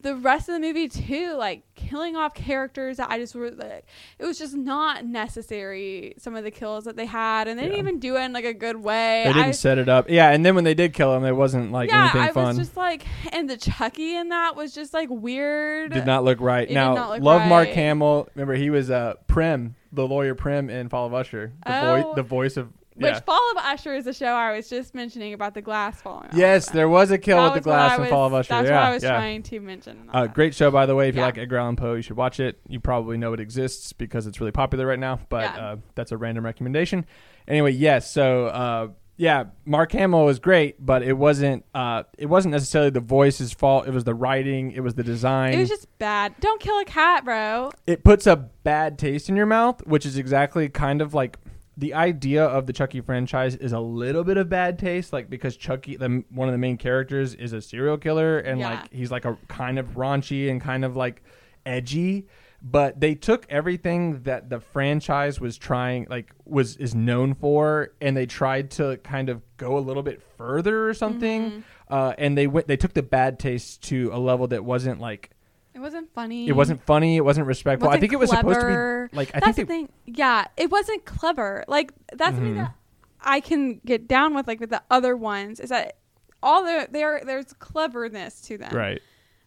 the 0.00 0.16
rest 0.16 0.48
of 0.48 0.54
the 0.54 0.60
movie 0.60 0.88
too, 0.88 1.34
like 1.34 1.62
killing 1.74 2.16
off 2.16 2.34
characters 2.34 2.96
that 2.96 3.10
I 3.10 3.18
just 3.18 3.34
were 3.34 3.50
like 3.50 3.84
it 4.18 4.24
was 4.24 4.38
just 4.38 4.54
not 4.54 5.04
necessary 5.04 6.14
some 6.18 6.34
of 6.36 6.44
the 6.44 6.50
kills 6.50 6.84
that 6.84 6.96
they 6.96 7.06
had 7.06 7.48
and 7.48 7.58
they 7.58 7.64
didn't 7.64 7.78
even 7.78 7.98
do 7.98 8.16
it 8.16 8.22
in 8.22 8.32
like 8.32 8.44
a 8.44 8.54
good 8.54 8.76
way. 8.76 9.22
They 9.26 9.32
didn't 9.32 9.48
I, 9.48 9.52
set 9.52 9.78
it 9.78 9.88
up. 9.88 10.08
Yeah, 10.08 10.30
and 10.30 10.44
then 10.44 10.54
when 10.54 10.64
they 10.64 10.74
did 10.74 10.94
kill 10.94 11.14
him, 11.14 11.24
it 11.24 11.32
wasn't 11.32 11.72
like 11.72 11.90
yeah, 11.90 12.02
anything 12.04 12.20
I 12.22 12.32
fun. 12.32 12.48
was 12.48 12.58
just 12.58 12.76
like 12.76 13.04
and 13.32 13.48
the 13.50 13.56
Chucky 13.56 14.16
in 14.16 14.28
that 14.30 14.56
was 14.56 14.74
just 14.74 14.94
like 14.94 15.08
weird. 15.10 15.92
did 15.92 16.06
not 16.06 16.24
look 16.24 16.40
right. 16.40 16.70
It 16.70 16.74
now, 16.74 17.10
look 17.10 17.22
love 17.22 17.48
Mark. 17.48 17.68
Hamill. 17.68 18.28
Remember, 18.34 18.54
he 18.54 18.70
was 18.70 18.90
uh, 18.90 19.14
Pym, 19.26 19.74
the 19.92 20.06
lawyer 20.06 20.34
Pym 20.34 20.70
in 20.70 20.88
Fall 20.88 21.06
of 21.06 21.14
Usher. 21.14 21.52
The, 21.66 21.72
Oh. 21.72 22.02
voice, 22.02 22.14
the 22.16 22.22
voice 22.22 22.56
of. 22.56 22.72
Which 22.94 23.06
Yeah. 23.06 23.20
Fall 23.20 23.50
of 23.52 23.56
Usher 23.58 23.94
is 23.94 24.06
a 24.06 24.12
show 24.12 24.26
I 24.26 24.54
was 24.54 24.68
just 24.68 24.94
mentioning 24.94 25.32
about 25.32 25.54
the 25.54 25.62
glass 25.62 26.00
falling 26.02 26.28
off. 26.28 26.34
Yes, 26.34 26.70
there 26.70 26.88
was 26.88 27.10
a 27.10 27.18
kill 27.18 27.38
That 27.38 27.54
with 27.54 27.64
the 27.64 27.70
glass 27.70 27.98
in 27.98 28.06
Fall 28.06 28.26
of 28.26 28.34
Usher. 28.34 28.48
That's 28.50 28.68
yeah, 28.68 28.80
what 28.80 28.86
I 28.88 28.94
was 28.94 29.02
yeah. 29.02 29.10
trying 29.10 29.42
to 29.44 29.60
mention. 29.60 30.10
Uh, 30.12 30.26
great 30.26 30.54
show, 30.54 30.70
by 30.70 30.86
the 30.86 30.94
way. 30.94 31.08
If 31.08 31.16
you 31.16 31.22
like 31.22 31.38
Edgar 31.38 31.56
Allan 31.58 31.76
Poe, 31.76 31.94
you 31.94 32.02
should 32.02 32.16
watch 32.16 32.38
it. 32.40 32.60
You 32.68 32.80
probably 32.80 33.16
know 33.16 33.32
it 33.32 33.40
exists 33.40 33.92
because 33.92 34.26
it's 34.26 34.40
really 34.40 34.52
popular 34.52 34.86
right 34.86 34.98
now, 34.98 35.20
but 35.28 35.58
uh, 35.58 35.76
that's 35.94 36.12
a 36.12 36.16
random 36.16 36.44
recommendation. 36.44 37.06
Anyway, 37.48 37.72
yes. 37.72 38.10
So, 38.10 38.46
uh, 38.46 38.88
yeah, 39.16 39.44
Mark 39.64 39.92
Hamill 39.92 40.24
was 40.24 40.38
great, 40.38 40.84
but 40.84 41.02
it 41.02 41.12
wasn't. 41.12 41.64
Uh, 41.74 42.02
it 42.18 42.26
wasn't 42.26 42.52
necessarily 42.52 42.90
the 42.90 43.00
voice's 43.00 43.52
fault. 43.52 43.86
It 43.86 43.92
was 43.92 44.04
the 44.04 44.14
writing. 44.14 44.72
It 44.72 44.80
was 44.80 44.94
the 44.94 45.02
design. 45.04 45.54
It 45.54 45.58
was 45.58 45.68
just 45.68 45.86
bad. 45.98 46.34
Don't 46.40 46.60
kill 46.60 46.78
a 46.78 46.84
cat, 46.84 47.24
bro. 47.24 47.70
it 47.86 48.04
puts 48.04 48.26
a 48.26 48.36
bad 48.36 48.98
taste 48.98 49.28
in 49.28 49.36
your 49.36 49.46
mouth, 49.46 49.86
which 49.86 50.04
is 50.06 50.16
exactly 50.16 50.68
kind 50.68 51.00
of 51.02 51.14
like 51.14 51.38
the 51.76 51.94
idea 51.94 52.44
of 52.44 52.66
the 52.66 52.72
Chucky 52.72 53.00
franchise 53.00 53.56
is 53.56 53.72
a 53.72 53.80
little 53.80 54.24
bit 54.24 54.36
of 54.36 54.48
bad 54.48 54.78
taste, 54.78 55.12
like 55.12 55.30
because 55.30 55.56
Chucky, 55.56 55.96
the 55.96 56.22
one 56.30 56.48
of 56.48 56.52
the 56.52 56.58
main 56.58 56.76
characters, 56.76 57.34
is 57.34 57.52
a 57.52 57.62
serial 57.62 57.96
killer, 57.96 58.38
and 58.38 58.60
Yeah. 58.60 58.70
like 58.80 58.92
he's 58.92 59.10
like 59.10 59.24
a 59.24 59.36
kind 59.48 59.78
of 59.78 59.94
raunchy 59.94 60.50
and 60.50 60.60
kind 60.60 60.84
of 60.84 60.96
like 60.96 61.22
edgy. 61.64 62.26
But 62.64 63.00
they 63.00 63.16
took 63.16 63.44
everything 63.50 64.22
that 64.22 64.48
the 64.48 64.60
franchise 64.60 65.40
was 65.40 65.58
trying, 65.58 66.06
like 66.08 66.32
was 66.44 66.76
is 66.76 66.94
known 66.94 67.34
for, 67.34 67.92
and 68.00 68.16
they 68.16 68.26
tried 68.26 68.70
to 68.72 68.98
kind 68.98 69.28
of 69.28 69.42
go 69.56 69.76
a 69.76 69.80
little 69.80 70.02
bit 70.04 70.22
further 70.36 70.88
or 70.88 70.94
something. 70.94 71.42
Mhm. 71.50 71.62
Uh, 71.88 72.14
and 72.18 72.38
they 72.38 72.46
went, 72.46 72.68
they 72.68 72.76
took 72.76 72.92
the 72.94 73.02
bad 73.02 73.38
taste 73.38 73.82
to 73.84 74.10
a 74.12 74.18
level 74.18 74.46
that 74.48 74.64
wasn't 74.64 75.00
like 75.00 75.30
It 75.74 75.78
wasn't 75.80 76.12
funny. 76.12 76.48
it 76.48 76.52
wasn't 76.52 76.82
funny. 76.84 77.16
It 77.16 77.24
wasn't 77.24 77.46
respectful. 77.46 77.88
I 77.88 77.92
Wasn't 77.92 78.00
think 78.02 78.12
it 78.12 78.16
was 78.18 78.30
supposed 78.30 78.60
to 78.60 79.08
be 79.10 79.16
like 79.16 79.30
I 79.34 79.40
that's 79.40 79.56
think 79.56 79.68
the 79.68 79.74
thing. 79.74 79.88
Yeah, 80.06 80.46
it 80.56 80.70
wasn't 80.70 81.04
clever. 81.04 81.64
Like 81.68 81.92
that's 82.12 82.36
something 82.36 82.54
Mhm. 82.54 82.58
that 82.58 82.74
I 83.22 83.40
can 83.40 83.80
get 83.84 84.06
down 84.06 84.34
with. 84.34 84.46
Like 84.46 84.60
with 84.60 84.70
the 84.70 84.82
other 84.90 85.16
ones, 85.16 85.60
is 85.60 85.70
that 85.70 85.96
all 86.42 86.62
the 86.64 86.88
there 86.90 87.22
there's 87.24 87.52
cleverness 87.58 88.40
to 88.42 88.58
them. 88.58 88.74
right. 88.76 89.00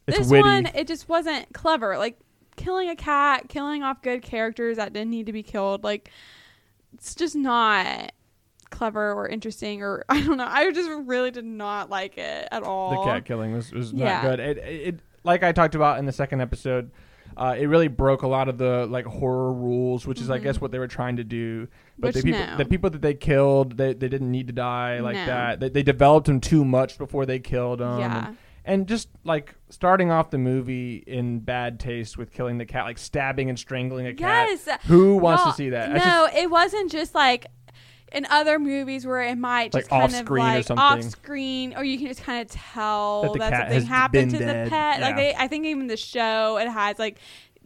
It's 0.07 0.17
this 0.19 0.29
witty. 0.29 0.43
one, 0.43 0.65
it 0.75 0.87
just 0.87 1.07
wasn't 1.09 1.51
clever. 1.53 1.97
Like 1.97 2.17
killing 2.55 2.89
a 2.89 2.95
cat, 2.95 3.49
killing 3.49 3.83
off 3.83 4.01
good 4.01 4.21
characters 4.21 4.77
that 4.77 4.93
didn't 4.93 5.09
need 5.11 5.25
to 5.27 5.33
be 5.33 5.43
killed. 5.43 5.83
Like 5.83 6.09
it's 6.93 7.13
just 7.15 7.35
not 7.35 8.11
clever 8.71 9.13
or 9.13 9.27
interesting 9.27 9.83
or 9.83 10.03
I 10.09 10.21
don't 10.21 10.37
know. 10.37 10.47
I 10.49 10.71
just 10.71 10.89
really 11.05 11.31
did 11.31 11.45
not 11.45 11.89
like 11.89 12.17
it 12.17 12.47
at 12.51 12.63
all. 12.63 13.03
The 13.05 13.11
cat 13.11 13.25
killing 13.25 13.53
was, 13.53 13.71
was 13.71 13.91
Yeah. 13.93 14.13
not 14.13 14.21
good. 14.23 14.39
It, 14.39 14.57
it 14.57 14.99
like 15.25 15.43
I 15.43 15.51
talked 15.51 15.75
about 15.75 15.99
in 15.99 16.05
the 16.05 16.11
second 16.11 16.41
episode, 16.41 16.91
uh, 17.37 17.55
it 17.57 17.65
really 17.65 17.87
broke 17.89 18.21
a 18.21 18.27
lot 18.27 18.47
of 18.47 18.57
the 18.57 18.85
like 18.85 19.05
horror 19.05 19.51
rules, 19.51 20.05
which 20.07 20.21
is 20.21 20.29
I 20.29 20.37
guess 20.37 20.61
what 20.61 20.71
they 20.71 20.79
were 20.79 20.87
trying 20.87 21.17
to 21.17 21.23
do. 21.23 21.67
But 21.97 22.07
Which 22.13 22.15
the 22.17 22.31
people, 22.31 22.45
no. 22.47 22.57
the 22.57 22.65
people 22.65 22.89
that 22.91 23.01
they 23.01 23.13
killed, 23.13 23.77
they, 23.77 23.93
they 23.93 24.07
didn't 24.09 24.31
need 24.31 24.47
to 24.47 24.53
die 24.53 24.99
like 24.99 25.15
No. 25.15 25.25
that. 25.25 25.59
They, 25.59 25.69
they 25.69 25.83
developed 25.83 26.27
them 26.27 26.39
too 26.41 26.63
much 26.65 26.97
before 26.97 27.25
they 27.25 27.39
killed 27.39 27.79
them. 27.79 27.99
yeah. 27.99 28.27
And, 28.27 28.37
and 28.67 28.87
just 28.87 29.09
like 29.23 29.53
starting 29.69 30.11
off 30.11 30.29
the 30.31 30.37
movie 30.37 31.03
in 31.05 31.39
bad 31.39 31.79
taste 31.79 32.17
with 32.17 32.31
killing 32.31 32.57
the 32.57 32.65
cat, 32.65 32.85
like 32.85 32.97
stabbing 32.97 33.47
and 33.49 33.57
strangling 33.59 34.07
a 34.07 34.13
cat. 34.13 34.47
Yes. 34.49 34.67
Who 34.87 35.17
wants 35.17 35.43
to 35.45 35.53
see 35.53 35.69
that? 35.69 35.91
No, 35.91 35.97
just- 35.99 36.35
it 36.35 36.49
wasn't 36.49 36.91
just 36.91 37.13
like 37.15 37.45
in 38.15 38.25
other 38.29 38.57
movies 38.57 39.05
where 39.05 39.21
it 39.21 39.37
might 39.37 39.73
Like 39.73 39.83
just 39.83 39.89
kind 39.89 40.15
of 40.15 40.29
like 40.29 40.65
something. 40.65 40.81
off 40.81 41.03
screen, 41.03 41.75
or 41.75 41.83
you 41.83 41.97
can 41.97 42.07
just 42.07 42.23
kind 42.23 42.41
of 42.41 42.47
tell 42.49 43.23
That 43.23 43.33
the 43.33 43.39
that 43.39 43.59
something 43.71 43.85
happened 43.87 44.31
to 44.31 44.37
dead. 44.39 44.65
the 44.65 44.69
pet. 44.69 45.01
Like 45.01 45.15
they, 45.15 45.35
I 45.35 45.47
think 45.47 45.65
even 45.65 45.87
the 45.87 45.97
show 45.97 46.57
it 46.57 46.67
has 46.69 46.97
like 46.97 47.19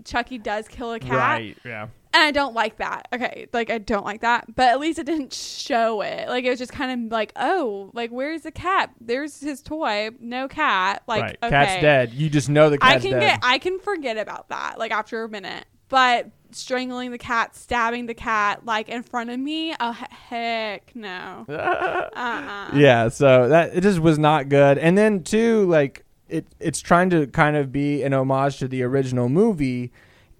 Chucky 0.05 0.37
does 0.37 0.67
kill 0.67 0.93
a 0.93 0.99
cat, 0.99 1.11
right. 1.11 1.57
Yeah. 1.65 1.83
and 2.13 2.23
I 2.23 2.31
don't 2.31 2.53
like 2.53 2.77
that. 2.77 3.09
Okay, 3.11 3.47
like 3.51 3.69
I 3.69 3.79
don't 3.79 4.05
like 4.05 4.21
that, 4.21 4.55
but 4.55 4.69
at 4.69 4.79
least 4.79 4.97
it 4.97 5.05
didn't 5.05 5.33
show 5.33 5.99
it. 6.01 6.29
Like 6.29 6.45
it 6.45 6.49
was 6.49 6.57
just 6.57 6.71
kind 6.71 7.05
of 7.07 7.11
like, 7.11 7.33
oh, 7.35 7.91
like 7.93 8.09
where's 8.09 8.43
the 8.43 8.51
cat? 8.51 8.91
There's 9.01 9.41
his 9.41 9.61
toy, 9.61 10.09
no 10.21 10.47
cat. 10.47 11.03
Like 11.05 11.21
right. 11.21 11.37
okay, 11.43 11.49
Cat's 11.49 11.81
dead. 11.81 12.13
You 12.13 12.29
just 12.29 12.47
know 12.49 12.69
the 12.69 12.77
I 12.81 12.97
can 12.97 13.11
dead. 13.11 13.19
get 13.19 13.39
I 13.43 13.57
can 13.57 13.77
forget 13.79 14.17
about 14.17 14.47
that 14.49 14.79
like 14.79 14.91
after 14.91 15.23
a 15.25 15.29
minute. 15.29 15.65
But 15.89 16.29
strangling 16.51 17.11
the 17.11 17.17
cat, 17.17 17.55
stabbing 17.55 18.05
the 18.05 18.13
cat 18.13 18.65
like 18.65 18.89
in 18.89 19.03
front 19.03 19.29
of 19.29 19.39
me, 19.39 19.75
oh 19.79 19.91
heck 19.91 20.95
no. 20.95 21.45
Uh-uh. 21.49 22.71
yeah 22.73 23.09
so 23.09 23.49
that 23.49 23.75
it 23.75 23.81
just 23.81 23.99
was 23.99 24.17
not 24.19 24.49
good 24.49 24.77
and 24.77 24.97
then 24.97 25.23
too 25.23 25.65
like 25.65 26.05
it 26.27 26.45
it's 26.59 26.79
trying 26.79 27.09
to 27.09 27.27
kind 27.27 27.55
of 27.55 27.71
be 27.71 28.03
an 28.03 28.13
homage 28.13 28.57
to 28.57 28.67
the 28.67 28.83
original 28.83 29.29
movie 29.29 29.91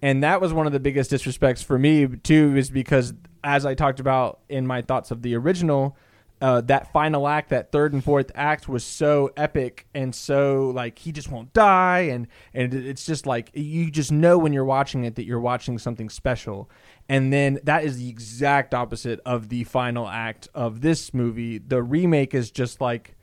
and 0.02 0.22
that 0.22 0.40
was 0.40 0.52
one 0.52 0.66
of 0.66 0.72
the 0.72 0.80
biggest 0.80 1.10
disrespects 1.10 1.62
for 1.64 1.78
me 1.78 2.06
too 2.06 2.54
is 2.56 2.70
because 2.70 3.12
as 3.42 3.66
i 3.66 3.74
talked 3.74 4.00
about 4.00 4.40
in 4.48 4.66
my 4.66 4.80
thoughts 4.82 5.10
of 5.10 5.22
the 5.22 5.34
original 5.34 5.96
uh, 6.40 6.60
that 6.62 6.92
final 6.92 7.28
act 7.28 7.50
that 7.50 7.70
third 7.70 7.92
and 7.92 8.02
fourth 8.02 8.30
act 8.34 8.68
was 8.68 8.82
so 8.82 9.30
epic 9.36 9.86
and 9.94 10.14
so 10.14 10.70
like 10.74 10.98
he 10.98 11.12
just 11.12 11.30
won't 11.30 11.52
die. 11.52 12.00
And 12.00 12.26
and 12.54 12.72
it's 12.72 13.04
just 13.04 13.26
like 13.26 13.50
you 13.54 13.90
just 13.90 14.10
know 14.10 14.38
when 14.38 14.52
you're 14.52 14.64
watching 14.64 15.04
it 15.04 15.16
that 15.16 15.24
you're 15.26 15.40
watching 15.40 15.78
something 15.78 16.08
special. 16.08 16.70
And 17.08 17.32
then 17.32 17.58
that 17.64 17.84
is 17.84 17.98
the 17.98 18.08
exact 18.08 18.72
opposite 18.74 19.20
of 19.26 19.48
the 19.48 19.64
final 19.64 20.08
act 20.08 20.48
of 20.54 20.80
this 20.80 21.12
movie. 21.12 21.58
The 21.58 21.82
remake 21.82 22.34
is 22.34 22.50
just 22.50 22.80
like 22.80 23.16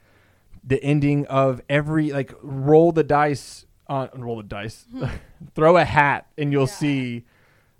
the 0.64 0.84
ending 0.84 1.26
of 1.28 1.62
every 1.70 2.12
like 2.12 2.34
roll 2.42 2.92
the 2.92 3.04
dice 3.04 3.66
on 3.88 4.10
roll 4.16 4.38
the 4.38 4.44
dice. 4.44 4.86
Throw 5.56 5.78
a 5.78 5.86
hat 5.86 6.28
and 6.38 6.52
you'll 6.52 6.64
Yeah. 6.64 6.74
see 6.74 7.26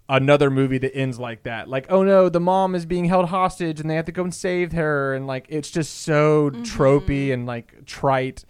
another 0.10 0.50
movie 0.50 0.78
that 0.78 0.96
ends 0.96 1.20
like 1.20 1.44
that. 1.44 1.68
Like 1.70 1.88
oh 1.90 2.04
no 2.04 2.30
the 2.30 2.40
mom 2.40 2.76
is 2.76 2.86
being 2.86 3.06
held 3.06 3.30
hostage 3.30 3.80
and 3.80 3.90
they 3.90 3.96
have 3.96 4.06
to 4.06 4.12
go 4.12 4.24
and 4.24 4.34
save 4.34 4.72
her. 4.74 5.14
And 5.16 5.28
like 5.28 5.46
it's 5.50 5.70
just 5.70 6.02
so 6.02 6.50
tropey 6.52 7.34
and 7.34 7.46
like 7.46 7.86
trite 7.86 8.46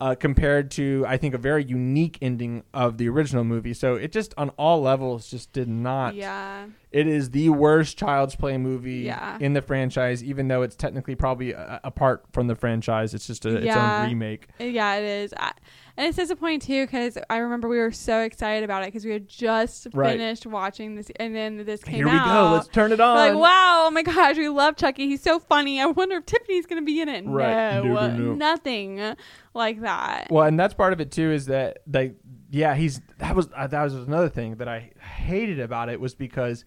uh, 0.00 0.12
compared 0.14 0.72
to 0.72 1.04
i 1.06 1.16
think 1.16 1.34
a 1.34 1.38
very 1.38 1.62
unique 1.64 2.18
ending 2.20 2.64
of 2.74 2.98
the 2.98 3.08
original 3.08 3.44
movie. 3.44 3.72
So 3.72 3.94
it 3.94 4.10
just 4.12 4.34
on 4.36 4.50
all 4.50 4.82
levels 4.82 5.30
just 5.30 5.52
did 5.52 5.68
not 5.68 6.14
Yeah. 6.16 6.66
it 6.90 7.06
is 7.06 7.30
the 7.30 7.50
worst 7.50 7.96
child's 7.96 8.34
play 8.34 8.58
movie 8.58 9.02
Yeah. 9.02 9.38
in 9.40 9.52
the 9.52 9.62
franchise 9.62 10.22
even 10.24 10.48
though 10.48 10.62
it's 10.62 10.74
technically 10.74 11.14
probably 11.14 11.54
uh, 11.54 11.78
apart 11.84 12.24
from 12.32 12.48
the 12.48 12.56
franchise. 12.56 13.14
It's 13.14 13.26
just 13.28 13.46
a, 13.46 13.56
its 13.56 13.76
own 13.76 14.06
remake. 14.08 14.48
Yeah, 14.58 14.96
it 14.96 15.04
is. 15.04 15.32
I, 15.36 15.52
and 15.96 16.06
it's 16.06 16.16
disappointing 16.16 16.60
too 16.60 16.84
because 16.84 17.16
I 17.30 17.36
remember 17.38 17.68
we 17.68 17.78
were 17.78 17.92
so 17.92 18.20
excited 18.20 18.64
about 18.64 18.82
it 18.82 18.86
because 18.86 19.04
we 19.04 19.12
had 19.12 19.28
just 19.28 19.86
Right. 19.92 20.12
finished 20.12 20.46
watching 20.46 20.94
this, 20.96 21.10
and 21.16 21.34
then 21.34 21.64
this 21.64 21.82
came 21.84 21.94
here 21.96 22.06
we 22.06 22.12
out. 22.12 22.48
go 22.50 22.52
let's 22.54 22.68
turn 22.68 22.92
it 22.92 23.00
on. 23.00 23.16
We're 23.16 23.32
like, 23.34 23.40
wow, 23.42 23.84
oh 23.86 23.90
my 23.90 24.02
gosh, 24.02 24.36
we 24.36 24.48
love 24.48 24.76
Chucky. 24.76 25.06
He's 25.06 25.22
so 25.22 25.38
funny. 25.38 25.80
I 25.80 25.86
wonder 25.86 26.16
if 26.16 26.26
Tiffany's 26.26 26.66
going 26.66 26.82
to 26.82 26.86
be 26.86 27.00
in 27.00 27.08
it. 27.08 27.24
Right. 27.26 27.76
No, 27.76 27.82
No, 27.84 28.06
no, 28.08 28.16
no. 28.16 28.34
nothing 28.34 29.14
like 29.54 29.80
that. 29.82 30.28
Well, 30.30 30.44
and 30.46 30.58
that's 30.58 30.74
part 30.74 30.92
of 30.92 31.00
it 31.00 31.10
too. 31.10 31.30
Is 31.30 31.46
that 31.46 31.78
they, 31.86 32.12
yeah, 32.50 32.74
he's 32.74 33.00
that 33.18 33.34
was 33.36 33.48
uh, 33.56 33.66
that 33.68 33.82
was 33.82 33.94
another 33.94 34.28
thing 34.28 34.56
that 34.56 34.68
I 34.68 34.90
hated 35.00 35.60
about 35.60 35.88
it 35.88 36.00
was 36.00 36.14
because, 36.14 36.64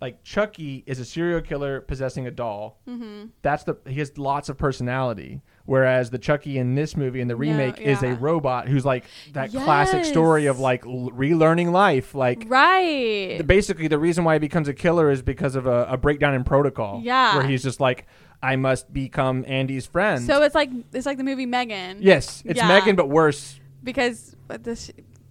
like 0.00 0.22
Chucky 0.22 0.84
is 0.86 1.00
a 1.00 1.04
serial 1.04 1.40
killer 1.40 1.80
possessing 1.80 2.26
a 2.26 2.30
doll. 2.30 2.78
hmm 2.86 3.24
That's 3.42 3.64
the 3.64 3.76
he 3.86 3.98
has 3.98 4.16
lots 4.18 4.48
of 4.48 4.56
personality. 4.56 5.42
Whereas 5.64 6.08
the 6.10 6.18
Chucky 6.18 6.56
in 6.56 6.74
this 6.76 6.96
movie 6.96 7.20
in 7.20 7.28
the 7.28 7.34
No, 7.34 7.38
remake 7.40 7.78
is 7.78 8.02
a 8.02 8.14
robot 8.14 8.68
who's 8.68 8.86
like 8.86 9.04
that 9.34 9.50
classic 9.50 10.04
story 10.06 10.46
of 10.46 10.58
like 10.58 10.86
l- 10.86 11.10
relearning 11.14 11.72
life. 11.72 12.14
Like 12.14 12.44
Right. 12.46 13.42
basically 13.46 13.86
the 13.88 13.98
reason 13.98 14.24
why 14.24 14.34
he 14.36 14.38
becomes 14.38 14.68
a 14.68 14.72
killer 14.74 15.10
is 15.10 15.20
because 15.20 15.56
of 15.56 15.66
a, 15.66 15.84
a 15.90 15.96
breakdown 15.98 16.32
in 16.34 16.42
protocol. 16.44 17.00
Yeah. 17.04 17.36
where 17.36 17.46
he's 17.46 17.62
just 17.62 17.80
like, 17.80 18.06
I 18.42 18.56
must 18.56 18.92
become 18.92 19.44
Andy's 19.48 19.84
friend. 19.84 20.22
so 20.24 20.42
it's 20.42 20.54
like 20.54 20.70
it's 20.92 21.06
like 21.06 21.18
the 21.18 21.24
movie 21.24 21.44
Megan. 21.46 21.98
yes, 22.00 22.42
it's 22.46 22.56
Yeah. 22.56 22.68
Megan, 22.68 22.96
but 22.96 23.08
worse. 23.10 23.58
Because 23.84 24.34
this 24.62 24.90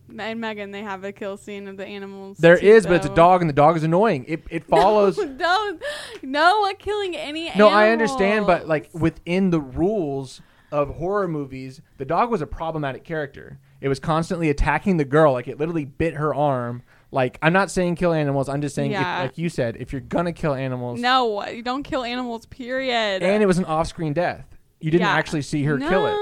in 0.10 0.40
Megan 0.40 0.72
they 0.72 0.82
have 0.84 1.04
a 1.04 1.12
kill 1.12 1.38
scene 1.38 1.68
of 1.68 1.78
the 1.78 1.86
animals. 1.86 2.38
There 2.38 2.58
too, 2.58 2.66
is, 2.68 2.86
but 2.86 2.94
it's 2.98 3.06
a 3.06 3.14
dog, 3.16 3.42
and 3.42 3.50
the 3.50 3.54
dog 3.54 3.78
is 3.78 3.84
annoying. 3.84 4.26
It 4.28 4.44
it 4.50 4.64
follows. 4.70 5.18
No, 5.18 5.36
don't 5.38 5.84
no 6.24 6.74
killing 6.80 7.16
any. 7.16 7.48
Animals. 7.50 7.58
No, 7.60 7.68
I 7.70 7.90
understand, 7.92 8.46
but 8.48 8.68
like 8.68 8.90
within 8.94 9.50
the 9.50 9.60
rules 9.62 10.42
of 10.72 10.96
horror 10.96 11.28
movies, 11.28 11.82
the 11.98 12.06
dog 12.06 12.30
was 12.30 12.42
a 12.42 12.48
problematic 12.48 13.04
character. 13.04 13.60
It 13.80 13.88
was 13.90 14.00
constantly 14.00 14.50
attacking 14.50 14.98
the 14.98 15.06
girl, 15.06 15.34
like 15.34 15.48
it 15.48 15.60
literally 15.60 15.86
bit 15.86 16.16
her 16.16 16.34
arm. 16.34 16.84
Like 17.12 17.38
I'm 17.42 17.54
not 17.54 17.72
saying 17.72 17.96
kill 17.96 18.12
animals. 18.12 18.50
I'm 18.50 18.62
just 18.62 18.76
saying, 18.76 18.92
if, 18.92 19.00
like 19.02 19.38
you 19.38 19.50
said, 19.50 19.78
if 19.78 19.94
you're 19.94 20.02
gonna 20.02 20.34
kill 20.34 20.54
animals, 20.54 21.00
no, 21.00 21.46
you 21.48 21.62
don't 21.62 21.84
kill 21.84 22.04
animals. 22.04 22.46
Period. 22.48 23.24
and 23.24 23.42
it 23.42 23.46
was 23.46 23.58
an 23.58 23.66
off-screen 23.66 24.14
death. 24.14 24.46
You 24.80 24.92
didn't 24.92 25.08
Yeah. 25.08 25.14
actually 25.14 25.42
see 25.44 25.64
her 25.64 25.78
no. 25.78 25.90
kill 25.90 26.06
it. 26.08 26.14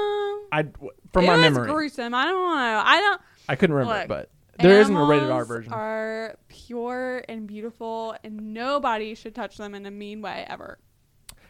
I, 0.51 0.63
from 1.11 1.23
it 1.23 1.27
my 1.27 1.33
was 1.33 1.41
memory, 1.41 1.67
gruesome. 1.71 2.13
I 2.13 2.25
don't 2.25 2.55
know. 2.55 2.81
I 2.85 2.99
don't. 3.01 3.21
I 3.47 3.55
couldn't 3.55 3.75
remember, 3.75 3.99
Look, 3.99 4.07
but 4.07 4.29
there 4.59 4.79
isn't 4.79 4.95
a 4.95 5.03
rated 5.03 5.23
R 5.23 5.29
Animals 5.29 5.47
version. 5.47 5.73
Are 5.73 6.35
pure 6.47 7.23
and 7.27 7.47
beautiful, 7.47 8.15
and 8.23 8.53
nobody 8.53 9.15
should 9.15 9.35
touch 9.35 9.57
them 9.57 9.75
in 9.75 9.85
a 9.85 9.91
mean 9.91 10.21
way 10.21 10.45
ever. 10.47 10.79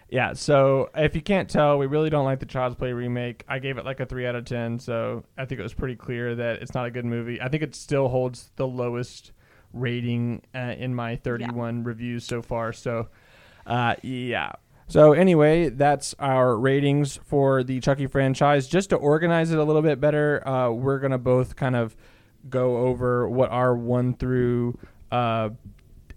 Yeah, 0.09 0.33
so 0.33 0.89
if 0.95 1.15
you 1.15 1.21
can't 1.21 1.49
tell, 1.49 1.79
we 1.79 1.87
really 1.87 2.09
don't 2.09 2.25
like 2.25 2.39
the 2.39 2.45
Child's 2.45 2.75
Play 2.75 2.93
remake. 2.93 3.43
I 3.47 3.57
gave 3.59 3.77
it 3.77 3.85
like 3.85 3.99
a 3.99 4.05
3 4.05 4.27
out 4.27 4.35
of 4.35 4.45
10, 4.45 4.79
so 4.79 5.23
I 5.37 5.45
think 5.45 5.59
it 5.59 5.63
was 5.63 5.73
pretty 5.73 5.95
clear 5.95 6.35
that 6.35 6.61
it's 6.61 6.75
not 6.75 6.85
a 6.85 6.91
good 6.91 7.05
movie. 7.05 7.41
I 7.41 7.49
think 7.49 7.63
it 7.63 7.73
still 7.73 8.07
holds 8.07 8.51
the 8.55 8.67
lowest 8.67 9.31
rating 9.73 10.43
uh, 10.53 10.75
in 10.77 10.93
my 10.93 11.15
31 11.15 11.83
reviews 11.83 12.23
so 12.23 12.41
far. 12.41 12.71
So, 12.71 13.09
uh, 13.65 13.95
yeah. 14.03 14.53
So, 14.87 15.13
anyway, 15.13 15.69
that's 15.69 16.13
our 16.19 16.57
ratings 16.57 17.19
for 17.23 17.63
the 17.63 17.79
Chucky 17.79 18.07
franchise. 18.07 18.67
Just 18.67 18.91
to 18.91 18.95
organize 18.95 19.51
it 19.51 19.57
a 19.57 19.63
little 19.63 19.81
bit 19.81 19.99
better, 19.99 20.47
uh, 20.47 20.69
we're 20.71 20.99
going 20.99 21.11
to 21.11 21.17
both 21.17 21.55
kind 21.55 21.75
of 21.75 21.95
go 22.49 22.77
over 22.77 23.27
what 23.27 23.49
our 23.49 23.75
1 23.75 24.15
through 24.15 24.77
uh, 25.11 25.49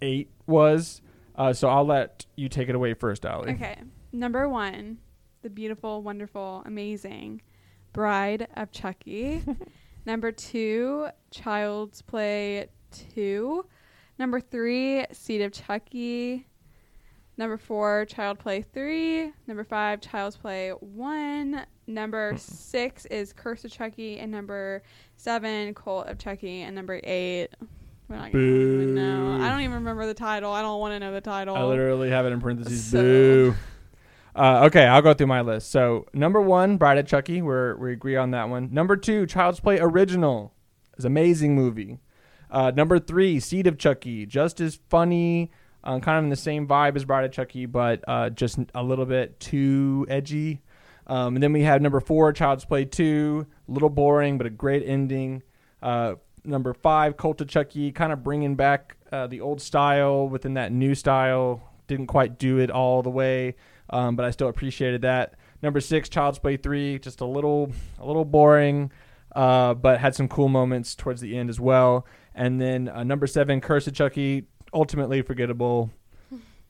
8 0.02 0.30
was. 0.46 1.00
Uh, 1.34 1.52
so, 1.52 1.68
I'll 1.68 1.86
let 1.86 2.26
you 2.36 2.48
take 2.48 2.68
it 2.68 2.74
away 2.74 2.92
first, 2.94 3.24
Allie. 3.24 3.52
Okay. 3.52 3.78
Number 4.12 4.48
one, 4.48 4.98
the 5.42 5.50
beautiful, 5.50 6.02
wonderful, 6.02 6.62
amazing 6.66 7.42
Bride 7.92 8.48
of 8.56 8.70
Chucky. 8.70 9.42
Number 10.06 10.32
two, 10.32 11.08
Child's 11.30 12.00
Play 12.02 12.68
2. 13.14 13.66
Number 14.18 14.40
three, 14.40 15.04
Seed 15.12 15.42
of 15.42 15.52
Chucky. 15.52 16.46
Number 17.38 17.56
four, 17.56 18.04
Child 18.06 18.40
Play 18.40 18.62
3. 18.62 19.32
Number 19.46 19.62
five, 19.62 20.00
Child's 20.00 20.36
Play 20.36 20.70
1. 20.70 21.64
Number 21.86 22.34
six 22.36 23.06
is 23.06 23.32
Curse 23.32 23.64
of 23.64 23.70
Chucky. 23.70 24.18
And 24.18 24.32
number 24.32 24.82
seven, 25.16 25.72
Cult 25.72 26.08
of 26.08 26.18
Chucky. 26.18 26.62
And 26.62 26.74
number 26.74 27.00
eight, 27.04 27.48
we're 28.08 28.16
not 28.16 28.32
gonna 28.32 28.44
even 28.44 28.94
know. 28.94 29.38
I 29.40 29.48
don't 29.50 29.60
even 29.60 29.74
remember 29.74 30.04
the 30.04 30.14
title. 30.14 30.52
I 30.52 30.62
don't 30.62 30.80
want 30.80 30.94
to 30.94 30.98
know 30.98 31.12
the 31.12 31.20
title. 31.20 31.54
I 31.56 31.62
literally 31.62 32.10
have 32.10 32.26
it 32.26 32.32
in 32.32 32.40
parentheses. 32.40 32.84
So- 32.84 33.00
Boo. 33.00 33.54
Uh, 34.34 34.66
okay, 34.66 34.84
I'll 34.86 35.02
go 35.02 35.14
through 35.14 35.26
my 35.28 35.40
list. 35.40 35.70
So 35.70 36.06
number 36.12 36.40
one, 36.40 36.76
Bride 36.76 36.98
of 36.98 37.06
Chucky. 37.06 37.40
We're, 37.40 37.76
we 37.76 37.92
agree 37.92 38.16
on 38.16 38.32
that 38.32 38.48
one. 38.48 38.68
Number 38.72 38.96
two, 38.96 39.26
Child's 39.26 39.60
Play 39.60 39.78
original. 39.80 40.52
It's 40.94 41.04
an 41.04 41.12
amazing 41.12 41.54
movie. 41.54 41.98
Uh, 42.50 42.70
number 42.74 42.98
three, 42.98 43.38
Seed 43.40 43.66
of 43.66 43.78
Chucky. 43.78 44.26
Just 44.26 44.60
as 44.60 44.78
funny, 44.88 45.50
uh, 45.84 45.98
kind 46.00 46.18
of 46.18 46.24
in 46.24 46.30
the 46.30 46.36
same 46.36 46.66
vibe 46.66 46.96
as 46.96 47.04
Bride 47.04 47.24
of 47.24 47.32
Chucky, 47.32 47.66
but 47.66 48.04
uh, 48.08 48.30
just 48.30 48.58
a 48.74 48.82
little 48.82 49.06
bit 49.06 49.38
too 49.40 50.06
edgy. 50.08 50.60
Um, 51.06 51.36
and 51.36 51.42
then 51.42 51.52
we 51.52 51.62
have 51.62 51.80
number 51.80 52.00
four, 52.00 52.32
Child's 52.32 52.64
Play 52.64 52.84
2. 52.84 53.46
A 53.68 53.72
little 53.72 53.88
boring, 53.88 54.36
but 54.38 54.46
a 54.46 54.50
great 54.50 54.86
ending. 54.86 55.42
Uh, 55.82 56.14
number 56.44 56.74
five, 56.74 57.16
Cult 57.16 57.40
of 57.40 57.48
Chucky, 57.48 57.92
kind 57.92 58.12
of 58.12 58.22
bringing 58.22 58.56
back 58.56 58.96
uh, 59.10 59.26
the 59.26 59.40
old 59.40 59.60
style 59.60 60.28
within 60.28 60.54
that 60.54 60.72
new 60.72 60.94
style. 60.94 61.62
didn't 61.86 62.08
quite 62.08 62.38
do 62.38 62.58
it 62.58 62.70
all 62.70 63.02
the 63.02 63.10
way, 63.10 63.56
um, 63.90 64.16
but 64.16 64.24
I 64.24 64.30
still 64.30 64.48
appreciated 64.48 65.02
that. 65.02 65.34
Number 65.62 65.80
six, 65.80 66.08
Child's 66.08 66.38
Play 66.38 66.56
three, 66.56 66.98
just 66.98 67.20
a 67.20 67.24
little 67.24 67.72
a 67.98 68.06
little 68.06 68.24
boring, 68.24 68.92
uh, 69.34 69.74
but 69.74 69.98
had 69.98 70.14
some 70.14 70.28
cool 70.28 70.48
moments 70.48 70.94
towards 70.94 71.20
the 71.20 71.36
end 71.36 71.50
as 71.50 71.58
well. 71.58 72.06
And 72.34 72.60
then 72.60 72.84
number 73.06 73.26
seven, 73.26 73.60
Curse 73.60 73.88
of 73.88 73.94
Chucky, 73.94 74.46
ultimately 74.72 75.22
forgettable. 75.22 75.90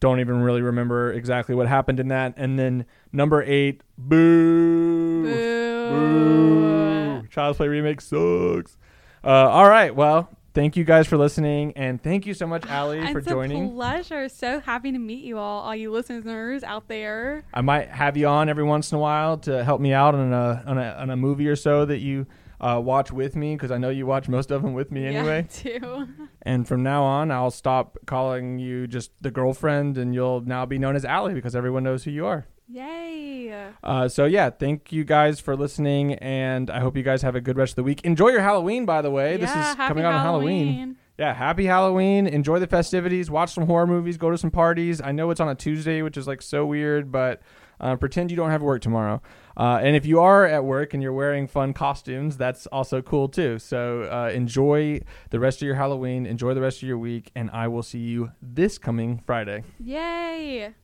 Don't 0.01 0.20
even 0.20 0.42
really 0.42 0.62
remember 0.62 1.12
exactly 1.12 1.55
what 1.57 1.66
happened 1.66 1.99
in 1.99 2.09
that. 2.09 2.34
And 2.36 2.57
then 2.59 2.86
number 3.12 3.42
eight, 3.42 3.82
Boo. 3.96 5.24
Boo. 5.24 7.22
Child's 7.30 7.57
Play 7.57 7.68
remake 7.68 8.01
sucks. 8.01 8.76
Uh, 9.24 9.28
all 9.28 9.68
right, 9.68 9.94
well, 9.94 10.30
thank 10.55 10.76
you 10.76 10.84
guys 10.84 11.07
for 11.09 11.16
listening, 11.16 11.72
and 11.76 12.01
thank 12.03 12.26
you 12.26 12.34
so 12.34 12.46
much, 12.46 12.64
Allie, 12.68 13.12
for 13.12 13.18
it's 13.18 13.28
joining. 13.28 13.70
a 13.70 13.72
pleasure. 13.72 14.28
So 14.28 14.61
happy 14.61 14.92
to 14.92 14.99
meet 14.99 15.24
you 15.24 15.38
all, 15.38 15.62
all 15.62 15.74
you 15.74 15.90
listeners 15.90 16.62
out 16.62 16.86
there. 16.88 17.44
I 17.53 17.61
might 17.61 17.88
have 17.88 18.16
you 18.16 18.28
on 18.28 18.49
every 18.49 18.64
once 18.64 18.92
in 18.92 18.96
a 18.96 19.01
while 19.01 19.38
to 19.38 19.64
help 19.64 19.80
me 19.80 19.92
out 19.92 20.14
on 20.14 20.32
a 20.32 20.62
on 20.66 20.78
a, 20.78 20.96
on 20.99 21.11
a 21.11 21.16
movie 21.16 21.49
or 21.49 21.57
so 21.57 21.84
that 21.84 21.99
you 21.99 22.26
uh, 22.61 22.80
watch 22.84 23.12
with 23.12 23.36
me 23.36 23.54
because 23.54 23.70
I 23.70 23.78
know 23.78 23.88
you 23.90 24.06
watch 24.06 24.28
most 24.28 24.50
of 24.50 24.62
them 24.62 24.72
with 24.74 24.90
me 24.90 25.06
anyway. 25.06 25.46
Yeah, 25.64 25.78
too. 25.78 26.09
And 26.42 26.66
from 26.66 26.82
now 26.82 27.02
on, 27.02 27.30
I'll 27.30 27.50
stop 27.50 27.98
calling 28.06 28.59
you 28.59 28.86
just 28.86 29.11
the 29.20 29.30
girlfriend, 29.30 29.98
and 29.98 30.14
you'll 30.14 30.40
now 30.40 30.64
be 30.64 30.78
known 30.78 30.96
as 30.96 31.04
Allie 31.04 31.34
because 31.34 31.54
everyone 31.54 31.82
knows 31.84 32.04
who 32.04 32.11
you 32.11 32.24
are. 32.26 32.46
Yay. 32.70 33.52
Uh, 33.82 34.09
so 34.09 34.24
yeah, 34.24 34.50
thank 34.50 34.92
you 34.92 35.04
guys 35.04 35.40
for 35.40 35.56
listening, 35.56 36.14
and 36.14 36.70
I 36.70 36.80
hope 36.80 36.96
you 36.96 37.02
guys 37.02 37.22
have 37.22 37.34
a 37.34 37.40
good 37.40 37.56
rest 37.56 37.72
of 37.72 37.76
the 37.76 37.82
week. 37.82 38.02
Enjoy 38.02 38.28
your 38.28 38.40
Halloween, 38.40 38.86
by 38.86 39.02
the 39.02 39.11
way. 39.11 39.36
this 39.36 39.50
Yeah, 39.50 39.70
is 39.70 39.76
coming 39.76 40.04
out 40.04 40.14
on 40.14 40.20
Halloween. 40.20 40.96
Yeah, 41.18 41.34
happy 41.34 41.66
Halloween. 41.66 42.26
Enjoy 42.26 42.59
the 42.61 42.66
festivities. 42.66 43.30
Watch 43.30 43.52
some 43.52 43.66
horror 43.66 43.86
movies. 43.86 44.16
Go 44.16 44.30
to 44.30 44.38
some 44.38 44.50
parties. 44.52 45.00
I 45.02 45.12
know 45.12 45.30
it's 45.30 45.40
on 45.40 45.48
a 45.48 45.54
Tuesday, 45.54 46.00
which 46.02 46.16
is 46.16 46.26
like 46.28 46.40
so 46.42 46.64
weird, 46.64 47.11
but 47.11 47.42
uh, 47.80 47.96
pretend 47.96 48.30
you 48.30 48.36
don't 48.36 48.50
have 48.50 48.62
work 48.62 48.82
tomorrow. 48.82 49.20
Uh, 49.56 49.80
and 49.82 49.96
if 49.96 50.06
you 50.06 50.20
are 50.20 50.46
at 50.46 50.64
work 50.64 50.94
and 50.94 51.02
you're 51.02 51.12
wearing 51.12 51.48
fun 51.48 51.72
costumes, 51.72 52.36
that's 52.36 52.66
also 52.68 53.02
cool 53.02 53.28
too. 53.28 53.58
So 53.58 54.02
uh, 54.04 54.30
enjoy 54.32 55.00
the 55.30 55.40
rest 55.40 55.60
of 55.60 55.66
your 55.66 55.74
Halloween. 55.74 56.26
Enjoy 56.26 56.54
the 56.54 56.60
rest 56.60 56.82
of 56.82 56.88
your 56.88 56.98
week, 56.98 57.30
and 57.34 57.50
I 57.50 57.68
will 57.68 57.82
see 57.82 57.98
you 57.98 58.32
this 58.40 58.78
coming 58.78 59.22
Friday. 59.26 59.64
Yay. 59.80 60.74